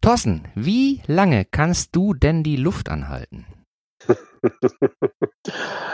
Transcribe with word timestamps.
Thorsten, 0.00 0.48
wie 0.54 1.02
lange 1.06 1.44
kannst 1.44 1.94
du 1.94 2.14
denn 2.14 2.42
die 2.42 2.56
Luft 2.56 2.88
anhalten? 2.88 3.44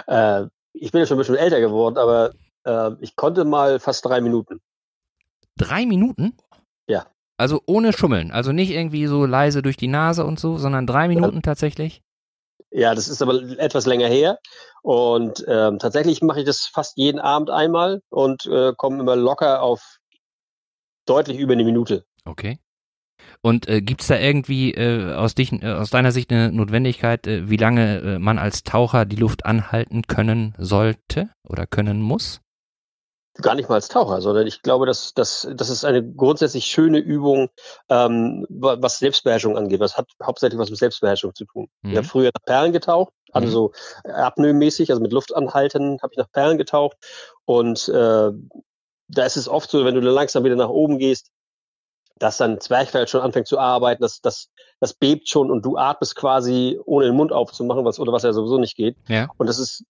äh, 0.06 0.44
ich 0.72 0.92
bin 0.92 1.00
ja 1.00 1.06
schon 1.06 1.16
ein 1.16 1.18
bisschen 1.18 1.34
älter 1.34 1.60
geworden, 1.60 1.98
aber 1.98 2.32
äh, 2.64 2.92
ich 3.00 3.16
konnte 3.16 3.44
mal 3.44 3.80
fast 3.80 4.04
drei 4.04 4.20
Minuten. 4.20 4.60
Drei 5.58 5.86
Minuten? 5.86 6.36
Ja. 6.86 7.06
Also 7.36 7.60
ohne 7.66 7.92
Schummeln, 7.92 8.30
also 8.30 8.52
nicht 8.52 8.70
irgendwie 8.70 9.08
so 9.08 9.26
leise 9.26 9.60
durch 9.60 9.76
die 9.76 9.88
Nase 9.88 10.24
und 10.24 10.38
so, 10.38 10.56
sondern 10.56 10.86
drei 10.86 11.08
Minuten 11.08 11.42
tatsächlich? 11.42 12.00
Ja, 12.70 12.94
das 12.94 13.08
ist 13.08 13.22
aber 13.22 13.42
etwas 13.58 13.86
länger 13.86 14.06
her. 14.06 14.38
Und 14.82 15.44
ähm, 15.48 15.80
tatsächlich 15.80 16.22
mache 16.22 16.40
ich 16.40 16.46
das 16.46 16.66
fast 16.66 16.96
jeden 16.96 17.18
Abend 17.18 17.50
einmal 17.50 18.02
und 18.10 18.46
äh, 18.46 18.72
komme 18.76 19.00
immer 19.00 19.16
locker 19.16 19.62
auf 19.62 19.98
deutlich 21.06 21.38
über 21.38 21.54
eine 21.54 21.64
Minute. 21.64 22.04
Okay. 22.24 22.60
Und 23.46 23.68
äh, 23.68 23.80
gibt 23.80 24.00
es 24.00 24.08
da 24.08 24.18
irgendwie 24.18 24.74
äh, 24.74 25.14
aus, 25.14 25.36
dich, 25.36 25.52
äh, 25.52 25.70
aus 25.70 25.90
deiner 25.90 26.10
Sicht 26.10 26.32
eine 26.32 26.50
Notwendigkeit, 26.50 27.28
äh, 27.28 27.48
wie 27.48 27.56
lange 27.56 27.98
äh, 27.98 28.18
man 28.18 28.40
als 28.40 28.64
Taucher 28.64 29.04
die 29.04 29.14
Luft 29.14 29.46
anhalten 29.46 30.02
können 30.08 30.56
sollte 30.58 31.30
oder 31.48 31.64
können 31.64 32.02
muss? 32.02 32.40
gar 33.40 33.54
nicht 33.54 33.68
mal 33.68 33.76
als 33.76 33.86
Taucher, 33.86 34.20
sondern 34.20 34.48
ich 34.48 34.62
glaube, 34.62 34.84
dass, 34.86 35.14
dass, 35.14 35.46
das 35.54 35.68
ist 35.68 35.84
eine 35.84 36.02
grundsätzlich 36.02 36.64
schöne 36.64 36.98
Übung, 36.98 37.50
ähm, 37.88 38.46
was 38.48 38.98
Selbstbeherrschung 38.98 39.56
angeht. 39.56 39.80
Das 39.80 39.96
hat 39.96 40.08
hauptsächlich 40.20 40.58
was 40.58 40.70
mit 40.70 40.80
Selbstbeherrschung 40.80 41.32
zu 41.34 41.44
tun. 41.44 41.68
Mhm. 41.82 41.90
Ich 41.90 41.96
habe 41.98 42.06
früher 42.08 42.30
nach 42.34 42.44
Perlen 42.46 42.72
getaucht, 42.72 43.12
also 43.30 43.46
mhm. 43.46 43.52
so 43.52 43.72
apnoe-mäßig, 44.10 44.90
also 44.90 45.00
mit 45.00 45.12
Luft 45.12 45.36
anhalten, 45.36 45.98
habe 46.02 46.14
ich 46.14 46.18
nach 46.18 46.32
Perlen 46.32 46.58
getaucht. 46.58 46.96
Und 47.44 47.88
äh, 47.90 48.32
da 49.08 49.24
ist 49.24 49.36
es 49.36 49.48
oft 49.48 49.70
so, 49.70 49.84
wenn 49.84 49.94
du 49.94 50.00
dann 50.00 50.14
langsam 50.14 50.42
wieder 50.42 50.56
nach 50.56 50.70
oben 50.70 50.98
gehst, 50.98 51.30
dass 52.18 52.38
dann 52.38 52.60
Zwerchfell 52.60 53.06
schon 53.08 53.20
anfängt 53.20 53.46
zu 53.46 53.58
arbeiten, 53.58 54.02
dass 54.02 54.20
das, 54.20 54.48
das 54.80 54.94
bebt 54.94 55.28
schon 55.28 55.50
und 55.50 55.64
du 55.64 55.76
atmest 55.76 56.16
quasi 56.16 56.78
ohne 56.84 57.06
den 57.06 57.16
Mund 57.16 57.32
aufzumachen, 57.32 57.84
was 57.84 57.98
oder 57.98 58.12
was 58.12 58.22
ja 58.22 58.32
sowieso 58.32 58.58
nicht 58.58 58.76
geht. 58.76 58.96
Ja. 59.08 59.28
Und 59.36 59.48
das 59.48 59.58
ist 59.58 59.84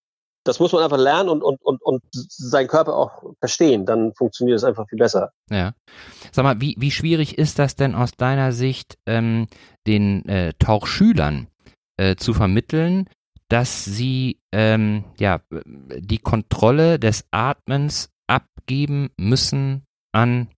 das 0.46 0.60
muss 0.60 0.72
man 0.72 0.82
einfach 0.82 0.98
lernen 0.98 1.28
und, 1.28 1.42
und, 1.42 1.60
und, 1.62 1.82
und 1.82 2.02
seinen 2.12 2.68
Körper 2.68 2.94
auch 2.94 3.34
verstehen. 3.40 3.84
Dann 3.84 4.14
funktioniert 4.14 4.56
es 4.56 4.64
einfach 4.64 4.88
viel 4.88 4.98
besser. 4.98 5.32
Ja. 5.50 5.74
Sag 6.32 6.44
mal, 6.44 6.60
wie, 6.60 6.76
wie 6.78 6.90
schwierig 6.90 7.36
ist 7.36 7.58
das 7.58 7.74
denn 7.74 7.94
aus 7.94 8.12
deiner 8.12 8.52
Sicht, 8.52 8.96
ähm, 9.06 9.48
den 9.86 10.24
äh, 10.28 10.52
Tauchschülern 10.58 11.48
äh, 11.96 12.16
zu 12.16 12.32
vermitteln, 12.32 13.08
dass 13.48 13.84
sie 13.84 14.38
ähm, 14.52 15.04
ja, 15.18 15.40
die 15.50 16.18
Kontrolle 16.18 16.98
des 16.98 17.24
Atmens 17.30 18.10
abgeben 18.28 19.10
müssen 19.16 19.84
an 20.12 20.48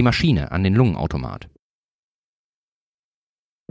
die 0.00 0.04
Maschine, 0.04 0.50
an 0.50 0.64
den 0.64 0.74
Lungenautomat? 0.74 1.48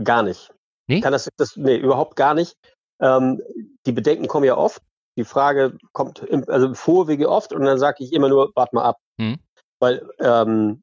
Gar 0.04 0.24
nicht. 0.24 0.54
Nee? 0.88 1.02
Kann 1.02 1.12
das, 1.12 1.30
das, 1.38 1.58
nee, 1.58 1.76
überhaupt 1.76 2.16
gar 2.16 2.34
nicht. 2.34 2.56
Ähm, 3.02 3.42
die 3.86 3.92
Bedenken 3.92 4.28
kommen 4.28 4.46
ja 4.46 4.58
oft 4.58 4.82
die 5.20 5.26
Frage 5.26 5.78
kommt 5.92 6.20
im, 6.20 6.46
also 6.48 6.68
im 6.68 6.76
Vorwege 6.76 7.30
oft 7.30 7.52
und 7.52 7.66
dann 7.66 7.78
sage 7.78 8.06
ich 8.06 8.14
immer 8.14 8.30
nur, 8.30 8.52
warte 8.56 8.74
mal 8.74 8.86
ab. 8.86 8.98
Hm. 9.20 9.38
Weil 9.80 10.10
ähm, 10.20 10.82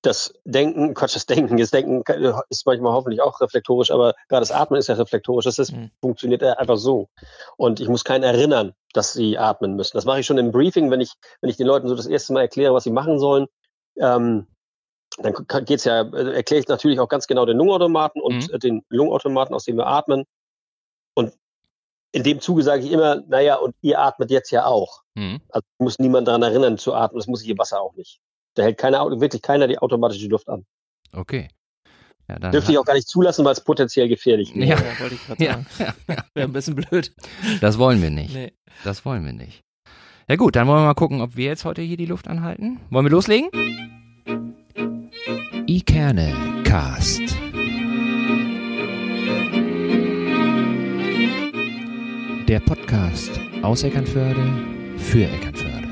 das 0.00 0.32
Denken, 0.44 0.94
Quatsch, 0.94 1.14
das 1.14 1.26
Denken, 1.26 1.58
das 1.58 1.70
Denken 1.70 2.02
ist 2.48 2.66
manchmal 2.66 2.94
hoffentlich 2.94 3.20
auch 3.20 3.42
reflektorisch, 3.42 3.90
aber 3.90 4.14
gerade 4.28 4.40
das 4.40 4.50
Atmen 4.50 4.78
ist 4.78 4.88
ja 4.88 4.94
reflektorisch. 4.94 5.44
Das 5.44 5.58
ist, 5.58 5.72
mhm. 5.72 5.90
funktioniert 6.00 6.42
einfach 6.42 6.76
so. 6.76 7.08
Und 7.56 7.80
ich 7.80 7.88
muss 7.88 8.04
keinen 8.04 8.22
erinnern, 8.22 8.72
dass 8.92 9.12
sie 9.12 9.38
atmen 9.38 9.76
müssen. 9.76 9.96
Das 9.96 10.04
mache 10.04 10.20
ich 10.20 10.26
schon 10.26 10.38
im 10.38 10.52
Briefing, 10.52 10.90
wenn 10.90 11.00
ich, 11.00 11.12
wenn 11.40 11.50
ich 11.50 11.56
den 11.56 11.66
Leuten 11.66 11.88
so 11.88 11.94
das 11.94 12.06
erste 12.06 12.32
Mal 12.32 12.42
erkläre, 12.42 12.74
was 12.74 12.84
sie 12.84 12.90
machen 12.90 13.18
sollen. 13.18 13.46
Ähm, 13.98 14.46
dann 15.18 15.64
geht's 15.64 15.84
ja, 15.84 16.02
äh, 16.02 16.34
erkläre 16.34 16.60
ich 16.60 16.68
natürlich 16.68 16.98
auch 16.98 17.08
ganz 17.08 17.26
genau 17.26 17.46
den 17.46 17.56
Lungenautomaten 17.56 18.20
und 18.20 18.52
mhm. 18.52 18.58
den 18.58 18.84
Lungenautomaten, 18.88 19.54
aus 19.54 19.64
dem 19.64 19.76
wir 19.76 19.86
atmen. 19.86 20.24
Und 21.14 21.32
in 22.12 22.22
dem 22.22 22.40
Zuge 22.40 22.62
sage 22.62 22.84
ich 22.84 22.92
immer, 22.92 23.22
naja, 23.28 23.56
und 23.56 23.74
ihr 23.80 24.00
atmet 24.00 24.30
jetzt 24.30 24.50
ja 24.50 24.66
auch. 24.66 25.02
Mhm. 25.14 25.40
Also 25.48 25.66
muss 25.78 25.98
niemand 25.98 26.28
daran 26.28 26.42
erinnern 26.42 26.78
zu 26.78 26.94
atmen, 26.94 27.18
das 27.18 27.26
muss 27.26 27.42
ich 27.42 27.48
im 27.48 27.58
Wasser 27.58 27.80
auch 27.80 27.94
nicht. 27.94 28.20
Da 28.54 28.62
hält 28.62 28.78
keiner, 28.78 29.20
wirklich 29.20 29.42
keiner 29.42 29.66
die 29.66 29.78
automatische 29.78 30.28
Luft 30.28 30.48
an. 30.48 30.64
Okay. 31.12 31.48
Ja, 32.28 32.38
dann 32.38 32.52
Dürfte 32.52 32.72
ich 32.72 32.78
auch 32.78 32.84
gar 32.84 32.94
nicht 32.94 33.08
zulassen, 33.08 33.44
weil 33.44 33.52
es 33.52 33.60
potenziell 33.60 34.08
gefährlich 34.08 34.54
wäre. 34.54 34.66
Ja, 34.66 34.76
ja 34.76 35.00
wollte 35.00 35.14
ich 35.16 35.26
gerade 35.26 35.44
sagen. 35.44 35.66
Ja, 35.78 35.94
ja. 36.08 36.24
Wäre 36.34 36.48
ein 36.48 36.52
bisschen 36.52 36.74
blöd. 36.74 37.14
Das 37.60 37.78
wollen 37.78 38.00
wir 38.00 38.10
nicht. 38.10 38.32
Nee. 38.32 38.52
Das 38.82 39.04
wollen 39.04 39.24
wir 39.24 39.32
nicht. 39.32 39.62
Ja 40.26 40.36
gut, 40.36 40.56
dann 40.56 40.66
wollen 40.66 40.78
wir 40.78 40.86
mal 40.86 40.94
gucken, 40.94 41.20
ob 41.20 41.36
wir 41.36 41.44
jetzt 41.44 41.66
heute 41.66 41.82
hier 41.82 41.98
die 41.98 42.06
Luft 42.06 42.28
anhalten. 42.28 42.80
Wollen 42.88 43.04
wir 43.04 43.10
loslegen? 43.10 43.50
Ikerne 45.66 46.32
Cast. 46.64 47.20
Der 52.48 52.60
Podcast 52.60 53.38
aus 53.60 53.82
Eckernförde 53.82 54.96
für 54.96 55.24
Eckernförde. 55.24 55.88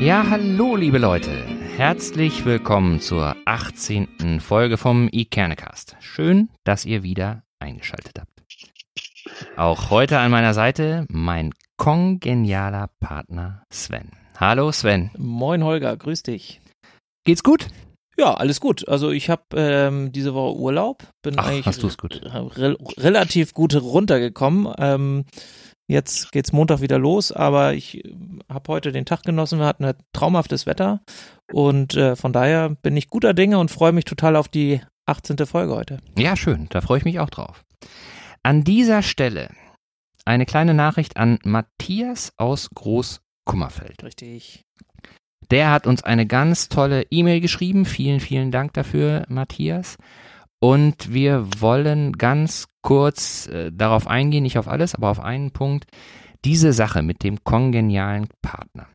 Ja, 0.00 0.28
hallo 0.28 0.74
liebe 0.74 0.98
Leute. 0.98 1.30
Herzlich 1.76 2.44
willkommen 2.44 3.00
zur 3.00 3.36
18. 3.44 4.40
Folge 4.40 4.78
vom 4.78 5.08
iKernecast. 5.12 5.96
Schön, 6.00 6.48
dass 6.64 6.84
ihr 6.84 7.04
wieder 7.04 7.44
eingeschaltet 7.60 8.18
habt. 8.18 8.37
Auch 9.58 9.90
heute 9.90 10.20
an 10.20 10.30
meiner 10.30 10.54
Seite 10.54 11.04
mein 11.08 11.52
kongenialer 11.78 12.90
Partner 13.00 13.64
Sven. 13.72 14.12
Hallo 14.38 14.70
Sven. 14.70 15.10
Moin 15.18 15.64
Holger, 15.64 15.96
grüß 15.96 16.22
dich. 16.22 16.60
Geht's 17.24 17.42
gut? 17.42 17.66
Ja, 18.16 18.34
alles 18.34 18.60
gut. 18.60 18.86
Also 18.86 19.10
ich 19.10 19.30
habe 19.30 19.42
ähm, 19.56 20.12
diese 20.12 20.32
Woche 20.32 20.56
Urlaub, 20.56 21.02
bin 21.22 21.40
Ach, 21.40 21.48
eigentlich 21.48 21.96
gut. 21.98 22.20
Re 22.24 22.76
relativ 22.98 23.52
gut 23.52 23.74
runtergekommen. 23.74 24.72
Ähm, 24.78 25.24
jetzt 25.88 26.30
geht's 26.30 26.52
Montag 26.52 26.80
wieder 26.80 27.00
los, 27.00 27.32
aber 27.32 27.74
ich 27.74 28.04
äh, 28.04 28.14
habe 28.48 28.72
heute 28.72 28.92
den 28.92 29.06
Tag 29.06 29.24
genossen. 29.24 29.58
Wir 29.58 29.66
hatten 29.66 29.84
ein 29.84 29.96
traumhaftes 30.12 30.66
Wetter 30.66 31.00
und 31.52 31.96
äh, 31.96 32.14
von 32.14 32.32
daher 32.32 32.68
bin 32.68 32.96
ich 32.96 33.08
guter 33.08 33.34
Dinge 33.34 33.58
und 33.58 33.72
freue 33.72 33.90
mich 33.90 34.04
total 34.04 34.36
auf 34.36 34.46
die 34.46 34.82
18. 35.06 35.36
Folge 35.46 35.74
heute. 35.74 35.98
Ja, 36.16 36.36
schön. 36.36 36.68
Da 36.70 36.80
freue 36.80 36.98
ich 36.98 37.04
mich 37.04 37.18
auch 37.18 37.30
drauf. 37.30 37.64
An 38.42 38.64
dieser 38.64 39.02
Stelle 39.02 39.50
eine 40.24 40.46
kleine 40.46 40.74
Nachricht 40.74 41.16
an 41.16 41.38
Matthias 41.44 42.32
aus 42.36 42.70
Großkummerfeld. 42.74 44.02
Richtig. 44.04 44.64
Der 45.50 45.70
hat 45.70 45.86
uns 45.86 46.02
eine 46.02 46.26
ganz 46.26 46.68
tolle 46.68 47.06
E-Mail 47.10 47.40
geschrieben. 47.40 47.86
Vielen, 47.86 48.20
vielen 48.20 48.50
Dank 48.50 48.74
dafür, 48.74 49.24
Matthias. 49.28 49.96
Und 50.60 51.12
wir 51.12 51.48
wollen 51.58 52.12
ganz 52.12 52.66
kurz 52.82 53.46
äh, 53.46 53.72
darauf 53.72 54.06
eingehen, 54.06 54.42
nicht 54.42 54.58
auf 54.58 54.68
alles, 54.68 54.94
aber 54.94 55.08
auf 55.08 55.20
einen 55.20 55.52
Punkt. 55.52 55.86
Diese 56.44 56.72
Sache 56.72 57.02
mit 57.02 57.22
dem 57.24 57.42
kongenialen 57.44 58.28
Partner, 58.42 58.88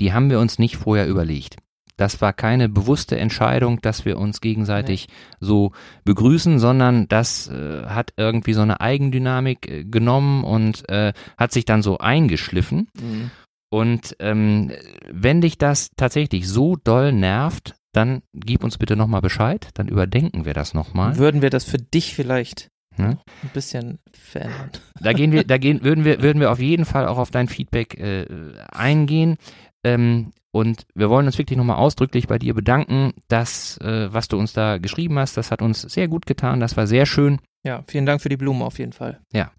die 0.00 0.12
haben 0.12 0.30
wir 0.30 0.40
uns 0.40 0.58
nicht 0.58 0.76
vorher 0.76 1.06
überlegt. 1.06 1.56
Das 2.00 2.22
war 2.22 2.32
keine 2.32 2.70
bewusste 2.70 3.18
Entscheidung, 3.18 3.82
dass 3.82 4.06
wir 4.06 4.16
uns 4.16 4.40
gegenseitig 4.40 5.08
nee. 5.08 5.14
so 5.40 5.72
begrüßen, 6.06 6.58
sondern 6.58 7.08
das 7.08 7.48
äh, 7.48 7.84
hat 7.84 8.14
irgendwie 8.16 8.54
so 8.54 8.62
eine 8.62 8.80
Eigendynamik 8.80 9.68
äh, 9.68 9.84
genommen 9.84 10.42
und 10.42 10.88
äh, 10.88 11.12
hat 11.36 11.52
sich 11.52 11.66
dann 11.66 11.82
so 11.82 11.98
eingeschliffen. 11.98 12.88
Mhm. 12.98 13.30
Und 13.70 14.16
ähm, 14.18 14.72
wenn 15.12 15.42
dich 15.42 15.58
das 15.58 15.90
tatsächlich 15.94 16.48
so 16.48 16.76
doll 16.76 17.12
nervt, 17.12 17.74
dann 17.92 18.22
gib 18.32 18.64
uns 18.64 18.78
bitte 18.78 18.96
nochmal 18.96 19.20
Bescheid, 19.20 19.68
dann 19.74 19.86
überdenken 19.86 20.46
wir 20.46 20.54
das 20.54 20.72
nochmal. 20.72 21.18
Würden 21.18 21.42
wir 21.42 21.50
das 21.50 21.64
für 21.64 21.76
dich 21.76 22.14
vielleicht 22.14 22.70
hm? 22.96 23.18
ein 23.42 23.50
bisschen 23.52 23.98
verändern? 24.10 24.70
Da 25.02 25.12
gehen 25.12 25.32
wir, 25.32 25.44
da 25.44 25.58
gehen, 25.58 25.84
würden 25.84 26.06
wir, 26.06 26.22
würden 26.22 26.40
wir 26.40 26.50
auf 26.50 26.60
jeden 26.60 26.86
Fall 26.86 27.06
auch 27.06 27.18
auf 27.18 27.30
dein 27.30 27.48
Feedback 27.48 28.00
äh, 28.00 28.24
eingehen. 28.72 29.36
Ähm, 29.84 30.32
und 30.52 30.86
wir 30.94 31.10
wollen 31.10 31.26
uns 31.26 31.38
wirklich 31.38 31.56
nochmal 31.56 31.76
ausdrücklich 31.76 32.26
bei 32.26 32.38
dir 32.38 32.54
bedanken, 32.54 33.12
dass, 33.28 33.78
äh, 33.78 34.12
was 34.12 34.28
du 34.28 34.38
uns 34.38 34.52
da 34.52 34.78
geschrieben 34.78 35.18
hast, 35.18 35.36
das 35.36 35.50
hat 35.50 35.62
uns 35.62 35.82
sehr 35.82 36.08
gut 36.08 36.26
getan, 36.26 36.60
das 36.60 36.76
war 36.76 36.86
sehr 36.86 37.06
schön. 37.06 37.40
Ja, 37.62 37.82
vielen 37.86 38.06
Dank 38.06 38.20
für 38.20 38.28
die 38.28 38.36
Blumen 38.36 38.62
auf 38.62 38.78
jeden 38.78 38.92
Fall. 38.92 39.20
Ja. 39.32 39.52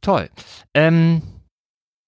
Toll. 0.00 0.28
Ähm, 0.74 1.22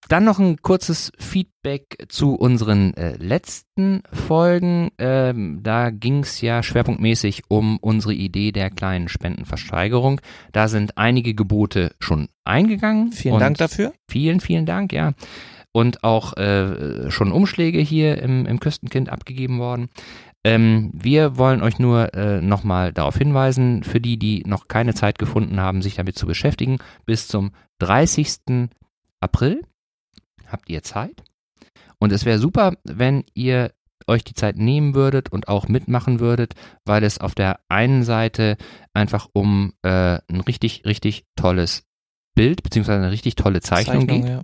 dann 0.09 0.25
noch 0.25 0.39
ein 0.39 0.63
kurzes 0.63 1.11
Feedback 1.19 2.07
zu 2.09 2.35
unseren 2.35 2.95
äh, 2.95 3.17
letzten 3.17 4.03
Folgen. 4.13 4.91
Ähm, 4.99 5.61
da 5.63 5.91
ging 5.91 6.21
es 6.21 6.41
ja 6.41 6.63
schwerpunktmäßig 6.63 7.45
um 7.49 7.79
unsere 7.79 8.15
Idee 8.15 8.53
der 8.53 8.71
kleinen 8.71 9.09
Spendenversteigerung. 9.09 10.21
Da 10.53 10.69
sind 10.69 10.97
einige 10.97 11.35
Gebote 11.35 11.95
schon 11.99 12.29
eingegangen. 12.45 13.11
Vielen 13.11 13.41
Dank 13.41 13.59
dafür. 13.59 13.95
Vielen, 14.09 14.41
vielen 14.41 14.67
Dank, 14.67 14.93
ja. 14.93 15.15
Und 15.77 16.05
auch 16.05 16.39
äh, 16.39 17.11
schon 17.11 17.33
Umschläge 17.33 17.81
hier 17.81 18.17
im, 18.23 18.47
im 18.47 18.61
Küstenkind 18.61 19.11
abgegeben 19.11 19.59
worden. 19.59 19.91
Ähm, 20.43 20.91
wir 20.95 21.37
wollen 21.37 21.63
euch 21.63 21.79
nur 21.79 22.15
äh, 22.15 22.41
nochmal 22.41 22.95
darauf 22.95 23.19
hinweisen, 23.19 23.83
für 23.83 24.01
die, 24.01 24.19
die 24.19 24.43
noch 24.47 24.69
keine 24.69 24.95
Zeit 24.95 25.19
gefunden 25.19 25.61
haben, 25.61 25.83
sich 25.83 25.97
damit 25.97 26.17
zu 26.17 26.27
beschäftigen, 26.27 26.79
bis 27.05 27.29
zum 27.29 27.51
30. 27.81 28.71
April 29.21 29.65
habt 30.47 30.71
ihr 30.71 30.83
Zeit. 30.83 31.23
Und 31.99 32.11
es 32.11 32.25
wäre 32.25 32.39
super, 32.39 32.73
wenn 32.85 33.25
ihr 33.35 33.73
euch 34.07 34.25
die 34.25 34.33
Zeit 34.33 34.57
nehmen 34.57 34.95
würdet 34.95 35.31
und 35.31 35.49
auch 35.49 35.69
mitmachen 35.69 36.21
würdet, 36.21 36.55
weil 36.87 37.05
es 37.05 37.19
auf 37.19 37.35
der 37.35 37.61
einen 37.69 38.03
Seite 38.03 38.57
einfach 38.95 39.29
um 39.35 39.75
äh, 39.83 40.21
ein 40.27 40.41
richtig, 40.41 40.87
richtig 40.87 41.27
tolles 41.37 41.85
Bild 42.35 42.63
beziehungsweise 42.63 43.03
eine 43.03 43.13
richtig 43.13 43.35
tolle 43.35 43.61
Zeichnung, 43.61 44.09
Zeichnung 44.09 44.23
geht 44.23 44.31
ja. 44.31 44.43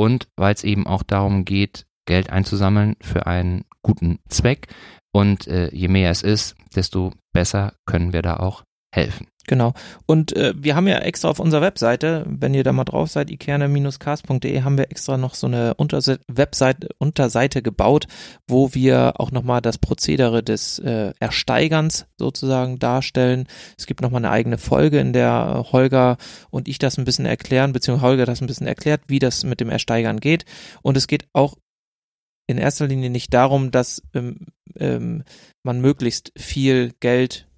Und 0.00 0.28
weil 0.34 0.54
es 0.54 0.64
eben 0.64 0.86
auch 0.86 1.02
darum 1.02 1.44
geht, 1.44 1.84
Geld 2.06 2.30
einzusammeln 2.30 2.96
für 3.02 3.26
einen 3.26 3.66
guten 3.82 4.18
Zweck. 4.30 4.68
Und 5.12 5.46
äh, 5.46 5.68
je 5.74 5.88
mehr 5.88 6.10
es 6.10 6.22
ist, 6.22 6.56
desto 6.74 7.12
besser 7.34 7.74
können 7.84 8.14
wir 8.14 8.22
da 8.22 8.38
auch 8.38 8.64
helfen. 8.92 9.26
Genau. 9.46 9.72
Und 10.06 10.36
äh, 10.36 10.52
wir 10.56 10.76
haben 10.76 10.86
ja 10.86 10.98
extra 10.98 11.28
auf 11.28 11.40
unserer 11.40 11.62
Webseite, 11.62 12.24
wenn 12.28 12.54
ihr 12.54 12.62
da 12.62 12.72
mal 12.72 12.84
drauf 12.84 13.10
seid, 13.10 13.30
ikerne-cast.de, 13.30 14.62
haben 14.62 14.78
wir 14.78 14.92
extra 14.92 15.16
noch 15.16 15.34
so 15.34 15.48
eine 15.48 15.74
Unterse 15.74 16.20
Webseite, 16.28 16.88
Unterseite 16.98 17.60
gebaut, 17.60 18.06
wo 18.46 18.74
wir 18.74 19.14
auch 19.18 19.32
nochmal 19.32 19.60
das 19.60 19.78
Prozedere 19.78 20.44
des 20.44 20.78
äh, 20.78 21.14
Ersteigerns 21.18 22.06
sozusagen 22.16 22.78
darstellen. 22.78 23.48
Es 23.76 23.86
gibt 23.86 24.02
nochmal 24.02 24.24
eine 24.24 24.30
eigene 24.30 24.58
Folge, 24.58 25.00
in 25.00 25.12
der 25.12 25.64
Holger 25.72 26.16
und 26.50 26.68
ich 26.68 26.78
das 26.78 26.96
ein 26.96 27.04
bisschen 27.04 27.26
erklären, 27.26 27.72
beziehungsweise 27.72 28.06
Holger 28.06 28.26
das 28.26 28.40
ein 28.40 28.46
bisschen 28.46 28.68
erklärt, 28.68 29.00
wie 29.08 29.18
das 29.18 29.42
mit 29.42 29.58
dem 29.58 29.70
Ersteigern 29.70 30.20
geht. 30.20 30.44
Und 30.82 30.96
es 30.96 31.08
geht 31.08 31.24
auch 31.32 31.56
in 32.46 32.58
erster 32.58 32.86
Linie 32.86 33.10
nicht 33.10 33.34
darum, 33.34 33.72
dass 33.72 34.02
ähm, 34.14 34.46
ähm, 34.76 35.24
man 35.64 35.80
möglichst 35.80 36.32
viel 36.36 36.92
Geld 37.00 37.48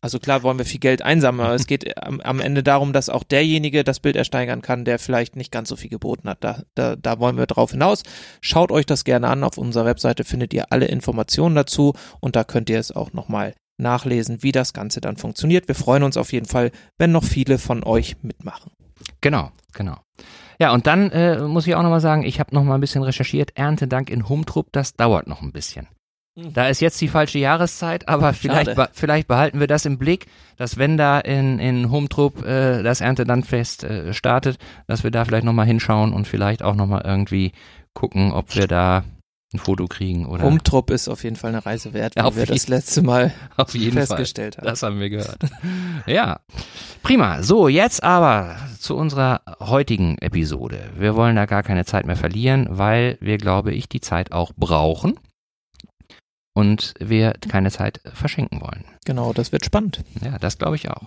also 0.00 0.18
klar 0.18 0.42
wollen 0.42 0.58
wir 0.58 0.64
viel 0.64 0.80
Geld 0.80 1.02
einsammeln, 1.02 1.46
aber 1.46 1.54
es 1.54 1.66
geht 1.68 2.02
am, 2.04 2.20
am, 2.20 2.40
Ende 2.40 2.62
darum, 2.62 2.92
dass 2.92 3.08
auch 3.08 3.24
derjenige 3.24 3.84
das 3.84 4.00
Bild 4.00 4.16
ersteigern 4.16 4.62
kann, 4.62 4.84
der 4.84 4.98
vielleicht 4.98 5.36
nicht 5.36 5.50
ganz 5.50 5.68
so 5.68 5.76
viel 5.76 5.90
geboten 5.90 6.28
hat. 6.28 6.38
Da, 6.42 6.62
da, 6.74 6.96
da 6.96 7.18
wollen 7.18 7.36
wir 7.36 7.46
drauf 7.46 7.72
hinaus. 7.72 8.02
Schaut 8.40 8.70
euch 8.70 8.86
das 8.86 9.04
gerne 9.04 9.28
an. 9.28 9.44
Auf 9.44 9.58
unserer 9.58 9.84
Webseite 9.84 10.24
findet 10.24 10.54
ihr 10.54 10.66
alle 10.70 10.86
Informationen 10.86 11.54
dazu 11.54 11.94
und 12.20 12.36
da 12.36 12.44
könnt 12.44 12.70
ihr 12.70 12.78
es 12.78 12.94
auch 12.94 13.12
nochmal 13.12 13.54
nachlesen, 13.78 14.42
wie 14.42 14.52
das 14.52 14.72
Ganze 14.72 15.00
dann 15.00 15.16
funktioniert. 15.16 15.68
Wir 15.68 15.74
freuen 15.74 16.02
uns 16.02 16.16
auf 16.16 16.32
jeden 16.32 16.46
Fall, 16.46 16.70
wenn 16.98 17.12
noch 17.12 17.24
viele 17.24 17.58
von 17.58 17.84
euch 17.84 18.16
mitmachen. 18.22 18.72
Genau, 19.20 19.50
genau. 19.74 19.96
Ja, 20.58 20.72
und 20.72 20.86
dann 20.86 21.10
äh, 21.10 21.40
muss 21.40 21.66
ich 21.66 21.74
auch 21.74 21.82
nochmal 21.82 22.00
sagen, 22.00 22.22
ich 22.22 22.40
habe 22.40 22.54
nochmal 22.54 22.78
ein 22.78 22.80
bisschen 22.80 23.02
recherchiert. 23.02 23.50
Erntedank 23.56 24.08
in 24.08 24.28
Humtrup, 24.28 24.68
das 24.72 24.94
dauert 24.94 25.26
noch 25.26 25.42
ein 25.42 25.52
bisschen. 25.52 25.88
Da 26.36 26.68
ist 26.68 26.80
jetzt 26.80 27.00
die 27.00 27.08
falsche 27.08 27.38
Jahreszeit, 27.38 28.08
aber 28.08 28.34
vielleicht, 28.34 28.74
be 28.74 28.90
vielleicht 28.92 29.26
behalten 29.26 29.58
wir 29.58 29.66
das 29.66 29.86
im 29.86 29.96
Blick, 29.96 30.26
dass 30.58 30.76
wenn 30.76 30.98
da 30.98 31.18
in, 31.18 31.58
in 31.58 31.90
Humtrup 31.90 32.44
äh, 32.44 32.82
das 32.82 33.00
Erntelandfest 33.00 33.84
äh, 33.84 34.12
startet, 34.12 34.58
dass 34.86 35.02
wir 35.02 35.10
da 35.10 35.24
vielleicht 35.24 35.44
nochmal 35.44 35.64
hinschauen 35.64 36.12
und 36.12 36.28
vielleicht 36.28 36.62
auch 36.62 36.74
nochmal 36.74 37.02
irgendwie 37.06 37.52
gucken, 37.94 38.32
ob 38.32 38.54
wir 38.54 38.66
da 38.66 39.04
ein 39.54 39.58
Foto 39.58 39.86
kriegen 39.86 40.26
oder. 40.26 40.44
Humtrup 40.44 40.90
ist 40.90 41.08
auf 41.08 41.24
jeden 41.24 41.36
Fall 41.36 41.50
eine 41.50 41.64
Reise 41.64 41.94
wert, 41.94 42.16
wie 42.16 42.20
auf 42.20 42.36
wir 42.36 42.44
das 42.44 42.68
letzte 42.68 43.00
Mal 43.00 43.32
auf 43.56 43.74
jeden 43.74 43.96
festgestellt 43.96 44.56
Fall. 44.56 44.62
haben. 44.64 44.70
Das 44.70 44.82
haben 44.82 45.00
wir 45.00 45.08
gehört. 45.08 45.38
ja. 46.06 46.40
Prima. 47.02 47.42
So, 47.42 47.68
jetzt 47.68 48.02
aber 48.02 48.56
zu 48.78 48.94
unserer 48.94 49.40
heutigen 49.60 50.18
Episode. 50.18 50.90
Wir 50.98 51.16
wollen 51.16 51.36
da 51.36 51.46
gar 51.46 51.62
keine 51.62 51.86
Zeit 51.86 52.04
mehr 52.04 52.16
verlieren, 52.16 52.66
weil 52.68 53.16
wir, 53.20 53.38
glaube 53.38 53.72
ich, 53.72 53.88
die 53.88 54.02
Zeit 54.02 54.32
auch 54.32 54.52
brauchen 54.54 55.18
und 56.56 56.94
wir 56.98 57.34
keine 57.50 57.70
Zeit 57.70 58.00
verschenken 58.14 58.62
wollen. 58.62 58.84
Genau, 59.04 59.34
das 59.34 59.52
wird 59.52 59.66
spannend. 59.66 60.02
Ja, 60.24 60.38
das 60.38 60.56
glaube 60.56 60.76
ich 60.76 60.88
auch. 60.90 61.02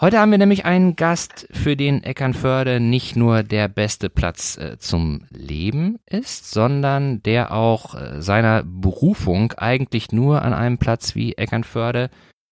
Heute 0.00 0.18
haben 0.18 0.32
wir 0.32 0.38
nämlich 0.38 0.64
einen 0.64 0.96
Gast, 0.96 1.46
für 1.52 1.76
den 1.76 2.02
Eckernförde 2.02 2.80
nicht 2.80 3.14
nur 3.14 3.44
der 3.44 3.68
beste 3.68 4.10
Platz 4.10 4.58
äh, 4.58 4.76
zum 4.78 5.24
Leben 5.30 5.98
ist, 6.04 6.50
sondern 6.50 7.22
der 7.22 7.52
auch 7.52 7.94
äh, 7.94 8.20
seiner 8.20 8.64
Berufung 8.64 9.52
eigentlich 9.52 10.10
nur 10.10 10.42
an 10.42 10.52
einem 10.52 10.78
Platz 10.78 11.14
wie 11.14 11.34
Eckernförde 11.34 12.10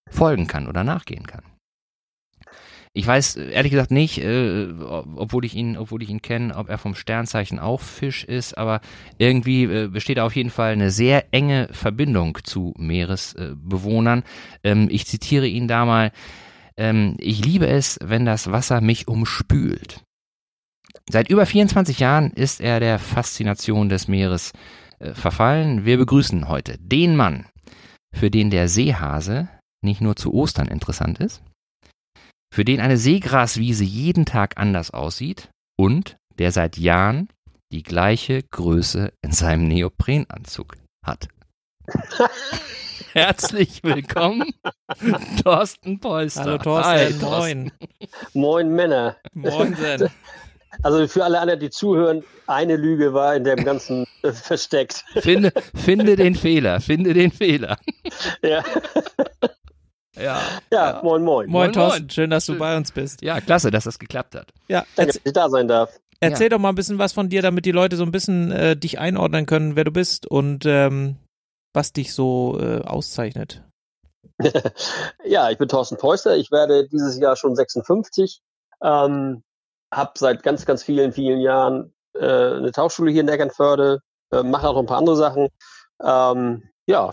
folgen 0.08 0.46
kann 0.46 0.68
oder 0.68 0.84
nachgehen 0.84 1.26
kann. 1.26 1.42
Ich 2.96 3.08
weiß 3.08 3.36
ehrlich 3.36 3.72
gesagt 3.72 3.90
nicht, 3.90 4.18
äh, 4.18 4.68
obwohl 4.78 5.44
ich 5.44 5.56
ihn, 5.56 5.76
obwohl 5.76 6.00
ich 6.04 6.10
ihn 6.10 6.22
kenne, 6.22 6.54
ob 6.54 6.68
er 6.68 6.78
vom 6.78 6.94
Sternzeichen 6.94 7.58
auch 7.58 7.80
Fisch 7.80 8.22
ist, 8.22 8.56
aber 8.56 8.80
irgendwie 9.18 9.64
äh, 9.64 9.88
besteht 9.88 10.20
auf 10.20 10.36
jeden 10.36 10.50
Fall 10.50 10.72
eine 10.72 10.92
sehr 10.92 11.34
enge 11.34 11.68
Verbindung 11.72 12.38
zu 12.44 12.72
Meeresbewohnern. 12.78 14.22
Ähm, 14.62 14.86
ich 14.92 15.06
zitiere 15.08 15.48
ihn 15.48 15.66
da 15.66 15.84
mal. 15.84 16.12
Ähm, 16.76 17.16
ich 17.18 17.44
liebe 17.44 17.66
es, 17.66 17.98
wenn 18.00 18.24
das 18.24 18.52
Wasser 18.52 18.80
mich 18.80 19.08
umspült. 19.08 20.04
Seit 21.10 21.28
über 21.28 21.46
24 21.46 21.98
Jahren 21.98 22.30
ist 22.30 22.60
er 22.60 22.78
der 22.78 23.00
Faszination 23.00 23.88
des 23.88 24.06
Meeres 24.06 24.52
äh, 25.00 25.14
verfallen. 25.14 25.84
Wir 25.84 25.98
begrüßen 25.98 26.46
heute 26.48 26.78
den 26.78 27.16
Mann, 27.16 27.46
für 28.14 28.30
den 28.30 28.50
der 28.50 28.68
Seehase 28.68 29.48
nicht 29.82 30.00
nur 30.00 30.14
zu 30.14 30.32
Ostern 30.32 30.68
interessant 30.68 31.18
ist, 31.18 31.42
für 32.54 32.64
den 32.64 32.78
eine 32.78 32.96
Seegraswiese 32.96 33.82
jeden 33.82 34.26
Tag 34.26 34.58
anders 34.58 34.92
aussieht 34.92 35.48
und 35.76 36.16
der 36.38 36.52
seit 36.52 36.78
Jahren 36.78 37.28
die 37.72 37.82
gleiche 37.82 38.44
Größe 38.44 39.12
in 39.22 39.32
seinem 39.32 39.66
Neoprenanzug 39.66 40.76
hat. 41.04 41.26
Herzlich 43.12 43.82
willkommen, 43.82 44.44
Thorsten 45.42 45.98
Polster. 45.98 46.44
Hallo 46.44 46.58
Thorsten, 46.58 46.92
Hi, 46.92 47.12
Thorsten. 47.18 47.58
moin. 47.60 47.72
Moin 48.34 48.68
Männer. 48.68 49.16
Moin 49.32 49.74
Sen. 49.74 50.08
Also 50.82 51.06
für 51.06 51.22
alle 51.22 51.38
anderen, 51.38 51.60
die 51.60 51.70
zuhören, 51.70 52.24
eine 52.48 52.74
Lüge 52.74 53.14
war 53.14 53.36
in 53.36 53.44
dem 53.44 53.64
Ganzen 53.64 54.08
äh, 54.22 54.32
versteckt. 54.32 55.04
Finde, 55.20 55.52
finde 55.72 56.16
den 56.16 56.34
Fehler, 56.34 56.80
finde 56.80 57.14
den 57.14 57.30
Fehler. 57.30 57.78
Ja. 58.42 58.64
Ja, 60.16 60.40
ja, 60.72 61.00
moin, 61.02 61.22
moin. 61.22 61.50
Moin, 61.50 61.72
Thorsten. 61.72 62.08
Schön, 62.08 62.30
dass 62.30 62.46
du 62.46 62.56
bei 62.56 62.76
uns 62.76 62.92
bist. 62.92 63.22
Ja, 63.22 63.40
klasse, 63.40 63.70
dass 63.70 63.84
das 63.84 63.98
geklappt 63.98 64.34
hat. 64.34 64.52
Ja, 64.68 64.84
Danke, 64.96 65.14
dass 65.14 65.20
ich 65.24 65.32
da 65.32 65.48
sein 65.48 65.68
darf. 65.68 65.98
Erzähl 66.20 66.46
ja. 66.46 66.50
doch 66.50 66.58
mal 66.58 66.68
ein 66.70 66.74
bisschen 66.74 66.98
was 66.98 67.12
von 67.12 67.28
dir, 67.28 67.42
damit 67.42 67.66
die 67.66 67.72
Leute 67.72 67.96
so 67.96 68.04
ein 68.04 68.12
bisschen 68.12 68.52
äh, 68.52 68.76
dich 68.76 68.98
einordnen 68.98 69.46
können, 69.46 69.76
wer 69.76 69.84
du 69.84 69.90
bist 69.90 70.26
und 70.26 70.64
ähm, 70.66 71.16
was 71.72 71.92
dich 71.92 72.14
so 72.14 72.58
äh, 72.60 72.80
auszeichnet. 72.82 73.62
ja, 75.24 75.50
ich 75.50 75.58
bin 75.58 75.68
Thorsten 75.68 75.96
Preußer. 75.96 76.36
Ich 76.36 76.50
werde 76.50 76.88
dieses 76.88 77.18
Jahr 77.18 77.36
schon 77.36 77.56
56. 77.56 78.40
Ähm, 78.82 79.42
hab 79.92 80.18
seit 80.18 80.42
ganz, 80.42 80.64
ganz 80.66 80.82
vielen, 80.82 81.12
vielen 81.12 81.40
Jahren 81.40 81.92
äh, 82.14 82.24
eine 82.24 82.72
Tauchschule 82.72 83.10
hier 83.10 83.20
in 83.20 83.28
Eckernförde. 83.28 84.00
Äh, 84.32 84.42
mache 84.42 84.68
auch 84.68 84.78
ein 84.78 84.86
paar 84.86 84.98
andere 84.98 85.16
Sachen. 85.16 85.48
Ähm, 86.02 86.68
ja, 86.86 87.10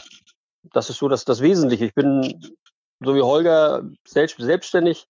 das 0.73 0.89
ist 0.89 0.97
so 0.97 1.07
das, 1.07 1.25
das 1.25 1.41
Wesentliche. 1.41 1.85
Ich 1.85 1.93
bin 1.93 2.53
so 3.03 3.15
wie 3.15 3.21
Holger 3.21 3.83
selbst, 4.07 4.37
selbstständig, 4.39 5.07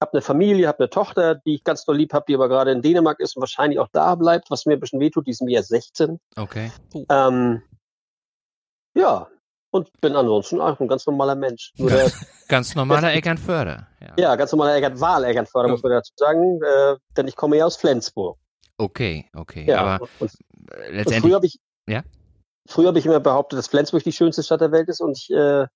habe 0.00 0.12
eine 0.12 0.22
Familie, 0.22 0.68
habe 0.68 0.80
eine 0.80 0.90
Tochter, 0.90 1.36
die 1.36 1.54
ich 1.54 1.64
ganz 1.64 1.84
doll 1.84 1.96
lieb 1.96 2.12
habe, 2.12 2.26
die 2.28 2.34
aber 2.34 2.48
gerade 2.48 2.70
in 2.70 2.82
Dänemark 2.82 3.18
ist 3.20 3.36
und 3.36 3.40
wahrscheinlich 3.40 3.78
auch 3.78 3.88
da 3.92 4.14
bleibt, 4.14 4.50
was 4.50 4.66
mir 4.66 4.74
ein 4.74 4.80
bisschen 4.80 5.00
wehtut, 5.00 5.26
die 5.26 5.30
ist 5.30 5.42
mir 5.42 5.62
16. 5.62 6.20
Okay. 6.36 6.70
Oh. 6.92 7.04
Ähm, 7.08 7.62
ja, 8.94 9.28
und 9.70 10.00
bin 10.00 10.16
ansonsten 10.16 10.60
auch 10.60 10.78
ein 10.80 10.88
ganz 10.88 11.06
normaler 11.06 11.34
Mensch. 11.34 11.72
ganz 12.48 12.74
normaler 12.74 13.12
Eckernförder. 13.14 13.88
Ja. 14.00 14.14
ja, 14.18 14.36
ganz 14.36 14.52
normaler 14.52 14.76
Eckern, 14.76 15.00
Wahl-Eckernförder, 15.00 15.68
muss 15.70 15.82
man 15.82 15.92
dazu 15.92 16.12
sagen, 16.16 16.60
äh, 16.62 16.96
denn 17.16 17.28
ich 17.28 17.36
komme 17.36 17.56
ja 17.56 17.66
aus 17.66 17.76
Flensburg. 17.76 18.38
Okay, 18.78 19.28
okay. 19.34 19.64
Ja, 19.66 19.80
aber 19.80 20.08
und, 20.18 20.32
letztendlich. 20.90 21.06
Und 21.06 21.22
früher 21.22 21.34
habe 21.36 21.46
ich, 21.46 21.58
ja? 21.88 22.02
früher 22.68 22.88
habe 22.88 22.98
ich 22.98 23.06
immer 23.06 23.20
behauptet, 23.20 23.58
dass 23.58 23.68
Flensburg 23.68 24.02
die 24.04 24.12
schönste 24.12 24.42
Stadt 24.42 24.60
der 24.60 24.72
Welt 24.72 24.88
ist 24.88 25.00
und 25.00 25.16
ich 25.16 25.30
äh, 25.30 25.66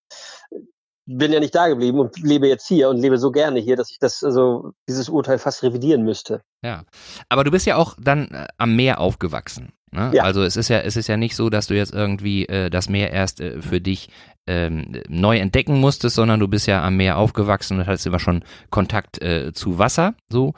bin 1.19 1.33
ja 1.33 1.41
nicht 1.41 1.55
da 1.55 1.69
geblieben 1.69 1.99
und 1.99 2.19
lebe 2.23 2.49
jetzt 2.49 2.69
hier 2.69 2.89
und 2.89 2.99
lebe 2.99 3.19
so 3.19 3.31
gerne 3.31 3.61
hier, 3.61 3.77
dass 3.77 3.91
ich 3.91 3.99
das, 3.99 4.23
also 4.23 4.73
dieses 4.89 5.09
Urteil 5.09 5.39
fast 5.39 5.63
revidieren 5.63 6.03
müsste. 6.03 6.43
Ja. 6.63 6.85
Aber 7.29 7.45
du 7.45 7.51
bist 7.51 7.67
ja 7.67 7.77
auch 7.77 7.97
dann 8.01 8.29
äh, 8.29 8.47
am 8.59 8.77
Meer 8.77 9.01
aufgewachsen. 9.01 9.73
Ne? 9.91 10.13
Ja. 10.15 10.23
Also 10.23 10.43
es 10.43 10.57
ist 10.57 10.69
ja, 10.69 10.79
es 10.79 10.97
ist 10.97 11.09
ja 11.09 11.17
nicht 11.17 11.35
so, 11.35 11.51
dass 11.51 11.67
du 11.67 11.75
jetzt 11.75 11.93
irgendwie 11.93 12.47
äh, 12.47 12.71
das 12.71 12.89
Meer 12.89 13.13
erst 13.13 13.41
äh, 13.41 13.61
für 13.61 13.81
dich 13.81 14.09
ähm, 14.47 15.03
neu 15.09 15.39
entdecken 15.39 15.81
musstest, 15.81 16.17
sondern 16.17 16.41
du 16.41 16.49
bist 16.49 16.67
ja 16.67 16.85
am 16.85 16.97
Meer 16.97 17.19
aufgewachsen 17.19 17.79
und 17.79 17.87
hattest 17.87 18.07
immer 18.07 18.21
schon 18.21 18.45
Kontakt 18.71 19.21
äh, 19.21 19.53
zu 19.53 19.79
Wasser. 19.79 20.15
So. 20.29 20.55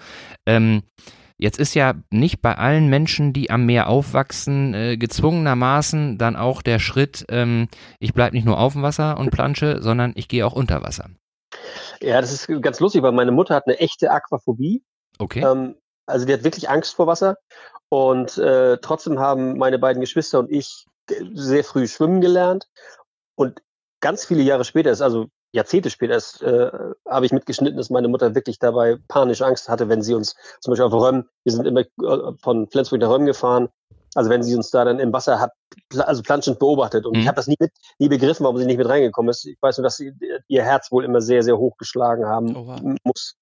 Ähm, 0.47 0.83
Jetzt 1.43 1.59
ist 1.59 1.75
ja 1.75 1.95
nicht 2.11 2.41
bei 2.41 2.57
allen 2.57 2.89
Menschen, 2.89 3.33
die 3.33 3.51
am 3.51 3.67
Meer 3.67 3.89
aufwachsen, 3.89 4.75
äh, 4.75 4.97
gezwungenermaßen 4.97 6.17
dann 6.17 6.37
auch 6.37 6.63
der 6.63 6.79
Schritt, 6.79 7.25
ähm, 7.31 7.67
ich 7.99 8.15
bleibe 8.15 8.37
nicht 8.37 8.45
nur 8.45 8.61
auf 8.61 8.75
dem 8.75 8.83
Wasser 8.83 9.19
und 9.19 9.33
plansche, 9.33 9.83
sondern 9.83 10.13
ich 10.15 10.29
gehe 10.29 10.47
auch 10.47 10.53
unter 10.53 10.85
Wasser. 10.85 11.11
Ja, 12.01 12.21
das 12.21 12.31
ist 12.33 12.63
ganz 12.63 12.79
lustig, 12.79 13.03
weil 13.03 13.11
meine 13.11 13.33
Mutter 13.33 13.57
hat 13.57 13.67
eine 13.67 13.81
echte 13.81 14.13
Aquaphobie. 14.13 14.85
Okay. 15.19 15.45
Ähm, 15.45 15.75
also 16.07 16.27
die 16.27 16.33
hat 16.33 16.45
wirklich 16.45 16.71
Angst 16.71 16.95
vor 16.95 17.09
Wasser. 17.09 17.39
Und 17.89 18.39
äh, 18.39 18.79
trotzdem 18.81 19.19
haben 19.19 19.59
meine 19.59 19.81
beiden 19.81 20.01
Geschwister 20.01 20.39
und 20.39 20.49
ich 20.49 20.87
sehr 21.35 21.65
früh 21.65 21.89
schwimmen 21.89 22.21
gelernt. 22.21 22.69
Und 23.35 23.63
ganz 23.99 24.25
viele 24.25 24.43
Jahre 24.43 24.65
später 24.65 24.93
ist, 24.93 25.03
also 25.03 25.27
Jahrzehnte 25.53 25.91
später 25.91 26.17
ist, 26.17 26.43
äh, 26.43 26.71
habe 27.07 27.27
ich 27.27 27.33
mitgeschnitten, 27.33 27.77
dass 27.77 27.91
meine 27.91 28.09
Mutter 28.09 28.35
wirklich 28.35 28.59
dabei 28.59 28.97
panische 29.09 29.45
Angst 29.45 29.69
hatte, 29.69 29.89
wenn 29.89 30.03
sie 30.03 30.15
uns 30.15 30.35
zum 30.61 30.73
Beispiel 30.73 30.87
auf 30.87 30.93
Röm, 30.93 31.29
wir 31.45 31.53
sind 31.53 31.67
immer 31.67 31.81
äh, 31.81 32.33
von 32.43 32.69
Flensburg 32.71 33.01
nach 33.01 33.11
Röm 33.11 33.27
gefahren 33.27 33.69
Also 34.15 34.31
wenn 34.31 34.43
sie 34.43 34.57
uns 34.57 34.71
da 34.71 34.85
dann 34.85 34.99
im 34.99 35.13
Wasser 35.13 35.41
hat, 35.41 35.53
also 35.95 36.23
planschend 36.23 36.59
beobachtet. 36.59 37.05
Und 37.05 37.17
mhm. 37.17 37.21
ich 37.21 37.29
habe 37.29 37.37
das 37.37 37.49
nie 37.49 37.57
mit, 37.59 37.71
nie 37.99 38.09
begriffen, 38.09 38.45
warum 38.45 38.57
sie 38.57 38.65
nicht 38.65 38.79
mit 38.79 38.89
reingekommen 38.89 39.29
ist. 39.31 39.45
Ich 39.45 39.59
weiß 39.61 39.79
nur, 39.79 39.85
dass 39.85 39.97
sie 39.97 40.13
ihr 40.49 40.63
Herz 40.63 40.91
wohl 40.91 41.05
immer 41.05 41.21
sehr, 41.21 41.43
sehr 41.43 41.59
hoch 41.59 41.77
geschlagen 41.77 42.27
haben 42.27 42.57
oh, 42.57 42.67
wow. 42.67 42.81
muss, 43.05 43.37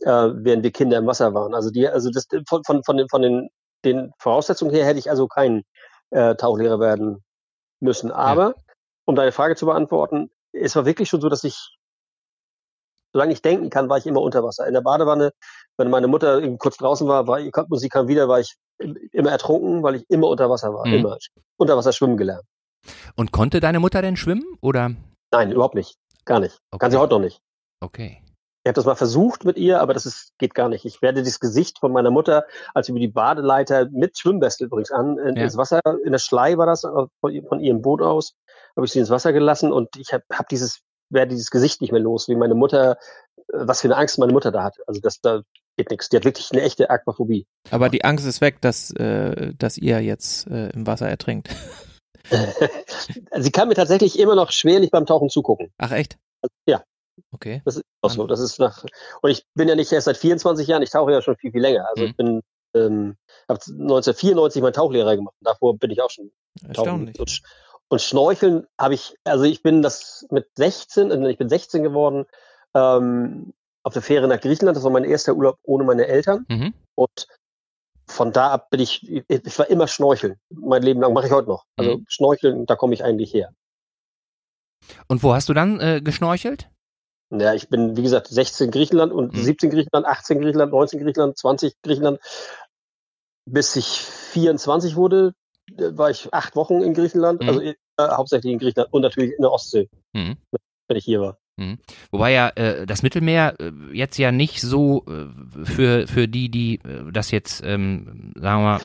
äh, 0.00 0.30
während 0.32 0.62
wir 0.62 0.72
Kinder 0.72 0.96
im 0.96 1.06
Wasser 1.06 1.34
waren. 1.34 1.54
Also 1.54 1.70
die, 1.70 1.86
also 1.86 2.10
das 2.10 2.26
von, 2.48 2.64
von, 2.64 2.82
von 2.84 2.96
den, 2.96 3.08
von 3.10 3.20
den, 3.20 3.50
den 3.84 4.12
Voraussetzungen 4.18 4.74
her 4.74 4.86
hätte 4.86 4.98
ich 4.98 5.10
also 5.10 5.26
kein 5.26 5.62
äh, 6.10 6.34
Tauchlehrer 6.36 6.80
werden 6.80 7.22
müssen. 7.80 8.10
Aber, 8.10 8.48
ja. 8.48 8.54
um 9.04 9.14
deine 9.14 9.32
Frage 9.32 9.56
zu 9.56 9.66
beantworten, 9.66 10.30
es 10.52 10.76
war 10.76 10.86
wirklich 10.86 11.08
schon 11.08 11.20
so, 11.20 11.28
dass 11.28 11.44
ich 11.44 11.76
solange 13.12 13.32
ich 13.32 13.42
denken 13.42 13.70
kann, 13.70 13.88
war 13.88 13.98
ich 13.98 14.06
immer 14.06 14.20
unter 14.20 14.42
Wasser. 14.44 14.66
In 14.66 14.74
der 14.74 14.82
Badewanne, 14.82 15.32
wenn 15.76 15.90
meine 15.90 16.06
Mutter 16.06 16.40
kurz 16.58 16.76
draußen 16.76 17.08
war, 17.08 17.26
war 17.26 17.40
sie 17.72 17.88
kam 17.88 18.08
wieder, 18.08 18.28
war 18.28 18.40
ich 18.40 18.56
immer 19.12 19.30
ertrunken, 19.30 19.82
weil 19.82 19.96
ich 19.96 20.04
immer 20.08 20.28
unter 20.28 20.48
Wasser 20.48 20.72
war, 20.72 20.86
mhm. 20.86 20.94
immer 20.94 21.18
unter 21.56 21.76
Wasser 21.76 21.92
schwimmen 21.92 22.16
gelernt. 22.16 22.44
Und 23.16 23.32
konnte 23.32 23.60
deine 23.60 23.80
Mutter 23.80 24.00
denn 24.00 24.16
schwimmen 24.16 24.44
oder? 24.60 24.92
Nein, 25.32 25.52
überhaupt 25.52 25.74
nicht, 25.74 25.96
gar 26.24 26.40
nicht. 26.40 26.58
Okay. 26.70 26.78
Kann 26.78 26.90
sie 26.90 26.98
heute 26.98 27.14
noch 27.14 27.20
nicht. 27.20 27.40
Okay. 27.80 28.22
Ich 28.62 28.68
habe 28.68 28.74
das 28.74 28.84
mal 28.84 28.94
versucht 28.94 29.44
mit 29.44 29.56
ihr, 29.56 29.80
aber 29.80 29.94
das 29.94 30.04
ist, 30.04 30.34
geht 30.38 30.54
gar 30.54 30.68
nicht. 30.68 30.84
Ich 30.84 31.00
werde 31.00 31.22
das 31.22 31.40
Gesicht 31.40 31.78
von 31.78 31.92
meiner 31.92 32.10
Mutter, 32.10 32.44
als 32.74 32.90
über 32.90 32.98
die 32.98 33.08
Badeleiter 33.08 33.88
mit 33.90 34.18
Schwimmweste 34.18 34.64
übrigens 34.64 34.90
an, 34.90 35.18
in, 35.18 35.36
ja. 35.36 35.44
ins 35.44 35.56
Wasser, 35.56 35.80
in 36.04 36.12
der 36.12 36.18
Schlei 36.18 36.58
war 36.58 36.66
das, 36.66 36.82
von, 36.82 37.60
ihrem 37.60 37.80
Boot 37.80 38.02
aus, 38.02 38.34
habe 38.76 38.84
ich 38.84 38.92
sie 38.92 38.98
ins 38.98 39.08
Wasser 39.08 39.32
gelassen 39.32 39.72
und 39.72 39.96
ich 39.96 40.12
habe 40.12 40.24
hab 40.30 40.48
dieses 40.48 40.82
werde 41.10 41.30
dieses 41.30 41.50
Gesicht 41.50 41.80
nicht 41.80 41.92
mehr 41.92 42.00
los, 42.00 42.28
wie 42.28 42.36
meine 42.36 42.54
Mutter, 42.54 42.92
äh, 42.92 43.42
was 43.52 43.80
für 43.80 43.88
eine 43.88 43.96
Angst 43.96 44.18
meine 44.18 44.32
Mutter 44.32 44.52
da 44.52 44.62
hat. 44.62 44.76
Also 44.86 45.00
das 45.00 45.20
da 45.20 45.42
geht 45.76 45.90
nichts. 45.90 46.08
Die 46.08 46.16
hat 46.16 46.24
wirklich 46.24 46.50
eine 46.52 46.62
echte 46.62 46.88
Aquaphobie. 46.90 47.46
Aber 47.70 47.88
die 47.88 48.04
Angst 48.04 48.26
ist 48.26 48.40
weg, 48.40 48.60
dass, 48.60 48.90
äh, 48.92 49.52
dass 49.58 49.76
ihr 49.76 50.00
jetzt 50.00 50.46
äh, 50.46 50.70
im 50.70 50.86
Wasser 50.86 51.08
ertrinkt. 51.08 51.48
Sie 53.36 53.50
kann 53.50 53.68
mir 53.68 53.74
tatsächlich 53.74 54.18
immer 54.18 54.34
noch 54.34 54.52
schwerlich 54.52 54.90
beim 54.90 55.06
Tauchen 55.06 55.30
zugucken. 55.30 55.72
Ach 55.78 55.90
echt? 55.90 56.16
Ja. 56.66 56.82
Okay. 57.32 57.62
Das 57.64 57.76
ist 57.76 57.84
auch 58.02 58.10
so. 58.10 58.26
Das 58.26 58.40
ist 58.40 58.58
nach 58.58 58.84
und 59.22 59.30
ich 59.30 59.44
bin 59.54 59.68
ja 59.68 59.74
nicht 59.74 59.92
erst 59.92 60.06
seit 60.06 60.16
24 60.16 60.66
Jahren, 60.66 60.82
ich 60.82 60.90
tauche 60.90 61.12
ja 61.12 61.22
schon 61.22 61.36
viel, 61.36 61.52
viel 61.52 61.60
länger. 61.60 61.86
Also 61.88 62.02
mhm. 62.02 62.08
ich 62.08 62.16
bin 62.16 62.42
ähm, 62.74 63.16
habe 63.48 63.60
1994 63.60 64.62
meinen 64.62 64.72
Tauchlehrer 64.72 65.16
gemacht. 65.16 65.34
Davor 65.40 65.76
bin 65.76 65.90
ich 65.90 66.00
auch 66.00 66.10
schon 66.10 66.30
Erstaunlich. 66.66 67.16
Tauchen. 67.16 67.38
Und 67.88 68.00
Schnorcheln 68.00 68.66
habe 68.78 68.94
ich, 68.94 69.16
also 69.24 69.44
ich 69.44 69.62
bin 69.62 69.82
das 69.82 70.26
mit 70.30 70.46
16, 70.54 71.10
also 71.10 71.26
ich 71.26 71.38
bin 71.38 71.48
16 71.48 71.82
geworden, 71.82 72.26
ähm, 72.74 73.52
auf 73.82 73.94
der 73.94 74.02
Fähre 74.02 74.28
nach 74.28 74.40
Griechenland. 74.40 74.76
Das 74.76 74.84
war 74.84 74.92
mein 74.92 75.04
erster 75.04 75.34
Urlaub 75.34 75.58
ohne 75.64 75.84
meine 75.84 76.06
Eltern. 76.06 76.46
Mhm. 76.48 76.74
Und 76.94 77.26
von 78.06 78.32
da 78.32 78.50
ab 78.50 78.70
bin 78.70 78.80
ich, 78.80 79.08
ich 79.08 79.58
war 79.58 79.68
immer 79.68 79.88
Schnorcheln. 79.88 80.36
Mein 80.50 80.82
Leben 80.82 81.00
lang 81.00 81.12
mache 81.12 81.26
ich 81.26 81.32
heute 81.32 81.48
noch. 81.48 81.64
Also 81.76 81.98
mhm. 81.98 82.04
Schnorcheln, 82.08 82.66
da 82.66 82.76
komme 82.76 82.94
ich 82.94 83.02
eigentlich 83.02 83.34
her. 83.34 83.52
Und 85.08 85.22
wo 85.22 85.34
hast 85.34 85.48
du 85.48 85.54
dann 85.54 85.80
äh, 85.80 86.00
geschnorchelt? 86.02 86.68
Ja, 87.30 87.54
ich 87.54 87.68
bin, 87.68 87.96
wie 87.96 88.02
gesagt, 88.02 88.26
16 88.26 88.70
Griechenland 88.70 89.12
und 89.12 89.34
mhm. 89.34 89.42
17 89.42 89.70
Griechenland, 89.70 90.06
18 90.06 90.40
Griechenland, 90.40 90.72
19 90.72 91.00
Griechenland, 91.00 91.38
20 91.38 91.74
Griechenland, 91.82 92.20
bis 93.46 93.76
ich 93.76 93.86
24 93.86 94.96
wurde, 94.96 95.34
war 95.76 96.10
ich 96.10 96.34
acht 96.34 96.56
Wochen 96.56 96.82
in 96.82 96.94
Griechenland, 96.94 97.42
mhm. 97.42 97.48
also 97.48 97.60
äh, 97.60 97.76
hauptsächlich 97.98 98.52
in 98.52 98.58
Griechenland 98.58 98.92
und 98.92 99.02
natürlich 99.02 99.30
in 99.32 99.42
der 99.42 99.52
Ostsee, 99.52 99.88
mhm. 100.12 100.38
wenn 100.88 100.96
ich 100.96 101.04
hier 101.04 101.20
war. 101.20 101.38
Mhm. 101.56 101.78
Wobei 102.10 102.32
ja 102.32 102.48
äh, 102.50 102.86
das 102.86 103.02
Mittelmeer 103.02 103.54
äh, 103.60 103.72
jetzt 103.92 104.18
ja 104.18 104.32
nicht 104.32 104.60
so 104.60 105.04
äh, 105.06 105.28
für, 105.64 106.08
für 106.08 106.26
die, 106.26 106.50
die 106.50 106.76
äh, 106.76 107.12
das 107.12 107.30
jetzt, 107.30 107.62
ähm, 107.62 108.32
sagen 108.34 108.62
wir 108.62 108.64
mal, 108.64 108.80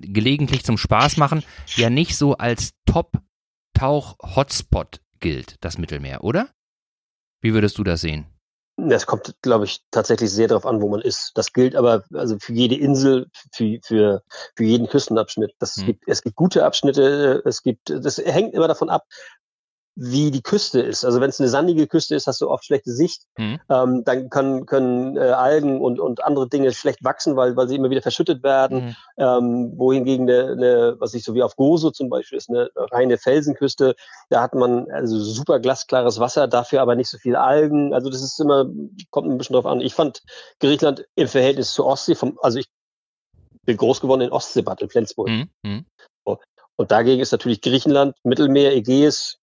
gelegentlich 0.00 0.64
zum 0.64 0.78
Spaß 0.78 1.16
machen, 1.16 1.42
ja 1.76 1.90
nicht 1.90 2.16
so 2.16 2.34
als 2.34 2.74
Top-Tauch-Hotspot 2.86 5.00
gilt, 5.20 5.56
das 5.60 5.78
Mittelmeer, 5.78 6.22
oder? 6.22 6.48
Wie 7.42 7.52
würdest 7.52 7.76
du 7.76 7.84
das 7.84 8.00
sehen? 8.00 8.26
Das 8.78 9.06
kommt, 9.06 9.34
glaube 9.42 9.66
ich, 9.66 9.82
tatsächlich 9.90 10.30
sehr 10.30 10.48
darauf 10.48 10.64
an, 10.64 10.80
wo 10.80 10.88
man 10.88 11.02
ist. 11.02 11.32
Das 11.34 11.52
gilt 11.52 11.76
aber 11.76 12.04
also 12.14 12.38
für 12.40 12.54
jede 12.54 12.74
Insel, 12.74 13.26
für, 13.52 13.78
für, 13.82 14.22
für 14.56 14.64
jeden 14.64 14.88
Küstenabschnitt. 14.88 15.52
Das 15.58 15.76
mhm. 15.76 15.86
gibt, 15.86 16.04
es 16.08 16.22
gibt 16.22 16.36
gute 16.36 16.64
Abschnitte, 16.64 17.42
es 17.44 17.62
gibt, 17.62 17.90
das 17.90 18.16
hängt 18.16 18.54
immer 18.54 18.68
davon 18.68 18.88
ab, 18.88 19.04
wie 19.94 20.30
die 20.30 20.42
Küste 20.42 20.80
ist. 20.80 21.04
Also 21.04 21.20
wenn 21.20 21.28
es 21.28 21.38
eine 21.38 21.50
sandige 21.50 21.86
Küste 21.86 22.14
ist, 22.14 22.26
hast 22.26 22.40
du 22.40 22.48
oft 22.48 22.64
schlechte 22.64 22.92
Sicht. 22.92 23.24
Mhm. 23.36 23.60
Ähm, 23.68 24.04
dann 24.04 24.30
können, 24.30 24.64
können 24.64 25.16
äh, 25.16 25.20
Algen 25.20 25.80
und, 25.80 26.00
und 26.00 26.24
andere 26.24 26.48
Dinge 26.48 26.72
schlecht 26.72 27.04
wachsen, 27.04 27.36
weil, 27.36 27.56
weil 27.56 27.68
sie 27.68 27.76
immer 27.76 27.90
wieder 27.90 28.00
verschüttet 28.00 28.42
werden. 28.42 28.86
Mhm. 28.86 28.96
Ähm, 29.18 29.72
wohingegen 29.76 30.28
eine, 30.28 30.52
eine, 30.52 30.96
was 30.98 31.12
ich 31.12 31.24
so 31.24 31.34
wie 31.34 31.42
auf 31.42 31.56
Gozo 31.56 31.90
zum 31.90 32.08
Beispiel 32.08 32.38
ist, 32.38 32.48
eine 32.48 32.70
reine 32.74 33.18
Felsenküste, 33.18 33.94
da 34.30 34.40
hat 34.40 34.54
man 34.54 34.90
also 34.90 35.18
super 35.18 35.60
glasklares 35.60 36.18
Wasser, 36.18 36.48
dafür 36.48 36.80
aber 36.80 36.94
nicht 36.94 37.08
so 37.08 37.18
viel 37.18 37.36
Algen. 37.36 37.92
Also 37.92 38.08
das 38.08 38.22
ist 38.22 38.40
immer, 38.40 38.66
kommt 39.10 39.28
ein 39.28 39.36
bisschen 39.36 39.54
drauf 39.54 39.66
an. 39.66 39.82
Ich 39.82 39.94
fand 39.94 40.22
Griechenland 40.60 41.04
im 41.16 41.28
Verhältnis 41.28 41.74
zur 41.74 41.86
Ostsee, 41.86 42.14
vom, 42.14 42.38
also 42.40 42.58
ich 42.58 42.66
bin 43.64 43.76
groß 43.76 44.00
geworden 44.00 44.22
in 44.22 44.32
Ostseebad 44.32 44.80
in 44.80 44.88
Flensburg. 44.88 45.28
Mhm. 45.28 45.50
mhm. 45.62 45.84
Und 46.76 46.90
dagegen 46.90 47.20
ist 47.20 47.32
natürlich 47.32 47.60
Griechenland, 47.60 48.16
Mittelmeer, 48.24 48.74
Ägäis, 48.74 49.38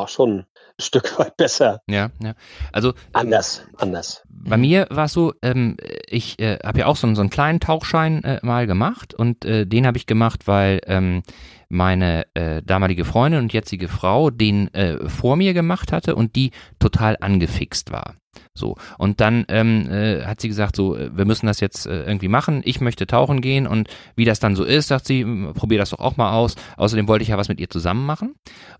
auch 0.00 0.08
schon 0.08 0.40
ein 0.40 0.46
Stück 0.82 1.18
weit 1.18 1.36
besser. 1.36 1.80
Ja, 1.86 2.10
ja. 2.22 2.34
Also 2.72 2.90
ähm, 2.90 2.94
anders, 3.12 3.62
anders. 3.76 4.22
Bei 4.28 4.56
mir 4.56 4.86
war 4.90 5.06
es 5.06 5.12
so, 5.12 5.32
ähm, 5.42 5.76
ich 6.06 6.38
äh, 6.38 6.58
habe 6.64 6.80
ja 6.80 6.86
auch 6.86 6.96
so, 6.96 7.12
so 7.14 7.20
einen 7.20 7.30
kleinen 7.30 7.60
Tauchschein 7.60 8.22
äh, 8.24 8.40
mal 8.42 8.66
gemacht 8.66 9.14
und 9.14 9.44
äh, 9.44 9.66
den 9.66 9.86
habe 9.86 9.96
ich 9.96 10.06
gemacht, 10.06 10.46
weil 10.46 10.80
ähm, 10.86 11.22
meine 11.68 12.26
äh, 12.34 12.62
damalige 12.62 13.04
Freundin 13.04 13.42
und 13.42 13.52
jetzige 13.52 13.88
Frau 13.88 14.30
den 14.30 14.72
äh, 14.74 15.08
vor 15.08 15.36
mir 15.36 15.54
gemacht 15.54 15.92
hatte 15.92 16.14
und 16.16 16.36
die 16.36 16.50
total 16.78 17.16
angefixt 17.20 17.92
war. 17.92 18.14
So. 18.56 18.76
Und 18.98 19.20
dann 19.20 19.44
ähm, 19.48 19.90
äh, 19.90 20.24
hat 20.24 20.40
sie 20.40 20.48
gesagt, 20.48 20.76
so, 20.76 20.96
äh, 20.96 21.16
wir 21.16 21.24
müssen 21.24 21.46
das 21.46 21.60
jetzt 21.60 21.86
äh, 21.86 22.04
irgendwie 22.04 22.28
machen. 22.28 22.62
Ich 22.64 22.80
möchte 22.80 23.06
tauchen 23.06 23.40
gehen 23.40 23.66
und 23.66 23.88
wie 24.16 24.24
das 24.24 24.40
dann 24.40 24.56
so 24.56 24.64
ist, 24.64 24.88
sagt 24.88 25.06
sie, 25.06 25.24
probier 25.54 25.78
das 25.78 25.90
doch 25.90 25.98
auch 25.98 26.16
mal 26.16 26.32
aus. 26.32 26.54
Außerdem 26.76 27.08
wollte 27.08 27.22
ich 27.22 27.28
ja 27.28 27.38
was 27.38 27.48
mit 27.48 27.60
ihr 27.60 27.70
zusammen 27.70 28.06
machen. 28.06 28.34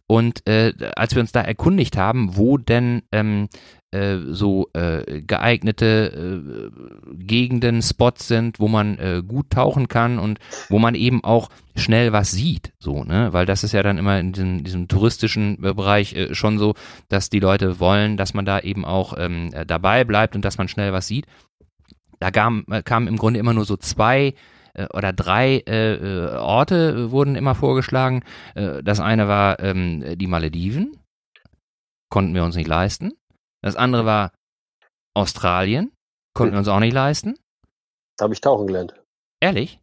Und 0.07 0.47
äh, 0.49 0.73
als 0.97 1.15
wir 1.15 1.21
uns 1.21 1.33
da 1.33 1.41
erkundigt 1.41 1.97
haben, 1.97 2.37
wo 2.37 2.59
denn 2.59 3.03
ähm, 3.13 3.49
äh, 3.95 4.19
so 4.33 4.69
äh, 4.73 5.23
geeignete 5.23 6.43
äh, 6.43 7.15
Gegenden, 7.15 7.81
Spots 7.81 8.29
sind, 8.29 8.59
wo 8.59 8.69
man 8.69 8.99
äh, 8.99 9.23
gut 9.27 9.51
tauchen 9.51 9.89
kann 9.89 10.19
und 10.19 10.39
wo 10.69 10.79
man 10.79 10.95
eben 10.95 11.23
auch 11.23 11.49
schnell 11.77 12.13
was 12.13 12.33
sieht, 12.33 12.73
so, 12.79 13.05
ne? 13.05 13.33
Weil 13.33 13.47
das 13.47 13.65
ist 13.65 13.73
ja 13.73 13.83
dann 13.83 13.99
immer 13.99 14.19
in 14.19 14.33
diesem, 14.33 14.65
diesem 14.65 14.89
touristischen 14.89 15.61
Bereich 15.61 16.15
äh, 16.15 16.35
schon 16.35 16.59
so, 16.59 16.75
dass 17.09 17.31
die 17.31 17.41
Leute 17.41 17.81
wollen, 17.81 18.17
dass 18.17 18.35
man 18.35 18.45
da 18.45 18.61
eben 18.61 18.85
auch 18.85 19.15
ähm, 19.17 19.51
äh, 19.53 19.65
dabei 19.65 20.05
bleibt 20.05 20.35
und 20.35 20.45
dass 20.45 20.59
man 20.59 20.69
schnell 20.69 20.93
was 20.93 21.07
sieht. 21.07 21.27
Da 22.19 22.31
kamen 22.31 22.65
kam 22.85 23.07
im 23.07 23.17
Grunde 23.17 23.41
immer 23.41 23.55
nur 23.55 23.65
so 23.65 23.77
zwei 23.77 24.35
oder 24.93 25.13
drei 25.13 25.59
äh, 25.67 26.37
Orte 26.37 27.13
wurden 27.13 27.37
immer 27.37 27.55
vorgeschlagen. 27.55 28.23
Äh, 28.55 28.83
das 28.83 28.99
eine 28.99 29.29
war 29.29 29.61
ähm, 29.61 30.05
die 30.17 30.27
Malediven, 30.27 30.97
konnten 32.09 32.35
wir 32.35 32.45
uns 32.45 32.57
nicht 32.57 32.67
leisten. 32.67 33.13
Das 33.65 33.77
andere 33.77 34.05
war 34.05 34.31
Australien. 35.15 35.91
Konnten 36.35 36.53
wir 36.53 36.59
uns 36.59 36.69
auch 36.69 36.81
nicht 36.81 36.93
leisten. 36.93 37.39
Da 38.19 38.25
habe 38.25 38.35
ich 38.35 38.43
tauchen 38.43 38.67
gelernt. 38.67 38.95
Ehrlich? 39.41 39.81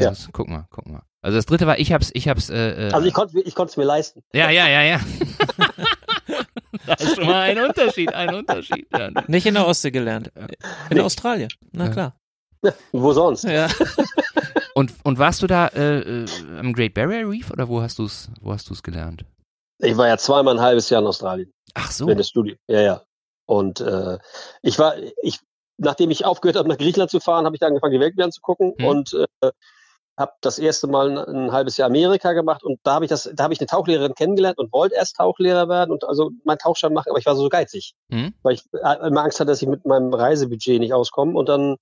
Ja. 0.00 0.10
Das, 0.10 0.28
guck 0.32 0.48
mal, 0.48 0.68
guck 0.70 0.86
mal. 0.86 1.02
Also 1.22 1.36
das 1.36 1.46
dritte 1.46 1.66
war, 1.66 1.76
ich 1.80 1.92
hab's, 1.92 2.12
ich 2.14 2.28
hab's. 2.28 2.50
Äh, 2.50 2.88
äh 2.88 2.92
also 2.92 3.04
ich 3.04 3.14
konnte 3.14 3.40
ich 3.40 3.58
es 3.58 3.76
mir 3.76 3.84
leisten. 3.84 4.22
Ja, 4.32 4.50
ja, 4.50 4.68
ja, 4.68 4.82
ja. 4.82 5.00
das 6.86 7.00
ist 7.00 7.16
schon 7.16 7.26
mal 7.26 7.40
ein 7.40 7.58
Unterschied, 7.58 8.14
ein 8.14 8.32
Unterschied. 8.32 8.86
Ja. 8.96 9.10
Nicht 9.26 9.46
in 9.46 9.54
der 9.54 9.66
Ostsee 9.66 9.90
gelernt. 9.90 10.30
In 10.36 10.96
nee. 10.98 11.00
Australien. 11.00 11.48
Na 11.72 11.88
klar. 11.88 12.16
Ja, 12.62 12.74
wo 12.92 13.12
sonst? 13.12 13.42
Ja. 13.42 13.66
und, 14.76 14.94
und 15.02 15.18
warst 15.18 15.42
du 15.42 15.48
da 15.48 15.66
äh, 15.68 16.22
äh, 16.22 16.26
am 16.60 16.72
Great 16.72 16.94
Barrier 16.94 17.28
Reef 17.28 17.50
oder 17.50 17.68
wo 17.68 17.82
hast 17.82 17.98
du 17.98 18.04
es, 18.04 18.30
wo 18.40 18.52
hast 18.52 18.70
du 18.70 18.74
es 18.74 18.84
gelernt? 18.84 19.24
Ich 19.78 19.96
war 19.96 20.06
ja 20.06 20.16
zweimal 20.16 20.56
ein 20.56 20.62
halbes 20.62 20.88
Jahr 20.90 21.00
in 21.00 21.08
Australien. 21.08 21.52
Ach 21.74 21.90
so. 21.90 22.08
In 22.08 22.16
der 22.16 22.24
Studie. 22.24 22.56
Ja, 22.68 22.80
ja. 22.80 23.05
Und 23.46 23.80
äh, 23.80 24.18
ich 24.62 24.78
war, 24.78 24.94
ich, 25.22 25.40
nachdem 25.78 26.10
ich 26.10 26.24
aufgehört 26.24 26.56
habe, 26.56 26.68
nach 26.68 26.78
Griechenland 26.78 27.10
zu 27.10 27.20
fahren, 27.20 27.46
habe 27.46 27.56
ich 27.56 27.60
dann 27.60 27.68
angefangen, 27.68 27.92
die 27.92 28.00
Weltmeer 28.00 28.30
zu 28.30 28.40
gucken 28.40 28.74
hm. 28.78 28.86
und 28.86 29.14
äh, 29.14 29.50
habe 30.18 30.32
das 30.40 30.58
erste 30.58 30.86
Mal 30.86 31.10
ein, 31.10 31.18
ein, 31.18 31.52
halbes 31.52 31.76
Jahr 31.76 31.86
Amerika 31.88 32.32
gemacht 32.32 32.64
und 32.64 32.80
da 32.82 32.94
habe 32.94 33.04
ich 33.04 33.10
das, 33.10 33.30
da 33.34 33.44
habe 33.44 33.54
ich 33.54 33.60
eine 33.60 33.66
Tauchlehrerin 33.66 34.14
kennengelernt 34.14 34.58
und 34.58 34.72
wollte 34.72 34.94
erst 34.94 35.16
Tauchlehrer 35.16 35.68
werden 35.68 35.90
und 35.92 36.04
also 36.04 36.30
meinen 36.44 36.58
Tauchschein 36.58 36.92
machen, 36.92 37.10
aber 37.10 37.18
ich 37.18 37.26
war 37.26 37.36
so 37.36 37.48
geizig, 37.48 37.94
hm. 38.10 38.34
weil 38.42 38.54
ich 38.54 38.62
äh, 38.72 39.06
immer 39.06 39.22
Angst 39.22 39.38
hatte, 39.40 39.50
dass 39.50 39.62
ich 39.62 39.68
mit 39.68 39.84
meinem 39.84 40.12
Reisebudget 40.12 40.80
nicht 40.80 40.94
auskomme 40.94 41.34
und 41.38 41.48
dann 41.48 41.76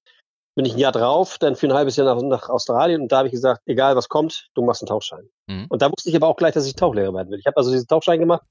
bin 0.57 0.65
ich 0.65 0.75
ein 0.75 0.79
Jahr 0.79 0.93
drauf, 0.93 1.39
dann 1.39 1.57
für 1.57 1.67
ein 1.67 1.75
halbes 1.75 1.97
Jahr 1.97 2.13
nach, 2.13 2.23
nach 2.23 2.49
Australien 2.49 3.03
und 3.03 3.13
da 3.13 3.19
habe 3.19 3.29
ich 3.29 3.33
gesagt, 3.33 3.63
egal 3.67 3.97
was 3.97 4.09
kommt, 4.09 4.49
du 4.55 4.63
machst 4.63 4.83
einen 4.83 4.89
Tauchschein. 4.89 5.29
Mhm. 5.49 5.67
Und 5.69 5.83
da 5.83 5.91
wusste 5.91 6.11
ich 6.11 6.17
aber 6.17 6.29
auch 6.29 6.37
gleich, 6.37 6.55
dass 6.55 6.67
ich 6.67 6.77
Tauchlehrer 6.77 7.13
werden 7.13 7.31
will. 7.31 7.39
Ich 7.39 7.47
habe 7.47 7.57
also 7.57 7.73
diesen 7.73 7.89
Tauchschein 7.89 8.21
gemacht 8.21 8.43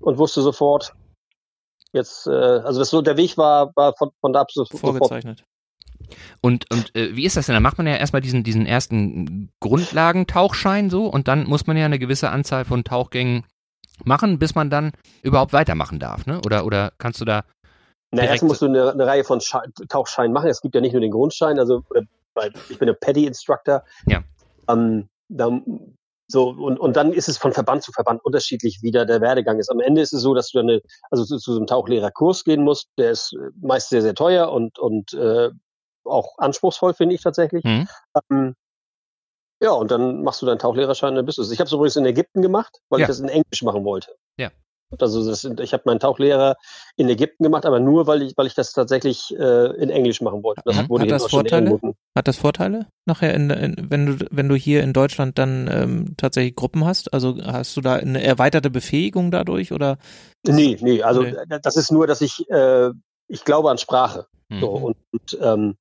und 0.00 0.18
wusste 0.18 0.42
sofort, 0.42 0.92
jetzt, 1.92 2.26
äh, 2.26 2.30
also 2.30 2.78
das 2.78 2.90
so, 2.90 3.02
der 3.02 3.16
Weg 3.16 3.36
war, 3.36 3.72
war 3.76 3.94
von, 3.96 4.10
von 4.20 4.32
da 4.32 4.42
ab 4.42 4.50
so, 4.50 4.64
vorgezeichnet. 4.64 5.44
Und, 6.40 6.70
und 6.72 6.94
äh, 6.96 7.14
wie 7.14 7.24
ist 7.24 7.36
das 7.36 7.46
denn? 7.46 7.54
Da 7.54 7.60
macht 7.60 7.78
man 7.78 7.86
ja 7.86 7.96
erstmal 7.96 8.22
diesen, 8.22 8.42
diesen 8.42 8.66
ersten 8.66 9.50
Grundlagentauchschein 9.60 10.90
so 10.90 11.06
und 11.06 11.28
dann 11.28 11.44
muss 11.44 11.66
man 11.66 11.76
ja 11.76 11.84
eine 11.84 11.98
gewisse 11.98 12.30
Anzahl 12.30 12.64
von 12.64 12.84
Tauchgängen 12.84 13.44
machen, 14.04 14.38
bis 14.38 14.54
man 14.54 14.70
dann 14.70 14.92
überhaupt 15.22 15.52
weitermachen 15.52 15.98
darf, 15.98 16.26
ne? 16.26 16.40
Oder, 16.44 16.64
oder 16.64 16.92
kannst 16.98 17.20
du 17.20 17.24
da. 17.24 17.44
Na, 18.10 18.24
erst 18.24 18.42
musst 18.42 18.62
du 18.62 18.66
eine, 18.66 18.92
eine 18.92 19.06
Reihe 19.06 19.24
von 19.24 19.40
Sche 19.40 19.60
Tauchscheinen 19.88 20.32
machen. 20.32 20.48
Es 20.48 20.62
gibt 20.62 20.74
ja 20.74 20.80
nicht 20.80 20.92
nur 20.92 21.00
den 21.00 21.12
Grundschein, 21.12 21.58
also 21.58 21.84
ich 22.68 22.78
bin 22.78 22.88
ein 22.88 22.96
Paddy-Instructor. 22.98 23.84
Ja. 24.06 24.22
Ähm, 24.68 25.08
dann, 25.28 25.96
so, 26.30 26.50
und, 26.50 26.78
und 26.78 26.96
dann 26.96 27.12
ist 27.12 27.28
es 27.28 27.38
von 27.38 27.52
Verband 27.52 27.82
zu 27.82 27.90
Verband 27.90 28.24
unterschiedlich, 28.24 28.78
wie 28.82 28.92
da 28.92 29.04
der 29.04 29.20
Werdegang 29.20 29.58
ist. 29.58 29.68
Am 29.68 29.80
Ende 29.80 30.00
ist 30.00 30.12
es 30.12 30.22
so, 30.22 30.32
dass 30.32 30.50
du 30.50 30.58
dann 30.62 30.80
also 31.10 31.24
zu, 31.24 31.38
zu 31.38 31.52
so 31.52 31.58
einem 31.58 31.66
Tauchlehrerkurs 31.66 32.44
gehen 32.44 32.62
musst. 32.62 32.88
Der 32.98 33.10
ist 33.10 33.34
meist 33.60 33.88
sehr, 33.88 34.00
sehr 34.00 34.14
teuer 34.14 34.52
und, 34.52 34.78
und 34.78 35.12
äh, 35.14 35.50
auch 36.04 36.38
anspruchsvoll, 36.38 36.94
finde 36.94 37.16
ich 37.16 37.22
tatsächlich. 37.22 37.64
Mhm. 37.64 37.88
Ähm, 38.30 38.54
ja, 39.60 39.72
und 39.72 39.90
dann 39.90 40.22
machst 40.22 40.40
du 40.40 40.46
deinen 40.46 40.60
Tauchlehrerschein 40.60 41.10
und 41.10 41.16
dann 41.16 41.26
bist 41.26 41.38
du 41.38 41.42
es. 41.42 41.50
Ich 41.50 41.58
habe 41.58 41.66
es 41.66 41.72
übrigens 41.72 41.96
in 41.96 42.06
Ägypten 42.06 42.42
gemacht, 42.42 42.78
weil 42.88 43.00
ja. 43.00 43.04
ich 43.04 43.08
das 43.08 43.18
in 43.18 43.28
Englisch 43.28 43.62
machen 43.62 43.84
wollte. 43.84 44.14
Ja. 44.38 44.50
Also 44.98 45.28
das, 45.28 45.44
ich 45.44 45.72
habe 45.72 45.84
meinen 45.86 46.00
Tauchlehrer 46.00 46.56
in 46.96 47.08
Ägypten 47.08 47.44
gemacht, 47.44 47.64
aber 47.64 47.78
nur, 47.78 48.06
weil 48.06 48.22
ich, 48.22 48.36
weil 48.36 48.46
ich 48.46 48.54
das 48.54 48.72
tatsächlich 48.72 49.34
äh, 49.38 49.76
in 49.76 49.90
Englisch 49.90 50.20
machen 50.20 50.42
wollte. 50.42 50.62
Das 50.64 50.76
mhm. 50.76 51.00
hat, 51.00 51.10
das 51.10 51.26
Vorteile? 51.26 51.78
Hat 52.16 52.26
das 52.26 52.36
Vorteile 52.36 52.86
nachher, 53.06 53.34
in, 53.34 53.50
in, 53.50 53.76
wenn 53.88 54.06
du 54.06 54.26
wenn 54.30 54.48
du 54.48 54.56
hier 54.56 54.82
in 54.82 54.92
Deutschland 54.92 55.38
dann 55.38 55.68
ähm, 55.72 56.14
tatsächlich 56.16 56.56
Gruppen 56.56 56.84
hast? 56.84 57.12
Also 57.14 57.36
hast 57.42 57.76
du 57.76 57.80
da 57.80 57.94
eine 57.94 58.22
erweiterte 58.22 58.70
Befähigung 58.70 59.30
dadurch 59.30 59.72
oder? 59.72 59.98
Nee, 60.46 60.76
nee. 60.80 61.02
Also 61.02 61.22
nee. 61.22 61.34
das 61.62 61.76
ist 61.76 61.92
nur, 61.92 62.06
dass 62.06 62.20
ich 62.20 62.50
äh, 62.50 62.90
ich 63.28 63.44
glaube 63.44 63.70
an 63.70 63.78
Sprache. 63.78 64.26
Mhm. 64.48 64.60
So, 64.60 64.70
und, 64.70 64.96
und 65.12 65.38
ähm, 65.40 65.76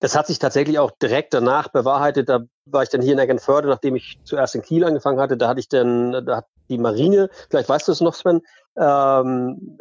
das 0.00 0.16
hat 0.16 0.26
sich 0.26 0.38
tatsächlich 0.38 0.78
auch 0.78 0.90
direkt 0.90 1.34
danach 1.34 1.68
bewahrheitet. 1.68 2.28
Da 2.28 2.40
war 2.64 2.82
ich 2.82 2.88
dann 2.88 3.02
hier 3.02 3.12
in 3.12 3.18
Eggenförde, 3.18 3.68
nachdem 3.68 3.96
ich 3.96 4.18
zuerst 4.24 4.54
in 4.54 4.62
Kiel 4.62 4.84
angefangen 4.84 5.20
hatte. 5.20 5.36
Da 5.36 5.48
hatte 5.48 5.60
ich 5.60 5.68
dann, 5.68 6.24
da 6.24 6.38
hat 6.38 6.46
die 6.70 6.78
Marine, 6.78 7.28
vielleicht 7.50 7.68
weißt 7.68 7.88
du 7.88 7.92
es 7.92 8.00
noch, 8.00 8.14
Sven, 8.14 8.40
ähm, 8.76 9.78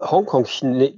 Hongkong, 0.00 0.46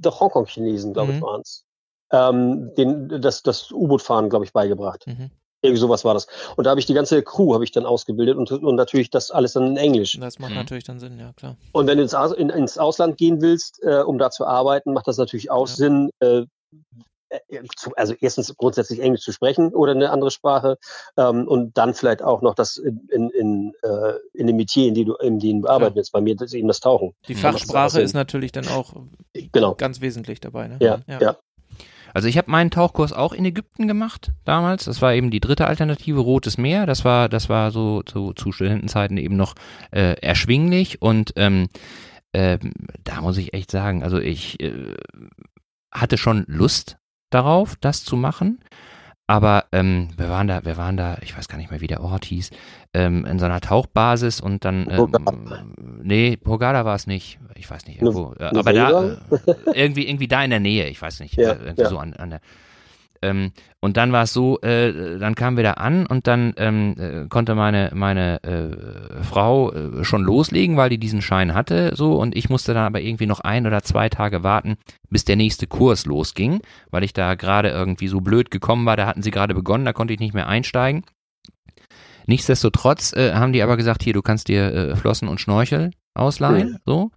doch 0.01 0.21
Hongkong-Chinesen, 0.21 0.93
glaube 0.93 1.13
mhm. 1.13 1.19
ich, 1.19 1.23
waren 1.23 1.41
es. 1.43 1.65
Ähm, 2.11 2.75
den, 2.75 3.21
das, 3.21 3.43
das 3.43 3.71
U-Boot-Fahren, 3.71 4.29
glaube 4.29 4.45
ich, 4.45 4.53
beigebracht. 4.53 5.07
Mhm. 5.07 5.31
Irgendwie 5.63 5.81
sowas 5.81 6.05
war 6.05 6.15
das. 6.15 6.27
Und 6.57 6.65
da 6.65 6.71
habe 6.71 6.81
ich 6.81 6.87
die 6.87 6.95
ganze 6.95 7.23
Crew 7.23 7.55
habe 7.55 7.63
ich 7.63 7.71
dann 7.71 7.87
ausgebildet 7.87 8.37
und, 8.37 8.51
und 8.51 8.75
natürlich 8.75 9.11
das 9.11 9.31
alles 9.31 9.53
dann 9.53 9.69
in 9.69 9.77
Englisch. 9.77 10.19
Das 10.19 10.41
macht 10.41 10.51
mhm. 10.51 10.57
natürlich 10.57 10.85
dann 10.85 10.99
Sinn, 10.99 11.21
ja 11.21 11.33
klar. 11.35 11.57
Und 11.71 11.87
wenn 11.87 11.99
du 11.99 12.03
ins, 12.03 12.15
in, 12.37 12.51
ins 12.51 12.79
Ausland 12.79 13.17
gehen 13.17 13.41
willst, 13.41 13.81
äh, 13.83 14.03
um 14.03 14.19
da 14.19 14.31
zu 14.31 14.45
arbeiten, 14.45 14.93
macht 14.93 15.07
das 15.07 15.19
natürlich 15.19 15.53
auch 15.53 15.69
ja. 15.69 15.75
Sinn, 15.75 16.11
äh, 16.19 16.39
äh, 16.39 16.47
also 17.97 18.15
erstens 18.21 18.55
grundsätzlich 18.57 19.01
Englisch 19.01 19.23
zu 19.23 19.33
sprechen 19.33 19.75
oder 19.75 19.93
eine 19.93 20.11
andere 20.11 20.31
Sprache 20.31 20.79
ähm, 21.17 21.47
und 21.49 21.77
dann 21.77 21.95
vielleicht 21.95 22.23
auch 22.23 22.43
noch 22.43 22.55
das 22.55 22.77
in, 22.77 23.01
in, 23.11 23.31
in, 23.31 23.73
äh, 23.83 24.15
in 24.33 24.47
dem 24.47 24.57
Metier, 24.57 24.89
in 24.89 24.95
dem 24.95 25.07
du, 25.07 25.15
in 25.15 25.39
dem 25.39 25.63
du 25.63 25.69
arbeiten 25.69 25.97
willst. 25.97 26.13
Bei 26.13 26.21
mir 26.21 26.41
ist 26.41 26.55
eben 26.55 26.69
das 26.69 26.81
Tauchen. 26.81 27.15
Die 27.29 27.35
Fachsprache 27.35 28.01
ist 28.01 28.15
natürlich 28.15 28.53
dann 28.53 28.69
auch 28.69 28.95
genau. 29.53 29.75
ganz 29.75 30.01
wesentlich 30.01 30.41
dabei. 30.41 30.69
Ne? 30.69 30.77
Ja, 30.81 31.01
ja. 31.07 31.21
ja. 31.21 31.37
Also 32.15 32.29
ich 32.29 32.37
habe 32.37 32.51
meinen 32.51 32.71
Tauchkurs 32.71 33.13
auch 33.13 33.33
in 33.33 33.45
Ägypten 33.45 33.89
gemacht 33.89 34.33
damals. 34.45 34.85
Das 34.85 35.01
war 35.01 35.15
eben 35.15 35.31
die 35.31 35.41
dritte 35.41 35.67
Alternative, 35.67 36.21
Rotes 36.21 36.59
Meer. 36.59 36.85
Das 36.87 37.05
war, 37.05 37.29
das 37.29 37.49
war 37.49 37.71
so, 37.71 38.03
so 38.11 38.33
zu 38.33 38.53
Studentenzeiten 38.53 39.17
eben 39.17 39.37
noch 39.37 39.55
äh, 39.93 40.21
erschwinglich 40.21 41.01
und 41.01 41.33
ähm, 41.37 41.69
äh, 42.33 42.59
da 43.05 43.21
muss 43.21 43.39
ich 43.39 43.55
echt 43.55 43.71
sagen, 43.71 44.03
also 44.03 44.19
ich 44.19 44.61
äh, 44.61 44.95
hatte 45.91 46.19
schon 46.19 46.45
Lust 46.49 46.97
darauf, 47.35 47.77
das 47.77 48.05
zu 48.05 48.17
machen. 48.17 48.59
Aber 49.27 49.65
ähm, 49.73 50.09
wir 50.17 50.29
waren 50.29 50.49
da, 50.49 50.65
wir 50.65 50.77
waren 50.77 50.97
da, 50.97 51.17
ich 51.23 51.37
weiß 51.37 51.49
gar 51.49 51.57
nicht 51.57 51.71
mehr, 51.71 51.81
wie 51.81 51.87
der 51.87 52.03
Ort 52.03 52.25
hieß, 52.25 52.51
ähm, 52.93 53.25
in 53.25 53.39
so 53.39 53.47
einer 53.47 53.61
Tauchbasis 53.61 54.41
und 54.41 54.65
dann, 54.65 54.87
ähm, 54.91 55.75
nee, 56.03 56.37
Pogada 56.37 56.85
war 56.85 56.97
es 56.97 57.07
nicht, 57.07 57.39
ich 57.55 57.71
weiß 57.71 57.87
nicht, 57.87 58.03
irgendwo, 58.03 58.35
äh, 58.39 58.45
aber 58.45 58.73
da, 58.73 59.03
äh, 59.05 59.17
irgendwie, 59.75 60.09
irgendwie 60.09 60.29
da 60.29 60.45
in 60.45 60.51
der 60.51 60.61
Nähe, 60.61 60.89
ich 60.89 61.01
weiß 61.01 61.21
nicht, 61.21 61.37
ja, 61.37 61.53
äh, 61.53 61.65
irgendwie 61.65 61.83
ja. 61.83 61.89
so 61.89 61.99
an, 61.99 62.15
an 62.15 62.31
der, 62.31 62.41
ähm, 63.23 63.53
und 63.81 63.97
dann 63.97 64.13
war 64.13 64.25
es 64.25 64.33
so, 64.33 64.61
äh, 64.61 65.19
dann 65.19 65.35
kamen 65.35 65.57
wir 65.57 65.65
da 65.65 65.73
an 65.73 66.07
und 66.07 66.27
dann 66.27 66.55
ähm, 66.57 66.95
äh, 66.99 67.29
konnte 67.29 67.55
meine 67.55 67.91
meine 67.95 68.43
äh, 68.43 69.23
Frau 69.23 69.73
äh, 69.73 70.05
schon 70.05 70.23
loslegen, 70.23 70.77
weil 70.77 70.91
die 70.91 70.99
diesen 70.99 71.23
Schein 71.23 71.55
hatte, 71.55 71.93
so 71.95 72.17
und 72.17 72.37
ich 72.37 72.51
musste 72.51 72.75
dann 72.75 72.85
aber 72.85 73.01
irgendwie 73.01 73.27
noch 73.27 73.41
ein 73.41 73.67
oder 73.67 73.83
zwei 73.83 74.09
Tage 74.09 74.43
warten, 74.43 74.77
bis 75.11 75.25
der 75.25 75.37
nächste 75.37 75.67
Kurs 75.67 76.07
losging, 76.07 76.61
weil 76.91 77.05
ich 77.05 77.13
da 77.13 77.35
gerade 77.35 77.71
irgendwie 77.71 78.09
so 78.09 78.21
blöd 78.21 78.51
gekommen 78.51 78.87
war. 78.87 78.97
Da 78.97 79.07
hatten 79.07 79.23
sie 79.23 79.31
gerade 79.31 79.55
begonnen, 79.55 79.85
da 79.85 79.93
konnte 79.93 80.15
ich 80.15 80.21
nicht 80.21 80.35
mehr 80.35 80.49
einsteigen. 80.49 81.05
Nichtsdestotrotz 82.27 83.13
äh, 83.15 83.35
haben 83.35 83.53
die 83.53 83.63
aber 83.63 83.77
gesagt, 83.77 84.03
hier, 84.03 84.13
du 84.13 84.23
kannst 84.23 84.49
dir 84.49 84.73
äh, 84.73 84.97
Flossen 84.97 85.29
und 85.29 85.41
Schnorchel 85.41 85.91
ausleihen, 86.15 86.79
so. 86.85 87.11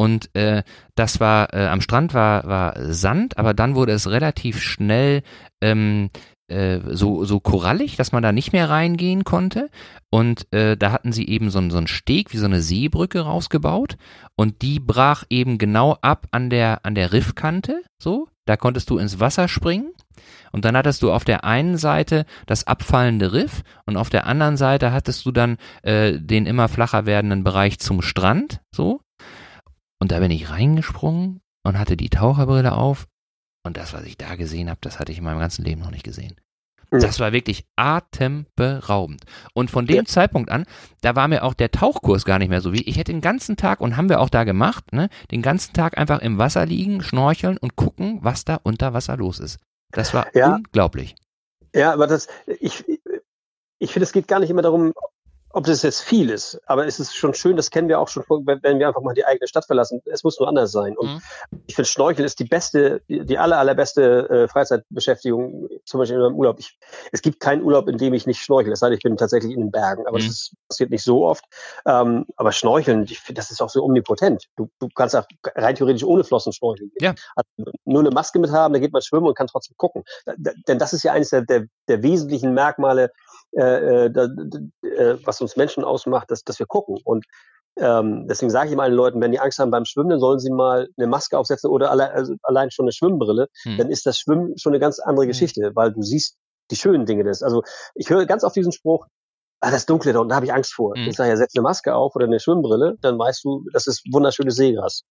Und 0.00 0.34
äh, 0.34 0.62
das 0.94 1.20
war, 1.20 1.52
äh, 1.52 1.66
am 1.66 1.82
Strand 1.82 2.14
war, 2.14 2.46
war 2.46 2.90
Sand, 2.90 3.36
aber 3.36 3.52
dann 3.52 3.74
wurde 3.74 3.92
es 3.92 4.08
relativ 4.08 4.62
schnell 4.62 5.22
ähm, 5.60 6.08
äh, 6.48 6.80
so, 6.86 7.26
so 7.26 7.38
korallig, 7.38 7.96
dass 7.96 8.10
man 8.10 8.22
da 8.22 8.32
nicht 8.32 8.54
mehr 8.54 8.70
reingehen 8.70 9.24
konnte. 9.24 9.68
Und 10.08 10.50
äh, 10.54 10.78
da 10.78 10.92
hatten 10.92 11.12
sie 11.12 11.28
eben 11.28 11.50
so, 11.50 11.60
so 11.68 11.76
einen 11.76 11.86
Steg, 11.86 12.32
wie 12.32 12.38
so 12.38 12.46
eine 12.46 12.62
Seebrücke 12.62 13.20
rausgebaut. 13.20 13.98
Und 14.36 14.62
die 14.62 14.80
brach 14.80 15.24
eben 15.28 15.58
genau 15.58 15.98
ab 16.00 16.28
an 16.30 16.48
der, 16.48 16.86
an 16.86 16.94
der 16.94 17.12
Riffkante. 17.12 17.82
So, 18.02 18.26
da 18.46 18.56
konntest 18.56 18.88
du 18.88 18.96
ins 18.96 19.20
Wasser 19.20 19.48
springen. 19.48 19.92
Und 20.50 20.64
dann 20.64 20.78
hattest 20.78 21.02
du 21.02 21.12
auf 21.12 21.24
der 21.24 21.44
einen 21.44 21.76
Seite 21.76 22.24
das 22.46 22.66
abfallende 22.66 23.34
Riff 23.34 23.64
und 23.84 23.98
auf 23.98 24.08
der 24.08 24.26
anderen 24.26 24.56
Seite 24.56 24.92
hattest 24.92 25.26
du 25.26 25.30
dann 25.30 25.58
äh, 25.82 26.18
den 26.18 26.46
immer 26.46 26.68
flacher 26.68 27.04
werdenden 27.04 27.44
Bereich 27.44 27.78
zum 27.80 28.00
Strand. 28.00 28.62
So. 28.74 29.02
Und 30.00 30.12
da 30.12 30.18
bin 30.18 30.30
ich 30.30 30.50
reingesprungen 30.50 31.40
und 31.62 31.78
hatte 31.78 31.96
die 31.96 32.10
Taucherbrille 32.10 32.72
auf. 32.72 33.06
Und 33.62 33.76
das, 33.76 33.92
was 33.92 34.04
ich 34.04 34.16
da 34.16 34.34
gesehen 34.34 34.70
habe, 34.70 34.80
das 34.80 34.98
hatte 34.98 35.12
ich 35.12 35.18
in 35.18 35.24
meinem 35.24 35.38
ganzen 35.38 35.64
Leben 35.64 35.82
noch 35.82 35.90
nicht 35.90 36.04
gesehen. 36.04 36.34
Das 36.90 37.20
war 37.20 37.32
wirklich 37.32 37.64
atemberaubend. 37.76 39.22
Und 39.54 39.70
von 39.70 39.86
dem 39.86 39.96
ja. 39.96 40.04
Zeitpunkt 40.04 40.50
an, 40.50 40.66
da 41.02 41.14
war 41.14 41.28
mir 41.28 41.44
auch 41.44 41.54
der 41.54 41.70
Tauchkurs 41.70 42.24
gar 42.24 42.40
nicht 42.40 42.48
mehr 42.48 42.60
so 42.60 42.72
wie. 42.72 42.82
Ich 42.82 42.96
hätte 42.96 43.12
den 43.12 43.20
ganzen 43.20 43.56
Tag, 43.56 43.80
und 43.80 43.96
haben 43.96 44.08
wir 44.08 44.20
auch 44.20 44.28
da 44.28 44.42
gemacht, 44.42 44.92
ne, 44.92 45.08
den 45.30 45.40
ganzen 45.42 45.72
Tag 45.72 45.96
einfach 45.98 46.20
im 46.20 46.38
Wasser 46.38 46.66
liegen, 46.66 47.00
schnorcheln 47.02 47.58
und 47.58 47.76
gucken, 47.76 48.18
was 48.22 48.44
da 48.44 48.58
unter 48.62 48.92
Wasser 48.92 49.16
los 49.16 49.38
ist. 49.38 49.60
Das 49.92 50.14
war 50.14 50.34
ja. 50.34 50.56
unglaublich. 50.56 51.14
Ja, 51.74 51.92
aber 51.92 52.08
das, 52.08 52.26
ich, 52.58 52.84
ich 53.78 53.92
finde, 53.92 54.04
es 54.04 54.12
geht 54.12 54.26
gar 54.26 54.40
nicht 54.40 54.50
immer 54.50 54.62
darum, 54.62 54.92
ob 55.52 55.64
das 55.64 55.82
jetzt 55.82 56.02
viel 56.02 56.30
ist, 56.30 56.60
aber 56.66 56.86
es 56.86 57.00
ist 57.00 57.14
schon 57.14 57.34
schön, 57.34 57.56
das 57.56 57.70
kennen 57.70 57.88
wir 57.88 57.98
auch 57.98 58.08
schon, 58.08 58.24
wenn 58.28 58.78
wir 58.78 58.86
einfach 58.86 59.02
mal 59.02 59.14
die 59.14 59.24
eigene 59.24 59.48
Stadt 59.48 59.64
verlassen. 59.64 60.00
Es 60.06 60.22
muss 60.22 60.38
nur 60.38 60.48
anders 60.48 60.70
sein. 60.70 60.96
Und 60.96 61.14
mhm. 61.14 61.22
ich 61.66 61.74
finde, 61.74 61.88
Schnorcheln 61.88 62.24
ist 62.24 62.38
die 62.38 62.44
beste, 62.44 63.02
die, 63.08 63.36
aller, 63.36 63.58
allerbeste 63.58 64.28
äh, 64.28 64.48
Freizeitbeschäftigung, 64.48 65.68
zum 65.84 65.98
Beispiel 65.98 66.16
in 66.16 66.22
meinem 66.22 66.36
Urlaub. 66.36 66.60
Ich, 66.60 66.78
es 67.10 67.20
gibt 67.20 67.40
keinen 67.40 67.62
Urlaub, 67.62 67.88
in 67.88 67.98
dem 67.98 68.14
ich 68.14 68.26
nicht 68.26 68.40
schnorchle. 68.40 68.70
Das 68.70 68.82
heißt, 68.82 68.92
ich 68.92 69.02
bin 69.02 69.16
tatsächlich 69.16 69.52
in 69.52 69.60
den 69.60 69.70
Bergen, 69.72 70.06
aber 70.06 70.18
mhm. 70.18 70.22
das 70.22 70.30
ist, 70.30 70.54
passiert 70.68 70.90
nicht 70.90 71.02
so 71.02 71.26
oft. 71.26 71.44
Ähm, 71.84 72.26
aber 72.36 72.52
Schnorcheln, 72.52 73.04
ich 73.04 73.18
finde, 73.18 73.40
das 73.40 73.50
ist 73.50 73.60
auch 73.60 73.70
so 73.70 73.82
omnipotent. 73.82 74.46
Du, 74.56 74.68
du 74.78 74.88
kannst 74.94 75.16
auch 75.16 75.26
rein 75.56 75.74
theoretisch 75.74 76.04
ohne 76.04 76.22
Flossen 76.22 76.52
schnorcheln. 76.52 76.92
Ja. 77.00 77.14
Also 77.34 77.72
nur 77.84 78.00
eine 78.00 78.10
Maske 78.10 78.38
mit 78.38 78.52
haben, 78.52 78.72
da 78.72 78.78
geht 78.80 78.92
man 78.92 79.02
schwimmen 79.02 79.26
und 79.26 79.36
kann 79.36 79.48
trotzdem 79.48 79.76
gucken. 79.76 80.04
Da, 80.26 80.34
da, 80.38 80.52
denn 80.68 80.78
das 80.78 80.92
ist 80.92 81.02
ja 81.02 81.12
eines 81.12 81.30
der, 81.30 81.42
der, 81.42 81.66
der 81.88 82.02
wesentlichen 82.04 82.54
Merkmale 82.54 83.10
äh, 83.52 84.06
äh, 84.06 84.10
da, 84.10 84.24
äh, 84.82 85.16
was 85.24 85.40
uns 85.40 85.56
Menschen 85.56 85.84
ausmacht, 85.84 86.30
dass, 86.30 86.44
dass 86.44 86.58
wir 86.58 86.66
gucken. 86.66 86.98
Und 87.04 87.24
ähm, 87.78 88.26
deswegen 88.28 88.50
sage 88.50 88.68
ich 88.68 88.72
immer 88.72 88.82
allen 88.82 88.94
Leuten, 88.94 89.20
wenn 89.20 89.32
die 89.32 89.40
Angst 89.40 89.58
haben 89.58 89.70
beim 89.70 89.84
Schwimmen, 89.84 90.10
dann 90.10 90.20
sollen 90.20 90.38
sie 90.38 90.50
mal 90.50 90.88
eine 90.96 91.06
Maske 91.06 91.38
aufsetzen 91.38 91.70
oder 91.70 91.90
alle, 91.90 92.10
also 92.12 92.34
allein 92.42 92.70
schon 92.70 92.84
eine 92.84 92.92
Schwimmbrille. 92.92 93.48
Hm. 93.62 93.78
Dann 93.78 93.90
ist 93.90 94.06
das 94.06 94.18
Schwimmen 94.18 94.56
schon 94.58 94.72
eine 94.72 94.80
ganz 94.80 94.98
andere 94.98 95.24
hm. 95.24 95.30
Geschichte, 95.30 95.72
weil 95.74 95.92
du 95.92 96.02
siehst 96.02 96.36
die 96.70 96.76
schönen 96.76 97.06
Dinge 97.06 97.24
des. 97.24 97.42
Also 97.42 97.62
ich 97.94 98.10
höre 98.10 98.26
ganz 98.26 98.44
oft 98.44 98.56
diesen 98.56 98.72
Spruch, 98.72 99.06
ah, 99.60 99.70
das 99.70 99.86
Dunkle 99.86 100.12
da 100.12 100.20
unten, 100.20 100.30
da 100.30 100.36
habe 100.36 100.46
ich 100.46 100.52
Angst 100.52 100.74
vor. 100.74 100.94
Hm. 100.94 101.08
Ich 101.08 101.16
sage 101.16 101.30
ja, 101.30 101.36
setz 101.36 101.56
eine 101.56 101.62
Maske 101.62 101.94
auf 101.94 102.14
oder 102.14 102.26
eine 102.26 102.40
Schwimmbrille, 102.40 102.96
dann 103.00 103.18
weißt 103.18 103.44
du, 103.44 103.64
das 103.72 103.86
ist 103.86 104.04
wunderschönes 104.12 104.56
Seegras. 104.56 105.02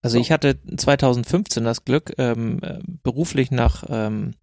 Also 0.00 0.18
ich 0.18 0.30
hatte 0.30 0.56
2015 0.76 1.64
das 1.64 1.84
Glück, 1.84 2.14
ähm, 2.18 2.60
beruflich 3.02 3.50
nach 3.50 3.82
ähm, 3.88 4.34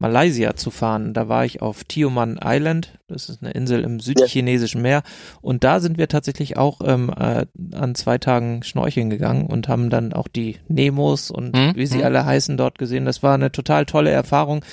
Malaysia 0.00 0.56
zu 0.56 0.72
fahren. 0.72 1.14
Da 1.14 1.28
war 1.28 1.44
ich 1.44 1.62
auf 1.62 1.84
Tioman 1.84 2.40
Island, 2.42 2.98
das 3.06 3.28
ist 3.28 3.40
eine 3.40 3.52
Insel 3.52 3.82
im 3.84 4.00
südchinesischen 4.00 4.82
Meer. 4.82 5.04
Und 5.40 5.62
da 5.62 5.78
sind 5.78 5.98
wir 5.98 6.08
tatsächlich 6.08 6.56
auch 6.56 6.80
ähm, 6.84 7.10
äh, 7.16 7.46
an 7.74 7.94
zwei 7.94 8.18
Tagen 8.18 8.64
schnorcheln 8.64 9.08
gegangen 9.08 9.46
und 9.46 9.68
haben 9.68 9.88
dann 9.88 10.12
auch 10.12 10.26
die 10.26 10.58
Nemos 10.66 11.30
und 11.30 11.54
mhm. 11.54 11.72
wie 11.76 11.86
sie 11.86 11.98
mhm. 11.98 12.04
alle 12.04 12.26
heißen 12.26 12.56
dort 12.56 12.78
gesehen. 12.78 13.04
Das 13.04 13.22
war 13.22 13.34
eine 13.34 13.52
total 13.52 13.86
tolle 13.86 14.10
Erfahrung 14.10 14.64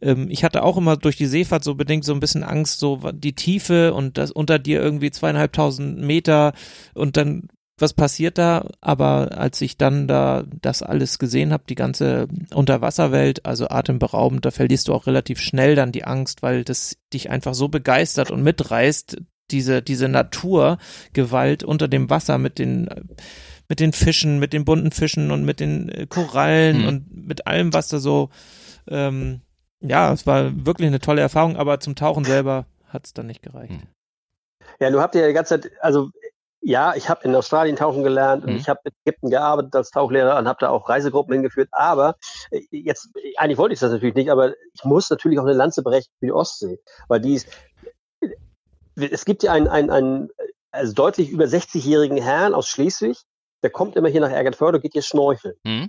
ähm, 0.00 0.28
ich 0.30 0.44
hatte 0.44 0.62
auch 0.62 0.76
immer 0.76 0.96
durch 0.96 1.16
die 1.16 1.26
Seefahrt 1.26 1.64
so 1.64 1.74
bedingt 1.74 2.04
so 2.04 2.12
ein 2.12 2.20
bisschen 2.20 2.44
Angst, 2.44 2.78
so 2.78 3.00
die 3.12 3.32
Tiefe 3.32 3.92
und 3.94 4.16
das 4.16 4.30
unter 4.30 4.60
dir 4.60 4.80
irgendwie 4.80 5.10
zweieinhalbtausend 5.10 5.98
Meter 5.98 6.52
und 6.94 7.16
dann 7.16 7.48
was 7.80 7.92
passiert 7.92 8.38
da, 8.38 8.66
aber 8.80 9.38
als 9.38 9.60
ich 9.60 9.76
dann 9.76 10.08
da 10.08 10.44
das 10.60 10.82
alles 10.82 11.18
gesehen 11.18 11.52
habe, 11.52 11.64
die 11.68 11.74
ganze 11.74 12.28
Unterwasserwelt, 12.54 13.46
also 13.46 13.68
atemberaubend, 13.68 14.44
da 14.44 14.50
verlierst 14.50 14.88
du 14.88 14.94
auch 14.94 15.06
relativ 15.06 15.40
schnell 15.40 15.74
dann 15.74 15.92
die 15.92 16.04
Angst, 16.04 16.42
weil 16.42 16.64
das 16.64 16.96
dich 17.12 17.30
einfach 17.30 17.54
so 17.54 17.68
begeistert 17.68 18.30
und 18.30 18.42
mitreißt, 18.42 19.18
diese, 19.50 19.82
diese 19.82 20.08
Naturgewalt 20.08 21.64
unter 21.64 21.88
dem 21.88 22.10
Wasser 22.10 22.38
mit 22.38 22.58
den, 22.58 22.88
mit 23.68 23.80
den 23.80 23.92
Fischen, 23.92 24.38
mit 24.38 24.52
den 24.52 24.64
bunten 24.64 24.92
Fischen 24.92 25.30
und 25.30 25.44
mit 25.44 25.60
den 25.60 25.88
äh, 25.88 26.06
Korallen 26.06 26.82
mhm. 26.82 26.88
und 26.88 27.26
mit 27.26 27.46
allem, 27.46 27.72
was 27.72 27.88
da 27.88 27.98
so, 27.98 28.30
ähm, 28.88 29.40
ja, 29.80 30.12
es 30.12 30.26
war 30.26 30.66
wirklich 30.66 30.88
eine 30.88 31.00
tolle 31.00 31.20
Erfahrung, 31.20 31.56
aber 31.56 31.80
zum 31.80 31.94
Tauchen 31.94 32.24
selber 32.24 32.66
hat 32.88 33.06
es 33.06 33.12
dann 33.12 33.26
nicht 33.26 33.42
gereicht. 33.42 33.72
Mhm. 33.72 33.88
Ja, 34.80 34.90
du 34.90 35.00
habt 35.00 35.14
ja 35.14 35.26
die 35.26 35.32
ganze 35.32 35.60
Zeit, 35.60 35.72
also 35.80 36.10
ja, 36.68 36.94
ich 36.94 37.08
habe 37.08 37.24
in 37.24 37.34
Australien 37.34 37.76
tauchen 37.76 38.02
gelernt 38.02 38.44
und 38.44 38.52
mhm. 38.52 38.58
ich 38.58 38.68
habe 38.68 38.80
in 38.84 38.92
Ägypten 39.02 39.30
gearbeitet 39.30 39.74
als 39.74 39.90
Tauchlehrer 39.90 40.36
und 40.36 40.46
habe 40.46 40.58
da 40.60 40.68
auch 40.68 40.86
Reisegruppen 40.86 41.32
hingeführt. 41.32 41.70
Aber 41.72 42.16
äh, 42.50 42.60
jetzt, 42.70 43.08
eigentlich 43.38 43.56
wollte 43.56 43.72
ich 43.72 43.80
das 43.80 43.90
natürlich 43.90 44.14
nicht, 44.14 44.30
aber 44.30 44.52
ich 44.74 44.84
muss 44.84 45.08
natürlich 45.08 45.38
auch 45.38 45.44
eine 45.44 45.54
Lanze 45.54 45.82
brechen 45.82 46.12
für 46.18 46.26
die 46.26 46.32
Ostsee, 46.32 46.78
weil 47.08 47.20
die 47.20 47.36
ist, 47.36 47.48
äh, 48.20 48.28
es 49.10 49.24
gibt 49.24 49.42
ja 49.42 49.52
einen, 49.52 49.66
einen, 49.66 49.90
einen 49.90 50.28
also 50.70 50.92
deutlich 50.92 51.30
über 51.30 51.46
60-jährigen 51.46 52.18
Herrn 52.18 52.52
aus 52.52 52.68
Schleswig, 52.68 53.16
der 53.62 53.70
kommt 53.70 53.96
immer 53.96 54.10
hier 54.10 54.20
nach 54.20 54.30
Ergenförde 54.30 54.76
und 54.76 54.82
geht 54.82 54.92
hier 54.92 55.00
schnorcheln. 55.00 55.54
Mhm. 55.64 55.88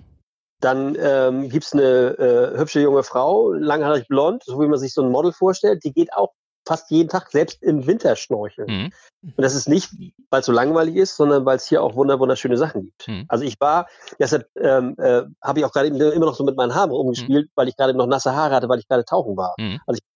Dann 0.60 0.96
ähm, 0.98 1.50
gibt 1.50 1.66
es 1.66 1.74
eine 1.74 1.82
äh, 1.82 2.58
hübsche 2.58 2.80
junge 2.80 3.02
Frau, 3.02 3.52
langhaarig 3.52 4.08
blond, 4.08 4.44
so 4.44 4.58
wie 4.62 4.66
man 4.66 4.78
sich 4.78 4.94
so 4.94 5.02
ein 5.02 5.10
Model 5.10 5.32
vorstellt, 5.32 5.84
die 5.84 5.92
geht 5.92 6.14
auch 6.14 6.32
fast 6.66 6.90
jeden 6.90 7.08
Tag, 7.08 7.30
selbst 7.30 7.62
im 7.62 7.86
Winter 7.86 8.16
schnorcheln. 8.16 8.68
Mhm. 8.68 8.92
Und 9.22 9.42
das 9.42 9.54
ist 9.54 9.68
nicht, 9.68 9.90
weil 10.30 10.40
es 10.40 10.46
so 10.46 10.52
langweilig 10.52 10.96
ist, 10.96 11.16
sondern 11.16 11.44
weil 11.44 11.56
es 11.56 11.66
hier 11.66 11.82
auch 11.82 11.94
wunder 11.94 12.18
wunderschöne 12.18 12.56
Sachen 12.56 12.82
gibt. 12.82 13.08
Mhm. 13.08 13.24
Also 13.28 13.44
ich 13.44 13.60
war, 13.60 13.86
deshalb 14.18 14.48
ähm, 14.56 14.94
äh, 14.98 15.22
habe 15.42 15.58
ich 15.58 15.64
auch 15.64 15.72
gerade 15.72 15.88
immer 15.88 16.26
noch 16.26 16.34
so 16.34 16.44
mit 16.44 16.56
meinen 16.56 16.74
Haaren 16.74 16.90
rumgespielt, 16.90 17.46
mhm. 17.46 17.52
weil 17.54 17.68
ich 17.68 17.76
gerade 17.76 17.94
noch 17.94 18.06
nasse 18.06 18.34
Haare 18.34 18.54
hatte, 18.54 18.68
weil 18.68 18.78
ich 18.78 18.88
gerade 18.88 19.04
tauchen 19.04 19.36
war. 19.36 19.54
Mhm. 19.58 19.80
Also 19.86 19.98
ich, 19.98 20.08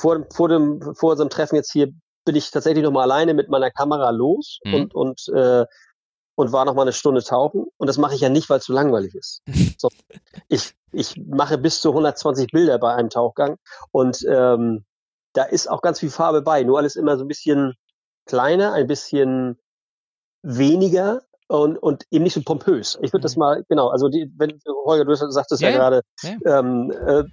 vor, 0.00 0.26
vor, 0.34 0.48
dem, 0.48 0.94
vor 0.94 1.12
unserem 1.12 1.30
Treffen 1.30 1.56
jetzt 1.56 1.72
hier 1.72 1.92
bin 2.24 2.36
ich 2.36 2.50
tatsächlich 2.50 2.84
noch 2.84 2.92
mal 2.92 3.02
alleine 3.02 3.34
mit 3.34 3.48
meiner 3.48 3.70
Kamera 3.70 4.10
los 4.10 4.60
mhm. 4.64 4.74
und, 4.74 4.94
und 4.94 5.28
äh, 5.28 5.66
und 6.34 6.52
war 6.52 6.64
noch 6.64 6.74
mal 6.74 6.82
eine 6.82 6.92
Stunde 6.92 7.22
tauchen. 7.22 7.66
Und 7.76 7.86
das 7.86 7.98
mache 7.98 8.14
ich 8.14 8.20
ja 8.20 8.28
nicht, 8.28 8.48
weil 8.48 8.58
es 8.58 8.64
so 8.64 8.72
langweilig 8.72 9.14
ist. 9.14 9.42
so, 9.78 9.88
ich, 10.48 10.74
ich 10.92 11.16
mache 11.16 11.58
bis 11.58 11.80
zu 11.80 11.90
120 11.90 12.50
Bilder 12.50 12.78
bei 12.78 12.94
einem 12.94 13.10
Tauchgang 13.10 13.58
und 13.90 14.24
ähm, 14.28 14.84
da 15.32 15.44
ist 15.44 15.68
auch 15.70 15.82
ganz 15.82 16.00
viel 16.00 16.10
Farbe 16.10 16.42
bei, 16.42 16.62
nur 16.62 16.78
alles 16.78 16.96
immer 16.96 17.16
so 17.16 17.24
ein 17.24 17.28
bisschen 17.28 17.74
kleiner, 18.26 18.72
ein 18.72 18.86
bisschen 18.86 19.58
weniger 20.42 21.22
und, 21.48 21.76
und 21.78 22.04
eben 22.10 22.24
nicht 22.24 22.34
so 22.34 22.42
pompös. 22.42 22.98
Ich 23.02 23.12
würde 23.12 23.22
das 23.22 23.36
mhm. 23.36 23.40
mal, 23.40 23.64
genau, 23.68 23.88
also 23.88 24.08
die, 24.08 24.32
wenn, 24.36 24.58
Holger, 24.84 25.04
du 25.04 25.14
sagtest 25.14 25.62
ja, 25.62 25.70
ja 25.70 25.76
gerade, 25.76 26.02
ja. 26.22 26.58
Ähm, 26.58 26.90
äh, 26.90 27.24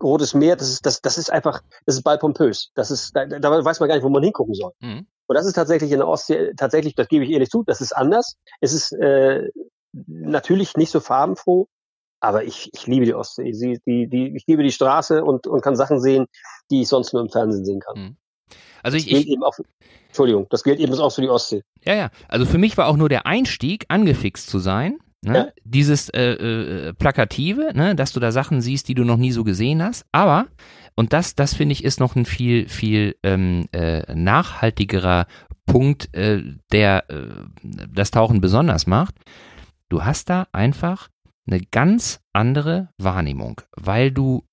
Rotes 0.00 0.34
Meer, 0.34 0.56
das 0.56 0.68
ist, 0.68 0.86
das, 0.86 1.00
das 1.00 1.18
ist 1.18 1.32
einfach, 1.32 1.62
das 1.86 1.96
ist 1.96 2.02
bald 2.02 2.20
pompös. 2.20 2.70
Das 2.74 2.90
ist, 2.90 3.16
da, 3.16 3.26
da 3.26 3.64
weiß 3.64 3.80
man 3.80 3.88
gar 3.88 3.96
nicht, 3.96 4.04
wo 4.04 4.08
man 4.08 4.22
hingucken 4.22 4.54
soll. 4.54 4.72
Mhm. 4.80 5.06
Und 5.26 5.34
das 5.34 5.46
ist 5.46 5.54
tatsächlich 5.54 5.90
in 5.92 5.98
der 5.98 6.08
Ostsee, 6.08 6.52
tatsächlich, 6.56 6.94
das 6.94 7.08
gebe 7.08 7.24
ich 7.24 7.30
ehrlich 7.30 7.50
zu, 7.50 7.64
das 7.64 7.80
ist 7.80 7.92
anders. 7.92 8.36
Es 8.60 8.72
ist 8.72 8.92
äh, 8.92 9.50
natürlich 9.92 10.76
nicht 10.76 10.90
so 10.90 11.00
farbenfroh, 11.00 11.68
aber 12.22 12.44
ich, 12.44 12.70
ich 12.72 12.86
liebe 12.86 13.04
die 13.04 13.14
Ostsee. 13.14 13.52
Sie, 13.52 13.80
die, 13.84 14.06
die, 14.06 14.36
ich 14.36 14.44
liebe 14.46 14.62
die 14.62 14.70
Straße 14.70 15.24
und, 15.24 15.46
und 15.48 15.60
kann 15.60 15.74
Sachen 15.74 16.00
sehen, 16.00 16.26
die 16.70 16.82
ich 16.82 16.88
sonst 16.88 17.12
nur 17.12 17.20
im 17.20 17.28
Fernsehen 17.28 17.64
sehen 17.64 17.80
kann. 17.80 17.98
Mhm. 17.98 18.16
Also 18.82 18.96
ich, 18.96 19.10
ich 19.10 19.28
eben 19.28 19.42
auch, 19.42 19.54
Entschuldigung, 20.06 20.46
das 20.50 20.62
gilt 20.62 20.78
eben 20.78 20.94
auch 20.94 21.10
für 21.10 21.20
die 21.20 21.28
Ostsee. 21.28 21.62
Ja, 21.84 21.94
ja. 21.94 22.10
Also 22.28 22.46
für 22.46 22.58
mich 22.58 22.76
war 22.76 22.86
auch 22.86 22.96
nur 22.96 23.08
der 23.08 23.26
Einstieg, 23.26 23.86
angefixt 23.88 24.48
zu 24.48 24.60
sein. 24.60 24.98
Ne? 25.24 25.36
Ja. 25.36 25.48
Dieses 25.64 26.08
äh, 26.10 26.32
äh, 26.32 26.92
Plakative, 26.94 27.72
ne? 27.74 27.94
dass 27.96 28.12
du 28.12 28.20
da 28.20 28.30
Sachen 28.30 28.60
siehst, 28.60 28.88
die 28.88 28.94
du 28.94 29.04
noch 29.04 29.16
nie 29.16 29.32
so 29.32 29.42
gesehen 29.42 29.82
hast. 29.82 30.04
Aber, 30.12 30.46
und 30.94 31.12
das, 31.12 31.34
das 31.34 31.54
finde 31.54 31.72
ich, 31.72 31.84
ist 31.84 31.98
noch 31.98 32.14
ein 32.14 32.24
viel, 32.24 32.68
viel 32.68 33.16
ähm, 33.24 33.66
äh, 33.72 34.14
nachhaltigerer 34.14 35.26
Punkt, 35.66 36.14
äh, 36.14 36.42
der 36.70 37.10
äh, 37.10 37.26
das 37.62 38.12
Tauchen 38.12 38.40
besonders 38.40 38.86
macht. 38.86 39.14
Du 39.88 40.04
hast 40.04 40.30
da 40.30 40.46
einfach 40.52 41.08
eine 41.46 41.60
ganz 41.60 42.20
andere 42.32 42.90
Wahrnehmung, 42.98 43.60
weil 43.76 44.10
du 44.10 44.44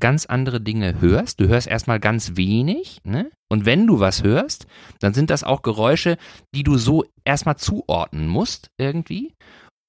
ganz 0.00 0.26
andere 0.26 0.60
Dinge 0.60 1.00
hörst. 1.00 1.40
Du 1.40 1.48
hörst 1.48 1.68
erstmal 1.68 2.00
ganz 2.00 2.36
wenig, 2.36 3.00
ne? 3.04 3.30
Und 3.50 3.66
wenn 3.66 3.86
du 3.86 4.00
was 4.00 4.22
hörst, 4.22 4.66
dann 5.00 5.14
sind 5.14 5.30
das 5.30 5.44
auch 5.44 5.62
Geräusche, 5.62 6.16
die 6.54 6.62
du 6.62 6.78
so 6.78 7.04
erstmal 7.24 7.56
zuordnen 7.56 8.26
musst 8.26 8.70
irgendwie. 8.78 9.34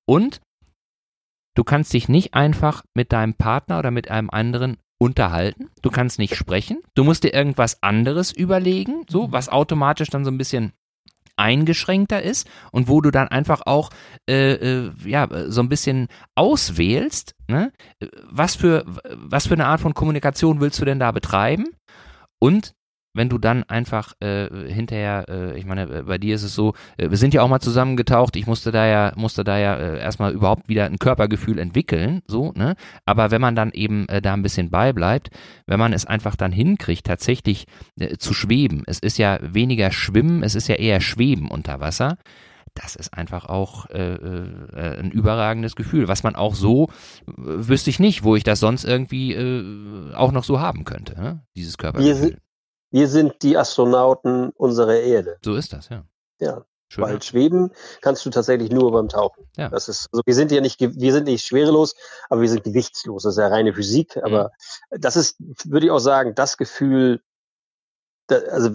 Und 0.06 0.42
du 1.56 1.64
kannst 1.64 1.94
dich 1.94 2.10
nicht 2.10 2.34
einfach 2.34 2.84
mit 2.94 3.12
deinem 3.12 3.34
Partner 3.34 3.80
oder 3.80 3.92
mit 3.92 4.12
einem 4.12 4.30
anderen 4.30 4.78
unterhalten. 5.02 5.70
Du 5.82 5.90
kannst 5.90 6.20
nicht 6.20 6.36
sprechen. 6.36 6.82
Du 6.94 7.04
musst 7.04 7.24
dir 7.24 7.34
irgendwas 7.34 7.82
anderes 7.82 8.32
überlegen, 8.32 9.06
so 9.10 9.32
was 9.32 9.50
automatisch 9.50 10.10
dann 10.10 10.26
so 10.26 10.32
ein 10.32 10.38
bisschen 10.38 10.74
eingeschränkter 11.36 12.22
ist 12.22 12.50
und 12.72 12.88
wo 12.88 13.02
du 13.02 13.12
dann 13.12 13.28
einfach 13.28 13.62
auch 13.66 13.90
äh, 14.30 14.54
äh, 14.54 14.92
ja 15.06 15.28
so 15.48 15.62
ein 15.62 15.70
bisschen 15.70 16.08
auswählst, 16.36 17.36
ne? 17.48 17.72
was 18.30 18.56
für 18.56 18.86
was 19.14 19.48
für 19.48 19.54
eine 19.54 19.66
Art 19.66 19.82
von 19.82 19.94
Kommunikation 19.94 20.62
willst 20.62 20.80
du 20.80 20.86
denn 20.86 21.00
da 21.00 21.12
betreiben 21.12 21.66
und 22.40 22.74
wenn 23.14 23.30
du 23.30 23.38
dann 23.38 23.64
einfach 23.64 24.14
äh, 24.22 24.48
hinterher, 24.68 25.26
äh, 25.30 25.58
ich 25.58 25.66
meine, 25.66 25.84
äh, 25.84 26.04
bei 26.04 26.18
dir 26.18 26.36
ist 26.36 26.44
es 26.44 26.56
so, 26.56 26.74
äh, 26.98 27.10
wir 27.10 27.18
sind 27.18 27.34
ja 27.34 27.42
auch 27.42 27.48
mal 27.48 27.60
zusammengetaucht, 27.60 28.36
ich 28.36 28.48
musste 28.48 28.72
da 28.72 28.86
ja, 28.86 29.14
musste 29.16 29.44
da 29.44 29.58
ja 29.58 29.76
äh, 29.76 30.00
erstmal 30.00 30.34
überhaupt 30.34 30.68
wieder 30.68 30.86
ein 30.86 30.98
Körpergefühl 30.98 31.60
entwickeln, 31.60 32.22
so, 32.28 32.52
ne? 32.56 32.76
Aber 33.06 33.32
wenn 33.32 33.42
man 33.42 33.56
dann 33.56 33.72
eben 33.72 34.08
äh, 34.10 34.22
da 34.22 34.34
ein 34.34 34.42
bisschen 34.42 34.70
beibleibt, 34.70 35.30
wenn 35.68 35.80
man 35.80 35.94
es 35.94 36.06
einfach 36.06 36.36
dann 36.36 36.52
hinkriegt, 36.52 37.06
tatsächlich 37.06 37.68
äh, 38.00 38.18
zu 38.18 38.34
schweben, 38.34 38.84
es 38.88 39.00
ist 39.00 39.18
ja 39.18 39.40
weniger 39.42 39.92
Schwimmen, 39.92 40.44
es 40.44 40.56
ist 40.56 40.68
ja 40.68 40.76
eher 40.76 41.00
Schweben 41.00 41.52
unter 41.52 41.80
Wasser, 41.80 42.18
das 42.74 42.96
ist 42.96 43.14
einfach 43.14 43.46
auch 43.46 43.90
äh, 43.92 44.16
äh, 44.16 45.00
ein 45.00 45.12
überragendes 45.12 45.76
Gefühl, 45.76 46.08
was 46.08 46.24
man 46.24 46.36
auch 46.36 46.56
so 46.56 46.88
äh, 47.28 47.34
wüsste 47.36 47.92
ich 47.92 48.00
nicht, 48.00 48.24
wo 48.24 48.36
ich 48.36 48.44
das 48.44 48.60
sonst 48.60 48.84
irgendwie 48.84 49.34
äh, 49.34 50.14
auch 50.16 50.32
noch 50.32 50.44
so 50.44 50.60
haben 50.60 50.84
könnte, 50.84 51.14
ne? 51.20 51.44
dieses 51.56 51.78
Körpergefühl. 51.78 52.38
Wir 52.94 53.08
sind 53.08 53.42
die 53.42 53.58
Astronauten 53.58 54.52
unserer 54.52 55.00
Erde. 55.00 55.38
So 55.44 55.56
ist 55.56 55.74
das, 55.74 55.90
ja. 55.90 56.06
Ja. 56.40 56.64
Schön, 56.90 57.06
Weil 57.06 57.24
schweben 57.24 57.72
kannst 58.02 58.24
du 58.24 58.30
tatsächlich 58.30 58.70
nur 58.70 58.92
beim 58.92 59.10
Tauchen. 59.10 59.48
Ja. 59.58 59.70
Das 59.70 59.90
ist, 59.90 60.10
also 60.12 60.22
wir 60.24 60.36
sind 60.36 60.52
ja 60.52 60.62
nicht, 60.62 60.80
wir 60.80 61.12
sind 61.12 61.24
nicht 61.24 61.44
schwerelos, 61.44 61.96
aber 62.30 62.42
wir 62.42 62.50
sind 62.50 62.64
gewichtslos. 62.64 63.24
Das 63.24 63.34
ist 63.34 63.40
ja 63.40 63.48
reine 63.48 63.74
Physik. 63.74 64.18
Aber 64.18 64.52
mhm. 64.92 65.02
das 65.02 65.16
ist, 65.16 65.38
würde 65.40 65.88
ich 65.88 65.92
auch 65.92 65.98
sagen, 65.98 66.36
das 66.36 66.56
Gefühl, 66.56 67.24
da, 68.28 68.36
also 68.36 68.70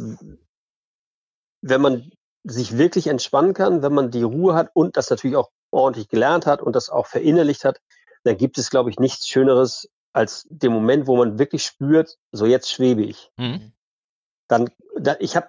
wenn 1.63 1.81
man 1.81 2.11
sich 2.43 2.77
wirklich 2.77 3.07
entspannen 3.07 3.55
kann, 3.55 3.83
wenn 3.83 3.95
man 3.95 4.11
die 4.11 4.25
Ruhe 4.25 4.55
hat 4.55 4.71
und 4.75 4.97
das 4.97 5.11
natürlich 5.11 5.37
auch 5.37 5.53
ordentlich 5.71 6.09
gelernt 6.09 6.45
hat 6.45 6.61
und 6.61 6.75
das 6.75 6.91
auch 6.91 7.07
verinnerlicht 7.07 7.65
hat, 7.65 7.81
dann 8.25 8.37
gibt 8.37 8.59
es, 8.59 8.71
glaube 8.71 8.91
ich, 8.91 8.99
nichts 8.99 9.29
Schöneres 9.29 9.89
als 10.13 10.45
den 10.51 10.73
Moment, 10.73 11.07
wo 11.07 11.17
man 11.17 11.39
wirklich 11.39 11.65
spürt, 11.65 12.19
so 12.33 12.47
jetzt 12.47 12.73
schwebe 12.73 13.05
ich. 13.05 13.31
Mhm 13.37 13.75
dann, 14.49 14.71
da, 14.99 15.17
ich 15.21 15.37
habe 15.37 15.49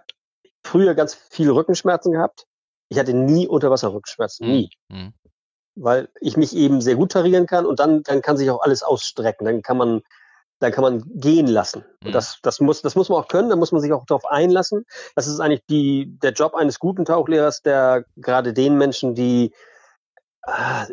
früher 0.64 0.94
ganz 0.94 1.16
viele 1.30 1.54
Rückenschmerzen 1.54 2.12
gehabt. 2.12 2.46
Ich 2.90 3.00
hatte 3.00 3.14
nie 3.14 3.48
Unterwasserrückenschmerzen, 3.48 4.48
mhm. 4.48 4.54
nie. 4.54 4.70
Mhm. 4.90 5.14
Weil 5.76 6.10
ich 6.20 6.38
mich 6.38 6.56
eben 6.56 6.82
sehr 6.82 6.96
gut 6.96 7.12
tarieren 7.14 7.46
kann 7.46 7.66
und 7.66 7.80
dann, 7.80 8.04
dann 8.04 8.22
kann 8.22 8.38
sich 8.38 8.50
auch 8.52 8.62
alles 8.62 8.84
ausstrecken. 8.84 9.46
Dann 9.46 9.62
kann 9.62 9.78
man, 9.78 10.02
dann 10.60 10.72
kann 10.72 10.84
man 10.84 11.04
gehen 11.06 11.48
lassen. 11.48 11.86
Mhm. 12.02 12.08
Und 12.08 12.16
das, 12.16 12.40
das 12.42 12.60
muss, 12.60 12.82
das 12.82 12.96
muss 12.96 13.10
man 13.10 13.20
auch 13.20 13.28
können, 13.28 13.50
da 13.50 13.56
muss 13.56 13.72
man 13.72 13.82
sich 13.82 13.94
auch 13.94 14.06
darauf 14.06 14.26
einlassen. 14.26 14.86
Das 15.16 15.28
ist 15.28 15.40
eigentlich 15.40 15.66
die, 15.70 16.18
der 16.22 16.34
Job 16.34 16.56
eines 16.56 16.80
guten 16.80 17.06
Tauchlehrers, 17.06 17.62
der 17.62 18.06
gerade 18.18 18.54
den 18.54 18.78
Menschen, 18.78 19.16
die 19.16 19.54
äh, 20.46 20.86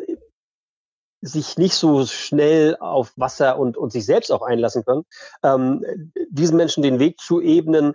sich 1.21 1.57
nicht 1.57 1.73
so 1.73 2.05
schnell 2.05 2.77
auf 2.79 3.13
Wasser 3.15 3.57
und, 3.57 3.77
und 3.77 3.91
sich 3.91 4.05
selbst 4.05 4.31
auch 4.31 4.41
einlassen 4.41 4.85
können, 4.85 5.03
ähm, 5.43 5.83
diesen 6.29 6.57
Menschen 6.57 6.83
den 6.83 6.99
Weg 6.99 7.19
zu 7.19 7.41
ebnen, 7.41 7.93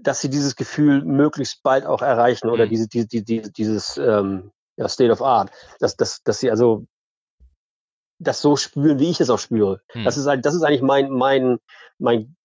dass 0.00 0.20
sie 0.20 0.30
dieses 0.30 0.56
Gefühl 0.56 1.02
möglichst 1.02 1.62
bald 1.62 1.86
auch 1.86 2.02
erreichen 2.02 2.50
oder 2.50 2.66
mhm. 2.66 2.70
diese, 2.70 2.88
diese, 2.88 3.06
diese, 3.06 3.52
dieses 3.52 3.96
ähm, 3.98 4.50
ja, 4.76 4.88
State 4.88 5.12
of 5.12 5.22
Art, 5.22 5.50
dass, 5.80 5.96
dass, 5.96 6.22
dass 6.22 6.40
sie 6.40 6.50
also 6.50 6.86
das 8.18 8.40
so 8.40 8.56
spüren, 8.56 8.98
wie 8.98 9.10
ich 9.10 9.20
es 9.20 9.30
auch 9.30 9.38
spüre. 9.38 9.80
Mhm. 9.94 10.04
Das 10.04 10.16
ist 10.16 10.26
das 10.26 10.54
ist 10.54 10.62
eigentlich 10.62 10.82
mein, 10.82 11.10
mein, 11.10 11.58
mein, 11.98 12.36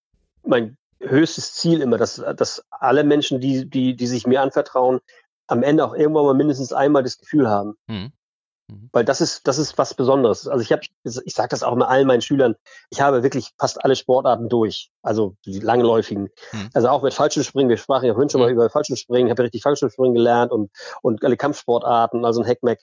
mein 0.44 0.78
höchstes 1.00 1.54
Ziel 1.54 1.82
immer, 1.82 1.98
dass, 1.98 2.16
dass 2.36 2.64
alle 2.72 3.04
Menschen, 3.04 3.40
die, 3.40 3.70
die, 3.70 3.96
die 3.96 4.08
sich 4.08 4.26
mir 4.26 4.42
anvertrauen, 4.42 5.00
am 5.48 5.64
Ende 5.64 5.86
auch 5.86 5.94
irgendwann 5.94 6.26
mal 6.26 6.34
mindestens 6.34 6.74
einmal 6.74 7.04
das 7.04 7.18
Gefühl 7.18 7.50
haben. 7.50 7.76
Mhm 7.88 8.12
Mhm. 8.68 8.90
Weil 8.92 9.06
das 9.06 9.22
ist, 9.22 9.48
das 9.48 9.58
ist 9.58 9.78
was 9.78 9.94
Besonderes. 9.94 10.48
Also 10.48 10.62
ich 10.62 10.72
habe, 10.72 10.82
ich 11.04 11.34
sage 11.34 11.50
das 11.50 11.64
auch 11.64 11.74
immer 11.74 11.90
allen 11.90 12.08
meinen 12.08 12.22
Schülern, 12.22 12.56
ich 12.90 13.02
habe 13.02 13.24
wirklich 13.24 13.52
fast 13.58 13.84
alle 13.84 13.96
Sportarten 13.96 14.50
durch. 14.50 14.90
Also 15.02 15.36
die 15.46 15.60
langläufigen. 15.60 16.30
Mhm. 16.52 16.70
Also 16.74 16.90
auch 16.90 17.04
mit 17.04 17.14
Fallschirmspringen, 17.14 17.70
wir 17.70 17.78
sprachen 17.78 18.06
ja 18.06 18.14
vorhin 18.14 18.30
schon 18.30 18.42
mal 18.42 18.48
mhm. 18.48 18.56
über 18.56 18.70
Fallschirmspringen, 18.70 19.30
habe 19.30 19.44
richtig 19.44 19.64
Fallschirmspringen 19.64 20.14
gelernt 20.14 20.52
und, 20.52 20.72
und 21.02 21.24
alle 21.24 21.38
Kampfsportarten, 21.38 22.26
also 22.26 22.42
ein 22.42 22.46
Heckmeck. 22.46 22.82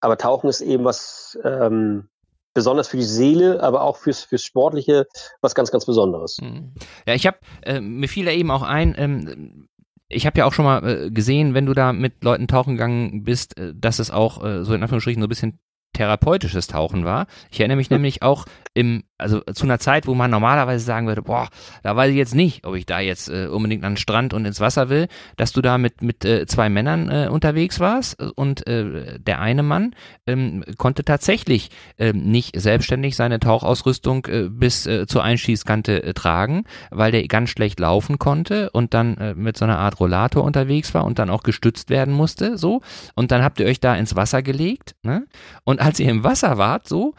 Aber 0.00 0.18
Tauchen 0.18 0.50
ist 0.50 0.60
eben 0.60 0.84
was 0.84 1.38
ähm, 1.42 2.08
besonders 2.52 2.88
für 2.88 2.96
die 2.96 3.04
Seele, 3.04 3.62
aber 3.62 3.82
auch 3.82 3.96
fürs, 3.98 4.22
fürs 4.22 4.42
Sportliche 4.42 5.06
was 5.40 5.54
ganz, 5.54 5.70
ganz 5.70 5.84
Besonderes. 5.84 6.38
Mhm. 6.40 6.74
Ja, 7.06 7.14
ich 7.14 7.26
habe, 7.26 7.38
äh, 7.62 7.80
mir 7.80 8.08
fiel 8.08 8.24
da 8.24 8.32
eben 8.32 8.50
auch 8.50 8.62
ein, 8.62 8.94
ähm, 8.98 9.68
ich 10.08 10.26
habe 10.26 10.38
ja 10.38 10.44
auch 10.44 10.52
schon 10.52 10.64
mal 10.64 10.86
äh, 10.86 11.10
gesehen, 11.10 11.54
wenn 11.54 11.66
du 11.66 11.74
da 11.74 11.92
mit 11.92 12.22
Leuten 12.22 12.46
tauchen 12.46 12.74
gegangen 12.74 13.24
bist, 13.24 13.58
äh, 13.58 13.72
dass 13.74 13.98
es 13.98 14.10
auch 14.10 14.44
äh, 14.44 14.64
so 14.64 14.74
in 14.74 14.82
Anführungsstrichen 14.82 15.20
so 15.20 15.26
ein 15.26 15.30
bisschen 15.30 15.58
therapeutisches 15.92 16.66
Tauchen 16.66 17.04
war. 17.04 17.26
Ich 17.50 17.60
erinnere 17.60 17.76
mich 17.76 17.90
nämlich 17.90 18.22
auch 18.22 18.44
im, 18.74 19.04
also 19.18 19.40
zu 19.40 19.64
einer 19.64 19.78
Zeit, 19.78 20.06
wo 20.06 20.14
man 20.14 20.30
normalerweise 20.30 20.84
sagen 20.84 21.06
würde, 21.06 21.22
boah, 21.22 21.48
da 21.82 21.96
weiß 21.96 22.10
ich 22.10 22.16
jetzt 22.16 22.34
nicht, 22.34 22.66
ob 22.66 22.74
ich 22.74 22.86
da 22.86 23.00
jetzt 23.00 23.28
äh, 23.28 23.46
unbedingt 23.46 23.84
an 23.84 23.92
den 23.92 23.96
Strand 23.96 24.34
und 24.34 24.44
ins 24.44 24.60
Wasser 24.60 24.88
will, 24.88 25.08
dass 25.36 25.52
du 25.52 25.62
da 25.62 25.78
mit, 25.78 26.02
mit 26.02 26.24
äh, 26.24 26.46
zwei 26.46 26.68
Männern 26.68 27.08
äh, 27.08 27.28
unterwegs 27.30 27.80
warst 27.80 28.20
und 28.34 28.66
äh, 28.66 29.18
der 29.18 29.40
eine 29.40 29.62
Mann 29.62 29.94
ähm, 30.26 30.64
konnte 30.76 31.04
tatsächlich 31.04 31.70
äh, 31.98 32.12
nicht 32.12 32.60
selbstständig 32.60 33.16
seine 33.16 33.40
Tauchausrüstung 33.40 34.26
äh, 34.26 34.48
bis 34.50 34.86
äh, 34.86 35.06
zur 35.06 35.22
Einschießkante 35.22 36.02
äh, 36.02 36.14
tragen, 36.14 36.64
weil 36.90 37.12
der 37.12 37.26
ganz 37.28 37.50
schlecht 37.50 37.80
laufen 37.80 38.18
konnte 38.18 38.70
und 38.70 38.94
dann 38.94 39.16
äh, 39.16 39.34
mit 39.34 39.56
so 39.56 39.64
einer 39.64 39.78
Art 39.78 39.98
Rollator 40.00 40.44
unterwegs 40.44 40.94
war 40.94 41.04
und 41.04 41.18
dann 41.18 41.30
auch 41.30 41.42
gestützt 41.42 41.90
werden 41.90 42.14
musste, 42.14 42.58
so. 42.58 42.82
Und 43.14 43.30
dann 43.30 43.42
habt 43.42 43.60
ihr 43.60 43.66
euch 43.66 43.80
da 43.80 43.94
ins 43.96 44.16
Wasser 44.16 44.42
gelegt, 44.42 44.94
ne? 45.02 45.26
Und 45.64 45.80
als 45.80 46.00
ihr 46.00 46.10
im 46.10 46.24
Wasser 46.24 46.58
wart, 46.58 46.88
so, 46.88 47.14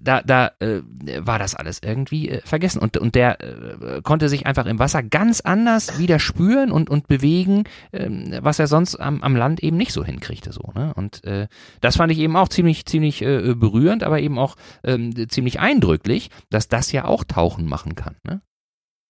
da, 0.00 0.22
da 0.22 0.52
äh, 0.60 0.82
war 1.18 1.38
das 1.38 1.54
alles 1.54 1.80
irgendwie 1.82 2.28
äh, 2.28 2.40
vergessen. 2.44 2.80
Und, 2.80 2.96
und 2.96 3.14
der 3.14 3.40
äh, 3.40 4.02
konnte 4.02 4.28
sich 4.28 4.46
einfach 4.46 4.66
im 4.66 4.78
Wasser 4.78 5.02
ganz 5.02 5.40
anders 5.40 5.98
wieder 5.98 6.18
spüren 6.18 6.72
und, 6.72 6.90
und 6.90 7.08
bewegen, 7.08 7.64
ähm, 7.92 8.36
was 8.40 8.58
er 8.58 8.66
sonst 8.66 8.96
am, 8.96 9.22
am 9.22 9.36
Land 9.36 9.62
eben 9.62 9.76
nicht 9.76 9.92
so 9.92 10.04
hinkriegte. 10.04 10.52
So, 10.52 10.72
ne? 10.74 10.92
Und 10.94 11.24
äh, 11.24 11.48
das 11.80 11.96
fand 11.96 12.12
ich 12.12 12.18
eben 12.18 12.36
auch 12.36 12.48
ziemlich, 12.48 12.86
ziemlich 12.86 13.22
äh, 13.22 13.54
berührend, 13.54 14.02
aber 14.02 14.20
eben 14.20 14.38
auch 14.38 14.56
ähm, 14.84 15.28
ziemlich 15.28 15.60
eindrücklich, 15.60 16.30
dass 16.50 16.68
das 16.68 16.92
ja 16.92 17.04
auch 17.04 17.24
Tauchen 17.24 17.66
machen 17.66 17.94
kann. 17.94 18.16
Ne? 18.24 18.42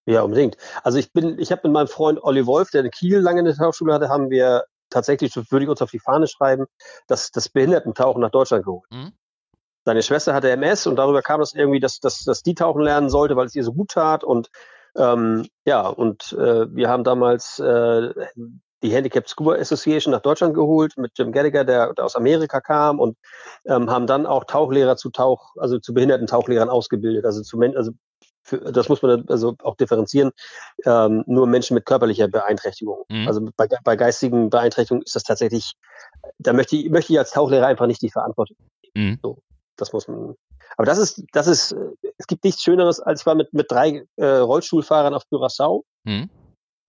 Ja, 0.06 0.22
unbedingt. 0.22 0.56
Also 0.82 0.98
ich 0.98 1.12
bin, 1.12 1.38
ich 1.38 1.52
habe 1.52 1.62
mit 1.64 1.72
meinem 1.72 1.88
Freund 1.88 2.22
Olli 2.22 2.46
Wolf, 2.46 2.70
der 2.70 2.84
in 2.84 2.90
Kiel 2.90 3.18
lange 3.18 3.40
in 3.40 3.44
der 3.44 3.54
Tauchschule 3.54 3.94
hatte, 3.94 4.08
haben 4.08 4.30
wir 4.30 4.64
tatsächlich, 4.90 5.34
würde 5.36 5.64
ich 5.64 5.70
uns 5.70 5.80
auf 5.80 5.90
die 5.90 6.00
Fahne 6.00 6.26
schreiben, 6.26 6.66
dass 7.06 7.30
das 7.30 7.48
Behindertentauchen 7.48 8.20
nach 8.20 8.30
Deutschland 8.30 8.64
geholt. 8.64 8.84
Mhm. 8.92 9.12
Seine 9.84 10.02
Schwester 10.02 10.34
hatte 10.34 10.50
MS 10.50 10.86
und 10.86 10.96
darüber 10.96 11.22
kam 11.22 11.40
es 11.40 11.50
das 11.50 11.58
irgendwie, 11.58 11.80
dass, 11.80 11.98
dass, 12.00 12.24
dass 12.24 12.42
die 12.42 12.54
tauchen 12.54 12.82
lernen 12.82 13.10
sollte, 13.10 13.36
weil 13.36 13.46
es 13.46 13.54
ihr 13.54 13.64
so 13.64 13.72
gut 13.72 13.90
tat. 13.90 14.22
Und 14.22 14.48
ähm, 14.96 15.46
ja, 15.64 15.88
und 15.88 16.32
äh, 16.32 16.74
wir 16.74 16.88
haben 16.88 17.04
damals 17.04 17.58
äh, 17.58 18.10
die 18.82 18.92
Handicapped 18.92 19.28
Scuba 19.28 19.54
Association 19.54 20.12
nach 20.12 20.20
Deutschland 20.20 20.54
geholt 20.54 20.96
mit 20.96 21.12
Jim 21.16 21.32
Gallagher, 21.32 21.64
der, 21.64 21.94
der 21.94 22.04
aus 22.04 22.16
Amerika 22.16 22.60
kam 22.60 23.00
und 23.00 23.16
ähm, 23.64 23.90
haben 23.90 24.06
dann 24.06 24.26
auch 24.26 24.44
Tauchlehrer 24.44 24.96
zu 24.96 25.10
Tauch, 25.10 25.54
also 25.56 25.78
zu 25.78 25.94
behinderten 25.94 26.26
Tauchlehrern 26.26 26.68
ausgebildet, 26.68 27.24
also 27.24 27.42
zu 27.42 27.60
also 27.60 27.92
für, 28.44 28.58
das 28.58 28.88
muss 28.88 29.02
man 29.02 29.24
also 29.28 29.54
auch 29.62 29.76
differenzieren, 29.76 30.32
ähm, 30.84 31.22
nur 31.26 31.46
Menschen 31.46 31.74
mit 31.74 31.86
körperlicher 31.86 32.26
Beeinträchtigung. 32.26 33.04
Mhm. 33.08 33.28
Also 33.28 33.48
bei, 33.56 33.68
bei 33.84 33.96
geistigen 33.96 34.50
Beeinträchtigungen 34.50 35.04
ist 35.04 35.14
das 35.14 35.22
tatsächlich, 35.22 35.74
da 36.38 36.52
möchte 36.52 36.76
ich, 36.76 36.90
möchte 36.90 37.12
ich 37.12 37.18
als 37.20 37.30
Tauchlehrer 37.30 37.66
einfach 37.66 37.86
nicht 37.86 38.02
die 38.02 38.10
Verantwortung. 38.10 38.56
Mhm. 38.94 39.20
So, 39.22 39.38
das 39.82 39.92
muss 39.92 40.08
man. 40.08 40.34
Aber 40.76 40.86
das 40.86 40.98
ist, 40.98 41.22
das 41.32 41.46
ist, 41.46 41.76
es 42.18 42.26
gibt 42.26 42.44
nichts 42.44 42.62
Schöneres, 42.62 43.00
als 43.00 43.20
ich 43.20 43.26
war 43.26 43.34
mit, 43.34 43.52
mit 43.52 43.70
drei 43.70 44.06
äh, 44.16 44.26
Rollstuhlfahrern 44.26 45.14
auf 45.14 45.24
Curaçao. 45.30 45.82
Mhm. 46.04 46.30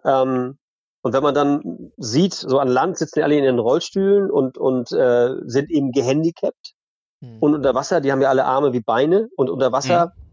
Ähm, 0.06 0.58
und 1.01 1.13
wenn 1.13 1.23
man 1.23 1.36
dann 1.36 1.91
sieht, 1.97 2.34
so 2.34 2.60
an 2.60 2.69
Land 2.69 2.97
sitzen 2.97 3.19
die 3.19 3.23
alle 3.23 3.38
in 3.38 3.43
ihren 3.43 3.60
Rollstühlen 3.60 4.32
und, 4.32 4.58
und 4.58 4.91
äh, 4.93 5.36
sind 5.45 5.69
eben 5.69 5.91
gehandicapt. 5.91 6.73
Mhm. 7.19 7.39
Und 7.39 7.56
unter 7.56 7.75
Wasser, 7.75 7.99
die 7.99 8.12
haben 8.12 8.21
ja 8.21 8.29
alle 8.29 8.45
Arme 8.45 8.71
wie 8.71 8.79
Beine. 8.79 9.27
Und 9.36 9.49
unter 9.49 9.71
Wasser 9.71 10.08
mhm 10.08 10.23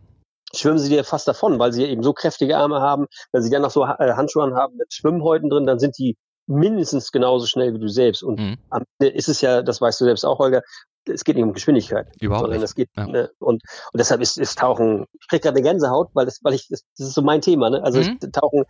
schwimmen 0.54 0.78
sie 0.78 0.88
dir 0.88 1.04
fast 1.04 1.28
davon, 1.28 1.58
weil 1.58 1.72
sie 1.72 1.84
eben 1.84 2.02
so 2.02 2.12
kräftige 2.12 2.56
Arme 2.56 2.80
haben. 2.80 3.06
Wenn 3.32 3.42
sie 3.42 3.50
dann 3.50 3.62
noch 3.62 3.70
so 3.70 3.84
äh, 3.84 4.12
Handschuhe 4.14 4.54
haben 4.54 4.76
mit 4.76 4.92
Schwimmhäuten 4.92 5.48
drin, 5.48 5.66
dann 5.66 5.78
sind 5.78 5.96
die 5.98 6.16
mindestens 6.46 7.12
genauso 7.12 7.46
schnell 7.46 7.74
wie 7.74 7.78
du 7.78 7.88
selbst. 7.88 8.22
Und 8.22 8.40
mhm. 8.40 8.56
am 8.70 8.84
Ende 8.98 9.14
ist 9.14 9.28
es 9.28 9.40
ja, 9.40 9.62
das 9.62 9.80
weißt 9.80 10.00
du 10.00 10.04
selbst 10.04 10.24
auch, 10.24 10.38
Holger, 10.38 10.62
es 11.08 11.24
geht 11.24 11.36
nicht 11.36 11.44
um 11.44 11.52
Geschwindigkeit. 11.52 12.08
Überhaupt 12.20 12.46
sondern 12.46 12.62
es 12.62 12.74
geht, 12.74 12.88
ja. 12.96 13.06
ne, 13.06 13.30
und, 13.38 13.62
und 13.92 13.98
deshalb 13.98 14.20
ist, 14.20 14.38
ist 14.38 14.58
Tauchen, 14.58 15.06
ich 15.20 15.28
krieg 15.28 15.42
gerade 15.42 15.56
eine 15.56 15.66
Gänsehaut, 15.66 16.10
weil 16.14 16.26
das, 16.26 16.40
weil 16.42 16.54
ich, 16.54 16.68
das, 16.68 16.84
das 16.96 17.08
ist 17.08 17.14
so 17.14 17.22
mein 17.22 17.40
Thema, 17.40 17.70
ne? 17.70 17.82
Also 17.82 18.00
mhm. 18.00 18.18
ich, 18.22 18.30
Tauchen, 18.32 18.64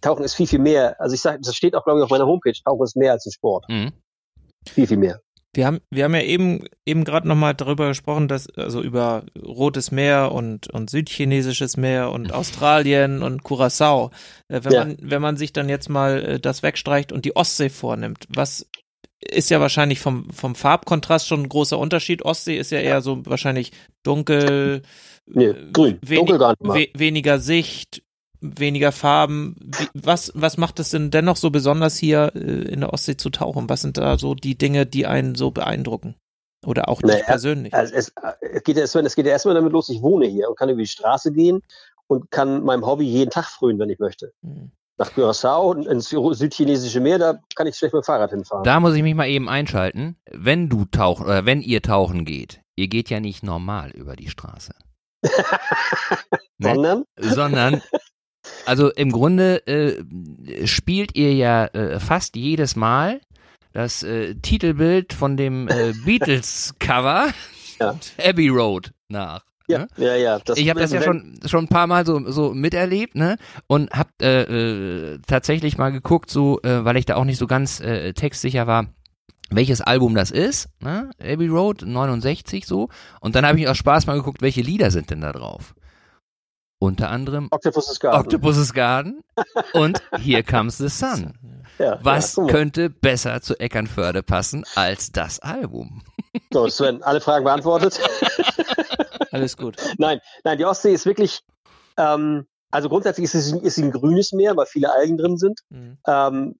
Tauchen 0.00 0.24
ist 0.24 0.34
viel, 0.34 0.46
viel 0.46 0.58
mehr. 0.58 1.00
Also 1.00 1.14
ich 1.14 1.20
sage, 1.20 1.38
das 1.42 1.54
steht 1.54 1.74
auch, 1.74 1.84
glaube 1.84 2.00
ich, 2.00 2.04
auf 2.04 2.10
meiner 2.10 2.26
Homepage, 2.26 2.54
Tauchen 2.64 2.84
ist 2.84 2.96
mehr 2.96 3.12
als 3.12 3.26
ein 3.26 3.32
Sport. 3.32 3.66
Mhm. 3.68 3.92
Viel, 4.68 4.86
viel 4.86 4.96
mehr. 4.96 5.20
Wir 5.56 5.66
haben, 5.66 5.80
wir 5.90 6.04
haben 6.04 6.14
ja 6.14 6.20
eben, 6.20 6.64
eben 6.84 7.04
gerade 7.04 7.26
nochmal 7.26 7.54
darüber 7.54 7.88
gesprochen, 7.88 8.28
dass, 8.28 8.46
also 8.50 8.82
über 8.82 9.24
Rotes 9.42 9.90
Meer 9.90 10.32
und, 10.32 10.68
und 10.68 10.90
Südchinesisches 10.90 11.78
Meer 11.78 12.12
und 12.12 12.32
Australien 12.32 13.22
und 13.22 13.42
Curacao. 13.42 14.10
Äh, 14.48 14.60
wenn 14.64 14.72
ja. 14.72 14.84
man, 14.84 14.96
wenn 15.00 15.22
man 15.22 15.36
sich 15.38 15.54
dann 15.54 15.70
jetzt 15.70 15.88
mal 15.88 16.22
äh, 16.22 16.40
das 16.40 16.62
wegstreicht 16.62 17.10
und 17.10 17.24
die 17.24 17.36
Ostsee 17.36 17.70
vornimmt, 17.70 18.26
was 18.28 18.66
ist 19.20 19.50
ja 19.50 19.60
wahrscheinlich 19.60 20.00
vom, 20.00 20.30
vom 20.30 20.54
Farbkontrast 20.54 21.26
schon 21.26 21.42
ein 21.42 21.48
großer 21.48 21.78
Unterschied. 21.78 22.24
Ostsee 22.24 22.58
ist 22.58 22.70
ja 22.70 22.80
eher 22.80 23.00
so 23.00 23.24
wahrscheinlich 23.26 23.72
dunkel, 24.02 24.82
nee, 25.26 25.54
grün, 25.72 25.98
dunkel 26.02 26.38
gar 26.38 26.50
nicht 26.50 26.62
mal. 26.62 26.74
We 26.74 26.88
weniger 26.94 27.38
Sicht, 27.38 28.02
weniger 28.40 28.92
Farben. 28.92 29.56
Wie, 29.60 29.88
was, 29.94 30.32
was 30.34 30.58
macht 30.58 30.78
es 30.80 30.90
denn 30.90 31.10
dennoch 31.10 31.36
so 31.36 31.50
besonders 31.50 31.96
hier 31.96 32.32
äh, 32.34 32.38
in 32.38 32.80
der 32.80 32.92
Ostsee 32.92 33.16
zu 33.16 33.30
tauchen? 33.30 33.68
Was 33.68 33.82
sind 33.82 33.96
da 33.96 34.18
so 34.18 34.34
die 34.34 34.58
Dinge, 34.58 34.86
die 34.86 35.06
einen 35.06 35.34
so 35.34 35.50
beeindrucken? 35.50 36.14
Oder 36.64 36.88
auch 36.88 37.02
nicht 37.02 37.24
persönlich? 37.26 37.72
Also 37.74 37.94
es, 37.94 38.12
es, 38.40 38.62
geht 38.64 38.76
ja 38.76 38.82
erstmal, 38.82 39.06
es 39.06 39.14
geht 39.14 39.26
ja 39.26 39.32
erstmal 39.32 39.54
damit 39.54 39.72
los, 39.72 39.88
ich 39.88 40.02
wohne 40.02 40.26
hier 40.26 40.48
und 40.48 40.58
kann 40.58 40.68
über 40.68 40.80
die 40.80 40.88
Straße 40.88 41.32
gehen 41.32 41.62
und 42.08 42.30
kann 42.30 42.64
meinem 42.64 42.84
Hobby 42.84 43.04
jeden 43.04 43.30
Tag 43.30 43.46
frühen, 43.46 43.78
wenn 43.78 43.90
ich 43.90 43.98
möchte. 43.98 44.32
Hm. 44.42 44.72
Nach 44.98 45.10
Curaçao 45.12 45.74
ins 45.74 46.08
südchinesische 46.08 47.00
Meer, 47.00 47.18
da 47.18 47.38
kann 47.54 47.66
ich 47.66 47.76
schlecht 47.76 47.92
mit 47.92 48.02
dem 48.02 48.06
Fahrrad 48.06 48.30
hinfahren. 48.30 48.64
Da 48.64 48.80
muss 48.80 48.94
ich 48.94 49.02
mich 49.02 49.14
mal 49.14 49.28
eben 49.28 49.48
einschalten. 49.48 50.16
Wenn 50.30 50.68
du 50.68 50.86
tauchen 50.86 51.26
oder 51.26 51.44
wenn 51.44 51.60
ihr 51.60 51.82
tauchen 51.82 52.24
geht, 52.24 52.62
ihr 52.76 52.88
geht 52.88 53.10
ja 53.10 53.20
nicht 53.20 53.42
normal 53.42 53.90
über 53.90 54.16
die 54.16 54.28
Straße. 54.28 54.72
ne? 56.58 56.72
Sondern? 56.72 57.04
Sondern 57.18 57.82
also 58.64 58.90
im 58.90 59.12
Grunde 59.12 59.66
äh, 59.66 60.66
spielt 60.66 61.16
ihr 61.16 61.34
ja 61.34 61.66
äh, 61.66 62.00
fast 62.00 62.36
jedes 62.36 62.76
Mal 62.76 63.20
das 63.72 64.02
äh, 64.02 64.34
Titelbild 64.36 65.12
von 65.12 65.36
dem 65.36 65.68
äh, 65.68 65.92
Beatles-Cover 66.04 67.32
ja. 67.78 67.98
Abbey 68.22 68.48
Road 68.48 68.92
nach. 69.08 69.44
Ja, 69.68 69.78
ne? 69.78 69.88
ja, 69.96 70.14
ja. 70.14 70.38
Das 70.44 70.58
ich 70.58 70.68
habe 70.68 70.80
das 70.80 70.92
ja 70.92 71.02
schon 71.02 71.38
schon 71.44 71.64
ein 71.64 71.68
paar 71.68 71.86
Mal 71.86 72.06
so 72.06 72.30
so 72.30 72.54
miterlebt, 72.54 73.14
ne? 73.14 73.36
Und 73.66 73.90
hab 73.90 74.08
äh, 74.22 74.42
äh, 74.42 75.18
tatsächlich 75.26 75.78
mal 75.78 75.90
geguckt, 75.90 76.30
so, 76.30 76.60
äh, 76.62 76.84
weil 76.84 76.96
ich 76.96 77.06
da 77.06 77.16
auch 77.16 77.24
nicht 77.24 77.38
so 77.38 77.46
ganz 77.46 77.80
äh, 77.80 78.12
textsicher 78.12 78.66
war, 78.66 78.86
welches 79.50 79.80
Album 79.80 80.14
das 80.14 80.30
ist, 80.30 80.68
ne? 80.80 81.10
Abbey 81.20 81.48
Road 81.48 81.82
69 81.82 82.66
so. 82.66 82.88
Und 83.20 83.34
dann 83.34 83.46
habe 83.46 83.58
ich 83.58 83.68
aus 83.68 83.76
Spaß 83.76 84.06
mal 84.06 84.16
geguckt, 84.16 84.42
welche 84.42 84.62
Lieder 84.62 84.90
sind 84.90 85.10
denn 85.10 85.20
da 85.20 85.32
drauf. 85.32 85.74
Unter 86.78 87.10
anderem 87.10 87.48
Octopus's 87.50 87.98
Garden, 88.00 88.20
Octopus's 88.20 88.72
Garden 88.74 89.24
und 89.72 90.02
Here 90.18 90.42
Comes 90.42 90.78
the 90.78 90.88
Sun. 90.88 91.34
Ja, 91.78 91.98
Was 92.02 92.36
ja, 92.36 92.46
könnte 92.46 92.88
besser 92.88 93.42
zu 93.42 93.60
Eckernförde 93.60 94.22
passen 94.22 94.64
als 94.76 95.12
das 95.12 95.40
Album? 95.40 96.02
So, 96.52 96.68
Sven, 96.68 97.02
alle 97.02 97.20
Fragen 97.20 97.44
beantwortet. 97.44 97.98
Alles 99.30 99.56
gut. 99.56 99.76
Nein, 99.96 100.20
nein, 100.44 100.58
die 100.58 100.66
Ostsee 100.66 100.92
ist 100.92 101.06
wirklich, 101.06 101.40
ähm, 101.96 102.46
also 102.70 102.90
grundsätzlich 102.90 103.24
ist 103.24 103.34
es, 103.34 103.52
ist 103.52 103.78
ein 103.78 103.90
grünes 103.90 104.32
Meer, 104.32 104.54
weil 104.54 104.66
viele 104.66 104.92
Algen 104.92 105.16
drin 105.16 105.38
sind. 105.38 105.60
Mhm. 105.70 105.98
Ähm, 106.06 106.58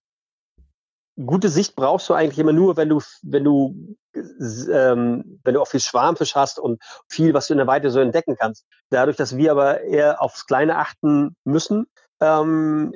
gute 1.24 1.50
Sicht 1.50 1.76
brauchst 1.76 2.09
du 2.09 2.14
eigentlich 2.14 2.38
immer 2.38 2.55
nur, 2.55 2.76
wenn 2.76 2.88
du, 2.88 3.00
wenn 3.22 3.44
du, 3.44 3.96
ähm, 4.16 5.40
wenn 5.44 5.55
du 5.55 5.61
auch 5.61 5.68
viel 5.68 5.81
Schwarmfisch 5.81 6.35
hast 6.35 6.59
und 6.59 6.83
viel, 7.09 7.35
was 7.35 7.46
du 7.46 7.55
in 7.55 7.59
der 7.59 7.66
Weite 7.66 7.90
so 7.90 8.00
entdecken 8.00 8.37
kannst. 8.38 8.64
Dadurch, 8.90 9.16
dass 9.16 9.37
wir 9.37 9.50
aber 9.50 9.83
eher 9.83 10.22
aufs 10.22 10.46
Kleine 10.46 10.76
achten 10.76 11.37
müssen, 11.44 11.87
ähm, 12.20 12.94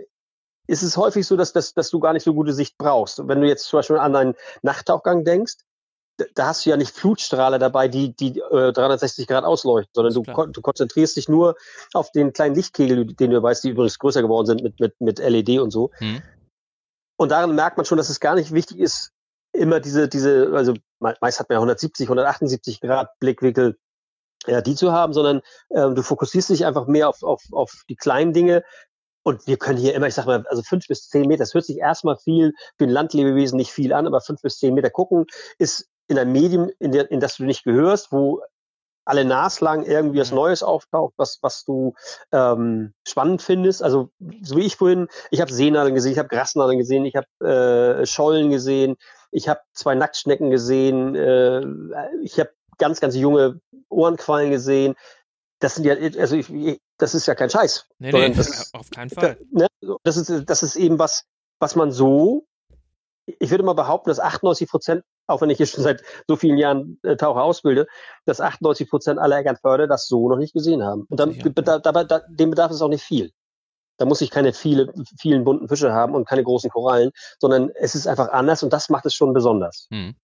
ist 0.67 0.83
es 0.83 0.97
häufig 0.97 1.27
so, 1.27 1.37
dass, 1.37 1.53
dass, 1.53 1.75
dass 1.75 1.91
du 1.91 1.99
gar 2.01 2.13
nicht 2.13 2.23
so 2.23 2.33
gute 2.33 2.53
Sicht 2.53 2.79
brauchst. 2.79 3.27
Wenn 3.27 3.41
du 3.41 3.49
jetzt 3.49 3.65
zum 3.65 3.79
Beispiel 3.79 3.99
an 3.99 4.15
einen 4.15 4.35
Nachttauchgang 4.63 5.25
denkst, 5.25 5.57
da 6.35 6.49
hast 6.49 6.65
du 6.65 6.71
ja 6.71 6.77
nicht 6.77 6.95
Flutstrahler 6.95 7.59
dabei, 7.59 7.89
die, 7.89 8.15
die 8.15 8.39
äh, 8.39 8.73
360 8.73 9.27
Grad 9.27 9.45
ausleuchten, 9.45 9.91
sondern 9.95 10.15
du, 10.15 10.53
du, 10.53 10.61
konzentrierst 10.61 11.17
dich 11.17 11.29
nur 11.29 11.57
auf 11.95 12.13
den 12.13 12.33
kleinen 12.33 12.55
Lichtkegel, 12.55 13.07
den 13.07 13.31
du 13.31 13.43
weißt, 13.43 13.65
die 13.65 13.71
übrigens 13.71 13.99
größer 13.99 14.23
geworden 14.23 14.47
sind 14.47 14.63
mit, 14.63 14.79
mit, 14.81 15.01
mit 15.01 15.19
LED 15.19 15.61
und 15.61 15.71
so. 15.71 15.91
Hm. 15.95 16.23
Und 17.17 17.31
daran 17.31 17.55
merkt 17.55 17.77
man 17.77 17.87
schon, 17.87 17.99
dass 17.99 18.11
es 18.11 18.21
gar 18.21 18.35
nicht 18.35 18.53
wichtig 18.53 18.79
ist, 18.79 19.13
immer 19.53 19.81
diese, 19.81 20.09
diese, 20.09 20.51
also 20.55 20.75
meist 20.99 21.41
hat 21.41 21.49
man 21.49 21.57
ja 21.57 21.61
170, 21.61 22.07
178 22.07 22.81
Grad 22.81 23.11
Blickwinkel, 23.19 23.79
ja, 24.47 24.61
die 24.61 24.75
zu 24.75 24.93
haben, 24.93 25.13
sondern 25.13 25.43
ähm, 25.75 25.95
du 25.95 26.03
fokussierst 26.03 26.51
dich 26.51 26.65
einfach 26.65 26.87
mehr 26.87 27.09
auf, 27.09 27.23
auf, 27.23 27.43
auf 27.53 27.85
die 27.89 27.97
kleinen 27.97 28.33
Dinge. 28.33 28.65
Und 29.23 29.47
wir 29.47 29.59
können 29.59 29.79
hier 29.79 29.95
immer, 29.95 30.07
ich 30.07 30.15
sag 30.15 30.27
mal, 30.27 30.47
also 30.49 30.63
fünf 30.63 30.87
bis 30.87 31.09
zehn 31.09 31.27
Meter, 31.27 31.41
das 31.41 31.53
hört 31.53 31.67
sich 31.67 31.79
erstmal 31.79 32.17
viel 32.17 32.55
für 32.79 32.85
ein 32.85 32.91
Landlebewesen 32.91 33.57
nicht 33.57 33.71
viel 33.71 33.93
an, 33.93 34.07
aber 34.07 34.23
fünf 34.23 34.41
bis 34.41 34.59
zehn 34.59 34.73
Meter 34.73 34.89
gucken 34.91 35.27
ist 35.59 35.89
in 36.09 36.19
einem 36.19 36.33
Medium, 36.33 36.71
in, 36.79 36.93
der, 36.93 37.11
in 37.11 37.21
das 37.21 37.37
du 37.37 37.45
nicht 37.45 37.65
gehörst, 37.65 38.13
wo 38.13 38.43
alle 39.05 39.25
naslang 39.25 39.85
irgendwie 39.85 40.21
was 40.21 40.31
mhm. 40.31 40.37
Neues 40.37 40.63
auftaucht, 40.63 41.15
was, 41.17 41.39
was 41.43 41.65
du 41.65 41.95
ähm, 42.33 42.95
spannend 43.07 43.43
findest. 43.43 43.83
Also 43.83 44.11
so 44.43 44.57
wie 44.57 44.65
ich 44.65 44.77
vorhin, 44.77 45.09
ich 45.31 45.41
habe 45.41 45.53
Seenadeln 45.53 45.95
gesehen, 45.95 46.13
ich 46.13 46.19
habe 46.19 46.29
Grasnadeln 46.29 46.79
gesehen, 46.79 47.05
ich 47.05 47.17
habe 47.17 48.01
äh, 48.01 48.07
Schollen 48.07 48.51
gesehen, 48.51 48.97
ich 49.31 49.49
habe 49.49 49.61
zwei 49.73 49.95
Nacktschnecken 49.95 50.51
gesehen, 50.51 51.15
äh, 51.15 51.61
ich 52.23 52.39
habe 52.39 52.51
ganz, 52.79 53.01
ganz 53.01 53.15
junge 53.17 53.61
Ohrenquallen 53.89 54.51
gesehen. 54.51 54.95
Das 55.59 55.75
sind 55.75 55.85
ja, 55.85 55.95
also 56.19 56.37
ich, 56.37 56.81
das 56.99 57.15
ist 57.15 57.27
ja 57.27 57.35
kein 57.35 57.51
Scheiß. 57.51 57.87
Nee, 57.99 58.13
nee, 58.13 58.31
das, 58.31 58.73
auf 58.75 58.91
keinen 58.91 59.11
Fall. 59.11 59.39
Ne, 59.53 59.67
das, 60.03 60.17
ist, 60.17 60.49
das 60.49 60.63
ist 60.63 60.77
eben 60.77 60.99
was, 60.99 61.25
was 61.59 61.77
man 61.77 61.93
so, 61.93 62.47
ich 63.27 63.51
würde 63.51 63.65
mal 63.65 63.75
behaupten, 63.75 64.09
dass 64.09 64.21
98 64.21 64.69
Prozent 64.69 65.05
auch 65.31 65.41
wenn 65.41 65.51
ich 65.51 65.57
hier 65.57 65.67
schon 65.67 65.85
seit 65.85 66.03
so 66.27 66.37
vielen 66.37 66.59
Jahren 66.59 66.99
äh, 67.03 67.17
Taucher 67.17 67.43
ausbilde, 67.43 67.87
dass 68.27 68.41
98 68.41 68.91
Prozent 68.91 69.19
aller 69.19 69.39
Eckernförder 69.39 69.87
das 69.87 70.07
so 70.07 70.29
noch 70.29 70.37
nicht 70.37 70.53
gesehen 70.53 70.83
haben. 70.83 71.07
Und 71.09 71.21
dann, 71.21 71.39
da, 71.55 71.79
da, 71.79 72.05
da, 72.05 72.21
dem 72.29 72.51
bedarf 72.51 72.71
es 72.73 72.83
auch 72.83 72.89
nicht 72.89 73.05
viel. 73.05 73.33
Da 74.01 74.07
muss 74.07 74.23
ich 74.23 74.31
keine 74.31 74.55
viele, 74.55 74.93
vielen 75.19 75.45
bunten 75.45 75.69
Fische 75.69 75.93
haben 75.93 76.15
und 76.15 76.27
keine 76.27 76.43
großen 76.43 76.71
Korallen, 76.71 77.11
sondern 77.39 77.71
es 77.79 77.95
ist 77.95 78.07
einfach 78.07 78.31
anders 78.31 78.63
und 78.63 78.73
das 78.73 78.89
macht 78.89 79.05
es 79.05 79.15
schon 79.15 79.35
besonders. 79.35 79.89
Hm. 79.93 80.15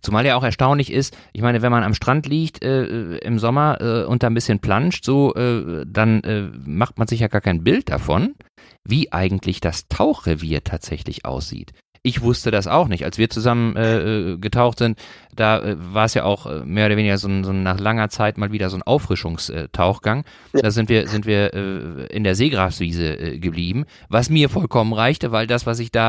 Zumal 0.00 0.24
ja 0.24 0.36
auch 0.36 0.44
erstaunlich 0.44 0.92
ist, 0.92 1.16
ich 1.32 1.42
meine, 1.42 1.60
wenn 1.60 1.72
man 1.72 1.82
am 1.82 1.92
Strand 1.92 2.26
liegt 2.26 2.62
äh, 2.62 3.16
im 3.16 3.40
Sommer 3.40 3.80
äh, 3.80 4.04
und 4.04 4.22
da 4.22 4.28
ein 4.28 4.34
bisschen 4.34 4.60
planscht, 4.60 5.04
so, 5.04 5.34
äh, 5.34 5.84
dann 5.88 6.22
äh, 6.22 6.42
macht 6.64 6.98
man 6.98 7.08
sich 7.08 7.18
ja 7.18 7.26
gar 7.26 7.40
kein 7.40 7.64
Bild 7.64 7.88
davon, 7.88 8.36
wie 8.84 9.10
eigentlich 9.10 9.60
das 9.60 9.88
Tauchrevier 9.88 10.62
tatsächlich 10.62 11.24
aussieht 11.24 11.72
ich 12.06 12.22
wusste 12.22 12.52
das 12.52 12.68
auch 12.68 12.86
nicht. 12.86 13.04
Als 13.04 13.18
wir 13.18 13.28
zusammen 13.28 13.74
äh, 13.74 13.98
äh 13.98 14.38
getaucht 14.38 14.78
sind, 14.78 14.96
da 15.36 15.58
äh, 15.58 15.76
war 15.78 16.06
es 16.06 16.14
ja 16.14 16.24
auch 16.24 16.46
äh, 16.46 16.64
mehr 16.64 16.86
oder 16.86 16.96
weniger 16.96 17.18
so, 17.18 17.28
ein, 17.28 17.44
so 17.44 17.50
ein, 17.50 17.62
nach 17.62 17.78
langer 17.78 18.08
Zeit 18.08 18.38
mal 18.38 18.50
wieder 18.50 18.70
so 18.70 18.76
ein 18.76 18.82
Auffrischungstauchgang. 18.82 20.24
Da 20.52 20.70
sind 20.70 20.88
wir, 20.88 21.06
sind 21.08 21.26
wir 21.26 21.54
äh, 21.54 22.06
in 22.06 22.24
der 22.24 22.34
Seegraswiese 22.34 23.18
äh, 23.18 23.38
geblieben, 23.38 23.84
was 24.08 24.30
mir 24.30 24.48
vollkommen 24.48 24.92
reichte, 24.92 25.30
weil 25.32 25.46
das, 25.46 25.66
was 25.66 25.78
ich 25.78 25.90
da 25.90 26.06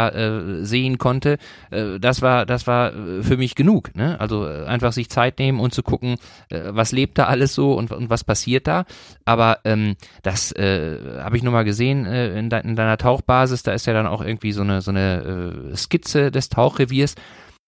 sehen 0.62 0.98
konnte, 0.98 1.38
das 1.70 2.22
war, 2.22 2.46
das 2.46 2.68
war 2.68 2.94
für 3.22 3.36
mich 3.36 3.56
genug. 3.56 3.96
Ne? 3.96 4.20
Also 4.20 4.44
einfach 4.44 4.94
sich 4.94 5.10
Zeit 5.10 5.40
nehmen 5.40 5.60
und 5.60 5.74
zu 5.74 5.84
gucken, 5.84 6.18
was 6.50 6.92
lebt 6.92 7.18
da 7.18 7.26
alles 7.26 7.54
so 7.54 7.74
und, 7.74 7.92
und 7.92 8.10
was 8.10 8.24
passiert 8.24 8.68
da. 8.68 8.86
Aber 9.26 9.60
ähm, 9.66 9.96
das 10.24 10.54
habe 10.58 11.36
ich 11.36 11.44
nur 11.44 11.52
mal 11.52 11.66
gesehen 11.66 12.06
in, 12.06 12.50
de 12.50 12.62
in 12.62 12.76
deiner 12.76 12.98
Tauchbasis, 12.98 13.64
da 13.64 13.74
ist 13.74 13.88
ja 13.88 13.94
dann 13.94 14.08
auch 14.08 14.24
irgendwie 14.24 14.54
so 14.54 14.62
eine, 14.62 14.82
so 14.82 14.92
eine 14.92 15.76
Skizze 15.88 16.32
des 16.32 16.50
Tauchreviers. 16.50 17.16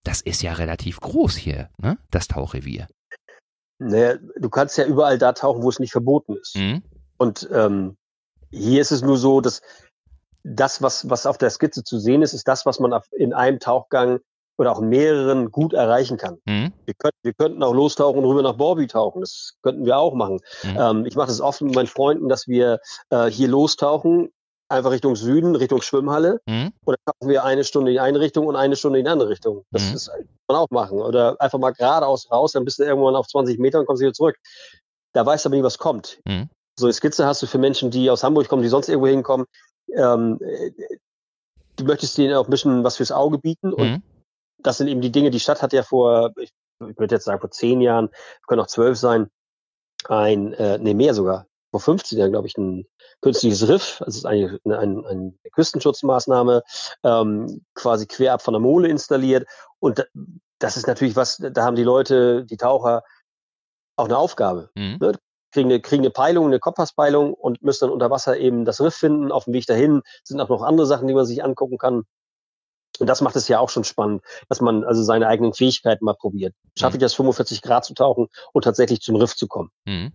Das 0.04 0.20
ist 0.20 0.42
ja 0.42 0.54
relativ 0.54 1.00
groß 1.00 1.36
hier, 1.36 1.68
ne? 1.78 1.98
das 2.10 2.28
Tauchrevier. 2.28 2.86
Naja, 3.78 4.16
du 4.36 4.48
kannst 4.50 4.76
ja 4.78 4.84
überall 4.84 5.18
da 5.18 5.32
tauchen, 5.32 5.62
wo 5.62 5.68
es 5.68 5.78
nicht 5.78 5.92
verboten 5.92 6.36
ist. 6.36 6.56
Mhm. 6.56 6.82
Und 7.18 7.48
ähm, 7.52 7.96
hier 8.50 8.80
ist 8.80 8.92
es 8.92 9.02
nur 9.02 9.16
so, 9.16 9.40
dass 9.40 9.62
das, 10.42 10.82
was, 10.82 11.08
was 11.08 11.26
auf 11.26 11.38
der 11.38 11.50
Skizze 11.50 11.82
zu 11.82 11.98
sehen 11.98 12.22
ist, 12.22 12.32
ist 12.32 12.48
das, 12.48 12.66
was 12.66 12.78
man 12.78 12.98
in 13.12 13.32
einem 13.32 13.58
Tauchgang 13.58 14.20
oder 14.58 14.72
auch 14.72 14.80
in 14.80 14.88
mehreren 14.90 15.50
gut 15.50 15.72
erreichen 15.72 16.18
kann. 16.18 16.38
Mhm. 16.44 16.72
Wir, 16.84 16.94
könnten, 16.94 17.18
wir 17.22 17.32
könnten 17.32 17.62
auch 17.62 17.74
lostauchen 17.74 18.18
und 18.18 18.26
rüber 18.26 18.42
nach 18.42 18.56
Borby 18.56 18.86
tauchen. 18.86 19.20
Das 19.20 19.54
könnten 19.62 19.86
wir 19.86 19.96
auch 19.96 20.14
machen. 20.14 20.40
Mhm. 20.62 20.76
Ähm, 20.78 21.06
ich 21.06 21.16
mache 21.16 21.28
das 21.28 21.40
oft 21.40 21.62
mit 21.62 21.74
meinen 21.74 21.86
Freunden, 21.86 22.28
dass 22.28 22.46
wir 22.46 22.80
äh, 23.08 23.26
hier 23.26 23.48
lostauchen, 23.48 24.30
einfach 24.70 24.90
Richtung 24.90 25.16
Süden, 25.16 25.56
Richtung 25.56 25.82
Schwimmhalle. 25.82 26.40
Mhm. 26.46 26.72
Oder 26.84 26.96
tauchen 27.04 27.28
wir 27.28 27.44
eine 27.44 27.64
Stunde 27.64 27.90
in 27.90 27.94
die 27.94 28.00
eine 28.00 28.20
Richtung 28.20 28.46
und 28.46 28.56
eine 28.56 28.76
Stunde 28.76 28.98
in 28.98 29.04
die 29.04 29.10
andere 29.10 29.28
Richtung. 29.28 29.64
Das 29.70 29.88
mhm. 29.88 29.96
ist, 29.96 30.08
kann 30.08 30.26
man 30.48 30.56
auch 30.56 30.70
machen. 30.70 31.00
Oder 31.00 31.40
einfach 31.40 31.58
mal 31.58 31.72
geradeaus 31.72 32.30
raus, 32.30 32.52
dann 32.52 32.64
bist 32.64 32.78
du 32.78 32.84
irgendwann 32.84 33.16
auf 33.16 33.26
20 33.26 33.58
Meter 33.58 33.80
und 33.80 33.86
kommst 33.86 34.00
wieder 34.00 34.12
zurück. 34.12 34.36
Da 35.12 35.26
weißt 35.26 35.44
du 35.44 35.48
aber 35.48 35.56
nie, 35.56 35.62
was 35.62 35.78
kommt. 35.78 36.20
Mhm. 36.26 36.48
So 36.78 36.86
eine 36.86 36.92
Skizze 36.92 37.26
hast 37.26 37.42
du 37.42 37.46
für 37.46 37.58
Menschen, 37.58 37.90
die 37.90 38.10
aus 38.10 38.22
Hamburg 38.22 38.48
kommen, 38.48 38.62
die 38.62 38.68
sonst 38.68 38.88
irgendwo 38.88 39.08
hinkommen. 39.08 39.46
Ähm, 39.94 40.38
du 41.76 41.84
möchtest 41.84 42.16
denen 42.16 42.34
auch 42.34 42.44
ein 42.44 42.50
bisschen 42.50 42.84
was 42.84 42.96
fürs 42.96 43.12
Auge 43.12 43.38
bieten 43.38 43.72
und 43.72 43.90
mhm. 43.90 44.02
das 44.58 44.78
sind 44.78 44.88
eben 44.88 45.00
die 45.00 45.10
Dinge, 45.10 45.30
die 45.30 45.40
Stadt 45.40 45.62
hat 45.62 45.72
ja 45.72 45.82
vor, 45.82 46.32
ich, 46.38 46.52
ich 46.88 46.98
würde 46.98 47.16
jetzt 47.16 47.24
sagen 47.24 47.40
vor 47.40 47.50
zehn 47.50 47.80
Jahren, 47.80 48.08
können 48.46 48.60
auch 48.60 48.68
zwölf 48.68 48.98
sein, 48.98 49.28
ein, 50.08 50.52
äh, 50.54 50.78
nee, 50.78 50.94
mehr 50.94 51.14
sogar, 51.14 51.46
vor 51.70 51.80
15 51.80 52.18
Jahren, 52.18 52.32
glaube 52.32 52.48
ich, 52.48 52.56
ein 52.56 52.86
künstliches 53.20 53.68
Riff. 53.68 54.02
Das 54.04 54.16
ist 54.16 54.26
eine, 54.26 54.58
eine, 54.64 54.78
eine, 54.78 55.06
eine 55.06 55.32
Küstenschutzmaßnahme, 55.52 56.62
ähm, 57.04 57.64
quasi 57.74 58.06
quer 58.06 58.34
ab 58.34 58.42
von 58.42 58.54
der 58.54 58.60
Mole 58.60 58.88
installiert. 58.88 59.46
Und 59.78 60.06
das 60.58 60.76
ist 60.76 60.86
natürlich 60.86 61.16
was, 61.16 61.38
da 61.38 61.64
haben 61.64 61.76
die 61.76 61.84
Leute, 61.84 62.44
die 62.44 62.56
Taucher, 62.56 63.02
auch 63.96 64.06
eine 64.06 64.18
Aufgabe. 64.18 64.70
Mhm. 64.74 64.98
Ne? 65.00 65.12
Kriegen, 65.52 65.68
eine, 65.68 65.80
kriegen 65.80 66.02
eine 66.02 66.10
Peilung, 66.10 66.46
eine 66.46 66.60
Kompasspeilung 66.60 67.34
und 67.34 67.62
müssen 67.62 67.86
dann 67.86 67.90
unter 67.90 68.10
Wasser 68.10 68.38
eben 68.38 68.64
das 68.64 68.80
Riff 68.80 68.94
finden. 68.94 69.32
Auf 69.32 69.44
dem 69.44 69.52
Weg 69.52 69.66
dahin 69.66 70.02
sind 70.22 70.40
auch 70.40 70.48
noch 70.48 70.62
andere 70.62 70.86
Sachen, 70.86 71.08
die 71.08 71.14
man 71.14 71.26
sich 71.26 71.42
angucken 71.42 71.76
kann. 71.76 72.04
Und 72.98 73.06
das 73.06 73.20
macht 73.20 73.36
es 73.36 73.48
ja 73.48 73.58
auch 73.58 73.70
schon 73.70 73.84
spannend, 73.84 74.22
dass 74.48 74.60
man 74.60 74.84
also 74.84 75.02
seine 75.02 75.26
eigenen 75.26 75.54
Fähigkeiten 75.54 76.04
mal 76.04 76.14
probiert. 76.14 76.54
Schaffe 76.78 76.92
mhm. 76.92 76.98
ich 76.98 77.02
das 77.02 77.14
45 77.14 77.62
Grad 77.62 77.84
zu 77.84 77.94
tauchen 77.94 78.28
und 78.52 78.62
tatsächlich 78.62 79.00
zum 79.00 79.16
Riff 79.16 79.34
zu 79.34 79.48
kommen? 79.48 79.70
Mhm. 79.86 80.12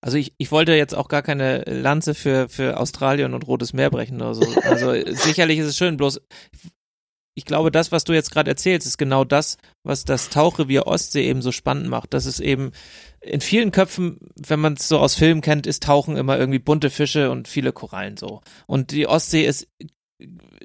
Also 0.00 0.16
ich, 0.16 0.34
ich 0.38 0.50
wollte 0.50 0.72
jetzt 0.72 0.94
auch 0.94 1.08
gar 1.08 1.22
keine 1.22 1.62
Lanze 1.64 2.14
für, 2.14 2.48
für 2.48 2.78
Australien 2.78 3.34
und 3.34 3.46
Rotes 3.46 3.72
Meer 3.72 3.90
brechen 3.90 4.16
oder 4.16 4.34
so. 4.34 4.60
Also 4.62 4.92
sicherlich 5.14 5.58
ist 5.58 5.66
es 5.66 5.76
schön, 5.76 5.96
bloß 5.96 6.20
ich 7.34 7.46
glaube, 7.46 7.70
das, 7.70 7.92
was 7.92 8.04
du 8.04 8.12
jetzt 8.12 8.30
gerade 8.30 8.50
erzählst, 8.50 8.86
ist 8.86 8.98
genau 8.98 9.24
das, 9.24 9.56
was 9.84 10.04
das 10.04 10.28
Tauchrevier 10.28 10.86
Ostsee 10.86 11.26
eben 11.28 11.40
so 11.40 11.50
spannend 11.50 11.88
macht. 11.88 12.12
Das 12.12 12.26
ist 12.26 12.40
eben 12.40 12.72
in 13.20 13.40
vielen 13.40 13.70
Köpfen, 13.70 14.18
wenn 14.36 14.60
man 14.60 14.74
es 14.74 14.86
so 14.86 14.98
aus 14.98 15.14
Filmen 15.14 15.40
kennt, 15.40 15.66
ist 15.66 15.82
Tauchen 15.82 16.16
immer 16.16 16.38
irgendwie 16.38 16.58
bunte 16.58 16.90
Fische 16.90 17.30
und 17.30 17.48
viele 17.48 17.72
Korallen 17.72 18.18
so. 18.18 18.42
Und 18.66 18.90
die 18.90 19.06
Ostsee 19.06 19.46
ist 19.46 19.68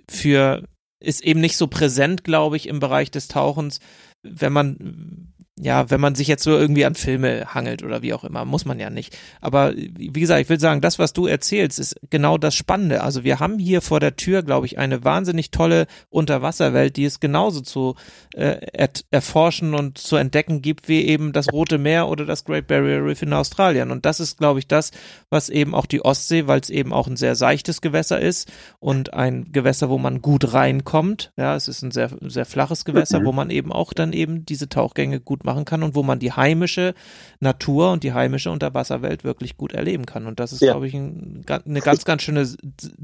für 0.09 0.63
ist 0.99 1.23
eben 1.23 1.39
nicht 1.39 1.57
so 1.57 1.67
präsent, 1.67 2.23
glaube 2.23 2.57
ich, 2.57 2.67
im 2.67 2.79
Bereich 2.79 3.11
des 3.11 3.27
Tauchens, 3.27 3.79
wenn 4.23 4.51
man 4.51 5.33
ja, 5.59 5.89
wenn 5.89 5.99
man 5.99 6.13
sich 6.13 6.27
jetzt 6.27 6.43
so 6.43 6.51
irgendwie 6.51 6.85
an 6.85 6.93
Filme 6.93 7.53
hangelt 7.53 7.81
oder 7.81 8.03
wie 8.03 8.13
auch 8.13 8.23
immer, 8.23 8.45
muss 8.45 8.65
man 8.65 8.79
ja 8.79 8.91
nicht. 8.91 9.17
Aber 9.41 9.73
wie 9.75 10.11
gesagt, 10.11 10.41
ich 10.41 10.49
will 10.49 10.59
sagen, 10.59 10.81
das, 10.81 10.99
was 10.99 11.13
du 11.13 11.25
erzählst, 11.25 11.79
ist 11.79 11.95
genau 12.11 12.37
das 12.37 12.53
Spannende. 12.53 13.01
Also 13.01 13.23
wir 13.23 13.39
haben 13.39 13.57
hier 13.57 13.81
vor 13.81 13.99
der 13.99 14.15
Tür, 14.15 14.43
glaube 14.43 14.67
ich, 14.67 14.77
eine 14.77 15.03
wahnsinnig 15.03 15.49
tolle 15.49 15.87
Unterwasserwelt, 16.09 16.95
die 16.95 17.05
es 17.05 17.19
genauso 17.19 17.61
zu 17.61 17.95
äh, 18.35 18.87
erforschen 19.09 19.73
und 19.73 19.97
zu 19.97 20.15
entdecken 20.15 20.61
gibt, 20.61 20.87
wie 20.89 21.05
eben 21.05 21.33
das 21.33 21.51
Rote 21.51 21.79
Meer 21.79 22.07
oder 22.07 22.25
das 22.25 22.43
Great 22.43 22.67
Barrier 22.67 23.03
Reef 23.03 23.23
in 23.23 23.33
Australien. 23.33 23.89
Und 23.89 24.05
das 24.05 24.19
ist, 24.19 24.37
glaube 24.37 24.59
ich, 24.59 24.67
das, 24.67 24.91
was 25.31 25.49
eben 25.49 25.73
auch 25.73 25.87
die 25.87 26.05
Ostsee, 26.05 26.45
weil 26.45 26.59
es 26.59 26.69
eben 26.69 26.93
auch 26.93 27.07
ein 27.07 27.17
sehr 27.17 27.35
seichtes 27.35 27.81
Gewässer 27.81 28.21
ist 28.21 28.51
und 28.79 29.15
ein 29.15 29.51
Gewässer, 29.51 29.89
wo 29.89 29.97
man 29.97 30.21
gut 30.21 30.53
reinkommt. 30.53 31.31
Ja, 31.35 31.55
es 31.55 31.67
ist 31.67 31.81
ein 31.81 31.89
sehr, 31.89 32.11
sehr 32.21 32.45
flaches 32.45 32.85
Gewässer, 32.85 33.21
mhm. 33.21 33.25
wo 33.25 33.31
man 33.31 33.49
eben 33.49 33.71
auch 33.71 33.93
dann 33.93 34.13
eben 34.13 34.45
diese 34.45 34.69
Tauchgänge 34.69 35.19
gut 35.19 35.46
machen 35.47 35.65
kann 35.65 35.81
und 35.81 35.95
wo 35.95 36.03
man 36.03 36.19
die 36.19 36.31
heimische 36.31 36.93
Natur 37.39 37.91
und 37.91 38.03
die 38.03 38.13
heimische 38.13 38.51
Unterwasserwelt 38.51 39.23
wirklich 39.23 39.57
gut 39.57 39.73
erleben 39.73 40.05
kann. 40.05 40.27
Und 40.27 40.39
das 40.39 40.51
ist, 40.51 40.61
ja. 40.61 40.73
glaube 40.73 40.87
ich, 40.87 40.93
ein, 40.93 41.43
eine 41.47 41.79
ganz, 41.79 42.05
ganz 42.05 42.21
schöne 42.21 42.45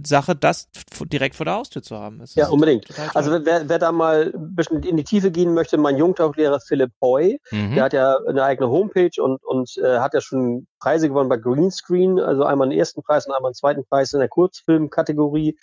Sache, 0.06 0.36
das 0.36 0.70
direkt 1.06 1.36
vor 1.36 1.46
der 1.46 1.56
Haustür 1.56 1.82
zu 1.82 1.98
haben. 1.98 2.22
Es 2.22 2.36
ja, 2.36 2.50
unbedingt. 2.50 2.86
Also 3.16 3.32
wer, 3.44 3.68
wer, 3.68 3.80
da 3.80 3.92
mal 3.92 4.32
ein 4.36 4.56
bisschen 4.56 4.84
in 4.84 4.98
die 4.98 5.04
Tiefe 5.04 5.32
gehen 5.32 5.54
möchte, 5.54 5.78
mein 5.78 5.98
Jungtauchlehrer 5.98 6.60
Philipp 6.60 6.92
Hoy, 7.02 7.40
mhm. 7.52 7.76
der 7.76 7.84
hat 7.86 7.94
ja 7.94 8.18
eine 8.28 8.44
eigene 8.44 8.70
Homepage 8.70 9.22
und, 9.22 9.44
und 9.44 9.78
äh, 9.78 10.00
hat 10.00 10.14
ja 10.14 10.22
schon 10.22 10.68
Preise 10.80 11.08
gewonnen 11.08 11.30
bei 11.30 11.38
Greenscreen, 11.38 12.20
also 12.20 12.44
einmal 12.44 12.70
den 12.70 12.78
ersten 12.78 13.02
Preis 13.02 13.26
und 13.26 13.34
einmal 13.34 13.52
den 13.52 13.56
zweiten 13.56 13.86
Preis 13.86 14.14
in 14.14 14.20
der 14.20 14.30
Kurzfilmkategorie. 14.30 15.58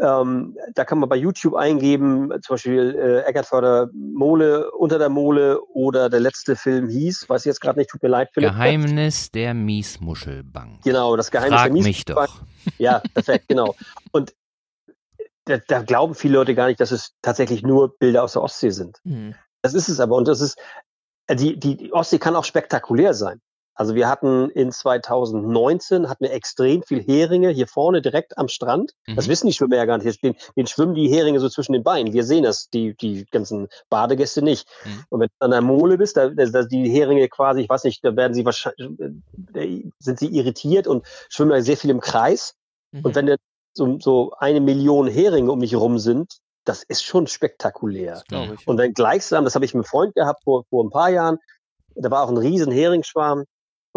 Ähm, 0.00 0.56
da 0.74 0.84
kann 0.84 0.98
man 0.98 1.08
bei 1.08 1.16
YouTube 1.16 1.54
eingeben, 1.54 2.30
zum 2.42 2.54
Beispiel 2.54 2.94
äh, 2.94 3.28
Eckertförder 3.28 3.90
Mole 3.92 4.70
unter 4.70 4.98
der 4.98 5.08
Mole 5.08 5.60
oder 5.72 6.08
der 6.08 6.20
letzte 6.20 6.56
Film 6.56 6.88
hieß, 6.88 7.28
weiß 7.28 7.42
ich 7.42 7.46
jetzt 7.46 7.60
gerade 7.60 7.78
nicht, 7.78 7.90
tut 7.90 8.02
mir 8.02 8.08
leid. 8.08 8.30
Philipp. 8.32 8.50
Geheimnis 8.50 9.30
der 9.30 9.54
Miesmuschelbank. 9.54 10.82
Genau, 10.84 11.16
das 11.16 11.30
Geheimnis 11.30 11.60
Frag 11.60 11.64
der 11.64 11.72
Miesmuschelbank. 11.72 12.30
mich 12.30 12.44
doch. 12.64 12.72
Ja, 12.78 13.02
perfekt, 13.14 13.48
genau. 13.48 13.74
Und 14.12 14.34
da, 15.46 15.58
da, 15.66 15.82
glauben 15.82 16.14
viele 16.14 16.34
Leute 16.34 16.54
gar 16.54 16.66
nicht, 16.66 16.80
dass 16.80 16.92
es 16.92 17.14
tatsächlich 17.22 17.62
nur 17.62 17.96
Bilder 17.98 18.22
aus 18.22 18.34
der 18.34 18.42
Ostsee 18.42 18.70
sind. 18.70 18.98
Mhm. 19.04 19.34
Das 19.62 19.74
ist 19.74 19.88
es 19.88 20.00
aber 20.00 20.16
und 20.16 20.28
das 20.28 20.40
ist, 20.40 20.58
die, 21.30 21.58
die, 21.58 21.76
die 21.76 21.92
Ostsee 21.92 22.18
kann 22.18 22.36
auch 22.36 22.44
spektakulär 22.44 23.14
sein. 23.14 23.40
Also 23.78 23.94
wir 23.94 24.08
hatten 24.08 24.50
in 24.50 24.72
2019 24.72 26.08
hatten 26.08 26.24
wir 26.24 26.32
extrem 26.32 26.82
viel 26.82 27.00
Heringe 27.00 27.50
hier 27.50 27.68
vorne 27.68 28.02
direkt 28.02 28.36
am 28.36 28.48
Strand. 28.48 28.92
Mhm. 29.06 29.14
Das 29.14 29.28
wissen 29.28 29.46
die 29.46 29.52
Schwimmer 29.52 29.76
ja 29.76 29.84
gar 29.84 29.98
nicht. 29.98 30.02
Hier 30.02 30.12
stehen, 30.14 30.34
den 30.56 30.66
schwimmen 30.66 30.96
die 30.96 31.08
Heringe 31.08 31.38
so 31.38 31.48
zwischen 31.48 31.74
den 31.74 31.84
Beinen. 31.84 32.12
Wir 32.12 32.24
sehen 32.24 32.42
das, 32.42 32.70
die, 32.70 32.96
die 32.96 33.24
ganzen 33.26 33.68
Badegäste 33.88 34.42
nicht. 34.42 34.68
Mhm. 34.84 35.04
Und 35.10 35.20
wenn 35.20 35.28
du 35.28 35.44
an 35.44 35.52
der 35.52 35.60
Mole 35.60 35.96
bist, 35.96 36.16
da, 36.16 36.28
da 36.28 36.62
die 36.64 36.90
Heringe 36.90 37.28
quasi, 37.28 37.60
ich 37.60 37.68
weiß 37.68 37.84
nicht, 37.84 38.04
da 38.04 38.16
werden 38.16 38.34
sie 38.34 38.44
wahrscheinlich, 38.44 38.90
sind 40.00 40.18
sie 40.18 40.26
irritiert 40.26 40.88
und 40.88 41.06
schwimmen 41.28 41.62
sehr 41.62 41.76
viel 41.76 41.90
im 41.90 42.00
Kreis. 42.00 42.56
Mhm. 42.90 43.04
Und 43.04 43.14
wenn 43.14 43.36
so, 43.74 43.96
so 44.00 44.32
eine 44.38 44.60
Million 44.60 45.06
Heringe 45.06 45.52
um 45.52 45.60
mich 45.60 45.76
rum 45.76 46.00
sind, 46.00 46.38
das 46.64 46.82
ist 46.82 47.04
schon 47.04 47.28
spektakulär. 47.28 48.24
Und 48.66 48.78
dann 48.78 48.92
gleichsam, 48.92 49.44
das 49.44 49.54
habe 49.54 49.64
ich 49.64 49.72
mit 49.72 49.84
einem 49.84 49.88
Freund 49.88 50.16
gehabt 50.16 50.42
vor, 50.42 50.64
vor 50.68 50.84
ein 50.84 50.90
paar 50.90 51.10
Jahren, 51.10 51.38
da 51.94 52.10
war 52.10 52.24
auch 52.24 52.28
ein 52.28 52.36
riesen 52.36 52.72
Heringsschwarm 52.72 53.44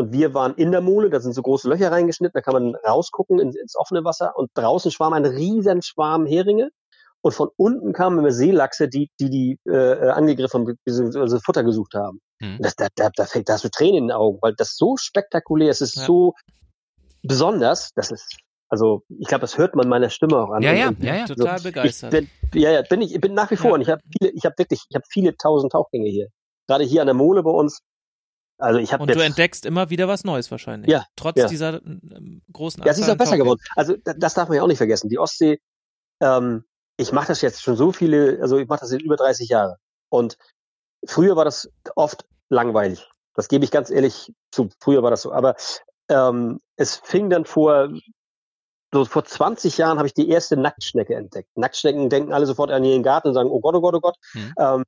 und 0.02 0.14
wir 0.14 0.34
waren 0.34 0.56
in 0.56 0.72
der 0.72 0.82
Mole, 0.82 1.10
da 1.10 1.20
sind 1.20 1.34
so 1.34 1.42
große 1.42 1.70
Löcher 1.70 1.92
reingeschnitten, 1.92 2.34
da 2.34 2.42
kann 2.42 2.54
man 2.54 2.76
rausgucken 2.76 3.40
ins, 3.40 3.56
ins 3.56 3.76
offene 3.76 4.04
Wasser 4.04 4.34
und 4.36 4.50
draußen 4.56 4.92
schwarm 4.92 5.14
ein 5.14 5.26
riesen 5.26 5.82
Schwarm 5.82 6.26
Heringe. 6.26 6.70
Und 7.24 7.34
von 7.34 7.50
unten 7.56 7.94
kamen 7.94 8.18
immer 8.18 8.32
Seelachse, 8.32 8.90
die 8.90 9.12
die, 9.20 9.30
die 9.30 9.60
äh, 9.70 10.10
angegriffen 10.10 10.76
also 10.88 11.40
Futter 11.40 11.64
gesucht 11.64 11.94
haben. 11.94 12.20
Mhm. 12.40 12.58
Das, 12.62 12.76
da, 12.76 12.88
da, 12.96 13.12
da, 13.16 13.26
da 13.26 13.54
hast 13.54 13.64
du 13.64 13.70
Tränen 13.70 13.96
in 13.96 14.04
den 14.08 14.12
Augen, 14.12 14.40
weil 14.42 14.56
das 14.56 14.76
so 14.76 14.98
spektakulär 14.98 15.70
ist, 15.70 15.82
es 15.82 15.90
ist 15.90 16.02
ja. 16.02 16.06
so 16.06 16.34
besonders, 17.22 17.92
das 17.94 18.10
ist 18.10 18.38
also 18.72 19.04
ich 19.20 19.28
glaube, 19.28 19.42
das 19.42 19.58
hört 19.58 19.76
man 19.76 19.90
meiner 19.90 20.10
Stimme 20.10 20.38
auch 20.38 20.50
an. 20.50 20.64
Ja, 20.64 20.72
ja, 20.72 20.92
ja, 21.00 21.16
ja. 21.16 21.26
total 21.26 21.60
so, 21.60 21.66
begeistert. 21.66 22.14
Ich 22.14 22.30
bin, 22.52 22.62
ja, 22.62 22.72
ja, 22.72 22.82
bin 22.84 23.02
ich, 23.02 23.20
bin 23.20 23.34
nach 23.34 23.52
wie 23.52 23.58
vor 23.58 23.72
ja. 23.72 23.76
und 23.76 23.82
ich 23.82 23.90
habe 23.90 24.02
viele, 24.18 24.32
ich 24.32 24.46
habe 24.46 24.56
wirklich, 24.58 24.82
ich 24.88 24.96
habe 24.96 25.04
viele 25.10 25.36
tausend 25.36 25.74
Tauchgänge 25.74 26.10
hier. 26.10 26.30
Gerade 26.68 26.86
hier 26.86 27.02
an 27.02 27.08
der 27.08 27.14
Mole 27.14 27.44
bei 27.44 27.52
uns. 27.52 27.82
Also 28.62 28.80
ich 28.80 28.94
habe 28.94 29.04
und 29.04 29.14
du 29.14 29.24
entdeckst 29.24 29.66
immer 29.66 29.90
wieder 29.90 30.08
was 30.08 30.24
Neues 30.24 30.52
wahrscheinlich. 30.52 30.92
Ja. 30.92 31.06
Trotz 31.16 31.38
ja. 31.38 31.48
dieser 31.48 31.76
äh, 31.76 32.42
großen. 32.52 32.84
Ja, 32.84 32.92
es 32.92 33.00
ist 33.00 33.10
auch 33.10 33.18
besser 33.18 33.38
geworden. 33.38 33.60
Also 33.76 33.96
das 34.04 34.34
darf 34.34 34.50
man 34.50 34.58
ja 34.58 34.64
auch 34.64 34.68
nicht 34.68 34.78
vergessen. 34.78 35.10
Die 35.10 35.20
Ostsee. 35.20 35.60
Ähm, 36.22 36.64
ich 36.98 37.12
mache 37.12 37.28
das 37.28 37.42
jetzt 37.42 37.64
schon 37.64 37.76
so 37.76 37.92
viele, 37.92 38.38
also 38.42 38.58
ich 38.58 38.68
mache 38.68 38.82
das 38.82 38.92
jetzt 38.92 39.02
über 39.02 39.16
30 39.16 39.50
Jahre. 39.50 39.78
Und 40.10 40.38
früher 41.06 41.36
war 41.36 41.46
das 41.46 41.72
oft 41.96 42.26
langweilig. 42.50 43.10
Das 43.34 43.48
gebe 43.48 43.66
ich 43.66 43.72
ganz 43.72 43.90
ehrlich 43.90 44.32
zu. 44.52 44.70
Früher 44.80 45.02
war 45.02 45.10
das 45.10 45.24
so. 45.24 45.32
Aber 45.32 45.56
ähm, 46.10 46.60
es 46.76 46.98
fing 46.98 47.30
dann 47.30 47.46
vor 47.46 47.90
so 48.94 49.06
vor 49.06 49.24
20 49.24 49.78
Jahren 49.78 49.98
habe 49.98 50.08
ich 50.08 50.14
die 50.14 50.30
erste 50.30 50.58
Nacktschnecke 50.58 51.16
entdeckt. 51.16 51.50
Nacktschnecken 51.56 52.10
denken 52.10 52.34
alle 52.34 52.46
sofort 52.46 52.72
an 52.72 52.84
ihren 52.84 53.04
Garten 53.04 53.30
und 53.30 53.34
sagen, 53.34 53.50
oh 53.50 53.62
Gott, 53.62 53.74
oh 53.74 53.82
Gott, 53.82 53.96
oh 53.96 54.02
Gott. 54.02 54.18
Mhm. 54.34 54.54
Ähm, 54.60 54.84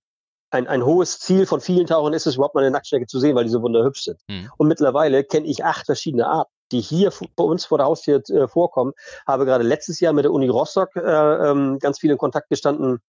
ein, 0.53 0.67
ein 0.67 0.85
hohes 0.85 1.19
Ziel 1.19 1.45
von 1.45 1.61
vielen 1.61 1.87
Tauchern 1.87 2.13
ist 2.13 2.27
es, 2.27 2.35
überhaupt 2.35 2.55
mal 2.55 2.61
eine 2.61 2.71
Nacktschnecke 2.71 3.07
zu 3.07 3.19
sehen, 3.19 3.35
weil 3.35 3.43
die 3.43 3.49
so 3.49 3.61
wunderhübsch 3.61 4.03
sind. 4.03 4.19
Mhm. 4.27 4.49
Und 4.57 4.67
mittlerweile 4.67 5.23
kenne 5.23 5.47
ich 5.47 5.65
acht 5.65 5.85
verschiedene 5.85 6.27
Arten, 6.27 6.51
die 6.71 6.81
hier 6.81 7.11
bei 7.35 7.43
uns 7.43 7.65
vor 7.65 7.79
der 7.79 7.87
Haustür 7.87 8.21
äh, 8.29 8.47
vorkommen. 8.47 8.93
Habe 9.27 9.45
gerade 9.45 9.63
letztes 9.63 9.99
Jahr 9.99 10.13
mit 10.13 10.25
der 10.25 10.31
Uni 10.31 10.47
Rostock 10.47 10.95
äh, 10.95 11.01
ähm, 11.01 11.79
ganz 11.79 11.99
viel 11.99 12.11
in 12.11 12.17
Kontakt 12.17 12.49
gestanden, 12.49 12.99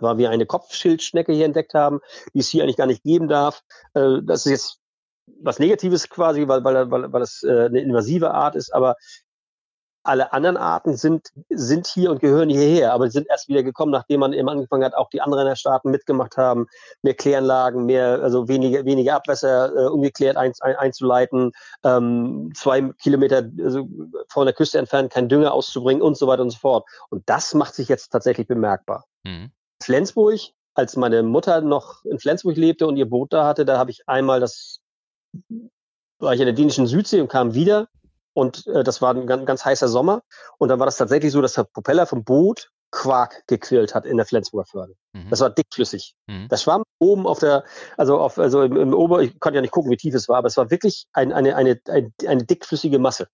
weil 0.00 0.18
wir 0.18 0.30
eine 0.30 0.46
Kopfschildschnecke 0.46 1.32
hier 1.32 1.44
entdeckt 1.44 1.74
haben, 1.74 2.00
die 2.32 2.40
es 2.40 2.48
hier 2.48 2.62
eigentlich 2.62 2.76
gar 2.76 2.86
nicht 2.86 3.02
geben 3.02 3.28
darf. 3.28 3.60
Äh, 3.94 4.22
das 4.22 4.46
ist 4.46 4.52
jetzt 4.52 4.76
was 5.42 5.58
Negatives 5.58 6.08
quasi, 6.08 6.48
weil, 6.48 6.64
weil, 6.64 6.90
weil, 6.90 7.12
weil 7.12 7.22
es 7.22 7.42
äh, 7.42 7.66
eine 7.66 7.80
invasive 7.80 8.32
Art 8.32 8.56
ist, 8.56 8.74
aber 8.74 8.96
alle 10.02 10.32
anderen 10.32 10.56
Arten 10.56 10.96
sind, 10.96 11.28
sind 11.50 11.86
hier 11.86 12.10
und 12.10 12.20
gehören 12.20 12.48
hierher, 12.48 12.92
aber 12.92 13.10
sind 13.10 13.28
erst 13.28 13.48
wieder 13.48 13.62
gekommen, 13.62 13.92
nachdem 13.92 14.20
man 14.20 14.32
eben 14.32 14.48
angefangen 14.48 14.84
hat, 14.84 14.94
auch 14.94 15.10
die 15.10 15.20
anderen 15.20 15.54
Staaten 15.56 15.90
mitgemacht 15.90 16.36
haben, 16.36 16.66
mehr 17.02 17.14
Kläranlagen, 17.14 17.84
mehr, 17.84 18.20
also 18.22 18.48
weniger, 18.48 18.84
weniger 18.84 19.16
Abwässer 19.16 19.74
äh, 19.74 19.88
ungeklärt 19.88 20.36
ein, 20.36 20.52
ein, 20.60 20.76
einzuleiten, 20.76 21.52
ähm, 21.84 22.52
zwei 22.54 22.90
Kilometer 23.00 23.48
also 23.62 23.88
von 24.28 24.46
der 24.46 24.54
Küste 24.54 24.78
entfernt 24.78 25.12
kein 25.12 25.28
Dünger 25.28 25.52
auszubringen 25.52 26.02
und 26.02 26.16
so 26.16 26.26
weiter 26.26 26.42
und 26.42 26.50
so 26.50 26.58
fort. 26.58 26.88
Und 27.10 27.22
das 27.26 27.52
macht 27.54 27.74
sich 27.74 27.88
jetzt 27.88 28.08
tatsächlich 28.08 28.46
bemerkbar. 28.46 29.04
Mhm. 29.24 29.50
Flensburg, 29.82 30.40
als 30.74 30.96
meine 30.96 31.22
Mutter 31.22 31.60
noch 31.60 32.04
in 32.04 32.18
Flensburg 32.18 32.56
lebte 32.56 32.86
und 32.86 32.96
ihr 32.96 33.08
Boot 33.08 33.32
da 33.32 33.46
hatte, 33.46 33.64
da 33.64 33.78
habe 33.78 33.90
ich 33.90 34.08
einmal 34.08 34.40
das, 34.40 34.80
war 36.18 36.32
ich 36.32 36.40
in 36.40 36.46
der 36.46 36.54
dänischen 36.54 36.86
Südsee 36.86 37.20
und 37.20 37.28
kam 37.28 37.54
wieder 37.54 37.88
und 38.32 38.66
äh, 38.66 38.84
das 38.84 39.02
war 39.02 39.14
ein 39.14 39.26
ganz, 39.26 39.44
ganz 39.46 39.64
heißer 39.64 39.88
Sommer. 39.88 40.22
Und 40.58 40.68
dann 40.68 40.78
war 40.78 40.86
das 40.86 40.96
tatsächlich 40.96 41.32
so, 41.32 41.40
dass 41.40 41.54
der 41.54 41.64
Propeller 41.64 42.06
vom 42.06 42.24
Boot 42.24 42.70
Quark 42.92 43.46
gequillt 43.46 43.94
hat 43.94 44.04
in 44.04 44.16
der 44.16 44.26
Flensburger 44.26 44.66
Förde. 44.66 44.94
Mhm. 45.12 45.30
Das 45.30 45.40
war 45.40 45.50
dickflüssig. 45.50 46.14
Mhm. 46.26 46.48
Das 46.48 46.62
schwamm 46.62 46.82
oben 46.98 47.26
auf 47.26 47.38
der, 47.38 47.64
also 47.96 48.18
auf, 48.18 48.38
also 48.38 48.62
im, 48.62 48.76
im 48.76 48.94
Ober, 48.94 49.22
ich 49.22 49.38
konnte 49.38 49.56
ja 49.56 49.62
nicht 49.62 49.70
gucken, 49.70 49.90
wie 49.90 49.96
tief 49.96 50.14
es 50.14 50.28
war, 50.28 50.38
aber 50.38 50.48
es 50.48 50.56
war 50.56 50.70
wirklich 50.70 51.06
ein, 51.12 51.32
eine, 51.32 51.56
eine, 51.56 51.80
eine, 51.88 52.12
eine 52.26 52.44
dickflüssige 52.44 52.98
Masse. 52.98 53.28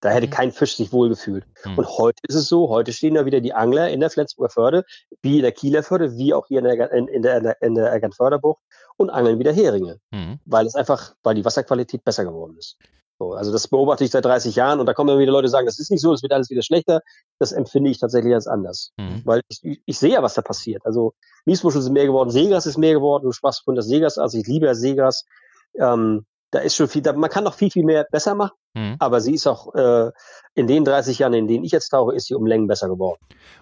Da 0.00 0.08
hätte 0.08 0.26
mhm. 0.26 0.30
kein 0.30 0.52
Fisch 0.52 0.76
sich 0.76 0.92
wohlgefühlt. 0.92 1.44
Mhm. 1.64 1.78
Und 1.78 1.86
heute 1.98 2.18
ist 2.26 2.34
es 2.34 2.48
so, 2.48 2.68
heute 2.68 2.92
stehen 2.92 3.14
da 3.14 3.26
wieder 3.26 3.40
die 3.40 3.52
Angler 3.52 3.90
in 3.90 4.00
der 4.00 4.10
Flensburger 4.10 4.50
Förde, 4.50 4.84
wie 5.22 5.36
in 5.36 5.42
der 5.42 5.52
Kieler 5.52 5.82
Förde, 5.82 6.16
wie 6.16 6.34
auch 6.34 6.46
hier 6.46 6.58
in 6.58 6.64
der, 6.64 6.92
in, 6.92 7.06
in 7.06 7.22
der, 7.22 7.62
in 7.62 7.74
der 7.74 7.92
Eckernförderbucht 7.92 8.60
und 8.96 9.10
angeln 9.10 9.38
wieder 9.38 9.52
Heringe. 9.52 10.00
Mhm. 10.10 10.40
Weil 10.46 10.66
es 10.66 10.74
einfach, 10.74 11.14
weil 11.22 11.34
die 11.34 11.44
Wasserqualität 11.44 12.02
besser 12.02 12.24
geworden 12.24 12.56
ist. 12.58 12.76
So, 13.20 13.34
also 13.34 13.52
das 13.52 13.68
beobachte 13.68 14.02
ich 14.02 14.10
seit 14.10 14.24
30 14.24 14.56
Jahren 14.56 14.80
und 14.80 14.86
da 14.86 14.94
kommen 14.94 15.10
immer 15.10 15.18
wieder 15.18 15.32
Leute 15.32 15.48
sagen, 15.48 15.66
das 15.66 15.78
ist 15.78 15.90
nicht 15.90 16.00
so, 16.00 16.14
es 16.14 16.22
wird 16.22 16.32
alles 16.32 16.48
wieder 16.48 16.62
schlechter. 16.62 17.02
Das 17.38 17.52
empfinde 17.52 17.90
ich 17.90 17.98
tatsächlich 17.98 18.32
als 18.32 18.46
anders. 18.46 18.92
Mhm. 18.96 19.20
Weil 19.26 19.42
ich, 19.48 19.82
ich 19.84 19.98
sehe 19.98 20.14
ja, 20.14 20.22
was 20.22 20.32
da 20.32 20.40
passiert. 20.40 20.86
Also 20.86 21.12
Miesmuschel 21.44 21.82
sind 21.82 21.92
mehr 21.92 22.06
geworden, 22.06 22.30
Seegras 22.30 22.64
ist 22.64 22.78
mehr 22.78 22.94
geworden, 22.94 23.24
du 23.24 23.32
sprachst 23.32 23.62
von 23.64 23.74
das 23.74 23.88
Seegras, 23.88 24.16
also 24.16 24.38
ich 24.38 24.46
liebe 24.46 24.64
das 24.64 24.80
Seegras. 24.80 25.26
Ähm, 25.74 26.24
da 26.50 26.58
ist 26.60 26.76
schon 26.76 26.88
viel, 26.88 27.02
da, 27.02 27.12
man 27.12 27.30
kann 27.30 27.44
noch 27.44 27.54
viel, 27.54 27.70
viel 27.70 27.84
mehr 27.84 28.06
besser 28.10 28.34
machen, 28.34 28.56
mhm. 28.74 28.96
aber 28.98 29.20
sie 29.20 29.34
ist 29.34 29.46
auch 29.46 29.74
äh, 29.74 30.10
in 30.54 30.66
den 30.66 30.84
30 30.84 31.18
Jahren, 31.20 31.34
in 31.34 31.46
denen 31.46 31.64
ich 31.64 31.72
jetzt 31.72 31.90
tauche, 31.90 32.14
ist 32.14 32.26
sie 32.26 32.34
um 32.34 32.46
Längen 32.46 32.66
besser 32.66 32.88
geworden. 32.88 33.18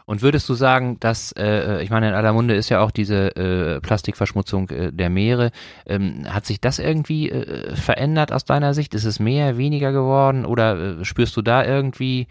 Und 0.06 0.22
würdest 0.22 0.48
du 0.48 0.54
sagen, 0.54 0.98
dass, 1.00 1.32
äh, 1.32 1.82
ich 1.82 1.90
meine, 1.90 2.08
in 2.08 2.14
aller 2.14 2.32
Munde 2.32 2.54
ist 2.54 2.70
ja 2.70 2.80
auch 2.80 2.90
diese 2.90 3.36
äh, 3.36 3.80
Plastikverschmutzung 3.80 4.70
äh, 4.70 4.92
der 4.92 5.10
Meere, 5.10 5.50
ähm, 5.86 6.24
hat 6.32 6.46
sich 6.46 6.60
das 6.60 6.78
irgendwie 6.78 7.30
äh, 7.30 7.76
verändert 7.76 8.32
aus 8.32 8.44
deiner 8.44 8.72
Sicht? 8.72 8.94
Ist 8.94 9.04
es 9.04 9.20
mehr, 9.20 9.58
weniger 9.58 9.92
geworden 9.92 10.46
oder 10.46 11.00
äh, 11.00 11.04
spürst 11.04 11.36
du 11.36 11.42
da 11.42 11.64
irgendwie 11.64 12.26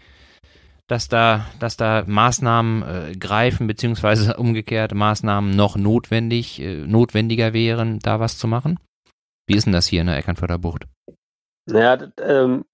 dass 0.88 1.06
da, 1.06 1.44
dass 1.58 1.76
da 1.76 2.04
Maßnahmen 2.06 2.82
äh, 2.82 3.12
greifen, 3.12 3.66
beziehungsweise 3.66 4.36
umgekehrt 4.38 4.94
Maßnahmen 4.94 5.54
noch 5.54 5.76
notwendig, 5.76 6.60
äh, 6.60 6.86
notwendiger 6.86 7.52
wären, 7.52 7.98
da 8.00 8.18
was 8.20 8.38
zu 8.38 8.48
machen? 8.48 8.78
Wie 9.48 9.54
ist 9.54 9.64
denn 9.64 9.72
das 9.72 9.86
hier 9.86 10.02
in 10.02 10.06
der 10.06 10.18
Eckernförder 10.18 10.58
Bucht? 10.58 10.84
Naja, 11.64 12.12
ähm, 12.20 12.66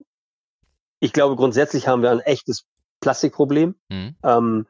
ich 1.01 1.13
glaube, 1.13 1.37
grundsätzlich 1.37 1.87
haben 1.87 2.03
wir 2.03 2.11
ein 2.11 2.21
echtes 2.21 2.65
Plastikproblem. 3.01 3.77
Mhm. 3.89 4.17
Ähm, 4.25 4.67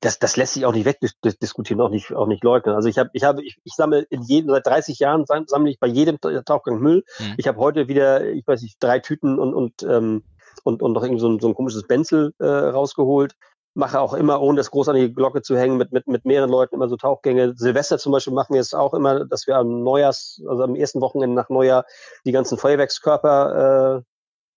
das, 0.00 0.20
das 0.20 0.36
lässt 0.36 0.54
sich 0.54 0.64
auch 0.64 0.72
nicht 0.72 0.84
wegdiskutieren, 0.84 1.80
auch 1.80 1.90
nicht, 1.90 2.12
auch 2.12 2.28
nicht 2.28 2.44
leugnen. 2.44 2.76
Also 2.76 2.88
ich 2.88 2.96
habe, 2.96 3.10
ich 3.12 3.24
habe, 3.24 3.42
ich, 3.42 3.58
ich 3.64 3.72
sammle 3.74 4.02
in 4.02 4.22
jedem, 4.22 4.50
seit 4.50 4.66
30 4.66 5.00
Jahren 5.00 5.24
sammle 5.26 5.68
ich 5.68 5.80
bei 5.80 5.88
jedem 5.88 6.20
Tauchgang 6.20 6.78
Müll. 6.78 7.02
Mhm. 7.18 7.34
Ich 7.36 7.48
habe 7.48 7.58
heute 7.58 7.88
wieder, 7.88 8.24
ich 8.24 8.46
weiß 8.46 8.62
nicht, 8.62 8.76
drei 8.78 9.00
Tüten 9.00 9.40
und, 9.40 9.52
und, 9.52 9.82
ähm, 9.82 10.22
und, 10.62 10.80
und 10.80 10.92
noch 10.92 11.02
irgendwie 11.02 11.20
so 11.20 11.28
ein, 11.28 11.40
so 11.40 11.48
ein 11.48 11.54
komisches 11.54 11.88
Benzel 11.88 12.34
äh, 12.38 12.46
rausgeholt 12.46 13.34
mache 13.74 14.00
auch 14.00 14.14
immer, 14.14 14.40
ohne 14.40 14.56
das 14.58 14.70
groß 14.70 14.88
an 14.88 14.96
die 14.96 15.12
Glocke 15.12 15.42
zu 15.42 15.56
hängen, 15.56 15.76
mit, 15.76 15.92
mit, 15.92 16.06
mit 16.06 16.24
mehreren 16.24 16.50
Leuten 16.50 16.74
immer 16.74 16.88
so 16.88 16.96
Tauchgänge. 16.96 17.54
Silvester 17.56 17.98
zum 17.98 18.12
Beispiel 18.12 18.34
machen 18.34 18.54
wir 18.54 18.60
es 18.60 18.74
auch 18.74 18.94
immer, 18.94 19.24
dass 19.24 19.46
wir 19.46 19.56
am 19.56 19.82
Neujahrs, 19.82 20.42
also 20.48 20.62
am 20.62 20.74
ersten 20.74 21.00
Wochenende 21.00 21.36
nach 21.36 21.48
Neujahr 21.48 21.84
die 22.24 22.32
ganzen 22.32 22.58
Feuerwerkskörper 22.58 24.04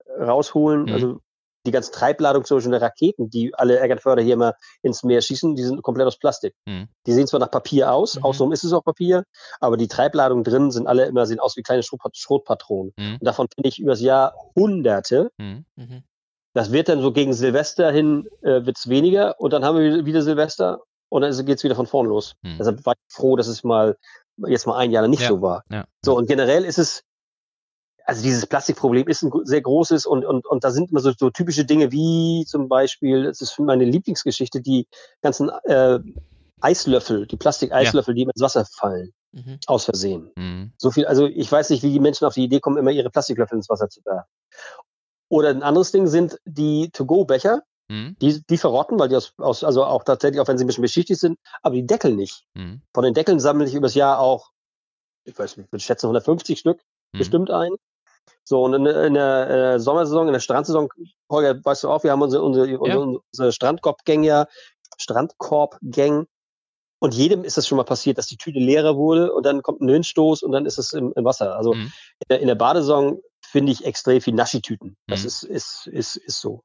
äh, 0.07 0.23
rausholen. 0.23 0.83
Mhm. 0.83 0.93
Also 0.93 1.19
die 1.65 1.71
ganze 1.71 1.91
Treibladung 1.91 2.43
zum 2.43 2.57
Beispiel 2.57 2.71
der 2.71 2.81
Raketen, 2.81 3.29
die 3.29 3.53
alle 3.55 3.79
Eckernförder 3.79 4.21
hier 4.21 4.33
immer 4.33 4.55
ins 4.81 5.03
Meer 5.03 5.21
schießen, 5.21 5.55
die 5.55 5.63
sind 5.63 5.81
komplett 5.81 6.07
aus 6.07 6.17
Plastik. 6.17 6.55
Mhm. 6.65 6.89
Die 7.05 7.13
sehen 7.13 7.27
zwar 7.27 7.39
nach 7.39 7.51
Papier 7.51 7.93
aus, 7.93 8.17
mhm. 8.17 8.23
außenrum 8.25 8.51
ist 8.51 8.63
es 8.63 8.73
auch 8.73 8.83
Papier, 8.83 9.23
aber 9.59 9.77
die 9.77 9.87
Treibladung 9.87 10.43
drin 10.43 10.71
sind 10.71 10.87
alle 10.87 11.05
immer, 11.05 11.25
sehen 11.25 11.39
aus 11.39 11.55
wie 11.55 11.61
kleine 11.61 11.83
Schrotpatronen. 11.83 12.93
Mhm. 12.97 13.13
Und 13.13 13.23
davon 13.23 13.47
finde 13.53 13.69
ich 13.69 13.79
übers 13.79 14.01
Jahr 14.01 14.33
Hunderte. 14.55 15.31
Mhm. 15.37 15.65
Das 16.53 16.71
wird 16.71 16.89
dann 16.89 17.01
so 17.01 17.11
gegen 17.11 17.33
Silvester 17.33 17.91
hin, 17.91 18.27
äh, 18.41 18.65
wird's 18.65 18.87
weniger 18.87 19.39
und 19.39 19.53
dann 19.53 19.65
haben 19.65 19.77
wir 19.77 20.05
wieder 20.05 20.21
Silvester 20.21 20.81
und 21.09 21.21
dann 21.21 21.45
geht's 21.45 21.63
wieder 21.63 21.75
von 21.75 21.87
vorn 21.87 22.07
los. 22.07 22.35
Hm. 22.43 22.57
Deshalb 22.59 22.85
war 22.85 22.93
ich 22.93 23.13
froh, 23.15 23.35
dass 23.35 23.47
es 23.47 23.63
mal 23.63 23.97
jetzt 24.47 24.67
mal 24.67 24.77
ein 24.77 24.91
Jahr 24.91 25.07
nicht 25.07 25.21
ja. 25.21 25.29
so 25.29 25.41
war. 25.41 25.63
Ja. 25.69 25.85
So 26.03 26.15
und 26.15 26.27
generell 26.27 26.65
ist 26.65 26.79
es, 26.79 27.03
also 28.05 28.21
dieses 28.23 28.45
Plastikproblem 28.45 29.07
ist 29.07 29.23
ein 29.23 29.31
sehr 29.43 29.61
großes 29.61 30.05
und, 30.05 30.25
und, 30.25 30.45
und 30.45 30.63
da 30.63 30.71
sind 30.71 30.91
immer 30.91 30.99
so, 30.99 31.11
so 31.17 31.29
typische 31.29 31.65
Dinge 31.65 31.91
wie 31.91 32.45
zum 32.47 32.67
Beispiel, 32.67 33.25
es 33.25 33.41
ist 33.41 33.57
meine 33.59 33.85
Lieblingsgeschichte, 33.85 34.61
die 34.61 34.87
ganzen 35.21 35.49
äh, 35.63 35.99
Eislöffel, 36.61 37.27
die 37.27 37.37
Plastik-Eislöffel, 37.37 38.13
ja. 38.13 38.25
die 38.25 38.31
ins 38.31 38.41
Wasser 38.41 38.65
fallen. 38.65 39.13
Mhm. 39.31 39.59
Aus 39.65 39.85
Versehen. 39.85 40.31
Mhm. 40.35 40.73
So 40.77 40.91
viel, 40.91 41.05
also 41.05 41.25
ich 41.25 41.51
weiß 41.51 41.71
nicht, 41.71 41.81
wie 41.81 41.91
die 41.91 41.99
Menschen 41.99 42.25
auf 42.25 42.35
die 42.35 42.43
Idee 42.43 42.59
kommen, 42.59 42.77
immer 42.77 42.91
ihre 42.91 43.09
Plastiklöffel 43.09 43.57
ins 43.57 43.69
Wasser 43.69 43.89
zu 43.89 44.01
werfen. 44.05 44.29
Oder 45.33 45.49
ein 45.49 45.63
anderes 45.63 45.91
Ding 45.91 46.05
sind 46.05 46.39
die 46.45 46.91
To-Go-Becher. 46.91 47.63
Mhm. 47.89 48.15
Die, 48.21 48.43
die 48.45 48.57
verrotten, 48.57 48.99
weil 48.99 49.09
die 49.09 49.15
aus, 49.15 49.33
aus, 49.37 49.63
also 49.63 49.83
auch 49.83 50.03
tatsächlich, 50.03 50.39
auch 50.39 50.47
wenn 50.47 50.59
sie 50.59 50.63
ein 50.63 50.67
bisschen 50.67 50.83
beschichtigt 50.83 51.19
sind, 51.19 51.39
aber 51.63 51.73
die 51.73 51.87
Deckel 51.87 52.13
nicht. 52.13 52.45
Mhm. 52.53 52.83
Von 52.93 53.03
den 53.03 53.15
Deckeln 53.15 53.39
sammle 53.39 53.65
ich 53.65 53.73
übers 53.73 53.95
Jahr 53.95 54.19
auch, 54.19 54.51
ich 55.25 55.37
weiß 55.37 55.57
nicht, 55.57 55.65
ich 55.65 55.71
würde 55.71 55.83
schätzen 55.83 56.05
150 56.05 56.59
Stück. 56.59 56.79
mhm. 57.13 57.17
bestimmt 57.17 57.49
ein. 57.49 57.71
So, 58.43 58.63
und 58.63 58.75
in, 58.75 58.85
in, 58.85 59.15
der, 59.15 59.47
der, 59.47 59.79
Sommersaison, 59.79 60.27
in 60.27 60.33
der 60.33 60.39
Strandsaison, 60.39 60.87
Holger, 61.31 61.59
weißt 61.65 61.85
du 61.85 61.89
auch, 61.89 62.03
wir 62.03 62.11
haben 62.11 62.21
unsere, 62.21 62.43
unsere, 62.43 62.69
ja. 62.69 62.97
unsere 62.97 63.51
Strandkorbgang 63.51 64.21
ja, 64.21 64.45
Strandkorbgang. 64.99 66.27
Und 66.99 67.15
jedem 67.15 67.43
ist 67.43 67.57
das 67.57 67.67
schon 67.67 67.77
mal 67.77 67.85
passiert, 67.85 68.19
dass 68.19 68.27
die 68.27 68.37
Tüte 68.37 68.59
leerer 68.59 68.97
wurde 68.97 69.33
und 69.33 69.47
dann 69.47 69.63
kommt 69.63 69.81
ein 69.81 69.87
Windstoß 69.87 70.43
und 70.43 70.51
dann 70.51 70.67
ist 70.67 70.77
es 70.77 70.93
im, 70.93 71.11
im 71.15 71.25
Wasser. 71.25 71.57
Also 71.57 71.73
mhm. 71.73 71.91
in, 72.19 72.25
der, 72.29 72.39
in 72.39 72.47
der 72.47 72.55
Badesaison 72.55 73.19
finde 73.53 73.71
ich 73.71 73.85
extrem 73.85 74.19
viel 74.19 74.33
Naschitüten. 74.33 74.97
Das 75.05 75.21
mhm. 75.21 75.27
ist, 75.27 75.43
ist, 75.43 75.87
ist, 75.87 76.15
ist 76.15 76.41
so. 76.41 76.63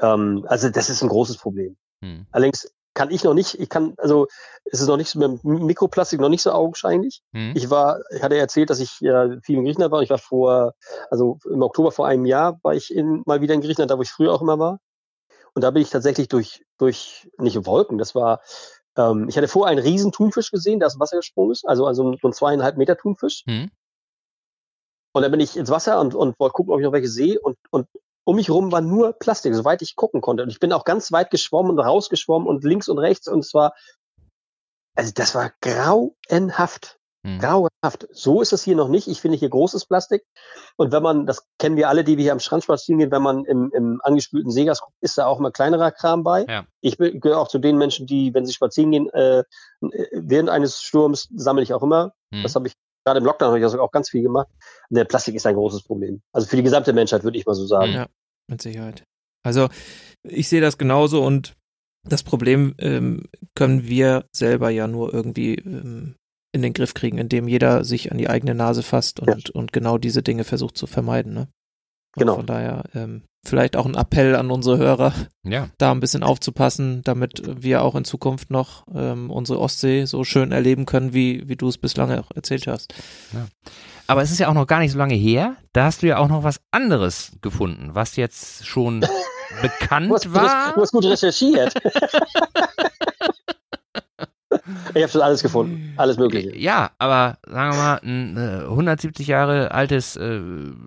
Ähm, 0.00 0.46
also 0.48 0.70
das 0.70 0.88
ist 0.88 1.02
ein 1.02 1.08
großes 1.08 1.38
Problem. 1.38 1.76
Mhm. 2.00 2.26
Allerdings 2.30 2.72
kann 2.94 3.10
ich 3.10 3.24
noch 3.24 3.34
nicht, 3.34 3.58
ich 3.58 3.68
kann, 3.68 3.94
also 3.96 4.28
es 4.64 4.80
ist 4.80 4.86
noch 4.86 4.96
nicht 4.96 5.10
so 5.10 5.18
mit 5.18 5.42
Mikroplastik 5.42 6.20
noch 6.20 6.28
nicht 6.28 6.42
so 6.42 6.52
augenscheinlich. 6.52 7.20
Mhm. 7.32 7.54
Ich 7.56 7.68
war, 7.68 7.98
ich 8.14 8.22
hatte 8.22 8.38
erzählt, 8.38 8.70
dass 8.70 8.78
ich 8.78 9.00
ja 9.00 9.28
viel 9.42 9.58
in 9.58 9.64
Griechenland 9.64 9.90
war. 9.90 10.02
Ich 10.02 10.10
war 10.10 10.18
vor, 10.18 10.74
also 11.10 11.40
im 11.50 11.62
Oktober 11.62 11.90
vor 11.90 12.06
einem 12.06 12.26
Jahr 12.26 12.60
war 12.62 12.76
ich 12.76 12.94
in, 12.94 13.24
mal 13.26 13.40
wieder 13.40 13.54
in 13.54 13.60
Griechenland, 13.60 13.90
da 13.90 13.98
wo 13.98 14.02
ich 14.02 14.12
früher 14.12 14.32
auch 14.32 14.40
immer 14.40 14.60
war. 14.60 14.78
Und 15.52 15.62
da 15.62 15.72
bin 15.72 15.82
ich 15.82 15.90
tatsächlich 15.90 16.28
durch, 16.28 16.62
durch, 16.78 17.28
nicht 17.38 17.66
Wolken, 17.66 17.98
das 17.98 18.14
war, 18.14 18.40
ähm, 18.96 19.28
ich 19.28 19.36
hatte 19.36 19.48
vorher 19.48 19.72
einen 19.72 19.84
riesen 19.84 20.12
Thunfisch 20.12 20.52
gesehen, 20.52 20.78
der 20.78 20.86
aus 20.86 20.94
dem 20.94 21.00
Wasser 21.00 21.16
gesprungen 21.16 21.50
ist, 21.50 21.66
also, 21.66 21.86
also 21.86 22.14
so 22.22 22.28
ein 22.28 22.32
zweieinhalb 22.32 22.76
Meter 22.76 22.96
Thunfisch. 22.96 23.42
Mhm. 23.46 23.72
Und 25.14 25.22
dann 25.22 25.30
bin 25.30 25.40
ich 25.40 25.56
ins 25.56 25.70
Wasser 25.70 26.00
und, 26.00 26.14
und 26.14 26.38
wollte 26.40 26.54
gucken, 26.54 26.72
ob 26.72 26.80
ich 26.80 26.84
noch 26.84 26.92
welche 26.92 27.08
sehe. 27.08 27.40
Und, 27.40 27.56
und 27.70 27.86
um 28.24 28.36
mich 28.36 28.50
rum 28.50 28.72
war 28.72 28.80
nur 28.80 29.12
Plastik, 29.12 29.54
soweit 29.54 29.80
ich 29.80 29.94
gucken 29.94 30.20
konnte. 30.20 30.42
Und 30.42 30.50
ich 30.50 30.58
bin 30.58 30.72
auch 30.72 30.84
ganz 30.84 31.12
weit 31.12 31.30
geschwommen 31.30 31.70
und 31.70 31.78
rausgeschwommen 31.78 32.48
und 32.48 32.64
links 32.64 32.88
und 32.88 32.98
rechts. 32.98 33.28
Und 33.28 33.40
es 33.40 33.54
war, 33.54 33.74
also 34.96 35.12
das 35.14 35.36
war 35.36 35.52
grauenhaft. 35.60 36.98
Hm. 37.24 37.38
Grauenhaft. 37.38 38.08
So 38.10 38.42
ist 38.42 38.52
es 38.52 38.64
hier 38.64 38.74
noch 38.74 38.88
nicht. 38.88 39.06
Ich 39.06 39.20
finde 39.20 39.38
hier 39.38 39.50
großes 39.50 39.86
Plastik. 39.86 40.24
Und 40.76 40.90
wenn 40.90 41.02
man, 41.02 41.26
das 41.26 41.46
kennen 41.58 41.76
wir 41.76 41.88
alle, 41.88 42.02
die 42.02 42.16
wir 42.16 42.24
hier 42.24 42.32
am 42.32 42.40
Strand 42.40 42.64
spazieren 42.64 42.98
gehen, 42.98 43.12
wenn 43.12 43.22
man 43.22 43.44
im, 43.44 43.70
im 43.72 44.00
angespülten 44.02 44.50
Seegas 44.50 44.80
guckt, 44.80 44.96
ist 45.00 45.16
da 45.16 45.26
auch 45.26 45.38
mal 45.38 45.52
kleinerer 45.52 45.92
Kram 45.92 46.24
bei. 46.24 46.44
Ja. 46.48 46.66
Ich 46.80 46.98
gehöre 46.98 47.38
auch 47.38 47.48
zu 47.48 47.60
den 47.60 47.78
Menschen, 47.78 48.06
die, 48.06 48.34
wenn 48.34 48.44
sie 48.44 48.52
spazieren 48.52 48.90
gehen, 48.90 49.10
äh, 49.10 49.44
während 50.10 50.50
eines 50.50 50.82
Sturms 50.82 51.28
sammle 51.36 51.62
ich 51.62 51.72
auch 51.72 51.84
immer. 51.84 52.14
Hm. 52.32 52.42
Das 52.42 52.56
habe 52.56 52.66
ich 52.66 52.74
gerade 53.04 53.18
im 53.18 53.24
Lockdown 53.24 53.48
habe 53.48 53.58
ich 53.58 53.64
das 53.64 53.74
auch 53.74 53.92
ganz 53.92 54.10
viel 54.10 54.22
gemacht. 54.22 54.48
Und 54.88 54.96
der 54.96 55.04
Plastik 55.04 55.34
ist 55.34 55.46
ein 55.46 55.54
großes 55.54 55.82
Problem. 55.82 56.22
Also 56.32 56.46
für 56.46 56.56
die 56.56 56.62
gesamte 56.62 56.92
Menschheit 56.92 57.24
würde 57.24 57.38
ich 57.38 57.46
mal 57.46 57.54
so 57.54 57.66
sagen. 57.66 57.92
Ja, 57.92 58.06
mit 58.48 58.62
Sicherheit. 58.62 59.04
Also 59.44 59.68
ich 60.22 60.48
sehe 60.48 60.60
das 60.60 60.78
genauso 60.78 61.24
und 61.24 61.54
das 62.08 62.22
Problem 62.22 62.74
ähm, 62.78 63.24
können 63.54 63.86
wir 63.86 64.26
selber 64.32 64.70
ja 64.70 64.86
nur 64.86 65.12
irgendwie 65.12 65.54
ähm, 65.56 66.16
in 66.52 66.62
den 66.62 66.72
Griff 66.72 66.94
kriegen, 66.94 67.18
indem 67.18 67.48
jeder 67.48 67.84
sich 67.84 68.12
an 68.12 68.18
die 68.18 68.28
eigene 68.28 68.54
Nase 68.54 68.82
fasst 68.82 69.20
und, 69.20 69.48
ja. 69.48 69.54
und 69.54 69.72
genau 69.72 69.98
diese 69.98 70.22
Dinge 70.22 70.44
versucht 70.44 70.76
zu 70.76 70.86
vermeiden. 70.86 71.34
Ne? 71.34 71.48
Genau. 72.16 72.36
Von 72.36 72.46
daher 72.46 72.84
ähm, 72.94 73.22
vielleicht 73.44 73.76
auch 73.76 73.86
ein 73.86 73.94
Appell 73.94 74.36
an 74.36 74.50
unsere 74.50 74.78
Hörer, 74.78 75.12
ja. 75.42 75.68
da 75.78 75.92
ein 75.92 76.00
bisschen 76.00 76.22
aufzupassen, 76.22 77.02
damit 77.04 77.42
wir 77.46 77.82
auch 77.82 77.94
in 77.94 78.04
Zukunft 78.04 78.50
noch 78.50 78.84
ähm, 78.94 79.30
unsere 79.30 79.60
Ostsee 79.60 80.04
so 80.06 80.24
schön 80.24 80.52
erleben 80.52 80.86
können, 80.86 81.12
wie, 81.12 81.48
wie 81.48 81.56
du 81.56 81.68
es 81.68 81.78
bislang 81.78 82.10
auch 82.18 82.30
erzählt 82.34 82.66
hast. 82.66 82.94
Ja. 83.32 83.46
Aber 84.06 84.22
es 84.22 84.30
ist 84.30 84.38
ja 84.38 84.48
auch 84.48 84.54
noch 84.54 84.66
gar 84.66 84.80
nicht 84.80 84.92
so 84.92 84.98
lange 84.98 85.14
her, 85.14 85.56
da 85.72 85.84
hast 85.84 86.02
du 86.02 86.06
ja 86.06 86.18
auch 86.18 86.28
noch 86.28 86.42
was 86.42 86.60
anderes 86.70 87.32
gefunden, 87.40 87.90
was 87.92 88.16
jetzt 88.16 88.66
schon 88.66 89.00
bekannt 89.62 90.10
du 90.10 90.14
hast, 90.14 90.34
war. 90.34 90.74
Du 90.74 90.82
hast 90.82 90.92
gut 90.92 91.04
recherchiert. 91.04 91.74
Ich 94.94 95.02
habe 95.02 95.10
schon 95.10 95.22
alles 95.22 95.42
gefunden, 95.42 95.92
alles 95.96 96.16
Mögliche. 96.18 96.56
Ja, 96.56 96.90
aber 96.98 97.38
sagen 97.46 97.72
wir 97.72 97.82
mal, 97.82 98.00
ein 98.02 98.36
äh, 98.36 98.64
170 98.64 99.26
Jahre 99.26 99.72
altes 99.72 100.16
äh, 100.16 100.40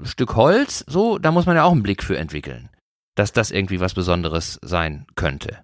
Stück 0.03 0.35
Holz, 0.35 0.85
so, 0.87 1.17
da 1.17 1.31
muss 1.31 1.45
man 1.45 1.55
ja 1.55 1.63
auch 1.63 1.71
einen 1.71 1.83
Blick 1.83 2.03
für 2.03 2.17
entwickeln, 2.17 2.69
dass 3.15 3.33
das 3.33 3.51
irgendwie 3.51 3.79
was 3.79 3.93
Besonderes 3.93 4.59
sein 4.61 5.05
könnte. 5.15 5.59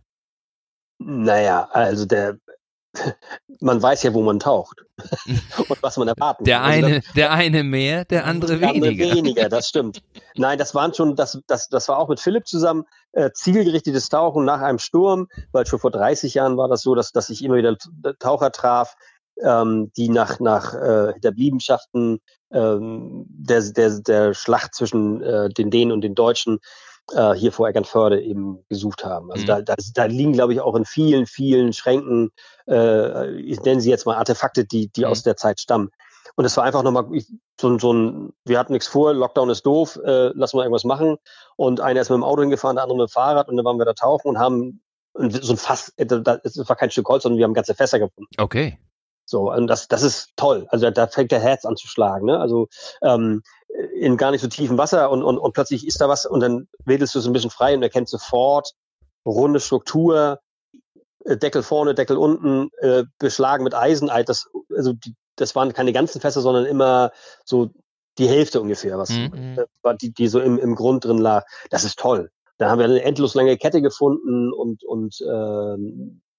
Naja, 0.99 1.67
also 1.71 2.05
der, 2.05 2.37
man 3.59 3.81
weiß 3.81 4.03
ja, 4.03 4.13
wo 4.13 4.21
man 4.21 4.39
taucht 4.39 4.85
und 5.69 5.81
was 5.81 5.97
man 5.97 6.07
erwarten 6.07 6.43
der 6.43 6.57
kann. 6.57 6.65
Also 6.65 6.85
eine, 6.85 7.01
das, 7.01 7.13
der 7.13 7.31
eine 7.31 7.63
mehr, 7.63 8.05
der 8.05 8.25
andere 8.25 8.57
der 8.57 8.69
weniger. 8.69 9.03
Andere 9.03 9.17
weniger, 9.17 9.49
das 9.49 9.67
stimmt. 9.69 10.03
Nein, 10.35 10.57
das 10.57 10.75
waren 10.75 10.93
schon, 10.93 11.15
das, 11.15 11.39
das, 11.47 11.69
das 11.69 11.87
war 11.89 11.97
auch 11.97 12.09
mit 12.09 12.19
Philipp 12.19 12.47
zusammen 12.47 12.85
äh, 13.13 13.31
zielgerichtetes 13.31 14.09
Tauchen 14.09 14.45
nach 14.45 14.61
einem 14.61 14.79
Sturm, 14.79 15.27
weil 15.51 15.65
schon 15.65 15.79
vor 15.79 15.91
30 15.91 16.35
Jahren 16.35 16.57
war 16.57 16.67
das 16.67 16.81
so, 16.81 16.95
dass, 16.95 17.11
dass 17.11 17.29
ich 17.29 17.43
immer 17.43 17.55
wieder 17.55 17.75
Taucher 18.19 18.51
traf, 18.51 18.95
ähm, 19.41 19.91
die 19.97 20.09
nach, 20.09 20.39
nach 20.39 20.73
äh, 20.73 21.13
Hinterbliebenschaften 21.13 22.19
ähm, 22.51 23.25
der, 23.27 23.61
der, 23.71 23.99
der 23.99 24.33
Schlacht 24.33 24.75
zwischen 24.75 25.21
äh, 25.23 25.49
den 25.49 25.71
Dänen 25.71 25.91
und 25.91 26.01
den 26.01 26.15
Deutschen 26.15 26.59
äh, 27.11 27.33
hier 27.33 27.51
vor 27.51 27.67
Eckernförde 27.67 28.21
eben 28.21 28.63
gesucht 28.69 29.03
haben. 29.03 29.31
Also 29.31 29.43
mhm. 29.43 29.47
da, 29.47 29.61
da, 29.61 29.75
da 29.93 30.05
liegen, 30.05 30.33
glaube 30.33 30.53
ich, 30.53 30.61
auch 30.61 30.75
in 30.75 30.85
vielen, 30.85 31.25
vielen 31.25 31.73
Schränken, 31.73 32.31
äh, 32.67 33.31
ich 33.41 33.61
nenne 33.61 33.81
sie 33.81 33.89
jetzt 33.89 34.05
mal 34.05 34.15
Artefakte, 34.15 34.65
die, 34.65 34.89
die 34.89 35.01
mhm. 35.01 35.07
aus 35.07 35.23
der 35.23 35.35
Zeit 35.37 35.59
stammen. 35.59 35.91
Und 36.35 36.45
es 36.45 36.57
war 36.57 36.63
einfach 36.63 36.83
nochmal 36.83 37.05
so, 37.59 37.77
so 37.77 37.93
ein, 37.93 38.33
wir 38.45 38.57
hatten 38.57 38.73
nichts 38.73 38.87
vor, 38.87 39.13
Lockdown 39.13 39.49
ist 39.49 39.65
doof, 39.65 39.99
äh, 40.03 40.29
lassen 40.29 40.57
wir 40.57 40.63
irgendwas 40.63 40.85
machen. 40.85 41.17
Und 41.57 41.79
einer 41.79 42.01
ist 42.01 42.09
mit 42.09 42.17
dem 42.17 42.23
Auto 42.23 42.41
hingefahren, 42.41 42.75
der 42.75 42.83
andere 42.83 42.99
mit 42.99 43.09
dem 43.09 43.13
Fahrrad 43.13 43.49
und 43.49 43.57
dann 43.57 43.65
waren 43.65 43.77
wir 43.77 43.85
da 43.85 43.93
tauchen 43.93 44.29
und 44.29 44.39
haben 44.39 44.81
so 45.13 45.53
ein 45.53 45.57
Fass, 45.57 45.93
es 45.95 46.57
äh, 46.57 46.69
war 46.69 46.75
kein 46.75 46.89
Stück 46.89 47.07
Holz, 47.07 47.23
sondern 47.23 47.37
wir 47.37 47.45
haben 47.45 47.53
ganze 47.53 47.75
Fässer 47.75 47.99
gefunden. 47.99 48.29
Okay. 48.37 48.79
So, 49.25 49.51
und 49.51 49.67
das, 49.67 49.87
das 49.87 50.03
ist 50.03 50.33
toll. 50.35 50.67
Also 50.69 50.89
da 50.89 51.07
fängt 51.07 51.31
der 51.31 51.39
Herz 51.39 51.65
an 51.65 51.77
zu 51.77 51.87
schlagen. 51.87 52.25
Ne? 52.25 52.39
Also 52.39 52.67
ähm, 53.01 53.41
in 53.95 54.17
gar 54.17 54.32
nicht 54.32 54.41
so 54.41 54.47
tiefem 54.47 54.78
Wasser 54.78 55.09
und, 55.09 55.24
und, 55.24 55.38
und 55.38 55.53
plötzlich 55.53 55.88
ist 55.88 55.99
da 55.99 56.07
was 56.07 56.26
und 56.26 56.39
dann 56.39 56.67
wedelst 56.86 57.15
du 57.15 57.19
es 57.19 57.26
ein 57.26 57.34
bisschen 57.34 57.49
frei 57.49 57.76
und 57.76 57.84
erkennst 57.84 58.11
sofort 58.11 58.74
runde 59.26 59.59
Struktur, 59.59 60.39
äh, 61.26 61.38
Deckel 61.38 61.63
vorne, 61.63 61.95
Deckel 61.95 62.17
unten, 62.17 62.69
äh, 62.80 63.03
beschlagen 63.19 63.63
mit 63.63 63.74
Eiseneid. 63.74 64.30
Das, 64.30 64.49
also 64.76 64.93
die, 64.93 65.15
das 65.36 65.55
waren 65.55 65.74
keine 65.74 65.93
ganzen 65.93 66.21
Fässer, 66.21 66.41
sondern 66.41 66.65
immer 66.65 67.11
so 67.45 67.69
die 68.17 68.28
Hälfte 68.28 68.61
ungefähr, 68.61 68.97
was 68.97 69.09
mhm. 69.09 69.57
äh, 69.84 69.95
die, 69.97 70.13
die 70.13 70.28
so 70.28 70.39
im, 70.39 70.59
im 70.59 70.76
Grund 70.76 71.05
drin 71.05 71.17
lag. 71.17 71.45
Das 71.69 71.84
ist 71.84 71.97
toll. 71.97 72.30
Da 72.57 72.69
haben 72.69 72.80
wir 72.80 72.86
eine 72.86 73.01
endlos 73.01 73.34
lange 73.34 73.57
Kette 73.57 73.82
gefunden 73.82 74.53
und, 74.53 74.84
und 74.84 75.19
äh, 75.21 75.78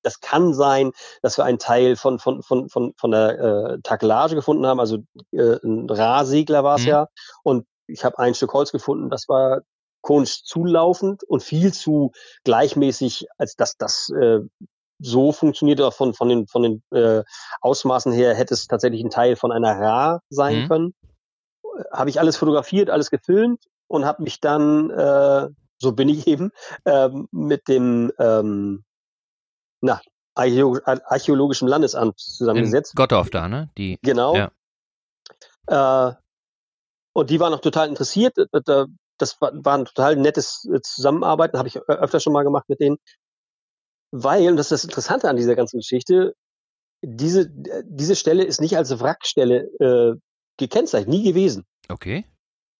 das 0.05 0.21
kann 0.21 0.55
sein, 0.55 0.93
dass 1.23 1.39
wir 1.39 1.45
einen 1.45 1.59
Teil 1.59 1.97
von, 1.97 2.19
von, 2.19 2.43
von, 2.43 2.69
von, 2.69 2.95
von 2.97 3.11
der 3.11 3.39
äh, 3.39 3.79
Takelage 3.83 4.35
gefunden 4.35 4.67
haben, 4.67 4.81
also 4.81 4.99
äh, 5.33 5.57
ein 5.65 5.89
Rahsegler 5.89 6.65
war 6.65 6.77
es 6.77 6.83
mhm. 6.83 6.89
ja. 6.89 7.09
Und 7.43 7.67
ich 7.87 8.05
habe 8.05 8.19
ein 8.19 8.35
Stück 8.35 8.53
Holz 8.53 8.73
gefunden, 8.73 9.11
das 9.11 9.29
war 9.29 9.63
konisch 10.05 10.45
zulaufend 10.45 11.25
und 11.25 11.43
viel 11.43 11.73
zu 11.73 12.13
gleichmäßig, 12.45 13.27
als 13.39 13.57
dass 13.57 13.77
das 13.77 14.11
äh, 14.11 14.41
so 14.99 15.33
funktioniert. 15.33 15.81
Auch 15.81 15.95
von, 15.95 16.15
von 16.15 16.29
den, 16.29 16.47
von 16.47 16.63
den 16.63 16.83
äh, 16.93 17.25
Ausmaßen 17.61 18.13
her 18.13 18.35
hätte 18.35 18.55
es 18.55 18.67
tatsächlich 18.67 19.03
ein 19.03 19.11
Teil 19.11 19.37
von 19.37 19.51
einer 19.51 19.79
Ra 19.79 20.21
sein 20.29 20.63
mhm. 20.63 20.69
können. 20.69 20.95
Habe 21.91 22.11
ich 22.11 22.21
alles 22.21 22.37
fotografiert, 22.37 22.91
alles 22.91 23.11
gefilmt 23.11 23.65
und 23.89 24.05
habe 24.05 24.23
mich 24.23 24.41
dann, 24.41 24.91
äh, 24.91 25.49
so 25.79 25.93
bin 25.93 26.09
ich 26.09 26.27
eben, 26.27 26.51
ähm, 26.85 27.29
mit 27.33 27.67
dem 27.69 28.13
ähm, 28.19 28.85
na, 29.85 30.01
archäologischem 30.35 31.69
Landesamt 31.69 32.19
zusammengesetzt. 32.19 32.95
In 32.95 32.97
Gottorf 32.97 33.31
da, 33.31 33.49
ne? 33.49 33.71
Die, 33.79 33.99
genau. 34.03 34.35
Ja. 34.35 36.09
Äh, 36.09 36.15
und 37.13 37.31
die 37.31 37.39
waren 37.39 37.55
auch 37.55 37.61
total 37.61 37.89
interessiert. 37.89 38.35
Das 39.19 39.41
war 39.41 39.79
ein 39.79 39.85
total 39.85 40.17
nettes 40.17 40.69
äh, 40.73 40.81
Zusammenarbeiten, 40.81 41.59
habe 41.59 41.69
ich 41.69 41.79
öfter 41.83 42.19
schon 42.19 42.33
mal 42.33 42.43
gemacht 42.43 42.69
mit 42.69 42.81
denen. 42.81 42.97
Weil, 44.11 44.49
und 44.49 44.57
das 44.57 44.67
ist 44.67 44.73
das 44.73 44.85
Interessante 44.85 45.29
an 45.29 45.37
dieser 45.37 45.55
ganzen 45.55 45.79
Geschichte, 45.79 46.35
diese, 47.03 47.49
diese 47.85 48.17
Stelle 48.17 48.45
ist 48.45 48.61
nicht 48.61 48.77
als 48.77 48.99
Wrackstelle 48.99 49.69
äh, 49.79 50.15
gekennzeichnet, 50.57 51.09
nie 51.09 51.23
gewesen. 51.23 51.65
Okay 51.89 52.25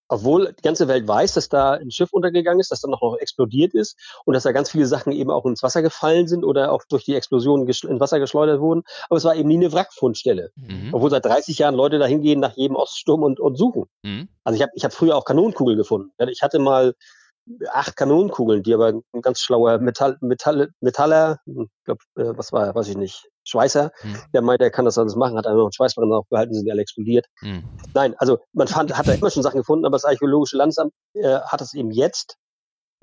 obwohl 0.07 0.53
die 0.57 0.61
ganze 0.61 0.87
Welt 0.87 1.07
weiß, 1.07 1.33
dass 1.33 1.49
da 1.49 1.73
ein 1.73 1.91
Schiff 1.91 2.13
untergegangen 2.13 2.59
ist, 2.59 2.71
dass 2.71 2.81
da 2.81 2.87
noch, 2.87 3.01
noch 3.01 3.17
explodiert 3.17 3.73
ist 3.73 3.97
und 4.25 4.33
dass 4.33 4.43
da 4.43 4.51
ganz 4.51 4.71
viele 4.71 4.85
Sachen 4.85 5.11
eben 5.11 5.31
auch 5.31 5.45
ins 5.45 5.63
Wasser 5.63 5.81
gefallen 5.81 6.27
sind 6.27 6.43
oder 6.43 6.71
auch 6.71 6.83
durch 6.87 7.05
die 7.05 7.15
Explosion 7.15 7.67
ins 7.67 7.83
Wasser 7.83 8.19
geschleudert 8.19 8.59
wurden. 8.59 8.83
Aber 9.09 9.17
es 9.17 9.23
war 9.23 9.35
eben 9.35 9.49
nie 9.49 9.57
eine 9.57 9.71
Wrackfundstelle. 9.71 10.51
Mhm. 10.55 10.89
Obwohl 10.93 11.09
seit 11.09 11.25
30 11.25 11.57
Jahren 11.57 11.75
Leute 11.75 11.99
da 11.99 12.05
hingehen 12.05 12.39
nach 12.39 12.55
jedem 12.55 12.75
Oststurm 12.75 13.23
und, 13.23 13.39
und 13.39 13.55
suchen. 13.55 13.85
Mhm. 14.03 14.29
Also 14.43 14.55
ich 14.55 14.61
habe 14.61 14.71
ich 14.75 14.83
hab 14.83 14.93
früher 14.93 15.15
auch 15.15 15.25
Kanonenkugeln 15.25 15.77
gefunden. 15.77 16.11
Ich 16.29 16.41
hatte 16.41 16.59
mal 16.59 16.93
acht 17.71 17.95
Kanonenkugeln, 17.95 18.63
die 18.63 18.73
aber 18.73 18.93
ein 19.13 19.21
ganz 19.21 19.39
schlauer 19.41 19.77
Metall, 19.79 20.17
Metall, 20.21 20.69
Metaller, 20.81 21.39
ich 21.45 21.85
glaube, 21.85 22.01
äh, 22.15 22.37
was 22.37 22.51
war, 22.51 22.73
weiß 22.73 22.87
ich 22.89 22.97
nicht, 22.97 23.29
Schweißer, 23.43 23.91
mhm. 24.03 24.17
der 24.33 24.41
meint, 24.41 24.61
er 24.61 24.71
kann 24.71 24.85
das 24.85 24.97
alles 24.97 25.15
machen, 25.15 25.37
hat 25.37 25.45
einfach 25.45 25.61
einen 25.61 25.71
Schweißbrenner 25.71 26.15
drauf 26.15 26.25
behalten, 26.29 26.53
sind 26.53 26.69
alle 26.69 26.81
explodiert. 26.81 27.27
Mhm. 27.41 27.63
Nein, 27.93 28.15
also 28.17 28.39
man 28.53 28.67
fand, 28.67 28.97
hat 28.97 29.07
da 29.07 29.13
immer 29.13 29.29
schon 29.29 29.43
Sachen 29.43 29.59
gefunden, 29.59 29.85
aber 29.85 29.95
das 29.95 30.05
archäologische 30.05 30.57
Landesamt 30.57 30.93
äh, 31.13 31.39
hat 31.39 31.61
es 31.61 31.73
eben 31.73 31.91
jetzt 31.91 32.37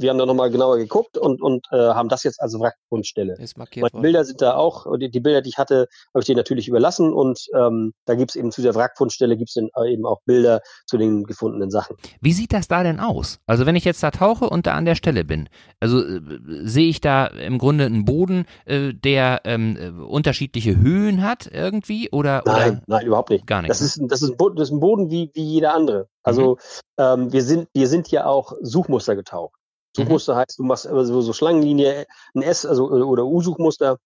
wir 0.03 0.11
haben 0.11 0.19
da 0.19 0.27
nochmal 0.27 0.51
genauer 0.51 0.77
geguckt 0.79 1.17
und, 1.17 1.41
und 1.41 1.67
äh, 1.73 1.77
haben 1.77 2.09
das 2.09 2.25
jetzt 2.25 2.41
als 2.41 2.59
Wrackfundstelle. 2.59 3.37
Ist 3.39 3.57
markiert 3.57 3.93
Meine 3.93 4.03
Bilder 4.03 4.25
sind 4.25 4.43
da 4.43 4.55
auch, 4.55 4.87
die, 4.99 5.11
die 5.11 5.21
Bilder, 5.21 5.41
die 5.41 5.51
ich 5.51 5.59
hatte, 5.59 5.89
habe 6.13 6.21
ich 6.21 6.27
dir 6.27 6.37
natürlich 6.37 6.69
überlassen 6.69 7.13
und 7.13 7.47
ähm, 7.55 7.93
da 8.05 8.15
gibt 8.15 8.33
es 8.33 8.37
eben 8.37 8.53
zu 8.53 8.63
der 8.63 8.75
Wrackfundstelle 8.75 9.37
gibt 9.37 9.51
es 9.51 9.57
äh, 9.57 9.93
eben 9.93 10.05
auch 10.05 10.21
Bilder 10.25 10.61
zu 10.87 10.99
den 10.99 11.25
gefundenen 11.25 11.71
Sachen. 11.71 11.97
Wie 12.21 12.33
sieht 12.33 12.53
das 12.53 12.69
da 12.69 12.83
denn 12.83 13.01
aus? 13.01 13.39
Also 13.47 13.67
wenn 13.67 13.77
ich 13.77 13.85
jetzt 13.85 14.03
da 14.03 14.11
tauche 14.11 14.49
und 14.49 14.67
da 14.67 14.75
an 14.75 14.85
der 14.85 14.95
Stelle 14.95 15.25
bin, 15.25 15.49
also 15.81 16.01
äh, 16.01 16.21
sehe 16.65 16.89
ich 16.89 17.01
da 17.01 17.27
im 17.27 17.59
Grunde 17.59 17.87
einen 17.87 18.05
Boden, 18.05 18.47
äh, 18.67 18.93
der 18.93 19.43
ähm, 19.45 19.77
äh, 19.77 19.89
unterschiedliche 20.03 20.79
Höhen 20.79 21.23
hat 21.23 21.49
irgendwie 21.53 22.11
oder? 22.11 22.43
Nein, 22.45 22.73
oder? 22.73 22.83
nein, 22.87 23.07
überhaupt 23.07 23.31
nicht. 23.31 23.47
Gar 23.47 23.63
nicht. 23.63 23.71
Das 23.71 23.81
ist, 23.81 24.01
das 24.09 24.23
ist, 24.23 24.31
ein, 24.31 24.37
Boden, 24.37 24.57
das 24.57 24.69
ist 24.69 24.75
ein 24.75 24.81
Boden 24.81 25.11
wie, 25.11 25.31
wie 25.35 25.45
jeder 25.45 25.75
andere. 25.75 26.09
Also 26.23 26.57
mhm. 26.99 27.05
ähm, 27.05 27.33
wir 27.33 27.43
sind, 27.43 27.69
wir 27.75 27.89
sind 27.89 28.11
ja 28.11 28.27
auch 28.27 28.53
Suchmuster 28.61 29.17
getaucht. 29.17 29.55
Suchmuster 29.95 30.35
mhm. 30.35 30.39
heißt, 30.39 30.59
du 30.59 30.65
machst 30.65 30.85
so, 30.85 31.21
so 31.21 31.33
Schlangenlinie, 31.33 32.07
ein 32.35 32.43
S, 32.43 32.67
also 32.67 32.89
oder 32.89 33.25
U-Suchmuster. 33.27 33.99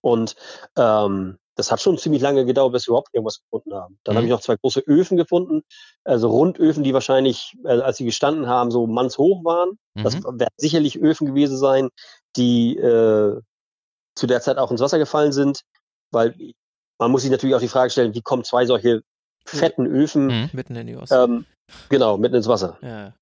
Und 0.00 0.36
ähm, 0.76 1.38
das 1.56 1.70
hat 1.70 1.80
schon 1.80 1.98
ziemlich 1.98 2.22
lange 2.22 2.46
gedauert, 2.46 2.72
bis 2.72 2.86
wir 2.86 2.92
überhaupt 2.92 3.12
irgendwas 3.12 3.40
gefunden 3.40 3.74
haben. 3.74 3.98
Dann 4.04 4.14
mhm. 4.14 4.16
habe 4.16 4.26
ich 4.26 4.30
noch 4.30 4.40
zwei 4.40 4.56
große 4.56 4.80
Öfen 4.80 5.16
gefunden, 5.16 5.62
also 6.04 6.30
Rundöfen, 6.30 6.84
die 6.84 6.94
wahrscheinlich, 6.94 7.56
äh, 7.64 7.80
als 7.80 7.98
sie 7.98 8.04
gestanden 8.04 8.46
haben, 8.46 8.70
so 8.70 8.86
mannshoch 8.86 9.44
waren. 9.44 9.78
Mhm. 9.94 10.04
Das 10.04 10.22
werden 10.22 10.54
sicherlich 10.56 10.98
Öfen 11.00 11.26
gewesen 11.26 11.58
sein, 11.58 11.90
die 12.36 12.76
äh, 12.76 13.40
zu 14.14 14.26
der 14.26 14.40
Zeit 14.40 14.58
auch 14.58 14.70
ins 14.70 14.80
Wasser 14.80 14.98
gefallen 14.98 15.32
sind, 15.32 15.62
weil 16.12 16.34
man 16.98 17.10
muss 17.10 17.22
sich 17.22 17.30
natürlich 17.30 17.54
auch 17.54 17.60
die 17.60 17.68
Frage 17.68 17.90
stellen, 17.90 18.14
wie 18.14 18.22
kommen 18.22 18.44
zwei 18.44 18.66
solche 18.66 19.02
fetten 19.44 19.86
Öfen 19.86 20.26
mhm. 20.26 20.50
mitten 20.52 20.76
in 20.76 20.86
die 20.86 20.96
Ostsee? 20.96 21.16
Ähm, 21.16 21.46
genau, 21.88 22.16
mitten 22.16 22.36
ins 22.36 22.48
Wasser. 22.48 22.78
Ja. 22.82 23.14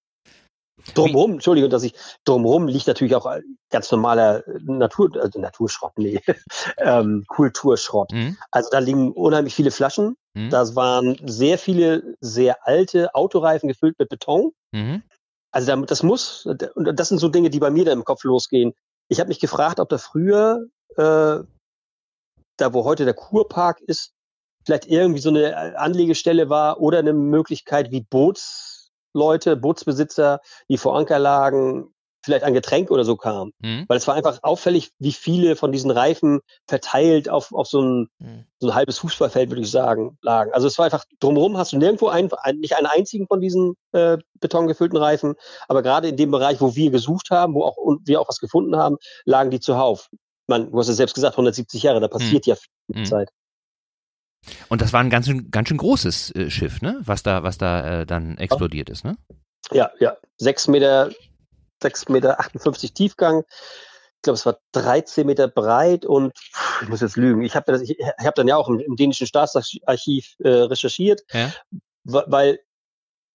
Drumherum, 0.95 1.33
Entschuldigung, 1.33 1.71
dass 1.71 1.83
ich 1.83 1.95
drumherum 2.25 2.69
liegt 2.69 2.87
natürlich 2.87 3.15
auch 3.15 3.31
ganz 3.71 3.91
normaler 3.91 4.45
Natur, 4.61 5.11
also 5.21 5.41
Naturschrott, 5.41 5.93
nee, 5.97 6.21
ähm, 6.79 7.25
Kulturschrott. 7.29 8.13
Mhm. 8.13 8.37
Also 8.51 8.71
da 8.71 8.79
liegen 8.79 9.13
unheimlich 9.13 9.55
viele 9.55 9.71
Flaschen. 9.71 10.17
Mhm. 10.35 10.51
Das 10.51 10.77
waren 10.77 11.19
sehr 11.25 11.59
viele 11.59 12.17
sehr 12.21 12.67
alte 12.67 13.15
Autoreifen 13.15 13.69
gefüllt 13.69 13.99
mit 13.99 14.09
Beton. 14.09 14.53
Mhm. 14.73 15.03
Also 15.51 15.75
das 15.77 16.03
muss, 16.03 16.47
und 16.47 16.99
das 16.99 17.09
sind 17.09 17.19
so 17.19 17.29
Dinge, 17.29 17.51
die 17.51 17.59
bei 17.59 17.71
mir 17.71 17.85
da 17.85 17.93
im 17.93 18.05
Kopf 18.05 18.25
losgehen. 18.25 18.75
Ich 19.09 19.21
habe 19.21 19.29
mich 19.29 19.41
gefragt, 19.41 19.81
ob 19.81 19.89
da 19.89 19.99
früher, 19.99 20.67
äh, 20.97 21.41
da 22.57 22.73
wo 22.73 22.85
heute 22.85 23.05
der 23.05 23.15
Kurpark 23.15 23.81
ist, 23.81 24.13
vielleicht 24.65 24.87
irgendwie 24.87 25.21
so 25.21 25.31
eine 25.31 25.79
Anlegestelle 25.79 26.51
war 26.51 26.81
oder 26.81 26.99
eine 26.99 27.15
Möglichkeit 27.15 27.91
wie 27.91 28.03
Boots 28.03 28.78
Leute, 29.19 29.57
Bootsbesitzer, 29.57 30.41
die 30.69 30.79
vor 30.79 30.97
Anker 30.97 31.19
lagen, 31.19 31.93
vielleicht 32.29 32.45
ein 32.45 32.55
Getränk 32.55 32.91
oder 32.91 33.05
so 33.05 33.17
kamen. 33.17 33.53
Mhm. 33.61 33.85
Weil 33.89 33.97
es 33.97 34.07
war 34.07 34.15
einfach 34.15 34.39
auffällig, 34.43 34.91
wie 34.99 35.13
viele 35.13 35.57
von 35.57 35.73
diesen 35.73 35.91
Reifen 35.91 36.41
verteilt 36.67 37.29
auf, 37.29 37.53
auf 37.53 37.69
so, 37.69 37.81
ein, 37.81 38.09
mhm. 38.19 38.45
so 38.59 38.69
ein 38.69 38.75
halbes 38.75 38.99
Fußballfeld, 38.99 39.51
würde 39.51 39.63
ich 39.63 39.71
sagen, 39.71 40.19
lagen. 40.23 40.53
Also 40.53 40.67
es 40.67 40.79
war 40.79 40.85
einfach, 40.85 41.05
drumherum 41.21 41.57
hast 41.57 41.73
du 41.73 41.79
nirgendwo 41.79 42.09
ein, 42.09 42.29
nicht 42.57 42.77
einen 42.77 42.87
einzigen 42.87 43.27
von 43.27 43.41
diesen 43.41 43.75
äh, 43.93 44.19
betongefüllten 44.41 44.99
Reifen, 44.99 45.35
aber 45.69 45.83
gerade 45.83 46.09
in 46.09 46.17
dem 46.17 46.31
Bereich, 46.31 46.61
wo 46.61 46.75
wir 46.75 46.91
gesucht 46.91 47.31
haben, 47.31 47.55
wo 47.55 47.65
auch 47.65 47.77
und 47.77 48.07
wir 48.07 48.21
auch 48.21 48.29
was 48.29 48.39
gefunden 48.39 48.77
haben, 48.77 48.97
lagen 49.25 49.51
die 49.51 49.61
zuhauf. 49.61 50.09
Man, 50.47 50.71
du 50.71 50.79
hast 50.79 50.89
ja 50.89 50.95
selbst 50.95 51.15
gesagt, 51.15 51.35
170 51.35 51.83
Jahre, 51.83 52.01
da 52.01 52.09
passiert 52.09 52.47
mhm. 52.47 52.51
ja 52.51 52.57
viel 52.57 53.01
mhm. 53.01 53.05
Zeit. 53.05 53.31
Und 54.69 54.81
das 54.81 54.93
war 54.93 55.01
ein 55.01 55.11
ganz, 55.11 55.29
ganz 55.51 55.69
schön 55.69 55.77
großes 55.77 56.35
äh, 56.35 56.51
Schiff, 56.51 56.81
ne? 56.81 57.01
Was 57.05 57.23
da, 57.23 57.43
was 57.43 57.59
da 57.59 58.01
äh, 58.01 58.07
dann 58.07 58.39
explodiert 58.39 58.89
ist, 58.89 59.05
ne? 59.05 59.17
Ja, 59.73 59.91
ja. 60.01 60.17
Sechs 60.37 60.69
Meter, 60.69 61.11
sechs 61.83 62.09
Meter 62.09 62.41
58 62.41 62.95
Tiefgang. 62.95 63.45
Ich 64.17 64.23
glaube, 64.23 64.35
es 64.35 64.47
war 64.47 64.59
13 64.73 65.27
Meter 65.27 65.49
breit 65.49 66.05
und 66.05 66.33
ich 66.83 66.89
muss 66.89 67.01
jetzt 67.01 67.17
lügen. 67.17 67.43
Ich 67.43 67.55
habe 67.55 67.81
hab 68.19 68.35
dann 68.35 68.49
ja 68.49 68.57
auch 68.57 68.69
im, 68.69 68.81
im 68.81 68.97
dänischen 68.97 69.27
Staatsarchiv 69.27 70.35
äh, 70.41 70.49
recherchiert, 70.49 71.23
ja? 71.33 71.53
weil 72.05 72.59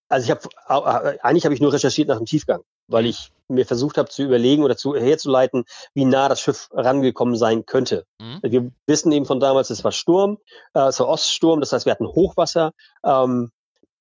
also 0.08 0.24
ich 0.24 0.30
habe 0.30 1.22
eigentlich 1.24 1.44
habe 1.44 1.54
ich 1.54 1.60
nur 1.60 1.72
recherchiert 1.72 2.08
nach 2.08 2.18
dem 2.18 2.26
Tiefgang, 2.26 2.62
weil 2.88 3.06
ich 3.06 3.30
mir 3.48 3.66
versucht 3.66 3.98
habe 3.98 4.08
zu 4.08 4.22
überlegen 4.22 4.64
oder 4.64 4.76
zu 4.76 4.94
herzuleiten, 4.94 5.64
wie 5.92 6.04
nah 6.04 6.28
das 6.28 6.40
Schiff 6.40 6.68
rangekommen 6.72 7.36
sein 7.36 7.66
könnte. 7.66 8.06
Mhm. 8.20 8.38
Wir 8.42 8.70
wissen 8.86 9.12
eben 9.12 9.26
von 9.26 9.40
damals, 9.40 9.70
es 9.70 9.84
war 9.84 9.92
Sturm, 9.92 10.38
äh, 10.74 10.80
es 10.80 11.00
war 11.00 11.08
Oststurm, 11.08 11.60
das 11.60 11.72
heißt, 11.72 11.86
wir 11.86 11.92
hatten 11.92 12.06
Hochwasser. 12.06 12.72
Ähm, 13.04 13.50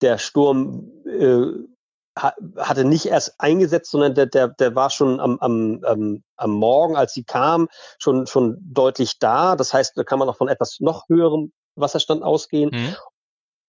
der 0.01 0.17
Sturm 0.17 0.91
äh, 1.05 1.45
hatte 2.15 2.85
nicht 2.85 3.05
erst 3.05 3.39
eingesetzt, 3.39 3.91
sondern 3.91 4.13
der, 4.13 4.27
der, 4.27 4.49
der 4.49 4.75
war 4.75 4.89
schon 4.89 5.19
am, 5.19 5.39
am, 5.39 5.79
am, 5.83 6.23
am 6.35 6.51
Morgen, 6.51 6.95
als 6.95 7.13
sie 7.13 7.23
kam, 7.23 7.67
schon, 7.97 8.27
schon 8.27 8.57
deutlich 8.61 9.17
da. 9.19 9.55
Das 9.55 9.73
heißt, 9.73 9.97
da 9.97 10.03
kann 10.03 10.19
man 10.19 10.29
auch 10.29 10.37
von 10.37 10.47
etwas 10.47 10.77
noch 10.79 11.09
höherem 11.09 11.51
Wasserstand 11.75 12.21
ausgehen. 12.21 12.69
Mhm 12.71 12.95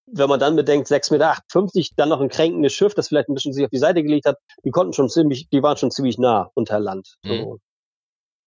wenn 0.06 0.28
man 0.28 0.40
dann 0.40 0.56
bedenkt, 0.56 0.88
6,58 0.88 1.12
Meter, 1.12 1.94
dann 1.96 2.08
noch 2.08 2.20
ein 2.20 2.28
kränkendes 2.28 2.72
Schiff, 2.72 2.94
das 2.94 3.08
vielleicht 3.08 3.28
ein 3.28 3.34
bisschen 3.34 3.52
sich 3.52 3.64
auf 3.64 3.70
die 3.70 3.78
Seite 3.78 4.02
gelegt 4.02 4.26
hat, 4.26 4.38
die 4.64 4.70
konnten 4.70 4.92
schon 4.92 5.08
ziemlich, 5.08 5.48
die 5.48 5.62
waren 5.62 5.76
schon 5.76 5.90
ziemlich 5.90 6.18
nah 6.18 6.50
unter 6.54 6.78
Land. 6.78 7.16
Mhm. 7.24 7.38
So. 7.38 7.58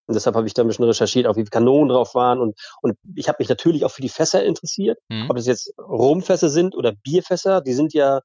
Und 0.08 0.14
deshalb 0.16 0.36
habe 0.38 0.48
ich 0.48 0.54
da 0.54 0.62
ein 0.62 0.68
bisschen 0.68 0.86
recherchiert, 0.86 1.28
auch 1.28 1.36
wie 1.36 1.44
Kanonen 1.44 1.90
drauf 1.90 2.16
waren. 2.16 2.40
Und, 2.40 2.58
und 2.82 2.98
ich 3.16 3.28
habe 3.28 3.38
mich 3.40 3.50
natürlich 3.50 3.84
auch 3.84 3.92
für 3.92 4.02
die 4.02 4.10
Fässer 4.10 4.44
interessiert, 4.44 5.00
mhm. 5.10 5.30
ob 5.30 5.36
das 5.36 5.48
jetzt 5.48 5.74
Rumfässer 5.78 6.48
sind 6.48 6.76
oder 6.76 6.94
Bierfässer. 6.94 7.60
Die 7.62 7.74
sind 7.74 7.94
ja 7.94 8.22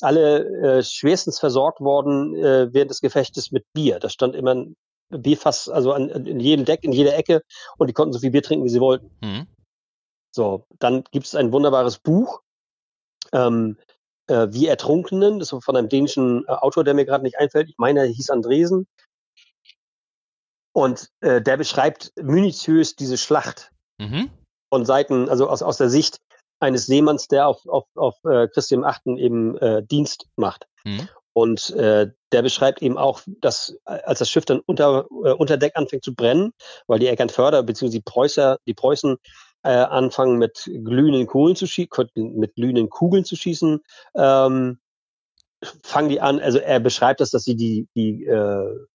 alle 0.00 0.78
äh, 0.78 0.82
schwerstens 0.82 1.38
versorgt 1.38 1.80
worden 1.80 2.34
äh, 2.34 2.72
während 2.72 2.90
des 2.90 3.00
Gefechtes 3.00 3.50
mit 3.50 3.64
Bier. 3.74 3.98
Da 3.98 4.08
stand 4.08 4.34
immer 4.34 4.54
ein 4.54 4.76
Bierfass, 5.10 5.68
also 5.68 5.92
an, 5.92 6.08
in 6.08 6.40
jedem 6.40 6.64
Deck, 6.64 6.82
in 6.82 6.92
jeder 6.92 7.16
Ecke, 7.16 7.42
und 7.76 7.88
die 7.88 7.92
konnten 7.92 8.12
so 8.12 8.20
viel 8.20 8.30
Bier 8.30 8.42
trinken, 8.42 8.64
wie 8.64 8.70
sie 8.70 8.80
wollten. 8.80 9.10
Mhm. 9.22 9.46
So, 10.34 10.66
dann 10.78 11.04
gibt 11.10 11.26
es 11.26 11.34
ein 11.34 11.52
wunderbares 11.52 11.98
Buch, 11.98 12.42
ähm, 13.32 13.76
äh, 14.28 14.48
wie 14.50 14.66
Ertrunkenen, 14.66 15.38
das 15.38 15.52
ist 15.52 15.64
von 15.64 15.76
einem 15.76 15.88
dänischen 15.88 16.44
äh, 16.46 16.52
Autor, 16.52 16.84
der 16.84 16.94
mir 16.94 17.04
gerade 17.04 17.24
nicht 17.24 17.38
einfällt. 17.38 17.68
Ich 17.68 17.78
meine, 17.78 18.00
er 18.00 18.06
hieß 18.06 18.30
Andresen. 18.30 18.86
Und 20.72 21.10
äh, 21.20 21.42
der 21.42 21.56
beschreibt 21.56 22.12
minutiös 22.16 22.94
diese 22.94 23.18
Schlacht 23.18 23.72
mhm. 23.98 24.30
von 24.72 24.84
Seiten, 24.84 25.28
also 25.28 25.48
aus, 25.48 25.62
aus 25.62 25.76
der 25.76 25.88
Sicht 25.88 26.18
eines 26.60 26.86
Seemanns, 26.86 27.28
der 27.28 27.48
auf, 27.48 27.66
auf, 27.66 27.84
auf 27.96 28.16
äh, 28.24 28.48
Christian 28.48 28.82
VIII 28.82 29.20
eben 29.20 29.56
äh, 29.58 29.82
Dienst 29.82 30.26
macht. 30.36 30.66
Mhm. 30.84 31.08
Und 31.32 31.70
äh, 31.70 32.10
der 32.32 32.42
beschreibt 32.42 32.82
eben 32.82 32.98
auch, 32.98 33.22
dass 33.40 33.70
äh, 33.86 34.00
als 34.04 34.18
das 34.18 34.30
Schiff 34.30 34.44
dann 34.44 34.60
unter, 34.66 35.06
äh, 35.24 35.32
unter 35.32 35.56
Deck 35.56 35.76
anfängt 35.76 36.04
zu 36.04 36.14
brennen, 36.14 36.52
weil 36.86 36.98
die 36.98 37.06
Eckernförder 37.06 37.62
bzw. 37.62 37.90
die 37.90 38.00
Preußer, 38.00 38.58
die 38.66 38.74
Preußen 38.74 39.18
äh, 39.62 39.70
anfangen 39.70 40.38
mit 40.38 40.64
glühenden 40.64 41.26
Kohlen 41.26 41.56
zu 41.56 41.66
schießen, 41.66 42.36
mit 42.36 42.54
glühenden 42.54 42.90
Kugeln 42.90 43.24
zu 43.24 43.36
schießen, 43.36 43.80
ähm, 44.16 44.78
fangen 45.82 46.08
die 46.08 46.20
an, 46.20 46.40
also 46.40 46.58
er 46.58 46.80
beschreibt 46.80 47.20
das, 47.20 47.30
dass 47.30 47.44
sie 47.44 47.56
die, 47.56 47.88
die 47.94 48.24
äh, 48.24 48.86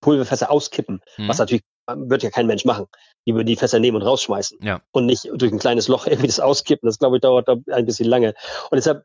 Pulverfässer 0.00 0.50
auskippen, 0.50 1.00
mhm. 1.16 1.28
was 1.28 1.38
natürlich 1.38 1.64
wird 1.94 2.22
ja 2.22 2.30
kein 2.30 2.46
Mensch 2.46 2.64
machen. 2.64 2.86
Die 3.26 3.34
würden 3.34 3.46
die 3.46 3.56
Fässer 3.56 3.78
nehmen 3.78 3.96
und 3.96 4.02
rausschmeißen. 4.02 4.58
Ja. 4.62 4.82
Und 4.90 5.06
nicht 5.06 5.28
durch 5.32 5.52
ein 5.52 5.58
kleines 5.58 5.88
Loch 5.88 6.06
irgendwie 6.06 6.26
das 6.26 6.40
auskippen. 6.40 6.86
Das, 6.86 6.98
glaube 6.98 7.16
ich, 7.16 7.22
dauert 7.22 7.48
ein 7.48 7.86
bisschen 7.86 8.08
lange. 8.08 8.34
Und 8.70 8.76
deshalb 8.76 9.04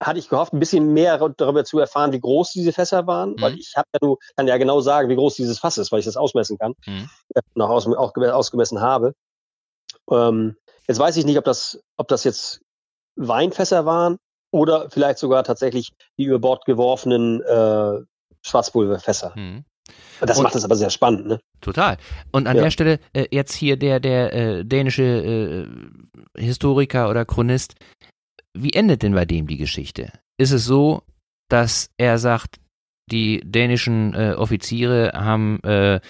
hatte 0.00 0.18
ich 0.18 0.28
gehofft, 0.28 0.52
ein 0.52 0.60
bisschen 0.60 0.92
mehr 0.92 1.18
darüber 1.36 1.64
zu 1.64 1.78
erfahren, 1.78 2.12
wie 2.12 2.20
groß 2.20 2.52
diese 2.52 2.72
Fässer 2.72 3.06
waren, 3.06 3.32
mhm. 3.32 3.40
weil 3.40 3.58
ich 3.58 3.74
habe 3.76 3.88
ja 3.92 3.98
nur, 4.06 4.18
kann 4.36 4.46
ja 4.46 4.56
genau 4.56 4.80
sagen, 4.80 5.08
wie 5.08 5.16
groß 5.16 5.34
dieses 5.34 5.58
Fass 5.58 5.78
ist, 5.78 5.90
weil 5.90 6.00
ich 6.00 6.06
das 6.06 6.16
ausmessen 6.16 6.58
kann, 6.58 6.74
mhm. 6.86 7.08
nach 7.54 7.68
aus, 7.68 7.86
auch 7.86 8.16
ausgemessen 8.16 8.80
habe. 8.80 9.14
Ähm, 10.10 10.56
jetzt 10.86 10.98
weiß 10.98 11.16
ich 11.16 11.24
nicht, 11.24 11.38
ob 11.38 11.44
das, 11.44 11.80
ob 11.96 12.08
das 12.08 12.24
jetzt 12.24 12.60
Weinfässer 13.16 13.86
waren 13.86 14.18
oder 14.52 14.88
vielleicht 14.90 15.18
sogar 15.18 15.44
tatsächlich 15.44 15.92
die 16.16 16.24
über 16.24 16.38
Bord 16.38 16.64
geworfenen 16.64 17.42
äh, 17.42 18.00
Schwarzpulverfässer. 18.42 19.32
Mhm. 19.36 19.64
Das 20.20 20.38
und, 20.38 20.44
macht 20.44 20.54
es 20.54 20.64
aber 20.64 20.76
sehr 20.76 20.90
spannend, 20.90 21.26
ne? 21.26 21.40
Total. 21.60 21.96
Und 22.32 22.46
an 22.46 22.56
ja. 22.56 22.64
der 22.64 22.70
Stelle 22.70 23.00
äh, 23.12 23.26
jetzt 23.30 23.54
hier 23.54 23.76
der 23.76 24.00
der 24.00 24.32
äh, 24.32 24.64
dänische 24.64 25.02
äh, 25.02 25.66
Historiker 26.40 27.08
oder 27.08 27.24
Chronist 27.24 27.74
wie 28.62 28.72
endet 28.72 29.02
denn 29.02 29.14
bei 29.14 29.24
dem 29.24 29.46
die 29.46 29.56
Geschichte? 29.56 30.12
Ist 30.36 30.52
es 30.52 30.64
so, 30.64 31.02
dass 31.48 31.90
er 31.96 32.18
sagt, 32.18 32.60
die 33.10 33.40
dänischen 33.44 34.14
äh, 34.14 34.34
Offiziere 34.36 35.12
haben 35.14 35.62
äh, 35.62 36.00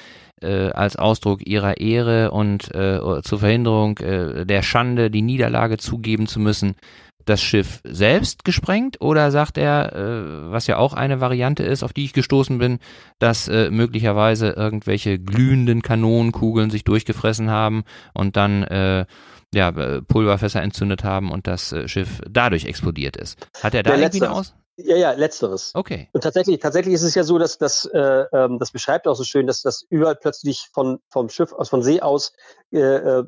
äh, 0.43 0.71
als 0.71 0.97
Ausdruck 0.97 1.47
ihrer 1.47 1.79
Ehre 1.79 2.31
und 2.31 2.75
äh, 2.75 3.01
zur 3.23 3.39
Verhinderung 3.39 3.99
äh, 3.99 4.47
der 4.47 4.63
Schande 4.63 5.11
die 5.11 5.23
Niederlage 5.23 5.79
zugeben 5.79 6.27
zu 6.27 6.41
müssen, 6.41 6.77
das 7.25 7.43
Schiff 7.43 7.81
selbst 7.85 8.45
gesprengt 8.45 9.01
oder 9.01 9.31
sagt 9.31 9.59
er, 9.59 9.93
äh, 9.95 10.51
was 10.51 10.67
ja 10.67 10.79
auch 10.79 10.95
eine 10.95 11.21
Variante 11.21 11.63
ist, 11.63 11.83
auf 11.83 11.93
die 11.93 12.05
ich 12.05 12.13
gestoßen 12.13 12.59
bin, 12.59 12.79
dass 13.19 13.49
möglicherweise 13.49 14.51
irgendwelche 14.51 15.19
glühenden 15.19 15.83
Kanonenkugeln 15.83 16.71
sich 16.71 16.85
durchgefressen 16.85 17.51
haben 17.51 17.85
und 18.15 18.37
dann 18.37 19.07
ja, 19.55 19.71
äh, 19.71 20.03
Pulverfässer 20.03 20.63
entzündet 20.63 21.05
haben 21.05 21.31
und 21.31 21.47
das 21.47 21.73
äh, 21.73 21.89
Schiff 21.89 22.21
dadurch 22.29 22.65
explodiert 22.65 23.17
ist. 23.17 23.39
Hat 23.63 23.75
er 23.75 23.83
da 23.83 23.97
der 23.97 24.01
irgendwie 24.01 24.27
aus? 24.27 24.55
Ja, 24.77 24.97
ja, 24.97 25.13
letzteres. 25.13 25.73
Okay. 25.75 26.09
Und 26.13 26.23
tatsächlich, 26.23 26.61
tatsächlich 26.61 26.95
ist 26.95 27.03
es 27.03 27.15
ja 27.17 27.25
so, 27.25 27.39
dass 27.39 27.59
das, 27.59 27.85
äh, 27.87 28.25
ähm, 28.33 28.61
das 28.61 28.71
beschreibt 28.71 29.09
auch 29.09 29.17
so 29.17 29.25
schön, 29.25 29.49
dass 29.49 29.61
das 29.63 29.85
überall 29.91 30.15
plötzlich 30.15 30.69
von 30.73 31.01
vom 31.11 31.29
Schiff 31.29 31.53
aus, 31.53 31.69
von 31.69 31.83
See 31.83 32.01
aus 32.01 32.33
äh, 32.71 32.79
äh, 32.79 33.25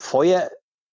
Feuer 0.00 0.50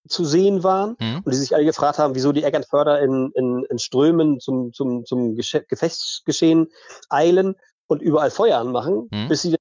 zu 0.07 0.25
sehen 0.25 0.63
waren 0.63 0.95
mhm. 0.99 1.21
und 1.23 1.31
die 1.31 1.37
sich 1.37 1.53
alle 1.53 1.65
gefragt 1.65 1.99
haben, 1.99 2.15
wieso 2.15 2.31
die 2.31 2.43
Eckernförder 2.43 3.01
in, 3.01 3.31
in, 3.35 3.63
in 3.69 3.77
Strömen 3.77 4.39
zum, 4.39 4.73
zum, 4.73 5.05
zum 5.05 5.35
Gefechtsgeschehen 5.35 6.71
eilen 7.09 7.55
und 7.85 8.01
überall 8.01 8.31
Feuer 8.31 8.57
anmachen, 8.57 9.07
mhm. 9.11 9.27
bis 9.27 9.43
sie 9.43 9.55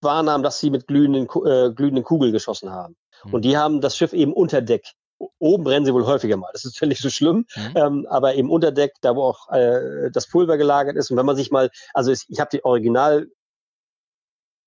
wahrnahmen, 0.00 0.42
dass 0.42 0.58
sie 0.58 0.70
mit 0.70 0.86
glühenden, 0.86 1.28
äh, 1.46 1.72
glühenden 1.72 2.02
Kugeln 2.02 2.32
geschossen 2.32 2.70
haben. 2.70 2.96
Mhm. 3.24 3.34
Und 3.34 3.44
die 3.44 3.56
haben 3.56 3.80
das 3.80 3.96
Schiff 3.96 4.12
eben 4.12 4.32
unter 4.32 4.62
Deck 4.62 4.94
Oben 5.38 5.64
brennen 5.64 5.84
sie 5.84 5.92
wohl 5.92 6.06
häufiger 6.06 6.36
mal. 6.36 6.50
Das 6.52 6.64
ist 6.64 6.80
nicht 6.80 7.02
so 7.02 7.10
schlimm. 7.10 7.46
Mhm. 7.56 7.72
Ähm, 7.74 8.06
aber 8.08 8.34
eben 8.36 8.50
unter 8.50 8.70
Deck, 8.70 8.94
da 9.00 9.16
wo 9.16 9.24
auch 9.24 9.50
äh, 9.50 10.10
das 10.12 10.28
Pulver 10.28 10.56
gelagert 10.56 10.96
ist. 10.96 11.10
Und 11.10 11.16
wenn 11.16 11.26
man 11.26 11.36
sich 11.36 11.50
mal, 11.50 11.70
also 11.92 12.12
ich, 12.12 12.24
ich 12.28 12.40
habe 12.40 12.50
die 12.52 12.64
Original 12.64 13.26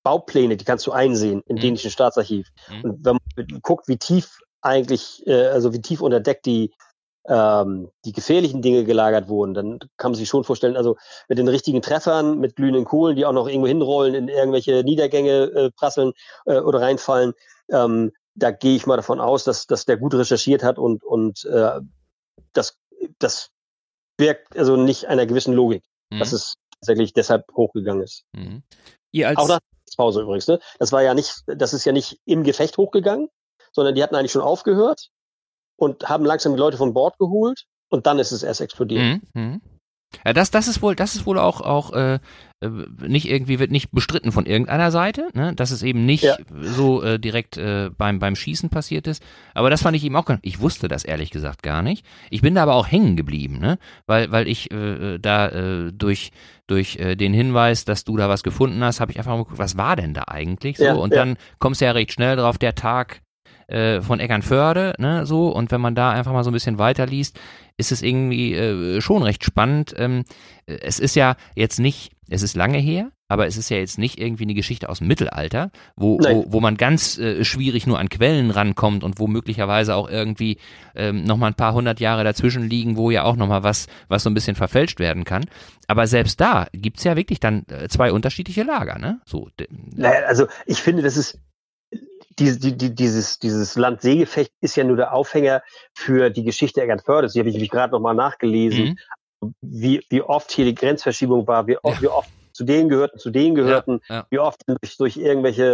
Baupläne, 0.04 0.56
die 0.56 0.64
kannst 0.64 0.86
du 0.86 0.92
einsehen 0.92 1.42
im 1.46 1.56
mhm. 1.56 1.60
dänischen 1.60 1.90
Staatsarchiv. 1.90 2.48
Mhm. 2.68 2.84
Und 2.84 3.04
wenn 3.04 3.18
man 3.36 3.60
guckt, 3.62 3.88
wie 3.88 3.96
tief 3.96 4.40
eigentlich, 4.60 5.26
äh, 5.26 5.46
also 5.46 5.72
wie 5.72 5.80
tief 5.80 6.02
unter 6.02 6.20
Deck 6.20 6.42
die 6.42 6.72
ähm, 7.28 7.88
die 8.04 8.10
gefährlichen 8.10 8.62
Dinge 8.62 8.82
gelagert 8.82 9.28
wurden, 9.28 9.54
dann 9.54 9.78
kann 9.96 10.10
man 10.10 10.14
sich 10.16 10.28
schon 10.28 10.42
vorstellen, 10.42 10.76
also 10.76 10.96
mit 11.28 11.38
den 11.38 11.46
richtigen 11.46 11.80
Treffern, 11.80 12.40
mit 12.40 12.56
glühenden 12.56 12.84
Kohlen, 12.84 13.14
die 13.14 13.24
auch 13.24 13.32
noch 13.32 13.46
irgendwo 13.46 13.68
hinrollen, 13.68 14.14
in 14.14 14.26
irgendwelche 14.26 14.82
Niedergänge 14.82 15.42
äh, 15.44 15.70
prasseln 15.70 16.14
äh, 16.46 16.58
oder 16.58 16.80
reinfallen, 16.80 17.34
ähm, 17.70 18.10
da 18.34 18.50
gehe 18.50 18.76
ich 18.76 18.86
mal 18.86 18.96
davon 18.96 19.20
aus, 19.20 19.44
dass, 19.44 19.66
dass 19.66 19.84
der 19.84 19.96
gut 19.96 20.14
recherchiert 20.14 20.62
hat 20.62 20.78
und, 20.78 21.04
und 21.04 21.44
äh, 21.44 21.80
das, 22.52 22.78
das 23.18 23.50
wirkt 24.18 24.56
also 24.56 24.76
nicht 24.76 25.06
einer 25.06 25.26
gewissen 25.26 25.54
Logik, 25.54 25.84
mhm. 26.10 26.18
dass 26.18 26.32
es 26.32 26.54
tatsächlich 26.72 27.12
deshalb 27.12 27.44
hochgegangen 27.54 28.02
ist. 28.02 28.24
Mhm. 28.32 28.62
Auch 29.38 29.48
nach 29.48 29.60
Pause 29.96 30.22
übrigens, 30.22 30.48
ne? 30.48 30.58
Das 30.78 30.92
war 30.92 31.02
ja 31.02 31.12
nicht, 31.14 31.42
das 31.46 31.74
ist 31.74 31.84
ja 31.84 31.92
nicht 31.92 32.18
im 32.24 32.44
Gefecht 32.44 32.78
hochgegangen, 32.78 33.28
sondern 33.72 33.94
die 33.94 34.02
hatten 34.02 34.14
eigentlich 34.14 34.32
schon 34.32 34.42
aufgehört 34.42 35.10
und 35.76 36.08
haben 36.08 36.24
langsam 36.24 36.54
die 36.54 36.58
Leute 36.58 36.78
von 36.78 36.94
Bord 36.94 37.18
geholt 37.18 37.66
und 37.90 38.06
dann 38.06 38.18
ist 38.18 38.32
es 38.32 38.42
erst 38.42 38.62
explodiert. 38.62 39.20
Mhm. 39.34 39.60
Ja, 40.24 40.32
das, 40.32 40.50
das 40.50 40.68
ist 40.68 40.82
wohl, 40.82 40.94
das 40.94 41.14
ist 41.14 41.26
wohl 41.26 41.38
auch, 41.38 41.60
auch 41.60 41.92
äh, 41.92 42.18
äh, 42.62 42.68
nicht 43.06 43.28
irgendwie 43.28 43.58
wird 43.58 43.70
nicht 43.70 43.90
bestritten 43.90 44.32
von 44.32 44.46
irgendeiner 44.46 44.90
Seite, 44.90 45.28
ne? 45.34 45.54
dass 45.54 45.70
es 45.70 45.82
eben 45.82 46.06
nicht 46.06 46.24
ja. 46.24 46.36
so 46.60 47.02
äh, 47.02 47.18
direkt 47.18 47.56
äh, 47.56 47.90
beim 47.96 48.18
beim 48.18 48.36
Schießen 48.36 48.70
passiert 48.70 49.06
ist. 49.06 49.22
Aber 49.54 49.70
das 49.70 49.82
fand 49.82 49.96
ich 49.96 50.04
eben 50.04 50.16
auch. 50.16 50.28
Ich 50.42 50.60
wusste 50.60 50.88
das 50.88 51.04
ehrlich 51.04 51.30
gesagt 51.30 51.62
gar 51.62 51.82
nicht. 51.82 52.06
Ich 52.30 52.42
bin 52.42 52.54
da 52.54 52.62
aber 52.62 52.74
auch 52.74 52.86
hängen 52.86 53.16
geblieben, 53.16 53.58
ne? 53.58 53.78
weil 54.06 54.30
weil 54.30 54.46
ich 54.46 54.70
äh, 54.70 55.18
da 55.18 55.48
äh, 55.48 55.92
durch 55.92 56.30
durch 56.68 56.96
äh, 56.96 57.16
den 57.16 57.34
Hinweis, 57.34 57.84
dass 57.84 58.04
du 58.04 58.16
da 58.16 58.28
was 58.28 58.42
gefunden 58.42 58.82
hast, 58.84 59.00
habe 59.00 59.10
ich 59.10 59.18
einfach 59.18 59.32
mal 59.32 59.38
geguckt, 59.38 59.58
was 59.58 59.76
war 59.76 59.96
denn 59.96 60.14
da 60.14 60.24
eigentlich 60.28 60.76
so? 60.76 60.84
Ja, 60.84 60.94
und 60.94 61.12
ja. 61.12 61.18
dann 61.18 61.36
kommst 61.58 61.80
du 61.80 61.86
ja 61.86 61.92
recht 61.92 62.12
schnell 62.12 62.36
drauf, 62.36 62.58
der 62.58 62.74
Tag 62.74 63.21
äh, 63.68 64.00
von 64.00 64.20
Eckernförde, 64.20 64.94
ne, 64.98 65.26
so, 65.26 65.48
und 65.48 65.70
wenn 65.70 65.80
man 65.80 65.94
da 65.94 66.10
einfach 66.10 66.32
mal 66.32 66.44
so 66.44 66.50
ein 66.50 66.54
bisschen 66.54 66.78
weiterliest, 66.78 67.38
ist 67.76 67.92
es 67.92 68.02
irgendwie 68.02 68.54
äh, 68.54 69.00
schon 69.00 69.22
recht 69.22 69.44
spannend. 69.44 69.94
Ähm, 69.96 70.24
es 70.66 70.98
ist 70.98 71.16
ja 71.16 71.36
jetzt 71.54 71.80
nicht, 71.80 72.12
es 72.28 72.42
ist 72.42 72.56
lange 72.56 72.78
her, 72.78 73.10
aber 73.28 73.46
es 73.46 73.56
ist 73.56 73.70
ja 73.70 73.78
jetzt 73.78 73.98
nicht 73.98 74.20
irgendwie 74.20 74.44
eine 74.44 74.54
Geschichte 74.54 74.90
aus 74.90 74.98
dem 74.98 75.08
Mittelalter, 75.08 75.70
wo, 75.96 76.18
wo, 76.18 76.44
wo 76.48 76.60
man 76.60 76.76
ganz 76.76 77.16
äh, 77.18 77.44
schwierig 77.44 77.86
nur 77.86 77.98
an 77.98 78.10
Quellen 78.10 78.50
rankommt 78.50 79.02
und 79.02 79.18
wo 79.18 79.26
möglicherweise 79.26 79.94
auch 79.94 80.08
irgendwie 80.08 80.58
ähm, 80.94 81.24
nochmal 81.24 81.50
ein 81.50 81.56
paar 81.56 81.72
hundert 81.72 81.98
Jahre 81.98 82.24
dazwischen 82.24 82.68
liegen, 82.68 82.96
wo 82.96 83.10
ja 83.10 83.24
auch 83.24 83.36
nochmal 83.36 83.62
was, 83.62 83.86
was 84.08 84.22
so 84.22 84.30
ein 84.30 84.34
bisschen 84.34 84.54
verfälscht 84.54 85.00
werden 85.00 85.24
kann. 85.24 85.46
Aber 85.88 86.06
selbst 86.06 86.40
da 86.42 86.66
gibt's 86.72 87.04
ja 87.04 87.16
wirklich 87.16 87.40
dann 87.40 87.64
äh, 87.70 87.88
zwei 87.88 88.12
unterschiedliche 88.12 88.64
Lager, 88.64 88.98
ne? 88.98 89.20
So, 89.24 89.48
naja, 89.94 90.26
also 90.26 90.46
ich 90.66 90.82
finde, 90.82 91.02
das 91.02 91.16
ist 91.16 91.38
die, 92.38 92.58
die, 92.58 92.76
die, 92.76 92.94
dieses, 92.94 93.38
dieses 93.38 93.76
Land-See-Gefecht 93.76 94.52
ist 94.60 94.76
ja 94.76 94.84
nur 94.84 94.96
der 94.96 95.12
Aufhänger 95.12 95.62
für 95.94 96.30
die 96.30 96.44
Geschichte 96.44 96.82
Eckernfördes. 96.82 97.32
Die 97.32 97.40
habe 97.40 97.50
ich 97.50 97.58
mich 97.58 97.70
gerade 97.70 97.92
nochmal 97.92 98.14
nachgelesen, 98.14 98.98
mhm. 99.40 99.54
wie, 99.60 100.04
wie 100.08 100.22
oft 100.22 100.50
hier 100.52 100.64
die 100.64 100.74
Grenzverschiebung 100.74 101.46
war, 101.46 101.66
wie 101.66 101.78
oft, 101.78 101.96
ja. 101.96 102.02
wie 102.02 102.08
oft 102.08 102.30
zu 102.52 102.64
denen 102.64 102.88
gehörten, 102.88 103.18
zu 103.18 103.30
denen 103.30 103.54
gehörten, 103.54 104.00
ja, 104.08 104.16
ja. 104.16 104.26
wie 104.30 104.38
oft 104.38 104.60
durch, 104.66 104.96
durch 104.96 105.16
irgendwelche 105.16 105.64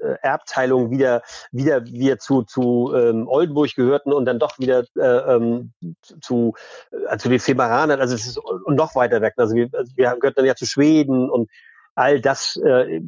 äh, 0.00 0.04
äh, 0.06 0.16
Erbteilungen 0.22 0.90
wieder 0.90 1.22
wieder 1.50 1.84
wir 1.84 2.18
zu 2.18 2.42
zu 2.42 2.92
ähm, 2.94 3.26
Oldenburg 3.26 3.74
gehörten 3.74 4.12
und 4.12 4.24
dann 4.24 4.38
doch 4.38 4.58
wieder 4.58 4.84
äh, 4.96 5.34
ähm, 5.34 5.72
zu 6.20 6.54
äh, 7.08 7.16
zu 7.18 7.28
den 7.28 7.40
Femeranern, 7.40 8.00
also 8.00 8.14
es 8.14 8.26
ist 8.26 8.38
und 8.38 8.76
noch 8.76 8.94
weiter 8.94 9.20
weg. 9.20 9.34
Also 9.36 9.54
wir, 9.54 9.68
also 9.72 9.92
wir 9.96 10.14
gehörten 10.16 10.36
dann 10.36 10.46
ja 10.46 10.54
zu 10.54 10.66
Schweden 10.66 11.28
und 11.28 11.50
all 11.94 12.20
das 12.20 12.56
äh, 12.56 13.00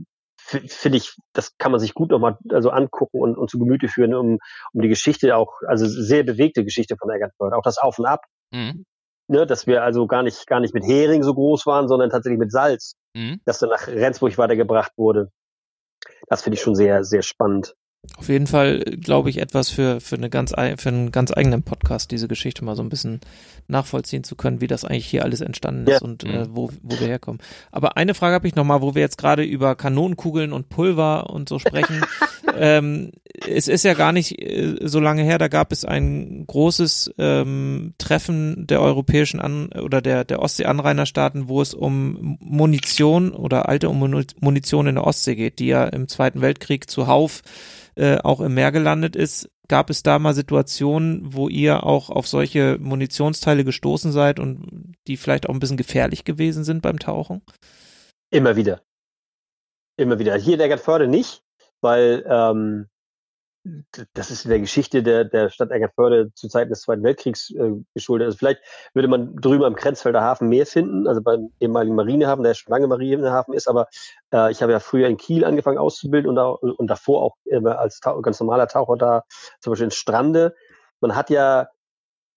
finde 0.46 0.98
ich, 0.98 1.16
das 1.32 1.56
kann 1.58 1.72
man 1.72 1.80
sich 1.80 1.94
gut 1.94 2.10
nochmal 2.10 2.38
also 2.50 2.70
angucken 2.70 3.20
und, 3.20 3.36
und 3.36 3.50
zu 3.50 3.58
Gemüte 3.58 3.88
führen, 3.88 4.14
um, 4.14 4.38
um 4.72 4.80
die 4.80 4.88
Geschichte 4.88 5.36
auch, 5.36 5.54
also 5.66 5.86
sehr 5.86 6.22
bewegte 6.22 6.64
Geschichte 6.64 6.96
von 6.96 7.10
Eckernförde, 7.10 7.56
auch 7.56 7.62
das 7.62 7.78
Auf 7.78 7.98
und 7.98 8.06
Ab. 8.06 8.24
Mhm. 8.52 8.84
Ne, 9.28 9.44
dass 9.44 9.66
wir 9.66 9.82
also 9.82 10.06
gar 10.06 10.22
nicht, 10.22 10.46
gar 10.46 10.60
nicht 10.60 10.72
mit 10.72 10.84
Hering 10.84 11.24
so 11.24 11.34
groß 11.34 11.66
waren, 11.66 11.88
sondern 11.88 12.10
tatsächlich 12.10 12.38
mit 12.38 12.52
Salz, 12.52 12.94
mhm. 13.14 13.40
das 13.44 13.58
dann 13.58 13.70
nach 13.70 13.88
Rendsburg 13.88 14.38
weitergebracht 14.38 14.92
wurde. 14.96 15.30
Das 16.28 16.42
finde 16.42 16.54
ich 16.54 16.62
schon 16.62 16.76
sehr, 16.76 17.02
sehr 17.02 17.22
spannend. 17.22 17.74
Auf 18.16 18.28
jeden 18.28 18.46
Fall, 18.46 18.80
glaube 18.80 19.30
ich, 19.30 19.38
etwas 19.38 19.68
für, 19.68 20.00
für, 20.00 20.16
eine 20.16 20.30
ganz, 20.30 20.52
für 20.52 20.88
einen 20.88 21.12
ganz 21.12 21.32
eigenen 21.32 21.62
Podcast, 21.62 22.10
diese 22.10 22.28
Geschichte 22.28 22.64
mal 22.64 22.76
so 22.76 22.82
ein 22.82 22.88
bisschen 22.88 23.20
nachvollziehen 23.68 24.24
zu 24.24 24.36
können, 24.36 24.60
wie 24.60 24.66
das 24.66 24.84
eigentlich 24.84 25.06
hier 25.06 25.24
alles 25.24 25.40
entstanden 25.40 25.86
ist 25.86 26.00
ja. 26.00 26.06
und 26.06 26.24
äh, 26.24 26.44
mhm. 26.44 26.46
wo, 26.50 26.70
wo 26.82 26.98
wir 26.98 27.06
herkommen. 27.06 27.40
Aber 27.72 27.96
eine 27.96 28.14
Frage 28.14 28.34
habe 28.34 28.48
ich 28.48 28.54
nochmal, 28.54 28.80
wo 28.80 28.94
wir 28.94 29.02
jetzt 29.02 29.18
gerade 29.18 29.42
über 29.42 29.74
Kanonenkugeln 29.74 30.52
und 30.52 30.68
Pulver 30.68 31.30
und 31.30 31.48
so 31.48 31.58
sprechen. 31.58 32.04
ähm, 32.58 33.12
es 33.46 33.68
ist 33.68 33.84
ja 33.84 33.94
gar 33.94 34.12
nicht 34.12 34.40
äh, 34.40 34.76
so 34.82 35.00
lange 35.00 35.22
her, 35.22 35.38
da 35.38 35.48
gab 35.48 35.72
es 35.72 35.84
ein 35.84 36.46
großes 36.46 37.12
ähm, 37.18 37.94
Treffen 37.98 38.66
der 38.66 38.80
europäischen 38.80 39.40
An 39.40 39.68
oder 39.72 40.00
der, 40.00 40.24
der 40.24 40.40
Ostsee-Anrainerstaaten, 40.40 41.48
wo 41.48 41.60
es 41.60 41.74
um 41.74 42.38
Munition 42.40 43.32
oder 43.32 43.68
alte 43.68 43.88
Munition 43.88 44.86
in 44.86 44.94
der 44.94 45.06
Ostsee 45.06 45.34
geht, 45.34 45.58
die 45.58 45.66
ja 45.66 45.84
im 45.84 46.08
Zweiten 46.08 46.40
Weltkrieg 46.40 46.88
zuhauf 46.88 47.42
äh, 47.96 48.18
auch 48.18 48.40
im 48.40 48.54
Meer 48.54 48.72
gelandet 48.72 49.16
ist. 49.16 49.50
Gab 49.68 49.90
es 49.90 50.02
da 50.02 50.18
mal 50.18 50.34
Situationen, 50.34 51.34
wo 51.34 51.48
ihr 51.48 51.84
auch 51.84 52.10
auf 52.10 52.28
solche 52.28 52.78
Munitionsteile 52.78 53.64
gestoßen 53.64 54.12
seid 54.12 54.38
und 54.38 54.94
die 55.06 55.16
vielleicht 55.16 55.48
auch 55.48 55.54
ein 55.54 55.60
bisschen 55.60 55.76
gefährlich 55.76 56.24
gewesen 56.24 56.62
sind 56.62 56.82
beim 56.82 56.98
Tauchen? 56.98 57.42
Immer 58.30 58.56
wieder. 58.56 58.82
Immer 59.98 60.18
wieder. 60.18 60.36
Hier 60.36 60.54
in 60.54 60.58
der 60.58 60.66
Eckernförde 60.66 61.08
nicht, 61.08 61.42
weil 61.80 62.24
ähm, 62.28 62.86
das 64.14 64.30
ist 64.30 64.44
in 64.44 64.50
der 64.50 64.60
Geschichte 64.60 65.02
der, 65.02 65.24
der 65.24 65.50
Stadt 65.50 65.70
Eckernförde 65.70 66.32
zu 66.34 66.48
Zeiten 66.48 66.70
des 66.70 66.82
Zweiten 66.82 67.02
Weltkriegs 67.02 67.50
äh, 67.50 67.72
geschuldet. 67.94 68.26
Also 68.26 68.38
vielleicht 68.38 68.60
würde 68.94 69.08
man 69.08 69.36
drüben 69.36 69.64
am 69.64 69.74
Grenzfelder 69.74 70.22
Hafen 70.22 70.48
mehr 70.48 70.66
finden, 70.66 71.06
also 71.06 71.22
beim 71.22 71.52
ehemaligen 71.60 71.96
Marinehafen, 71.96 72.44
der 72.44 72.54
schon 72.54 72.72
lange 72.72 72.86
Marinehafen 72.86 73.54
ist, 73.54 73.68
aber 73.68 73.88
äh, 74.32 74.50
ich 74.50 74.62
habe 74.62 74.72
ja 74.72 74.80
früher 74.80 75.08
in 75.08 75.16
Kiel 75.16 75.44
angefangen 75.44 75.78
auszubilden 75.78 76.28
und, 76.28 76.36
da, 76.36 76.48
und 76.48 76.86
davor 76.86 77.22
auch 77.22 77.36
immer 77.44 77.78
als 77.78 78.00
ganz 78.00 78.40
normaler 78.40 78.68
Taucher 78.68 78.96
da, 78.96 79.22
zum 79.60 79.72
Beispiel 79.72 79.86
in 79.86 79.90
Strande. 79.90 80.54
Man 81.00 81.16
hat 81.16 81.30
ja 81.30 81.68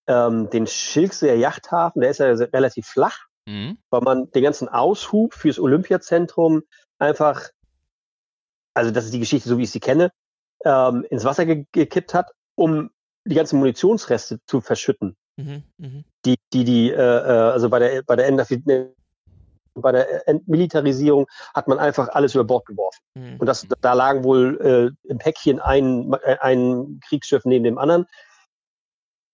ähm, 0.07 0.49
den 0.49 0.67
Schilkseer 0.67 1.35
Yachthafen, 1.35 2.01
der 2.01 2.11
ist 2.11 2.19
ja 2.19 2.27
relativ 2.27 2.87
flach, 2.87 3.27
mhm. 3.45 3.77
weil 3.89 4.01
man 4.01 4.31
den 4.31 4.43
ganzen 4.43 4.67
Aushub 4.67 5.33
fürs 5.33 5.59
Olympiazentrum 5.59 6.63
einfach 6.97 7.49
also 8.73 8.91
das 8.91 9.05
ist 9.05 9.13
die 9.13 9.19
Geschichte, 9.19 9.49
so 9.49 9.57
wie 9.57 9.63
ich 9.63 9.71
sie 9.71 9.81
kenne, 9.81 10.11
ähm, 10.65 11.05
ins 11.09 11.25
Wasser 11.25 11.45
ge 11.45 11.65
gekippt 11.71 12.13
hat, 12.13 12.31
um 12.55 12.89
die 13.25 13.35
ganzen 13.35 13.59
Munitionsreste 13.59 14.39
zu 14.45 14.61
verschütten. 14.61 15.15
Mhm, 15.37 15.63
mh. 15.77 16.03
Die, 16.25 16.35
die, 16.53 16.63
die, 16.63 16.91
äh, 16.91 16.95
äh 16.95 17.51
also 17.51 17.69
bei 17.69 17.79
der, 17.79 18.03
bei 18.03 18.15
der 18.15 18.27
bei 19.75 19.91
der 19.91 20.27
Entmilitarisierung 20.27 21.27
hat 21.53 21.67
man 21.67 21.79
einfach 21.79 22.09
alles 22.09 22.35
über 22.35 22.43
Bord 22.43 22.65
geworfen. 22.65 22.99
Mhm. 23.15 23.37
Und 23.39 23.45
das, 23.45 23.67
da 23.81 23.93
lagen 23.93 24.23
wohl 24.23 24.93
äh, 25.05 25.09
im 25.09 25.17
Päckchen 25.17 25.59
ein, 25.59 26.13
äh, 26.23 26.37
ein 26.39 26.99
Kriegsschiff 27.07 27.45
neben 27.45 27.63
dem 27.63 27.77
anderen. 27.77 28.05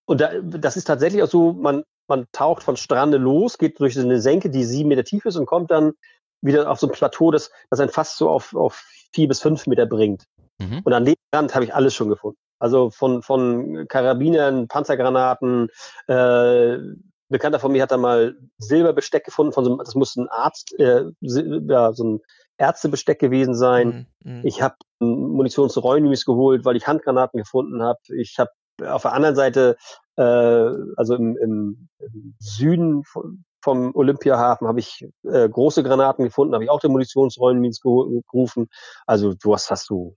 Und 0.05 0.21
da, 0.21 0.39
das 0.41 0.77
ist 0.77 0.85
tatsächlich 0.85 1.23
auch 1.23 1.29
so, 1.29 1.53
man, 1.53 1.83
man 2.07 2.27
taucht 2.31 2.63
von 2.63 2.77
Strande 2.77 3.17
los, 3.17 3.57
geht 3.57 3.79
durch 3.79 3.95
so 3.95 4.01
eine 4.01 4.21
Senke, 4.21 4.49
die 4.49 4.63
sieben 4.63 4.89
Meter 4.89 5.03
tief 5.03 5.25
ist 5.25 5.35
und 5.35 5.47
kommt 5.47 5.71
dann 5.71 5.93
wieder 6.41 6.69
auf 6.69 6.79
so 6.79 6.87
ein 6.87 6.93
Plateau, 6.93 7.31
das, 7.31 7.51
das 7.69 7.79
einen 7.79 7.89
fast 7.89 8.17
so 8.17 8.29
auf, 8.29 8.55
auf 8.55 8.85
vier 9.13 9.27
bis 9.27 9.41
fünf 9.41 9.65
Meter 9.65 9.87
bringt. 9.87 10.25
Mhm. 10.59 10.81
Und 10.83 10.93
an 10.93 11.05
dem 11.05 11.15
Rand 11.33 11.53
habe 11.55 11.65
ich 11.65 11.73
alles 11.73 11.93
schon 11.93 12.09
gefunden. 12.09 12.37
Also 12.59 12.89
von, 12.89 13.21
von 13.21 13.87
Karabinern, 13.87 14.67
Panzergranaten, 14.67 15.69
äh, 16.07 16.77
Bekannter 17.27 17.59
von 17.59 17.71
mir 17.71 17.81
hat 17.81 17.91
da 17.91 17.97
mal 17.97 18.37
Silberbesteck 18.59 19.25
gefunden, 19.25 19.51
von 19.51 19.65
so 19.65 19.71
einem, 19.71 19.79
das 19.79 19.95
muss 19.95 20.15
ein 20.15 20.29
Arzt, 20.29 20.77
äh, 20.79 21.05
ja, 21.21 21.91
so 21.91 22.03
ein 22.03 22.19
Ärztebesteck 22.57 23.19
gewesen 23.19 23.55
sein. 23.55 24.07
Mhm. 24.23 24.31
mhm. 24.31 24.41
Ich 24.45 24.61
habe 24.61 24.75
Munitionsräumis 24.99 26.25
geholt, 26.25 26.65
weil 26.65 26.75
ich 26.75 26.87
Handgranaten 26.87 27.39
gefunden 27.39 27.81
habe. 27.81 27.99
Ich 28.15 28.37
habe 28.37 28.51
auf 28.85 29.01
der 29.01 29.13
anderen 29.13 29.35
Seite 29.35 29.75
äh, 30.17 30.21
also 30.95 31.15
im, 31.15 31.37
im, 31.37 31.89
im 31.99 32.35
Süden 32.39 33.03
von, 33.03 33.43
vom 33.61 33.95
Olympiahafen 33.95 34.67
habe 34.67 34.79
ich 34.79 35.07
äh, 35.23 35.49
große 35.49 35.83
Granaten 35.83 36.25
gefunden, 36.25 36.53
habe 36.53 36.63
ich 36.63 36.69
auch 36.69 36.79
den 36.79 36.91
Munitionsräumdienst 36.91 37.81
gerufen. 37.81 38.69
Also 39.05 39.33
du 39.33 39.53
hast, 39.53 39.71
hast 39.71 39.89
du 39.89 40.15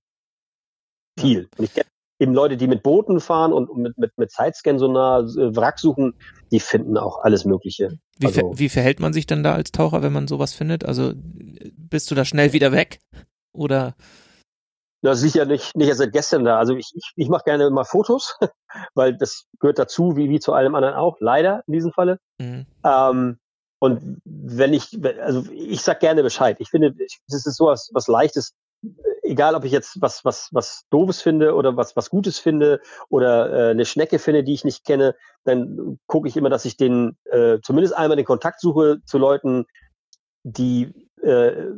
viel. 1.18 1.48
Und 1.56 1.64
ich 1.64 1.74
kenne 1.74 1.86
eben 2.18 2.34
Leute, 2.34 2.56
die 2.56 2.66
mit 2.66 2.82
Booten 2.82 3.20
fahren 3.20 3.52
und 3.52 3.74
mit, 3.76 3.96
mit, 3.96 4.16
mit 4.16 4.32
Sidescan-Sonar 4.32 5.20
äh, 5.20 5.56
Wrack 5.56 5.78
suchen, 5.78 6.14
die 6.50 6.60
finden 6.60 6.96
auch 6.96 7.22
alles 7.22 7.44
Mögliche. 7.44 7.98
Wie, 8.18 8.26
also, 8.26 8.40
ver 8.40 8.58
wie 8.58 8.68
verhält 8.68 9.00
man 9.00 9.12
sich 9.12 9.26
dann 9.26 9.42
da 9.42 9.54
als 9.54 9.70
Taucher, 9.72 10.02
wenn 10.02 10.12
man 10.12 10.26
sowas 10.26 10.52
findet? 10.52 10.84
Also 10.84 11.12
bist 11.16 12.10
du 12.10 12.14
da 12.14 12.24
schnell 12.24 12.52
wieder 12.52 12.72
weg? 12.72 12.98
Oder? 13.52 13.94
Na, 15.02 15.14
sicher 15.14 15.44
nicht, 15.44 15.76
nicht 15.76 15.88
erst 15.88 15.98
seit 15.98 16.12
gestern 16.12 16.44
da. 16.44 16.58
Also 16.58 16.74
ich, 16.74 16.90
ich, 16.94 17.12
ich 17.14 17.28
mache 17.28 17.44
gerne 17.44 17.70
mal 17.70 17.84
Fotos, 17.84 18.36
weil 18.94 19.16
das 19.16 19.46
gehört 19.60 19.78
dazu, 19.78 20.16
wie, 20.16 20.28
wie 20.28 20.40
zu 20.40 20.52
allem 20.52 20.74
anderen 20.74 20.94
auch, 20.94 21.18
leider 21.20 21.62
in 21.68 21.74
diesem 21.74 21.92
Falle. 21.92 22.18
Mhm. 22.40 22.66
Ähm, 22.84 23.38
und 23.80 24.20
wenn 24.24 24.74
ich, 24.74 24.98
also 25.22 25.44
ich 25.52 25.82
sag 25.82 26.00
gerne 26.00 26.24
Bescheid. 26.24 26.56
Ich 26.58 26.70
finde, 26.70 26.92
das 27.28 27.46
ist 27.46 27.56
sowas 27.56 27.90
was 27.92 28.08
Leichtes 28.08 28.54
egal 29.28 29.54
ob 29.54 29.64
ich 29.64 29.72
jetzt 29.72 30.00
was, 30.00 30.24
was, 30.24 30.48
was 30.52 30.86
Doofes 30.90 31.20
finde 31.20 31.54
oder 31.54 31.76
was, 31.76 31.94
was 31.96 32.10
Gutes 32.10 32.38
finde 32.38 32.80
oder 33.08 33.52
äh, 33.52 33.70
eine 33.70 33.84
Schnecke 33.84 34.18
finde, 34.18 34.42
die 34.42 34.54
ich 34.54 34.64
nicht 34.64 34.84
kenne, 34.84 35.14
dann 35.44 35.98
gucke 36.06 36.28
ich 36.28 36.36
immer, 36.36 36.50
dass 36.50 36.64
ich 36.64 36.76
den 36.76 37.16
äh, 37.24 37.58
zumindest 37.62 37.96
einmal 37.96 38.16
den 38.16 38.24
Kontakt 38.26 38.60
suche 38.60 39.00
zu 39.04 39.18
Leuten, 39.18 39.66
die 40.42 40.92
äh, 41.22 41.72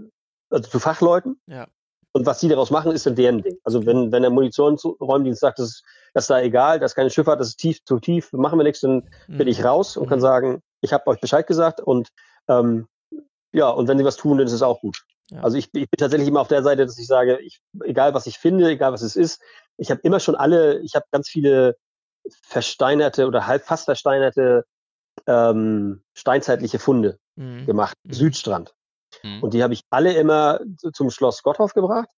also 0.51 0.69
zu 0.69 0.79
Fachleuten. 0.79 1.41
Ja. 1.47 1.67
Und 2.13 2.27
was 2.27 2.41
die 2.41 2.49
daraus 2.49 2.71
machen, 2.71 2.91
ist 2.91 3.07
dann 3.07 3.15
deren 3.15 3.43
Ding. 3.43 3.59
Also 3.63 3.87
wenn, 3.87 4.11
wenn 4.11 4.23
der 4.23 4.33
Munitionsräumdienst 4.33 5.41
sagt, 5.41 5.61
das 5.61 5.69
ist, 5.69 5.85
das 6.13 6.25
ist 6.25 6.31
da 6.31 6.41
egal, 6.41 6.81
das 6.81 6.93
ist 6.93 6.97
keine 6.97 7.11
Schifffahrt, 7.11 7.39
das 7.39 7.49
ist 7.49 7.57
tief, 7.59 7.85
zu 7.85 8.01
tief, 8.01 8.33
machen 8.33 8.59
wir 8.59 8.65
nichts, 8.65 8.81
dann 8.81 9.09
mhm. 9.29 9.39
bin 9.39 9.47
ich 9.47 9.65
raus 9.65 9.97
und 9.97 10.09
kann 10.09 10.19
mhm. 10.19 10.23
sagen, 10.23 10.63
ich 10.81 10.93
habe 10.93 11.07
euch 11.07 11.21
Bescheid 11.21 11.47
gesagt 11.47 11.81
und 11.81 12.09
ähm, 12.49 12.89
ja, 13.53 13.69
und 13.69 13.89
wenn 13.89 13.99
sie 13.99 14.05
was 14.05 14.17
tun, 14.17 14.39
dann 14.39 14.47
ist 14.47 14.53
es 14.53 14.63
auch 14.63 14.81
gut. 14.81 15.05
Ja. 15.31 15.43
Also 15.43 15.57
ich, 15.57 15.67
ich, 15.67 15.89
bin 15.89 15.99
tatsächlich 15.99 16.29
immer 16.29 16.41
auf 16.41 16.49
der 16.49 16.63
Seite, 16.63 16.85
dass 16.87 16.99
ich 16.99 17.07
sage, 17.07 17.39
ich, 17.41 17.61
egal 17.85 18.15
was 18.15 18.27
ich 18.27 18.39
finde, 18.39 18.69
egal 18.69 18.93
was 18.93 19.03
es 19.03 19.17
ist, 19.17 19.41
ich 19.77 19.91
habe 19.91 20.01
immer 20.03 20.21
schon 20.21 20.35
alle, 20.35 20.81
ich 20.81 20.95
habe 20.95 21.07
ganz 21.11 21.29
viele 21.29 21.77
versteinerte 22.43 23.27
oder 23.27 23.47
halb 23.47 23.65
fast 23.65 23.87
versteinerte 23.87 24.65
ähm, 25.27 26.03
steinzeitliche 26.15 26.79
Funde 26.79 27.19
mhm. 27.37 27.67
gemacht, 27.67 27.97
mhm. 28.05 28.13
Südstrand. 28.13 28.75
Mhm. 29.23 29.43
Und 29.43 29.55
die 29.55 29.63
habe 29.63 29.75
ich 29.75 29.83
alle 29.91 30.15
immer 30.15 30.61
zum 30.93 31.11
Schloss 31.11 31.43
Gotthof 31.43 31.75
gebracht 31.75 32.09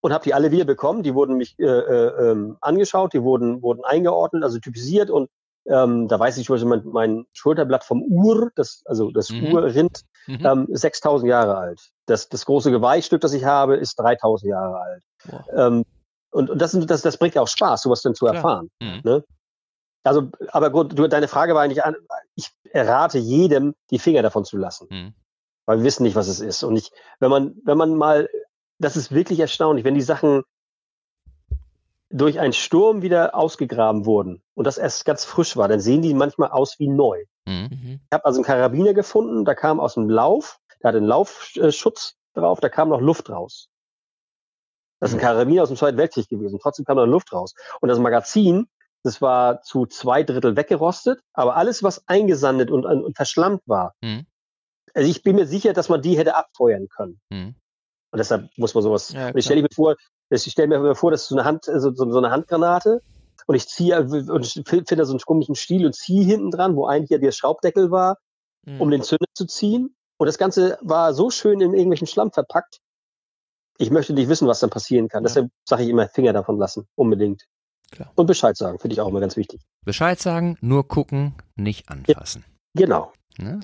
und 0.00 0.12
habe 0.12 0.24
die 0.24 0.34
alle 0.34 0.50
wieder 0.50 0.64
bekommen. 0.64 1.02
Die 1.02 1.14
wurden 1.14 1.36
mich 1.36 1.58
äh, 1.58 1.64
äh, 1.64 2.30
ähm, 2.30 2.56
angeschaut, 2.60 3.12
die 3.12 3.22
wurden, 3.22 3.62
wurden 3.62 3.84
eingeordnet, 3.84 4.42
also 4.42 4.58
typisiert 4.58 5.10
und 5.10 5.28
ähm, 5.68 6.06
da 6.08 6.18
weiß 6.18 6.36
ich 6.38 6.46
zum 6.46 6.54
Beispiel 6.54 6.68
mein, 6.68 6.84
mein 6.86 7.26
Schulterblatt 7.32 7.82
vom 7.82 8.02
Ur, 8.02 8.50
das, 8.54 8.82
also 8.84 9.10
das 9.10 9.30
mhm. 9.30 9.52
Urrind, 9.52 10.02
mhm. 10.26 10.46
ähm, 10.46 10.66
6000 10.70 11.28
Jahre 11.28 11.56
alt. 11.56 11.90
Das, 12.06 12.28
das 12.28 12.46
große 12.46 12.70
Geweihstück, 12.70 13.20
das 13.20 13.32
ich 13.32 13.44
habe, 13.44 13.76
ist 13.76 13.98
3000 13.98 14.50
Jahre 14.50 14.80
alt. 14.80 15.02
Ähm, 15.56 15.84
und, 16.30 16.50
und 16.50 16.58
das, 16.60 16.72
das, 16.72 17.02
das 17.02 17.16
bringt 17.16 17.34
ja 17.34 17.42
auch 17.42 17.48
Spaß, 17.48 17.82
sowas 17.82 18.02
dann 18.02 18.14
zu 18.14 18.26
Klar. 18.26 18.36
erfahren. 18.36 18.70
Mhm. 18.80 19.00
Ne? 19.04 19.24
Also, 20.04 20.28
aber 20.48 20.70
gut, 20.70 20.96
du, 20.96 21.08
deine 21.08 21.28
Frage 21.28 21.54
war 21.54 21.62
eigentlich, 21.62 21.84
an, 21.84 21.96
ich 22.36 22.50
rate 22.72 23.18
jedem, 23.18 23.74
die 23.90 23.98
Finger 23.98 24.22
davon 24.22 24.44
zu 24.44 24.56
lassen. 24.56 24.86
Mhm. 24.90 25.14
Weil 25.66 25.78
wir 25.78 25.84
wissen 25.84 26.04
nicht, 26.04 26.14
was 26.14 26.28
es 26.28 26.40
ist. 26.40 26.62
Und 26.62 26.76
ich, 26.76 26.92
wenn 27.18 27.30
man, 27.30 27.56
wenn 27.64 27.76
man 27.76 27.96
mal, 27.96 28.28
das 28.78 28.96
ist 28.96 29.12
wirklich 29.12 29.40
erstaunlich, 29.40 29.84
wenn 29.84 29.94
die 29.94 30.02
Sachen 30.02 30.44
durch 32.08 32.38
einen 32.38 32.52
Sturm 32.52 33.02
wieder 33.02 33.34
ausgegraben 33.34 34.06
wurden 34.06 34.42
und 34.54 34.64
das 34.64 34.78
erst 34.78 35.04
ganz 35.04 35.24
frisch 35.24 35.56
war, 35.56 35.66
dann 35.66 35.80
sehen 35.80 36.02
die 36.02 36.14
manchmal 36.14 36.50
aus 36.50 36.78
wie 36.78 36.88
neu. 36.88 37.24
Mhm. 37.46 37.68
mhm. 37.70 38.00
Ich 38.04 38.12
habe 38.12 38.24
also 38.24 38.38
einen 38.38 38.44
Karabiner 38.44 38.94
gefunden, 38.94 39.44
da 39.44 39.54
kam 39.54 39.80
aus 39.80 39.94
dem 39.94 40.08
Lauf, 40.08 40.60
der 40.82 40.88
hat 40.88 40.96
einen 40.96 41.06
Laufschutz 41.06 42.16
drauf, 42.34 42.60
da 42.60 42.68
kam 42.68 42.88
noch 42.88 43.00
Luft 43.00 43.30
raus. 43.30 43.68
Das 45.00 45.10
ist 45.10 45.16
ein 45.16 45.18
mhm. 45.18 45.22
Karabiner 45.22 45.62
aus 45.62 45.68
dem 45.68 45.76
Zweiten 45.76 45.98
Weltkrieg 45.98 46.28
gewesen, 46.28 46.58
trotzdem 46.60 46.84
kam 46.84 46.96
noch 46.96 47.06
Luft 47.06 47.32
raus. 47.32 47.54
Und 47.80 47.88
das 47.88 47.98
Magazin, 47.98 48.68
das 49.02 49.20
war 49.20 49.62
zu 49.62 49.86
zwei 49.86 50.22
Drittel 50.22 50.56
weggerostet, 50.56 51.20
aber 51.32 51.56
alles, 51.56 51.82
was 51.82 52.06
eingesandet 52.08 52.70
und, 52.70 52.86
und 52.86 53.16
verschlammt 53.16 53.62
war, 53.66 53.94
mhm. 54.02 54.26
also 54.94 55.08
ich 55.08 55.22
bin 55.22 55.36
mir 55.36 55.46
sicher, 55.46 55.72
dass 55.72 55.88
man 55.88 56.02
die 56.02 56.16
hätte 56.16 56.34
abfeuern 56.34 56.88
können. 56.88 57.20
Mhm. 57.30 57.54
Und 58.10 58.18
deshalb 58.18 58.48
muss 58.56 58.74
man 58.74 58.82
sowas. 58.82 59.12
Ja, 59.12 59.34
ich 59.34 59.44
stelle 59.44 59.62
mir 59.62 59.68
vor, 59.74 59.96
ich 60.30 60.42
stelle 60.50 60.68
mir 60.68 60.94
vor, 60.94 61.10
das 61.10 61.22
ist 61.22 61.28
so 61.28 61.36
eine 61.36 61.44
Hand, 61.44 61.64
so, 61.64 61.94
so 61.94 62.18
eine 62.18 62.30
Handgranate 62.30 63.02
und 63.46 63.54
ich 63.54 63.68
ziehe 63.68 64.00
und 64.00 64.46
finde 64.46 65.04
so 65.04 65.12
einen 65.12 65.20
komischen 65.20 65.54
Stiel 65.54 65.86
und 65.86 65.94
ziehe 65.94 66.24
hinten 66.24 66.50
dran, 66.50 66.76
wo 66.76 66.86
eigentlich 66.86 67.10
ja 67.10 67.18
der 67.18 67.32
Schraubdeckel 67.32 67.90
war, 67.90 68.18
mhm. 68.64 68.80
um 68.80 68.90
den 68.90 69.02
Zünder 69.02 69.26
zu 69.34 69.46
ziehen. 69.46 69.94
Und 70.18 70.26
das 70.26 70.38
Ganze 70.38 70.78
war 70.80 71.14
so 71.14 71.30
schön 71.30 71.60
in 71.60 71.72
irgendwelchen 71.72 72.06
Schlamm 72.06 72.32
verpackt. 72.32 72.80
Ich 73.78 73.90
möchte 73.90 74.14
nicht 74.14 74.28
wissen, 74.28 74.48
was 74.48 74.60
dann 74.60 74.70
passieren 74.70 75.08
kann. 75.08 75.22
Ja. 75.22 75.28
Deshalb 75.28 75.50
sage 75.68 75.82
ich 75.82 75.90
immer 75.90 76.08
Finger 76.08 76.32
davon 76.32 76.58
lassen, 76.58 76.86
unbedingt. 76.94 77.46
Klar. 77.90 78.10
Und 78.14 78.26
Bescheid 78.26 78.56
sagen, 78.56 78.78
finde 78.78 78.94
ich 78.94 79.00
auch 79.00 79.08
immer 79.08 79.20
ganz 79.20 79.36
wichtig. 79.36 79.60
Bescheid 79.84 80.18
sagen, 80.18 80.56
nur 80.60 80.88
gucken, 80.88 81.34
nicht 81.54 81.88
anfassen. 81.88 82.44
Ja, 82.76 82.86
genau. 82.86 83.12
Ne? 83.38 83.60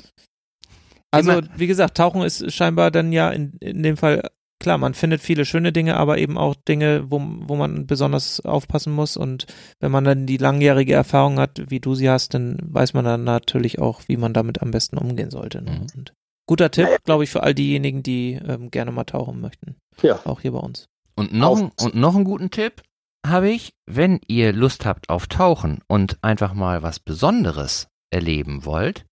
Also, 1.10 1.40
wie 1.56 1.66
gesagt, 1.66 1.96
Tauchen 1.96 2.22
ist 2.22 2.52
scheinbar 2.52 2.90
dann 2.90 3.12
ja 3.12 3.30
in, 3.30 3.54
in 3.60 3.82
dem 3.82 3.96
Fall 3.96 4.30
klar, 4.62 4.78
man 4.78 4.94
findet 4.94 5.20
viele 5.20 5.44
schöne 5.44 5.72
Dinge, 5.72 5.96
aber 5.96 6.18
eben 6.18 6.38
auch 6.38 6.54
Dinge, 6.54 7.10
wo, 7.10 7.20
wo 7.20 7.56
man 7.56 7.86
besonders 7.86 8.40
aufpassen 8.40 8.94
muss. 8.94 9.16
Und 9.16 9.46
wenn 9.80 9.90
man 9.90 10.04
dann 10.04 10.26
die 10.26 10.38
langjährige 10.38 10.94
Erfahrung 10.94 11.38
hat, 11.38 11.60
wie 11.68 11.80
du 11.80 11.94
sie 11.94 12.08
hast, 12.08 12.32
dann 12.32 12.56
weiß 12.62 12.94
man 12.94 13.04
dann 13.04 13.24
natürlich 13.24 13.80
auch, 13.80 14.02
wie 14.06 14.16
man 14.16 14.32
damit 14.32 14.62
am 14.62 14.70
besten 14.70 14.96
umgehen 14.96 15.30
sollte. 15.30 15.60
Ne? 15.60 15.72
Mhm. 15.72 15.86
Und 15.96 16.14
guter 16.46 16.70
Tipp, 16.70 16.88
glaube 17.04 17.24
ich, 17.24 17.30
für 17.30 17.42
all 17.42 17.54
diejenigen, 17.54 18.02
die 18.02 18.34
ähm, 18.34 18.70
gerne 18.70 18.92
mal 18.92 19.04
tauchen 19.04 19.40
möchten. 19.40 19.76
Ja. 20.02 20.20
Auch 20.24 20.40
hier 20.40 20.52
bei 20.52 20.58
uns. 20.58 20.86
Und 21.14 21.32
noch, 21.32 21.70
und 21.80 21.94
noch 21.94 22.14
einen 22.14 22.24
guten 22.24 22.50
Tipp 22.50 22.82
habe 23.26 23.50
ich, 23.50 23.74
wenn 23.86 24.20
ihr 24.26 24.52
Lust 24.52 24.84
habt 24.86 25.08
auf 25.08 25.26
Tauchen 25.26 25.80
und 25.86 26.18
einfach 26.22 26.54
mal 26.54 26.82
was 26.82 26.98
Besonderes 26.98 27.88
erleben 28.10 28.64
wollt, 28.64 29.06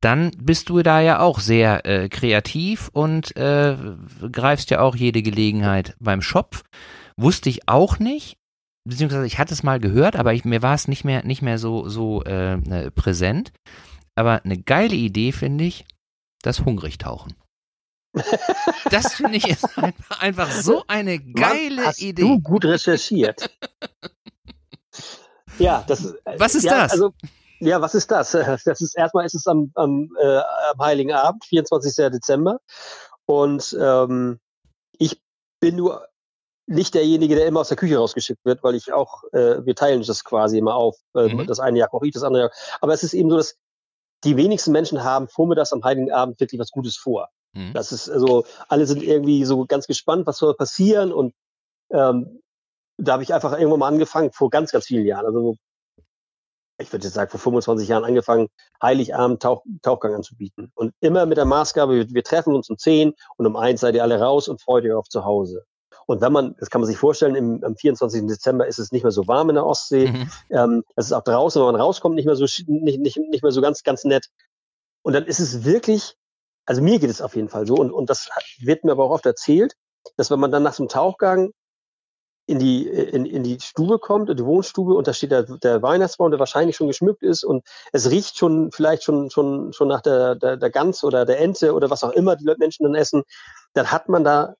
dann 0.00 0.30
bist 0.40 0.68
du 0.68 0.82
da 0.82 1.00
ja 1.00 1.20
auch 1.20 1.40
sehr 1.40 1.84
äh, 1.84 2.08
kreativ 2.08 2.88
und 2.92 3.36
äh, 3.36 3.76
greifst 4.32 4.70
ja 4.70 4.80
auch 4.80 4.96
jede 4.96 5.22
Gelegenheit 5.22 5.94
beim 6.00 6.22
Schopf. 6.22 6.64
Wusste 7.16 7.50
ich 7.50 7.68
auch 7.68 7.98
nicht, 7.98 8.38
beziehungsweise 8.88 9.26
ich 9.26 9.38
hatte 9.38 9.52
es 9.52 9.62
mal 9.62 9.78
gehört, 9.78 10.16
aber 10.16 10.32
ich, 10.32 10.44
mir 10.44 10.62
war 10.62 10.74
es 10.74 10.88
nicht 10.88 11.04
mehr, 11.04 11.24
nicht 11.24 11.42
mehr 11.42 11.58
so, 11.58 11.88
so 11.88 12.22
äh, 12.24 12.54
äh 12.54 12.90
präsent. 12.90 13.52
Aber 14.14 14.44
eine 14.44 14.58
geile 14.58 14.94
Idee 14.96 15.32
finde 15.32 15.64
ich, 15.64 15.84
das 16.42 16.64
Hungrigtauchen. 16.64 17.34
Das 18.90 19.14
finde 19.14 19.36
ich 19.36 19.46
einfach, 19.76 20.20
einfach 20.20 20.50
so 20.50 20.84
eine 20.88 21.20
geile 21.20 21.76
Mann, 21.76 21.86
hast 21.86 22.02
Idee. 22.02 22.22
Du 22.22 22.40
gut 22.40 22.64
recherchiert. 22.64 23.50
ja, 25.58 25.84
das. 25.86 26.14
Was 26.38 26.54
ist 26.54 26.64
ja, 26.64 26.82
das? 26.82 26.92
Also, 26.92 27.12
ja, 27.60 27.80
was 27.80 27.94
ist 27.94 28.10
das? 28.10 28.32
Das 28.64 28.80
ist 28.80 28.96
erstmal 28.96 29.26
ist 29.26 29.34
es 29.34 29.46
am, 29.46 29.70
am, 29.74 30.10
äh, 30.20 30.38
am 30.72 30.80
Heiligen 30.80 31.12
Abend, 31.12 31.44
24. 31.44 31.94
Dezember. 32.10 32.58
Und 33.26 33.76
ähm, 33.80 34.40
ich 34.98 35.20
bin 35.60 35.76
nur 35.76 36.06
nicht 36.66 36.94
derjenige, 36.94 37.34
der 37.34 37.46
immer 37.46 37.60
aus 37.60 37.68
der 37.68 37.76
Küche 37.76 37.98
rausgeschickt 37.98 38.44
wird, 38.44 38.62
weil 38.62 38.76
ich 38.76 38.92
auch, 38.92 39.24
äh, 39.32 39.64
wir 39.64 39.74
teilen 39.74 40.02
das 40.02 40.24
quasi 40.24 40.58
immer 40.58 40.74
auf. 40.74 40.96
Äh, 41.14 41.34
mhm. 41.34 41.46
Das 41.46 41.60
eine 41.60 41.78
Jahr 41.78 41.88
koche 41.88 42.06
ich, 42.06 42.14
das 42.14 42.22
andere 42.22 42.44
Jahr. 42.44 42.52
Aber 42.80 42.92
es 42.92 43.02
ist 43.02 43.12
eben 43.12 43.30
so, 43.30 43.36
dass 43.36 43.56
die 44.24 44.36
wenigsten 44.36 44.72
Menschen 44.72 45.02
haben 45.02 45.28
vormittags 45.28 45.72
am 45.72 45.84
Heiligen 45.84 46.12
Abend 46.12 46.40
wirklich 46.40 46.60
was 46.60 46.70
Gutes 46.70 46.96
vor. 46.96 47.28
Mhm. 47.52 47.72
Das 47.72 47.92
ist 47.92 48.08
also, 48.08 48.44
alle 48.68 48.86
sind 48.86 49.02
irgendwie 49.02 49.44
so 49.44 49.66
ganz 49.66 49.86
gespannt, 49.86 50.26
was 50.26 50.38
soll 50.38 50.54
passieren 50.54 51.12
und 51.12 51.34
ähm, 51.90 52.40
da 52.98 53.14
habe 53.14 53.22
ich 53.22 53.32
einfach 53.32 53.52
irgendwann 53.52 53.80
mal 53.80 53.88
angefangen, 53.88 54.30
vor 54.32 54.50
ganz, 54.50 54.72
ganz 54.72 54.86
vielen 54.86 55.06
Jahren, 55.06 55.26
also 55.26 55.56
ich 56.80 56.92
würde 56.92 57.04
jetzt 57.04 57.14
sagen, 57.14 57.30
vor 57.30 57.40
25 57.40 57.88
Jahren 57.88 58.04
angefangen, 58.04 58.48
Heiligabend 58.82 59.42
Tauch, 59.42 59.64
Tauchgang 59.82 60.14
anzubieten. 60.14 60.72
Und 60.74 60.94
immer 61.00 61.26
mit 61.26 61.36
der 61.36 61.44
Maßgabe, 61.44 61.94
wir, 61.94 62.10
wir, 62.10 62.24
treffen 62.24 62.54
uns 62.54 62.70
um 62.70 62.78
10 62.78 63.14
und 63.36 63.46
um 63.46 63.56
1 63.56 63.80
seid 63.80 63.94
ihr 63.94 64.02
alle 64.02 64.18
raus 64.18 64.48
und 64.48 64.62
freut 64.62 64.84
euch 64.84 64.92
auf 64.92 65.08
zu 65.08 65.24
Hause. 65.24 65.64
Und 66.10 66.20
wenn 66.20 66.32
man, 66.32 66.56
das 66.58 66.70
kann 66.70 66.80
man 66.80 66.88
sich 66.88 66.96
vorstellen, 66.96 67.36
im, 67.36 67.62
am 67.62 67.76
24. 67.76 68.26
Dezember 68.26 68.66
ist 68.66 68.80
es 68.80 68.90
nicht 68.90 69.04
mehr 69.04 69.12
so 69.12 69.28
warm 69.28 69.48
in 69.48 69.54
der 69.54 69.64
Ostsee. 69.64 70.10
Mhm. 70.10 70.30
Ähm, 70.50 70.84
es 70.96 71.06
ist 71.06 71.12
auch 71.12 71.22
draußen, 71.22 71.60
wenn 71.62 71.70
man 71.70 71.80
rauskommt, 71.80 72.16
nicht 72.16 72.26
mehr 72.26 72.34
so, 72.34 72.46
nicht, 72.66 72.98
nicht, 72.98 73.16
nicht 73.16 73.42
mehr 73.44 73.52
so 73.52 73.60
ganz, 73.60 73.84
ganz 73.84 74.02
nett. 74.02 74.26
Und 75.02 75.12
dann 75.12 75.24
ist 75.26 75.38
es 75.38 75.64
wirklich, 75.64 76.16
also 76.66 76.82
mir 76.82 76.98
geht 76.98 77.10
es 77.10 77.22
auf 77.22 77.36
jeden 77.36 77.48
Fall 77.48 77.64
so, 77.64 77.76
und, 77.76 77.92
und 77.92 78.10
das 78.10 78.28
wird 78.58 78.82
mir 78.82 78.90
aber 78.90 79.04
auch 79.04 79.12
oft 79.12 79.24
erzählt, 79.24 79.76
dass 80.16 80.32
wenn 80.32 80.40
man 80.40 80.50
dann 80.50 80.64
nach 80.64 80.72
so 80.72 80.82
einem 80.82 80.88
Tauchgang 80.88 81.52
in 82.46 82.58
die, 82.58 82.88
in, 82.88 83.24
in 83.24 83.44
die 83.44 83.60
Stube 83.60 84.00
kommt, 84.00 84.30
in 84.30 84.36
die 84.36 84.44
Wohnstube, 84.44 84.94
und 84.94 85.06
da 85.06 85.12
steht 85.12 85.30
der, 85.30 85.44
der 85.44 85.80
Weihnachtsbaum, 85.80 86.32
der 86.32 86.40
wahrscheinlich 86.40 86.74
schon 86.74 86.88
geschmückt 86.88 87.22
ist 87.22 87.44
und 87.44 87.64
es 87.92 88.10
riecht 88.10 88.36
schon 88.36 88.72
vielleicht 88.72 89.04
schon, 89.04 89.30
schon, 89.30 89.72
schon 89.72 89.86
nach 89.86 90.00
der, 90.00 90.34
der, 90.34 90.56
der 90.56 90.70
Gans 90.70 91.04
oder 91.04 91.24
der 91.24 91.38
Ente 91.38 91.72
oder 91.72 91.88
was 91.88 92.02
auch 92.02 92.10
immer 92.10 92.34
die 92.34 92.52
Menschen 92.58 92.82
dann 92.82 92.96
essen, 92.96 93.22
dann 93.74 93.92
hat 93.92 94.08
man 94.08 94.24
da 94.24 94.56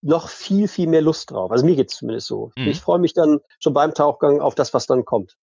noch 0.00 0.28
viel, 0.28 0.68
viel 0.68 0.86
mehr 0.86 1.02
Lust 1.02 1.30
drauf. 1.30 1.50
Also 1.50 1.64
mir 1.64 1.76
geht 1.76 1.90
es 1.90 1.96
zumindest 1.96 2.28
so. 2.28 2.52
Mhm. 2.56 2.68
Ich 2.68 2.80
freue 2.80 2.98
mich 2.98 3.14
dann 3.14 3.40
schon 3.58 3.74
beim 3.74 3.94
Tauchgang 3.94 4.40
auf 4.40 4.54
das, 4.54 4.72
was 4.74 4.86
dann 4.86 5.04
kommt. 5.04 5.36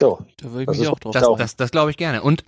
So, 0.00 0.20
da 0.36 0.52
würde 0.52 0.72
ich 0.72 0.78
mich 0.78 0.88
auch 0.88 0.98
drauf 0.98 1.12
Das, 1.12 1.36
das, 1.36 1.56
das 1.56 1.70
glaube 1.70 1.90
ich 1.90 1.96
gerne. 1.96 2.22
Und 2.22 2.44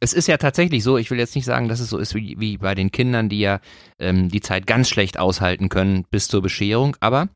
es 0.00 0.12
ist 0.12 0.28
ja 0.28 0.36
tatsächlich 0.36 0.84
so, 0.84 0.98
ich 0.98 1.10
will 1.10 1.18
jetzt 1.18 1.34
nicht 1.34 1.46
sagen, 1.46 1.68
dass 1.68 1.80
es 1.80 1.88
so 1.88 1.98
ist 1.98 2.14
wie, 2.14 2.38
wie 2.38 2.58
bei 2.58 2.74
den 2.74 2.90
Kindern, 2.90 3.28
die 3.28 3.40
ja 3.40 3.60
ähm, 3.98 4.28
die 4.28 4.40
Zeit 4.40 4.66
ganz 4.66 4.88
schlecht 4.88 5.18
aushalten 5.18 5.68
können 5.68 6.04
bis 6.10 6.28
zur 6.28 6.42
Bescherung, 6.42 6.96
aber 7.00 7.28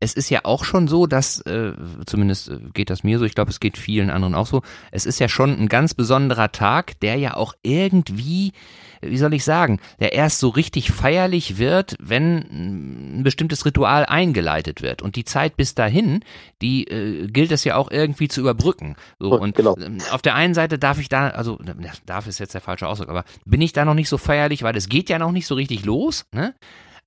es 0.00 0.14
ist 0.14 0.30
ja 0.30 0.40
auch 0.44 0.64
schon 0.64 0.86
so, 0.86 1.06
dass, 1.06 1.40
äh, 1.40 1.72
zumindest 2.06 2.48
äh, 2.50 2.58
geht 2.72 2.90
das 2.90 3.02
mir 3.02 3.18
so, 3.18 3.24
ich 3.24 3.34
glaube, 3.34 3.50
es 3.50 3.60
geht 3.60 3.76
vielen 3.76 4.10
anderen 4.10 4.34
auch 4.34 4.46
so, 4.46 4.62
es 4.92 5.06
ist 5.06 5.18
ja 5.18 5.28
schon 5.28 5.58
ein 5.58 5.68
ganz 5.68 5.94
besonderer 5.94 6.52
Tag, 6.52 7.00
der 7.00 7.16
ja 7.16 7.34
auch 7.34 7.54
irgendwie, 7.62 8.52
wie 9.00 9.18
soll 9.18 9.34
ich 9.34 9.44
sagen, 9.44 9.80
der 9.98 10.12
erst 10.12 10.38
so 10.38 10.50
richtig 10.50 10.92
feierlich 10.92 11.58
wird, 11.58 11.96
wenn 12.00 13.18
ein 13.18 13.22
bestimmtes 13.24 13.64
Ritual 13.64 14.06
eingeleitet 14.06 14.82
wird. 14.82 15.02
Und 15.02 15.16
die 15.16 15.24
Zeit 15.24 15.56
bis 15.56 15.74
dahin, 15.74 16.20
die 16.62 16.84
äh, 16.84 17.26
gilt 17.26 17.50
es 17.50 17.64
ja 17.64 17.74
auch 17.74 17.90
irgendwie 17.90 18.28
zu 18.28 18.40
überbrücken. 18.40 18.94
So, 19.18 19.38
und 19.38 19.56
genau. 19.56 19.76
Ähm, 19.78 19.98
auf 20.12 20.22
der 20.22 20.36
einen 20.36 20.54
Seite 20.54 20.78
darf 20.78 21.00
ich 21.00 21.08
da, 21.08 21.30
also 21.30 21.58
darf 22.06 22.28
ist 22.28 22.38
jetzt 22.38 22.54
der 22.54 22.60
falsche 22.60 22.86
Ausdruck, 22.86 23.08
aber 23.08 23.24
bin 23.44 23.60
ich 23.60 23.72
da 23.72 23.84
noch 23.84 23.94
nicht 23.94 24.08
so 24.08 24.18
feierlich, 24.18 24.62
weil 24.62 24.76
es 24.76 24.88
geht 24.88 25.10
ja 25.10 25.18
noch 25.18 25.32
nicht 25.32 25.46
so 25.46 25.56
richtig 25.56 25.84
los, 25.84 26.24
ne? 26.32 26.54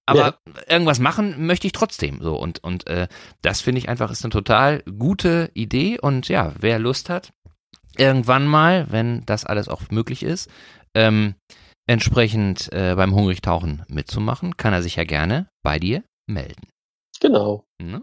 Aber 0.05 0.39
ja. 0.47 0.53
irgendwas 0.67 0.99
machen 0.99 1.45
möchte 1.45 1.67
ich 1.67 1.73
trotzdem 1.73 2.21
so 2.21 2.35
und 2.35 2.63
und 2.63 2.87
äh, 2.87 3.07
das 3.41 3.61
finde 3.61 3.79
ich 3.79 3.89
einfach 3.89 4.11
ist 4.11 4.23
eine 4.23 4.31
total 4.31 4.83
gute 4.97 5.51
Idee 5.53 5.99
und 5.99 6.27
ja 6.27 6.53
wer 6.59 6.79
Lust 6.79 7.09
hat 7.09 7.31
irgendwann 7.97 8.47
mal 8.47 8.87
wenn 8.89 9.25
das 9.25 9.45
alles 9.45 9.69
auch 9.69 9.83
möglich 9.91 10.23
ist 10.23 10.49
ähm, 10.95 11.35
entsprechend 11.87 12.71
äh, 12.73 12.95
beim 12.95 13.13
Hungrigtauchen 13.13 13.83
mitzumachen 13.87 14.57
kann 14.57 14.73
er 14.73 14.81
sich 14.81 14.95
ja 14.95 15.03
gerne 15.03 15.47
bei 15.63 15.79
dir 15.79 16.03
melden 16.27 16.67
genau 17.19 17.63
ne? 17.81 18.01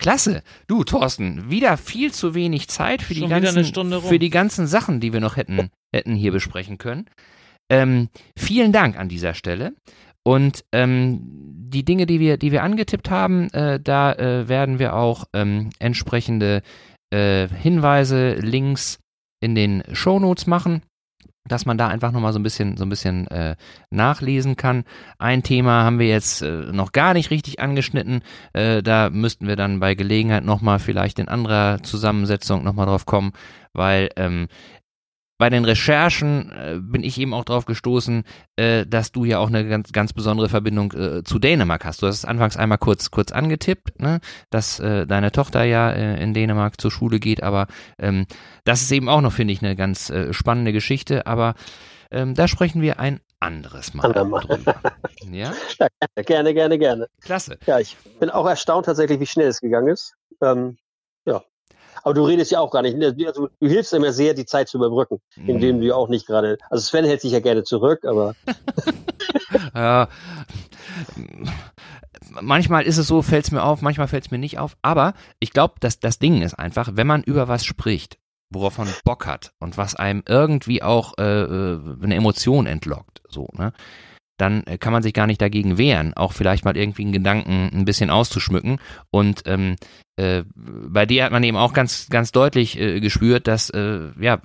Klasse. 0.00 0.44
Du, 0.68 0.84
Thorsten, 0.84 1.50
wieder 1.50 1.76
viel 1.76 2.12
zu 2.12 2.34
wenig 2.34 2.68
Zeit 2.68 3.02
für, 3.02 3.14
die 3.14 3.26
ganzen, 3.26 3.64
für 4.00 4.18
die 4.18 4.30
ganzen 4.30 4.68
Sachen, 4.68 5.00
die 5.00 5.12
wir 5.12 5.20
noch 5.20 5.36
hätten, 5.36 5.70
hätten 5.92 6.14
hier 6.14 6.30
besprechen 6.30 6.78
können. 6.78 7.10
Ähm, 7.68 8.08
vielen 8.36 8.72
Dank 8.72 8.96
an 8.96 9.08
dieser 9.08 9.34
Stelle. 9.34 9.74
Und 10.28 10.62
ähm, 10.72 11.22
die 11.70 11.86
Dinge, 11.86 12.04
die 12.04 12.20
wir, 12.20 12.36
die 12.36 12.52
wir 12.52 12.62
angetippt 12.62 13.08
haben, 13.08 13.48
äh, 13.54 13.80
da 13.80 14.12
äh, 14.12 14.46
werden 14.46 14.78
wir 14.78 14.94
auch 14.94 15.24
ähm, 15.32 15.70
entsprechende 15.78 16.60
äh, 17.08 17.48
Hinweise, 17.48 18.34
Links 18.34 18.98
in 19.40 19.54
den 19.54 19.82
Shownotes 19.90 20.46
machen, 20.46 20.82
dass 21.46 21.64
man 21.64 21.78
da 21.78 21.88
einfach 21.88 22.12
nochmal 22.12 22.34
so 22.34 22.38
ein 22.38 22.42
bisschen, 22.42 22.76
so 22.76 22.84
ein 22.84 22.90
bisschen 22.90 23.26
äh, 23.28 23.56
nachlesen 23.88 24.56
kann. 24.56 24.84
Ein 25.18 25.42
Thema 25.42 25.84
haben 25.84 25.98
wir 25.98 26.08
jetzt 26.08 26.42
äh, 26.42 26.72
noch 26.72 26.92
gar 26.92 27.14
nicht 27.14 27.30
richtig 27.30 27.60
angeschnitten. 27.60 28.20
Äh, 28.52 28.82
da 28.82 29.08
müssten 29.08 29.46
wir 29.46 29.56
dann 29.56 29.80
bei 29.80 29.94
Gelegenheit 29.94 30.44
nochmal 30.44 30.78
vielleicht 30.78 31.18
in 31.18 31.28
anderer 31.28 31.82
Zusammensetzung 31.82 32.64
nochmal 32.64 32.84
drauf 32.84 33.06
kommen, 33.06 33.32
weil 33.72 34.10
ähm, 34.16 34.48
bei 35.38 35.50
den 35.50 35.64
Recherchen 35.64 36.50
äh, 36.50 36.78
bin 36.80 37.04
ich 37.04 37.18
eben 37.18 37.32
auch 37.32 37.44
drauf 37.44 37.64
gestoßen, 37.64 38.24
äh, 38.56 38.84
dass 38.84 39.12
du 39.12 39.24
ja 39.24 39.38
auch 39.38 39.48
eine 39.48 39.66
ganz, 39.66 39.92
ganz 39.92 40.12
besondere 40.12 40.48
Verbindung 40.48 40.92
äh, 40.92 41.22
zu 41.22 41.38
Dänemark 41.38 41.84
hast. 41.84 42.02
Du 42.02 42.06
hast 42.08 42.16
es 42.16 42.24
anfangs 42.24 42.56
einmal 42.56 42.78
kurz, 42.78 43.12
kurz 43.12 43.30
angetippt, 43.30 44.00
ne, 44.00 44.20
dass 44.50 44.80
äh, 44.80 45.06
deine 45.06 45.30
Tochter 45.30 45.62
ja 45.62 45.90
äh, 45.90 46.22
in 46.22 46.34
Dänemark 46.34 46.80
zur 46.80 46.90
Schule 46.90 47.20
geht, 47.20 47.42
aber 47.42 47.68
ähm, 47.98 48.26
das 48.64 48.82
ist 48.82 48.90
eben 48.90 49.08
auch 49.08 49.20
noch, 49.20 49.32
finde 49.32 49.54
ich, 49.54 49.62
eine 49.62 49.76
ganz 49.76 50.10
äh, 50.10 50.32
spannende 50.32 50.72
Geschichte, 50.72 51.26
aber 51.26 51.54
ähm, 52.10 52.34
da 52.34 52.48
sprechen 52.48 52.82
wir 52.82 52.98
ein 52.98 53.20
anderes 53.38 53.94
Mal 53.94 54.12
drüber. 54.12 54.42
ja? 55.30 55.52
ja? 55.78 56.22
Gerne, 56.22 56.52
gerne, 56.52 56.78
gerne. 56.78 57.06
Klasse. 57.20 57.58
Ja, 57.66 57.78
ich 57.78 57.96
bin 58.18 58.30
auch 58.30 58.46
erstaunt 58.46 58.86
tatsächlich, 58.86 59.20
wie 59.20 59.26
schnell 59.26 59.46
es 59.46 59.60
gegangen 59.60 59.88
ist. 59.88 60.14
Ähm, 60.42 60.78
aber 62.08 62.14
du 62.14 62.24
redest 62.24 62.50
ja 62.50 62.60
auch 62.60 62.70
gar 62.70 62.80
nicht. 62.80 62.96
Ne? 62.96 63.14
Also, 63.26 63.50
du 63.60 63.68
hilfst 63.68 63.92
immer 63.92 64.12
sehr, 64.12 64.32
die 64.32 64.46
Zeit 64.46 64.70
zu 64.70 64.78
überbrücken, 64.78 65.20
mhm. 65.36 65.48
indem 65.48 65.80
du 65.82 65.94
auch 65.94 66.08
nicht 66.08 66.26
gerade. 66.26 66.56
Also 66.70 66.86
Sven 66.86 67.04
hält 67.04 67.20
sich 67.20 67.32
ja 67.32 67.40
gerne 67.40 67.64
zurück, 67.64 68.06
aber. 68.06 68.34
ja. 69.74 70.08
Manchmal 72.40 72.84
ist 72.84 72.96
es 72.96 73.06
so, 73.06 73.20
fällt 73.20 73.44
es 73.44 73.50
mir 73.50 73.62
auf, 73.62 73.82
manchmal 73.82 74.08
fällt 74.08 74.24
es 74.24 74.30
mir 74.30 74.38
nicht 74.38 74.58
auf. 74.58 74.78
Aber 74.80 75.12
ich 75.38 75.52
glaube, 75.52 75.74
dass 75.80 76.00
das 76.00 76.18
Ding 76.18 76.40
ist 76.40 76.54
einfach, 76.54 76.92
wenn 76.94 77.06
man 77.06 77.22
über 77.22 77.46
was 77.46 77.66
spricht, 77.66 78.16
worauf 78.48 78.78
man 78.78 78.88
Bock 79.04 79.26
hat 79.26 79.52
und 79.58 79.76
was 79.76 79.94
einem 79.94 80.22
irgendwie 80.26 80.82
auch 80.82 81.12
äh, 81.18 81.42
äh 81.42 81.78
eine 82.02 82.14
Emotion 82.14 82.66
entlockt, 82.66 83.20
so, 83.28 83.48
ne? 83.52 83.74
Dann 84.38 84.64
äh, 84.64 84.78
kann 84.78 84.92
man 84.92 85.02
sich 85.02 85.12
gar 85.12 85.26
nicht 85.26 85.42
dagegen 85.42 85.76
wehren, 85.76 86.14
auch 86.14 86.32
vielleicht 86.32 86.64
mal 86.64 86.76
irgendwie 86.76 87.02
einen 87.02 87.12
Gedanken 87.12 87.70
ein 87.72 87.84
bisschen 87.84 88.08
auszuschmücken. 88.08 88.80
Und 89.10 89.42
ähm, 89.46 89.76
äh, 90.16 90.44
bei 90.56 91.06
dir 91.06 91.24
hat 91.24 91.32
man 91.32 91.44
eben 91.44 91.56
auch 91.56 91.72
ganz, 91.72 92.08
ganz 92.08 92.32
deutlich 92.32 92.78
äh, 92.78 93.00
gespürt, 93.00 93.46
dass 93.46 93.70
äh, 93.70 94.10
ja 94.18 94.40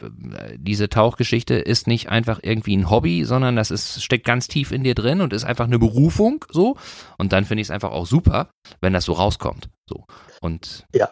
diese 0.55 0.89
Tauchgeschichte 0.89 1.55
ist 1.55 1.87
nicht 1.87 2.09
einfach 2.09 2.39
irgendwie 2.43 2.75
ein 2.75 2.89
Hobby, 2.89 3.23
sondern 3.23 3.55
das 3.55 3.71
ist 3.71 4.03
steckt 4.03 4.25
ganz 4.25 4.47
tief 4.47 4.71
in 4.71 4.83
dir 4.83 4.95
drin 4.95 5.21
und 5.21 5.33
ist 5.33 5.45
einfach 5.45 5.65
eine 5.65 5.79
Berufung 5.79 6.43
so. 6.51 6.75
Und 7.17 7.33
dann 7.33 7.45
finde 7.45 7.61
ich 7.61 7.67
es 7.67 7.71
einfach 7.71 7.91
auch 7.91 8.05
super, 8.05 8.49
wenn 8.81 8.93
das 8.93 9.05
so 9.05 9.13
rauskommt. 9.13 9.69
So 9.87 10.05
und 10.41 10.85
ja, 10.93 11.09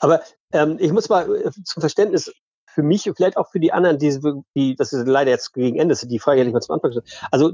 aber 0.00 0.22
ähm, 0.52 0.76
ich 0.80 0.92
muss 0.92 1.08
mal 1.08 1.34
äh, 1.36 1.50
zum 1.64 1.80
Verständnis 1.80 2.32
für 2.66 2.82
mich 2.82 3.08
und 3.08 3.16
vielleicht 3.16 3.36
auch 3.36 3.50
für 3.50 3.58
die 3.58 3.72
anderen, 3.72 3.98
die, 3.98 4.18
die 4.54 4.76
das 4.76 4.92
ist 4.92 5.06
leider 5.06 5.30
jetzt 5.30 5.52
gegen 5.52 5.78
Ende, 5.78 5.96
die 5.96 6.18
Frage 6.18 6.40
hätte 6.40 6.48
ich 6.48 6.54
mal 6.54 6.60
zum 6.60 6.74
Anfang 6.74 6.90
gestellt. 6.90 7.28
Also 7.30 7.52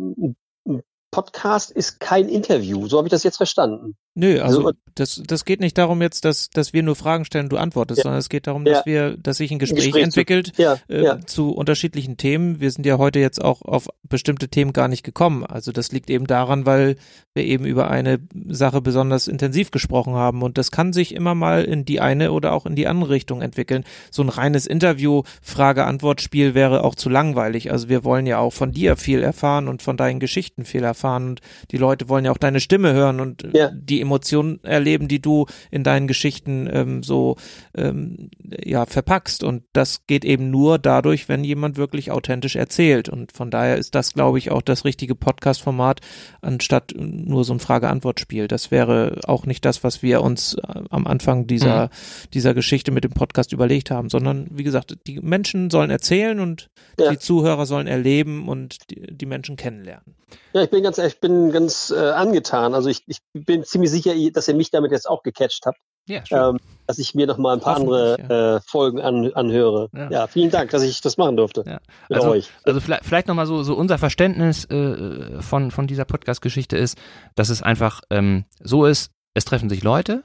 Podcast 1.10 1.70
ist 1.70 2.00
kein 2.00 2.28
Interview, 2.28 2.88
so 2.88 2.98
habe 2.98 3.08
ich 3.08 3.12
das 3.12 3.22
jetzt 3.22 3.36
verstanden. 3.36 3.96
Nö, 4.16 4.40
also, 4.40 4.58
also 4.58 4.72
das, 4.94 5.20
das 5.26 5.44
geht 5.44 5.58
nicht 5.58 5.76
darum 5.76 6.00
jetzt, 6.00 6.24
dass, 6.24 6.48
dass 6.50 6.72
wir 6.72 6.84
nur 6.84 6.94
Fragen 6.94 7.24
stellen 7.24 7.46
und 7.46 7.52
du 7.52 7.56
antwortest, 7.56 7.98
ja. 7.98 8.02
sondern 8.04 8.20
es 8.20 8.28
geht 8.28 8.46
darum, 8.46 8.64
dass 8.64 8.78
ja. 8.78 8.86
wir, 8.86 9.16
dass 9.16 9.38
sich 9.38 9.50
ein 9.50 9.58
Gespräch, 9.58 9.86
Gespräch 9.86 10.04
entwickelt 10.04 10.54
zu, 10.54 10.62
ja, 10.62 10.78
äh, 10.88 11.18
zu 11.26 11.50
unterschiedlichen 11.50 12.16
Themen. 12.16 12.60
Wir 12.60 12.70
sind 12.70 12.86
ja 12.86 12.96
heute 12.98 13.18
jetzt 13.18 13.42
auch 13.42 13.62
auf 13.62 13.88
bestimmte 14.08 14.48
Themen 14.48 14.72
gar 14.72 14.86
nicht 14.86 15.02
gekommen. 15.02 15.44
Also 15.44 15.72
das 15.72 15.90
liegt 15.90 16.10
eben 16.10 16.28
daran, 16.28 16.64
weil 16.64 16.94
wir 17.34 17.44
eben 17.44 17.64
über 17.64 17.90
eine 17.90 18.20
Sache 18.46 18.80
besonders 18.80 19.26
intensiv 19.26 19.72
gesprochen 19.72 20.14
haben. 20.14 20.42
Und 20.42 20.58
das 20.58 20.70
kann 20.70 20.92
sich 20.92 21.12
immer 21.12 21.34
mal 21.34 21.64
in 21.64 21.84
die 21.84 22.00
eine 22.00 22.30
oder 22.30 22.52
auch 22.52 22.64
in 22.64 22.76
die 22.76 22.86
andere 22.86 23.10
Richtung 23.10 23.42
entwickeln. 23.42 23.82
So 24.12 24.22
ein 24.22 24.28
reines 24.28 24.66
Interview, 24.66 25.22
Frage-Antwort-Spiel 25.42 26.54
wäre 26.54 26.84
auch 26.84 26.94
zu 26.94 27.08
langweilig. 27.08 27.72
Also 27.72 27.88
wir 27.88 28.04
wollen 28.04 28.26
ja 28.26 28.38
auch 28.38 28.52
von 28.52 28.70
dir 28.70 28.96
viel 28.96 29.24
erfahren 29.24 29.66
und 29.66 29.82
von 29.82 29.96
deinen 29.96 30.20
Geschichten 30.20 30.64
viel 30.64 30.84
erfahren. 30.84 31.30
Und 31.30 31.40
die 31.72 31.78
Leute 31.78 32.08
wollen 32.08 32.24
ja 32.24 32.30
auch 32.30 32.38
deine 32.38 32.60
Stimme 32.60 32.92
hören 32.92 33.18
und 33.18 33.48
die 33.72 34.03
Emotionen 34.04 34.62
erleben, 34.62 35.08
die 35.08 35.20
du 35.20 35.46
in 35.70 35.82
deinen 35.82 36.06
Geschichten 36.06 36.68
ähm, 36.70 37.02
so 37.02 37.36
ähm, 37.76 38.30
ja 38.64 38.86
verpackst. 38.86 39.42
Und 39.42 39.64
das 39.72 40.06
geht 40.06 40.24
eben 40.24 40.50
nur 40.50 40.78
dadurch, 40.78 41.28
wenn 41.28 41.44
jemand 41.44 41.76
wirklich 41.76 42.10
authentisch 42.10 42.56
erzählt. 42.56 43.08
Und 43.08 43.32
von 43.32 43.50
daher 43.50 43.76
ist 43.76 43.94
das, 43.94 44.12
glaube 44.12 44.38
ich, 44.38 44.50
auch 44.50 44.62
das 44.62 44.84
richtige 44.84 45.14
Podcast-Format, 45.14 46.00
anstatt 46.40 46.92
nur 46.96 47.44
so 47.44 47.54
ein 47.54 47.60
Frage-Antwort-Spiel. 47.60 48.48
Das 48.48 48.70
wäre 48.70 49.20
auch 49.26 49.46
nicht 49.46 49.64
das, 49.64 49.82
was 49.82 50.02
wir 50.02 50.22
uns 50.22 50.54
äh, 50.54 50.82
am 50.90 51.06
Anfang 51.06 51.46
dieser, 51.46 51.86
mhm. 51.86 51.90
dieser 52.34 52.54
Geschichte 52.54 52.90
mit 52.90 53.04
dem 53.04 53.12
Podcast 53.12 53.52
überlegt 53.52 53.90
haben, 53.90 54.10
sondern 54.10 54.46
wie 54.50 54.64
gesagt, 54.64 54.96
die 55.06 55.20
Menschen 55.20 55.70
sollen 55.70 55.90
erzählen 55.90 56.40
und 56.40 56.68
ja. 56.98 57.10
die 57.10 57.18
Zuhörer 57.18 57.66
sollen 57.66 57.86
erleben 57.86 58.48
und 58.48 58.90
die, 58.90 59.16
die 59.16 59.26
Menschen 59.26 59.56
kennenlernen. 59.56 60.14
Ja, 60.52 60.62
ich 60.62 60.70
bin 60.70 60.82
ganz, 60.82 60.98
ich 60.98 61.20
bin 61.20 61.50
ganz 61.50 61.90
äh, 61.90 62.10
angetan. 62.10 62.74
Also 62.74 62.88
ich, 62.88 63.02
ich 63.06 63.18
bin 63.32 63.64
ziemlich 63.64 63.90
sicher, 63.94 64.12
dass 64.32 64.48
ihr 64.48 64.54
mich 64.54 64.70
damit 64.70 64.92
jetzt 64.92 65.08
auch 65.08 65.22
gecatcht 65.22 65.66
habt. 65.66 65.78
Ja, 66.06 66.22
ähm, 66.30 66.58
dass 66.86 66.98
ich 66.98 67.14
mir 67.14 67.26
noch 67.26 67.38
mal 67.38 67.54
ein 67.54 67.60
paar 67.60 67.76
andere 67.76 68.18
ja. 68.20 68.56
äh, 68.56 68.60
Folgen 68.60 69.00
an, 69.00 69.32
anhöre. 69.32 69.88
Ja. 69.94 70.10
ja. 70.10 70.26
vielen 70.26 70.50
Dank, 70.50 70.70
dass 70.70 70.82
ich 70.82 71.00
das 71.00 71.16
machen 71.16 71.36
durfte. 71.36 71.64
Ja. 71.66 71.80
Also, 72.10 72.28
euch. 72.28 72.50
also 72.64 72.78
vielleicht, 72.80 73.06
vielleicht 73.06 73.26
noch 73.26 73.34
mal 73.34 73.46
so, 73.46 73.62
so 73.62 73.74
unser 73.74 73.96
Verständnis 73.96 74.66
äh, 74.66 75.40
von, 75.40 75.70
von 75.70 75.86
dieser 75.86 76.04
Podcast-Geschichte 76.04 76.76
ist, 76.76 76.98
dass 77.36 77.48
es 77.48 77.62
einfach 77.62 78.02
ähm, 78.10 78.44
so 78.62 78.84
ist, 78.84 79.12
es 79.32 79.46
treffen 79.46 79.70
sich 79.70 79.82
Leute 79.82 80.24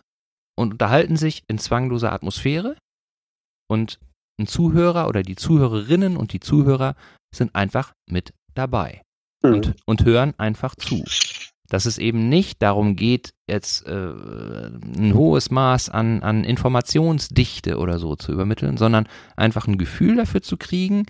und 0.57 0.73
unterhalten 0.73 1.15
sich 1.15 1.43
in 1.47 1.59
zwangloser 1.59 2.11
Atmosphäre 2.11 2.75
und 3.69 3.99
ein 4.37 4.47
Zuhörer 4.47 5.07
oder 5.07 5.23
die 5.23 5.35
Zuhörerinnen 5.35 6.17
und 6.17 6.33
die 6.33 6.41
Zuhörer 6.41 6.95
sind 7.33 7.55
einfach 7.55 7.93
mit 8.05 8.33
dabei 8.53 9.01
mhm. 9.43 9.53
und, 9.53 9.75
und 9.85 10.05
hören 10.05 10.33
einfach 10.37 10.75
zu. 10.75 11.03
Dass 11.69 11.85
es 11.85 11.97
eben 11.97 12.29
nicht 12.29 12.61
darum 12.61 12.95
geht, 12.95 13.33
jetzt 13.47 13.85
äh, 13.85 13.91
ein 13.91 15.13
hohes 15.13 15.51
Maß 15.51 15.89
an, 15.89 16.23
an 16.23 16.43
Informationsdichte 16.43 17.77
oder 17.77 17.99
so 17.99 18.15
zu 18.15 18.31
übermitteln, 18.31 18.77
sondern 18.77 19.07
einfach 19.35 19.67
ein 19.67 19.77
Gefühl 19.77 20.15
dafür 20.15 20.41
zu 20.41 20.57
kriegen, 20.57 21.05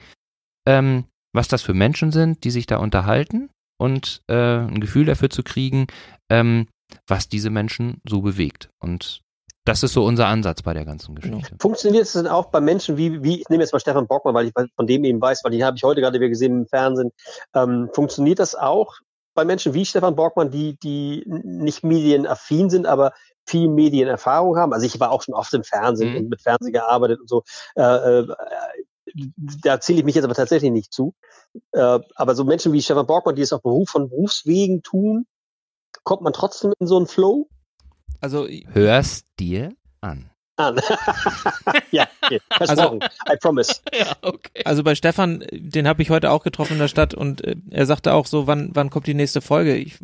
ähm, 0.66 1.06
was 1.34 1.48
das 1.48 1.62
für 1.62 1.74
Menschen 1.74 2.12
sind, 2.12 2.44
die 2.44 2.52
sich 2.52 2.68
da 2.68 2.78
unterhalten 2.78 3.50
und 3.78 4.22
äh, 4.28 4.36
ein 4.36 4.82
Gefühl 4.82 5.06
dafür 5.06 5.30
zu 5.30 5.44
kriegen, 5.44 5.88
ähm, 6.30 6.68
was 7.08 7.30
diese 7.30 7.50
Menschen 7.50 8.02
so 8.08 8.22
bewegt. 8.22 8.70
Und 8.80 9.22
das 9.66 9.84
ist 9.84 9.94
so 9.94 10.04
unser 10.04 10.28
Ansatz 10.28 10.64
bei 10.64 10.74
der 10.74 10.86
ganzen. 10.86 11.16
Geschichte. 11.16 11.56
Funktioniert 11.60 12.06
es 12.06 12.14
denn 12.14 12.28
auch 12.28 12.48
bei 12.48 12.60
Menschen 12.60 12.98
wie, 12.98 13.22
wie 13.24 13.42
ich 13.42 13.50
nehme 13.50 13.64
jetzt 13.64 13.72
mal 13.72 13.80
Stefan 13.80 14.08
Bockmann, 14.08 14.34
weil 14.34 14.48
ich 14.48 14.54
von 14.54 14.88
dem 14.88 15.04
eben 15.04 15.22
weiß, 15.22 15.44
weil 15.44 15.52
den 15.52 15.64
habe 15.64 15.78
ich 15.78 15.84
heute 15.84 16.02
gerade 16.02 16.20
wieder 16.20 16.30
gesehen 16.30 16.62
im 16.62 16.68
Fernsehen. 16.68 17.12
Ähm, 17.54 17.90
funktioniert 17.94 18.40
das 18.40 18.56
auch 18.56 18.96
bei 19.34 19.46
Menschen 19.46 19.74
wie 19.74 19.86
Stefan 19.86 20.16
Borgmann, 20.16 20.52
die, 20.52 20.78
die 20.78 21.24
nicht 21.26 21.84
medienaffin 21.84 22.70
sind, 22.70 22.86
aber 22.86 23.14
viel 23.46 23.70
Medienerfahrung 23.70 24.58
haben. 24.58 24.74
Also 24.74 24.86
ich 24.86 25.00
war 25.00 25.12
auch 25.12 25.24
schon 25.24 25.34
oft 25.34 25.54
im 25.54 25.64
Fernsehen 25.64 26.12
mhm. 26.12 26.18
und 26.18 26.30
mit 26.30 26.42
Fernsehen 26.42 26.74
gearbeitet 26.74 27.20
und 27.20 27.30
so. 27.30 27.44
Äh, 27.76 27.82
äh, 27.82 28.36
da 29.64 29.80
zähle 29.80 30.00
ich 30.00 30.06
mich 30.06 30.16
jetzt 30.16 30.26
aber 30.26 30.36
tatsächlich 30.36 30.72
nicht 30.72 30.94
zu. 30.94 31.16
Äh, 31.72 32.00
aber 32.16 32.36
so 32.36 32.44
Menschen 32.44 32.74
wie 32.74 32.82
Stefan 32.82 33.08
Borgmann, 33.08 33.36
die 33.36 33.42
es 33.42 33.54
auch 33.54 33.62
Beruf 33.62 33.90
von 33.90 34.10
Berufswegen 34.10 34.84
tun, 34.84 35.26
kommt 36.04 36.22
man 36.22 36.34
trotzdem 36.34 36.74
in 36.80 36.88
so 36.88 36.98
einen 36.98 37.08
Flow? 37.08 37.50
Also 38.22 38.48
hörst 38.48 39.26
dir 39.40 39.74
an 40.02 40.30
an. 40.60 40.80
ja, 41.92 42.08
okay. 42.22 42.40
versprochen. 42.52 43.02
Also, 43.02 43.34
I 43.34 43.38
promise. 43.40 43.76
Ja, 44.00 44.16
okay. 44.22 44.62
Also 44.66 44.84
bei 44.84 44.96
Stefan, 44.96 45.44
den 45.52 45.88
habe 45.88 46.02
ich 46.02 46.10
heute 46.10 46.32
auch 46.32 46.44
getroffen 46.44 46.74
in 46.74 46.80
der 46.80 46.88
Stadt 46.88 47.14
und 47.14 47.44
äh, 47.44 47.56
er 47.70 47.86
sagte 47.86 48.14
auch 48.14 48.26
so, 48.26 48.48
wann 48.48 48.70
wann 48.74 48.90
kommt 48.90 49.08
die 49.08 49.14
nächste 49.14 49.42
Folge? 49.42 49.76
Ich 49.76 49.98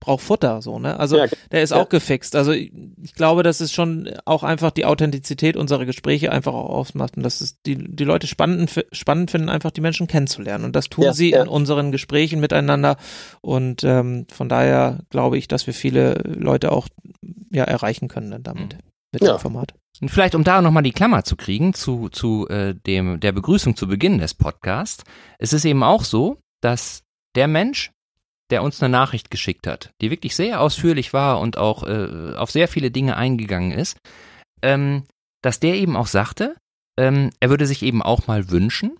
brauche 0.00 0.22
Futter 0.22 0.62
so, 0.62 0.78
ne? 0.78 0.98
Also 0.98 1.18
ja, 1.18 1.26
der 1.52 1.62
ist 1.62 1.70
ja. 1.70 1.76
auch 1.76 1.88
gefixt. 1.88 2.34
Also 2.34 2.52
ich, 2.52 2.72
ich, 3.02 3.14
glaube, 3.14 3.42
dass 3.42 3.60
es 3.60 3.72
schon 3.72 4.10
auch 4.24 4.42
einfach 4.42 4.70
die 4.70 4.84
Authentizität 4.84 5.56
unserer 5.56 5.84
Gespräche 5.84 6.32
einfach 6.32 6.54
auch 6.54 6.70
ausmacht 6.70 7.16
und 7.16 7.22
dass 7.22 7.40
es 7.40 7.60
die 7.62 7.76
die 7.76 8.04
Leute 8.04 8.26
spannend 8.26 8.84
spannend 8.92 9.30
finden, 9.30 9.48
einfach 9.48 9.70
die 9.70 9.80
Menschen 9.80 10.06
kennenzulernen 10.06 10.64
und 10.64 10.74
das 10.74 10.88
tun 10.88 11.04
ja, 11.04 11.12
sie 11.12 11.30
in 11.30 11.48
unseren 11.48 11.92
Gesprächen 11.92 12.40
miteinander 12.40 12.96
und 13.42 13.84
ähm, 13.84 14.26
von 14.32 14.48
daher 14.48 15.00
glaube 15.10 15.38
ich, 15.38 15.46
dass 15.46 15.66
wir 15.66 15.74
viele 15.74 16.14
Leute 16.24 16.72
auch 16.72 16.88
ja 17.50 17.64
erreichen 17.64 18.08
können 18.08 18.42
damit. 18.42 18.74
Mhm 18.74 18.78
mit 19.16 19.22
ja. 19.22 19.36
dem 19.36 19.40
Format. 19.40 19.74
Und 20.00 20.10
vielleicht, 20.10 20.34
um 20.34 20.44
da 20.44 20.60
nochmal 20.60 20.82
die 20.82 20.92
Klammer 20.92 21.24
zu 21.24 21.36
kriegen 21.36 21.74
zu, 21.74 22.08
zu 22.08 22.48
äh, 22.48 22.74
dem, 22.74 23.20
der 23.20 23.32
Begrüßung 23.32 23.76
zu 23.76 23.86
Beginn 23.86 24.18
des 24.18 24.34
Podcasts, 24.34 25.04
es 25.38 25.52
ist 25.52 25.64
eben 25.64 25.82
auch 25.82 26.04
so, 26.04 26.38
dass 26.60 27.02
der 27.34 27.48
Mensch, 27.48 27.92
der 28.50 28.62
uns 28.62 28.82
eine 28.82 28.90
Nachricht 28.90 29.30
geschickt 29.30 29.66
hat, 29.66 29.90
die 30.00 30.10
wirklich 30.10 30.36
sehr 30.36 30.60
ausführlich 30.60 31.12
war 31.12 31.40
und 31.40 31.58
auch 31.58 31.82
äh, 31.84 32.34
auf 32.36 32.50
sehr 32.50 32.68
viele 32.68 32.90
Dinge 32.90 33.16
eingegangen 33.16 33.72
ist, 33.72 33.98
ähm, 34.62 35.04
dass 35.42 35.60
der 35.60 35.74
eben 35.74 35.96
auch 35.96 36.06
sagte, 36.06 36.56
ähm, 36.98 37.30
er 37.40 37.50
würde 37.50 37.66
sich 37.66 37.82
eben 37.82 38.02
auch 38.02 38.26
mal 38.26 38.50
wünschen, 38.50 38.98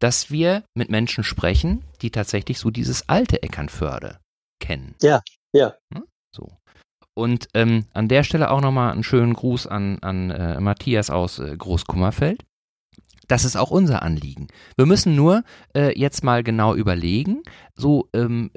dass 0.00 0.30
wir 0.30 0.64
mit 0.74 0.90
Menschen 0.90 1.24
sprechen, 1.24 1.84
die 2.02 2.10
tatsächlich 2.10 2.58
so 2.58 2.70
dieses 2.70 3.08
alte 3.08 3.42
Eckernförde 3.42 4.18
kennen. 4.60 4.94
Ja, 5.02 5.22
ja. 5.52 5.74
Hm? 5.92 6.04
So. 6.34 6.48
Und 7.20 7.48
ähm, 7.54 7.84
an 7.92 8.08
der 8.08 8.24
Stelle 8.24 8.50
auch 8.50 8.60
nochmal 8.60 8.92
einen 8.92 9.02
schönen 9.02 9.34
Gruß 9.34 9.66
an, 9.66 9.98
an 10.00 10.30
äh, 10.30 10.60
Matthias 10.60 11.10
aus 11.10 11.38
äh, 11.38 11.56
Großkummerfeld. 11.56 12.44
Das 13.28 13.44
ist 13.44 13.56
auch 13.56 13.70
unser 13.70 14.02
Anliegen. 14.02 14.48
Wir 14.76 14.86
müssen 14.86 15.14
nur 15.14 15.44
äh, 15.76 15.96
jetzt 15.98 16.24
mal 16.24 16.42
genau 16.42 16.74
überlegen, 16.74 17.42
so 17.76 18.08
ähm, 18.12 18.50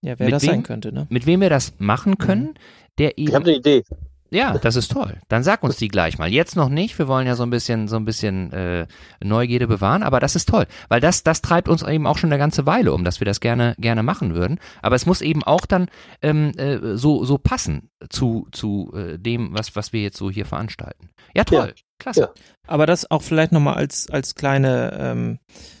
ja, 0.00 0.18
wer 0.18 0.30
das 0.30 0.42
wem, 0.42 0.50
sein 0.50 0.62
könnte, 0.62 0.92
ne? 0.92 1.06
Mit 1.10 1.26
wem 1.26 1.40
wir 1.40 1.50
das 1.50 1.74
machen 1.78 2.18
können, 2.18 2.44
mhm. 2.44 2.54
der 2.98 3.18
eben. 3.18 3.28
Ich 3.28 3.34
habe 3.34 3.44
eine 3.44 3.56
Idee. 3.58 3.84
Ja, 4.30 4.58
das 4.58 4.76
ist 4.76 4.90
toll. 4.90 5.18
Dann 5.28 5.42
sag 5.42 5.62
uns 5.62 5.76
die 5.76 5.88
gleich 5.88 6.18
mal. 6.18 6.28
Jetzt 6.28 6.56
noch 6.56 6.68
nicht. 6.68 6.98
Wir 6.98 7.08
wollen 7.08 7.26
ja 7.26 7.36
so 7.36 7.42
ein 7.42 7.50
bisschen, 7.50 7.88
so 7.88 7.96
ein 7.96 8.04
bisschen 8.04 8.52
äh, 8.52 8.86
Neugierde 9.22 9.66
bewahren, 9.66 10.02
aber 10.02 10.20
das 10.20 10.36
ist 10.36 10.48
toll, 10.48 10.66
weil 10.88 11.00
das, 11.00 11.22
das 11.22 11.42
treibt 11.42 11.68
uns 11.68 11.82
eben 11.82 12.06
auch 12.06 12.18
schon 12.18 12.30
eine 12.30 12.38
ganze 12.38 12.66
Weile 12.66 12.92
um, 12.92 13.04
dass 13.04 13.20
wir 13.20 13.24
das 13.24 13.40
gerne, 13.40 13.74
gerne 13.78 14.02
machen 14.02 14.34
würden. 14.34 14.58
Aber 14.82 14.96
es 14.96 15.06
muss 15.06 15.20
eben 15.20 15.42
auch 15.42 15.66
dann 15.66 15.88
ähm, 16.22 16.52
äh, 16.56 16.96
so, 16.96 17.24
so 17.24 17.38
passen 17.38 17.90
zu, 18.10 18.48
zu 18.52 18.92
äh, 18.94 19.18
dem, 19.18 19.50
was, 19.52 19.76
was 19.76 19.92
wir 19.92 20.02
jetzt 20.02 20.16
so 20.18 20.30
hier 20.30 20.46
veranstalten. 20.46 21.10
Ja, 21.34 21.44
toll, 21.44 21.74
ja. 21.76 21.82
klasse. 21.98 22.20
Ja. 22.20 22.28
Aber 22.66 22.86
das 22.86 23.10
auch 23.10 23.22
vielleicht 23.22 23.52
nochmal 23.52 23.74
als, 23.74 24.10
als 24.10 24.34
kleine 24.34 24.96
ähm, 24.98 25.38
äh, 25.48 25.75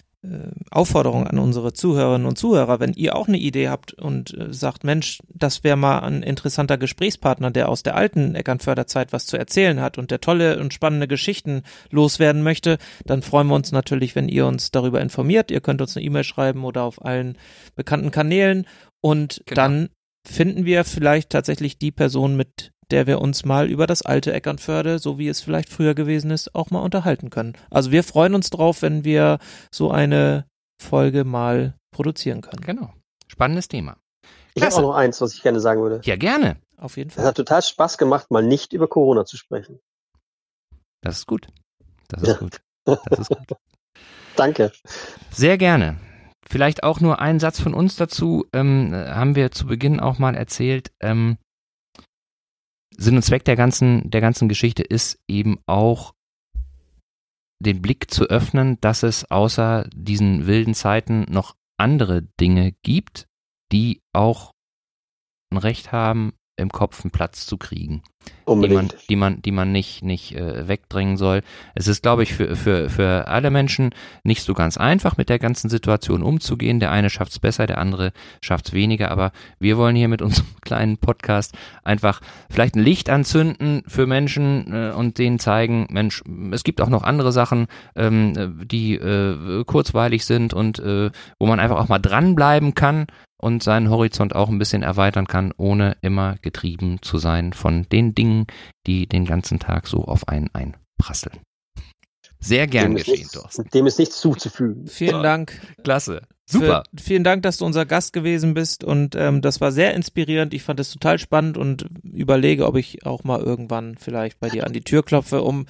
Aufforderung 0.70 1.26
an 1.26 1.38
unsere 1.38 1.72
Zuhörerinnen 1.72 2.26
und 2.26 2.38
Zuhörer, 2.38 2.80
wenn 2.80 2.92
ihr 2.92 3.16
auch 3.16 3.28
eine 3.28 3.38
Idee 3.38 3.68
habt 3.68 3.92
und 3.94 4.36
äh, 4.36 4.52
sagt, 4.52 4.84
Mensch, 4.84 5.20
das 5.28 5.64
wäre 5.64 5.76
mal 5.76 6.00
ein 6.00 6.22
interessanter 6.22 6.78
Gesprächspartner, 6.78 7.50
der 7.50 7.68
aus 7.68 7.82
der 7.82 7.96
alten 7.96 8.34
Eckernförderzeit 8.34 9.12
was 9.12 9.26
zu 9.26 9.36
erzählen 9.36 9.80
hat 9.80 9.98
und 9.98 10.10
der 10.10 10.20
tolle 10.20 10.58
und 10.58 10.74
spannende 10.74 11.08
Geschichten 11.08 11.62
loswerden 11.90 12.42
möchte, 12.42 12.78
dann 13.04 13.22
freuen 13.22 13.46
wir 13.48 13.54
uns 13.54 13.72
natürlich, 13.72 14.14
wenn 14.14 14.28
ihr 14.28 14.46
uns 14.46 14.70
darüber 14.70 15.00
informiert. 15.00 15.50
Ihr 15.50 15.60
könnt 15.60 15.80
uns 15.80 15.96
eine 15.96 16.04
E-Mail 16.04 16.24
schreiben 16.24 16.64
oder 16.64 16.82
auf 16.82 17.04
allen 17.04 17.38
bekannten 17.74 18.10
Kanälen 18.10 18.66
und 19.00 19.42
genau. 19.46 19.62
dann 19.62 19.88
finden 20.26 20.64
wir 20.64 20.84
vielleicht 20.84 21.30
tatsächlich 21.30 21.78
die 21.78 21.92
Person, 21.92 22.36
mit 22.36 22.72
der 22.90 23.06
wir 23.06 23.20
uns 23.20 23.44
mal 23.44 23.68
über 23.68 23.86
das 23.86 24.02
alte 24.02 24.32
Eckernförde, 24.32 24.98
so 24.98 25.18
wie 25.18 25.28
es 25.28 25.40
vielleicht 25.40 25.68
früher 25.68 25.94
gewesen 25.94 26.30
ist, 26.30 26.54
auch 26.54 26.70
mal 26.70 26.80
unterhalten 26.80 27.30
können. 27.30 27.56
Also 27.70 27.90
wir 27.90 28.04
freuen 28.04 28.34
uns 28.34 28.50
drauf, 28.50 28.82
wenn 28.82 29.04
wir 29.04 29.38
so 29.72 29.90
eine 29.90 30.46
Folge 30.80 31.24
mal 31.24 31.74
produzieren 31.90 32.42
können. 32.42 32.60
Genau. 32.60 32.92
Spannendes 33.28 33.68
Thema. 33.68 33.96
Ich 34.54 34.62
habe 34.62 34.74
auch 34.74 34.80
noch 34.80 34.94
eins, 34.94 35.20
was 35.20 35.34
ich 35.34 35.42
gerne 35.42 35.60
sagen 35.60 35.82
würde. 35.82 36.00
Ja, 36.04 36.16
gerne. 36.16 36.56
Auf 36.78 36.96
jeden 36.96 37.10
Fall. 37.10 37.24
Es 37.24 37.28
hat 37.28 37.36
total 37.36 37.62
Spaß 37.62 37.98
gemacht, 37.98 38.30
mal 38.30 38.42
nicht 38.42 38.72
über 38.72 38.88
Corona 38.88 39.24
zu 39.24 39.36
sprechen. 39.36 39.80
Das 41.02 41.18
ist 41.18 41.26
gut. 41.26 41.46
Das 42.08 42.22
ist 42.22 42.28
ja. 42.28 42.34
gut. 42.34 42.60
Das 42.84 43.18
ist 43.18 43.28
gut. 43.28 43.48
Danke. 44.36 44.72
Sehr 45.30 45.58
gerne. 45.58 45.98
Vielleicht 46.48 46.84
auch 46.84 47.00
nur 47.00 47.18
ein 47.18 47.40
Satz 47.40 47.60
von 47.60 47.74
uns 47.74 47.96
dazu. 47.96 48.46
Ähm, 48.52 48.92
haben 48.94 49.34
wir 49.34 49.50
zu 49.50 49.66
Beginn 49.66 50.00
auch 50.00 50.18
mal 50.18 50.34
erzählt. 50.34 50.92
Ähm, 51.00 51.38
Sinn 52.96 53.16
und 53.16 53.22
Zweck 53.22 53.44
der 53.44 53.56
ganzen, 53.56 54.10
der 54.10 54.20
ganzen 54.20 54.48
Geschichte 54.48 54.82
ist 54.82 55.18
eben 55.28 55.58
auch 55.66 56.14
den 57.58 57.80
Blick 57.82 58.10
zu 58.10 58.24
öffnen, 58.24 58.78
dass 58.80 59.02
es 59.02 59.30
außer 59.30 59.88
diesen 59.94 60.46
wilden 60.46 60.74
Zeiten 60.74 61.22
noch 61.28 61.56
andere 61.78 62.22
Dinge 62.40 62.72
gibt, 62.82 63.28
die 63.72 64.02
auch 64.12 64.52
ein 65.50 65.58
Recht 65.58 65.92
haben, 65.92 66.34
im 66.56 66.70
Kopf 66.70 67.04
einen 67.04 67.10
Platz 67.10 67.46
zu 67.46 67.58
kriegen, 67.58 68.02
die 68.48 68.68
man, 68.68 68.88
die 69.10 69.16
man, 69.16 69.42
die 69.42 69.50
man 69.50 69.72
nicht, 69.72 70.02
nicht 70.02 70.34
äh, 70.34 70.66
wegdrängen 70.66 71.18
soll. 71.18 71.42
Es 71.74 71.86
ist, 71.86 72.02
glaube 72.02 72.22
ich, 72.22 72.32
für, 72.32 72.56
für, 72.56 72.88
für 72.88 73.28
alle 73.28 73.50
Menschen 73.50 73.90
nicht 74.24 74.42
so 74.42 74.54
ganz 74.54 74.78
einfach, 74.78 75.18
mit 75.18 75.28
der 75.28 75.38
ganzen 75.38 75.68
Situation 75.68 76.22
umzugehen. 76.22 76.80
Der 76.80 76.90
eine 76.90 77.10
schafft 77.10 77.32
es 77.32 77.38
besser, 77.38 77.66
der 77.66 77.78
andere 77.78 78.12
schafft 78.40 78.68
es 78.68 78.72
weniger. 78.72 79.10
Aber 79.10 79.32
wir 79.58 79.76
wollen 79.76 79.96
hier 79.96 80.08
mit 80.08 80.22
unserem 80.22 80.48
kleinen 80.62 80.96
Podcast 80.96 81.54
einfach 81.84 82.22
vielleicht 82.48 82.74
ein 82.74 82.82
Licht 82.82 83.10
anzünden 83.10 83.82
für 83.86 84.06
Menschen 84.06 84.72
äh, 84.72 84.92
und 84.92 85.18
denen 85.18 85.38
zeigen, 85.38 85.86
Mensch, 85.90 86.22
es 86.52 86.64
gibt 86.64 86.80
auch 86.80 86.88
noch 86.88 87.02
andere 87.02 87.32
Sachen, 87.32 87.66
ähm, 87.94 88.64
die 88.64 88.94
äh, 88.94 89.62
kurzweilig 89.64 90.24
sind 90.24 90.54
und 90.54 90.78
äh, 90.78 91.10
wo 91.38 91.46
man 91.46 91.60
einfach 91.60 91.76
auch 91.78 91.88
mal 91.88 91.98
dranbleiben 91.98 92.74
kann 92.74 93.06
und 93.38 93.62
seinen 93.62 93.90
Horizont 93.90 94.34
auch 94.34 94.48
ein 94.48 94.58
bisschen 94.58 94.82
erweitern 94.82 95.26
kann, 95.26 95.52
ohne 95.56 95.96
immer 96.00 96.36
getrieben 96.42 97.00
zu 97.02 97.18
sein 97.18 97.52
von 97.52 97.86
den 97.90 98.14
Dingen, 98.14 98.46
die 98.86 99.06
den 99.06 99.24
ganzen 99.24 99.58
Tag 99.58 99.86
so 99.86 100.04
auf 100.04 100.28
einen 100.28 100.50
einprasseln. 100.52 101.40
Sehr 102.38 102.66
gern 102.66 102.92
dem 102.92 102.96
geschehen, 102.96 103.28
Thorsten. 103.32 103.68
Dem 103.72 103.86
ist 103.86 103.98
nichts 103.98 104.20
zuzufügen. 104.20 104.86
Vielen 104.86 105.22
Dank. 105.22 105.60
Klasse. 105.82 106.22
Super. 106.48 106.84
Für, 106.94 107.02
vielen 107.02 107.24
Dank, 107.24 107.42
dass 107.42 107.56
du 107.56 107.64
unser 107.64 107.86
Gast 107.86 108.12
gewesen 108.12 108.54
bist 108.54 108.84
und 108.84 109.16
ähm, 109.16 109.42
das 109.42 109.60
war 109.60 109.72
sehr 109.72 109.94
inspirierend. 109.94 110.54
Ich 110.54 110.62
fand 110.62 110.78
es 110.78 110.92
total 110.92 111.18
spannend 111.18 111.58
und 111.58 111.86
überlege, 112.04 112.66
ob 112.66 112.76
ich 112.76 113.04
auch 113.04 113.24
mal 113.24 113.40
irgendwann 113.40 113.96
vielleicht 113.96 114.38
bei 114.38 114.48
dir 114.48 114.64
an 114.64 114.72
die 114.72 114.84
Tür 114.84 115.02
klopfe, 115.02 115.42
um 115.42 115.66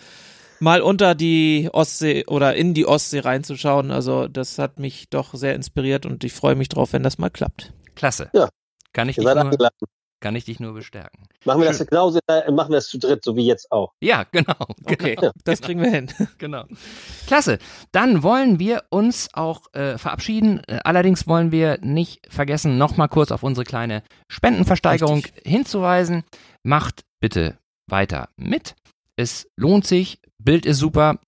mal 0.61 0.81
unter 0.81 1.15
die 1.15 1.69
Ostsee 1.73 2.25
oder 2.27 2.55
in 2.55 2.75
die 2.75 2.87
Ostsee 2.87 3.21
reinzuschauen. 3.21 3.91
Also 3.91 4.29
das 4.29 4.59
hat 4.59 4.79
mich 4.79 5.09
doch 5.11 5.35
sehr 5.35 5.55
inspiriert 5.55 6.07
und 6.07 6.25
ich 6.25 6.33
freue 6.33 6.55
mich 6.55 6.69
drauf, 6.69 6.93
wenn 6.93 7.03
das 7.03 7.19
mal 7.19 7.31
klappt. 7.31 7.73
Klasse. 7.95 8.31
Ja. 8.33 8.49
Kann 8.93 9.09
ich, 9.09 9.17
dich 9.17 9.25
nur, 9.25 9.71
kann 10.21 10.35
ich 10.35 10.47
dich 10.47 10.59
nur 10.59 10.73
bestärken. 10.73 11.29
Machen 11.45 11.61
wir 11.61 11.69
Schön. 11.69 11.79
das 11.79 11.87
genauso, 11.87 12.19
äh, 12.27 12.51
machen 12.51 12.71
wir 12.71 12.77
das 12.77 12.89
zu 12.89 12.99
dritt, 12.99 13.23
so 13.23 13.37
wie 13.37 13.45
jetzt 13.45 13.71
auch. 13.71 13.93
Ja, 14.01 14.25
genau. 14.25 14.55
Okay, 14.85 15.17
genau, 15.17 15.33
das 15.45 15.61
kriegen 15.61 15.83
wir 15.83 15.91
hin. 15.91 16.11
Genau. 16.39 16.65
Klasse. 17.27 17.59
Dann 17.93 18.23
wollen 18.23 18.59
wir 18.59 18.85
uns 18.89 19.29
auch 19.35 19.73
äh, 19.75 19.99
verabschieden. 19.99 20.63
Äh, 20.67 20.81
allerdings 20.85 21.27
wollen 21.27 21.53
wir 21.53 21.79
nicht 21.83 22.27
vergessen, 22.33 22.79
nochmal 22.79 23.09
kurz 23.09 23.31
auf 23.31 23.43
unsere 23.43 23.65
kleine 23.65 24.03
Spendenversteigerung 24.29 25.21
Richtig. 25.21 25.43
hinzuweisen. 25.45 26.25
Macht 26.63 27.05
bitte 27.20 27.59
weiter 27.87 28.31
mit. 28.37 28.74
Es 29.16 29.49
lohnt 29.57 29.87
sich, 29.87 30.20
Bild 30.43 30.67
ist 30.67 30.79
super 30.79 31.19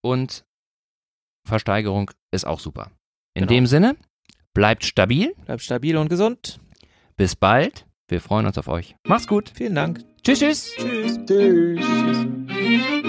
und 0.00 0.44
Versteigerung 1.46 2.10
ist 2.30 2.46
auch 2.46 2.60
super. 2.60 2.90
In 3.34 3.42
genau. 3.42 3.52
dem 3.52 3.66
Sinne, 3.66 3.96
bleibt 4.54 4.84
stabil. 4.84 5.34
Bleibt 5.46 5.62
stabil 5.62 5.96
und 5.96 6.08
gesund. 6.08 6.60
Bis 7.16 7.36
bald. 7.36 7.86
Wir 8.08 8.20
freuen 8.20 8.46
uns 8.46 8.58
auf 8.58 8.68
euch. 8.68 8.96
Macht's 9.06 9.26
gut. 9.26 9.50
Vielen 9.54 9.74
Dank. 9.74 10.04
Tschüss, 10.22 10.38
tschüss. 10.38 10.74
Tschüss. 10.76 11.18
Tschüss. 11.26 11.80
tschüss. 12.48 13.07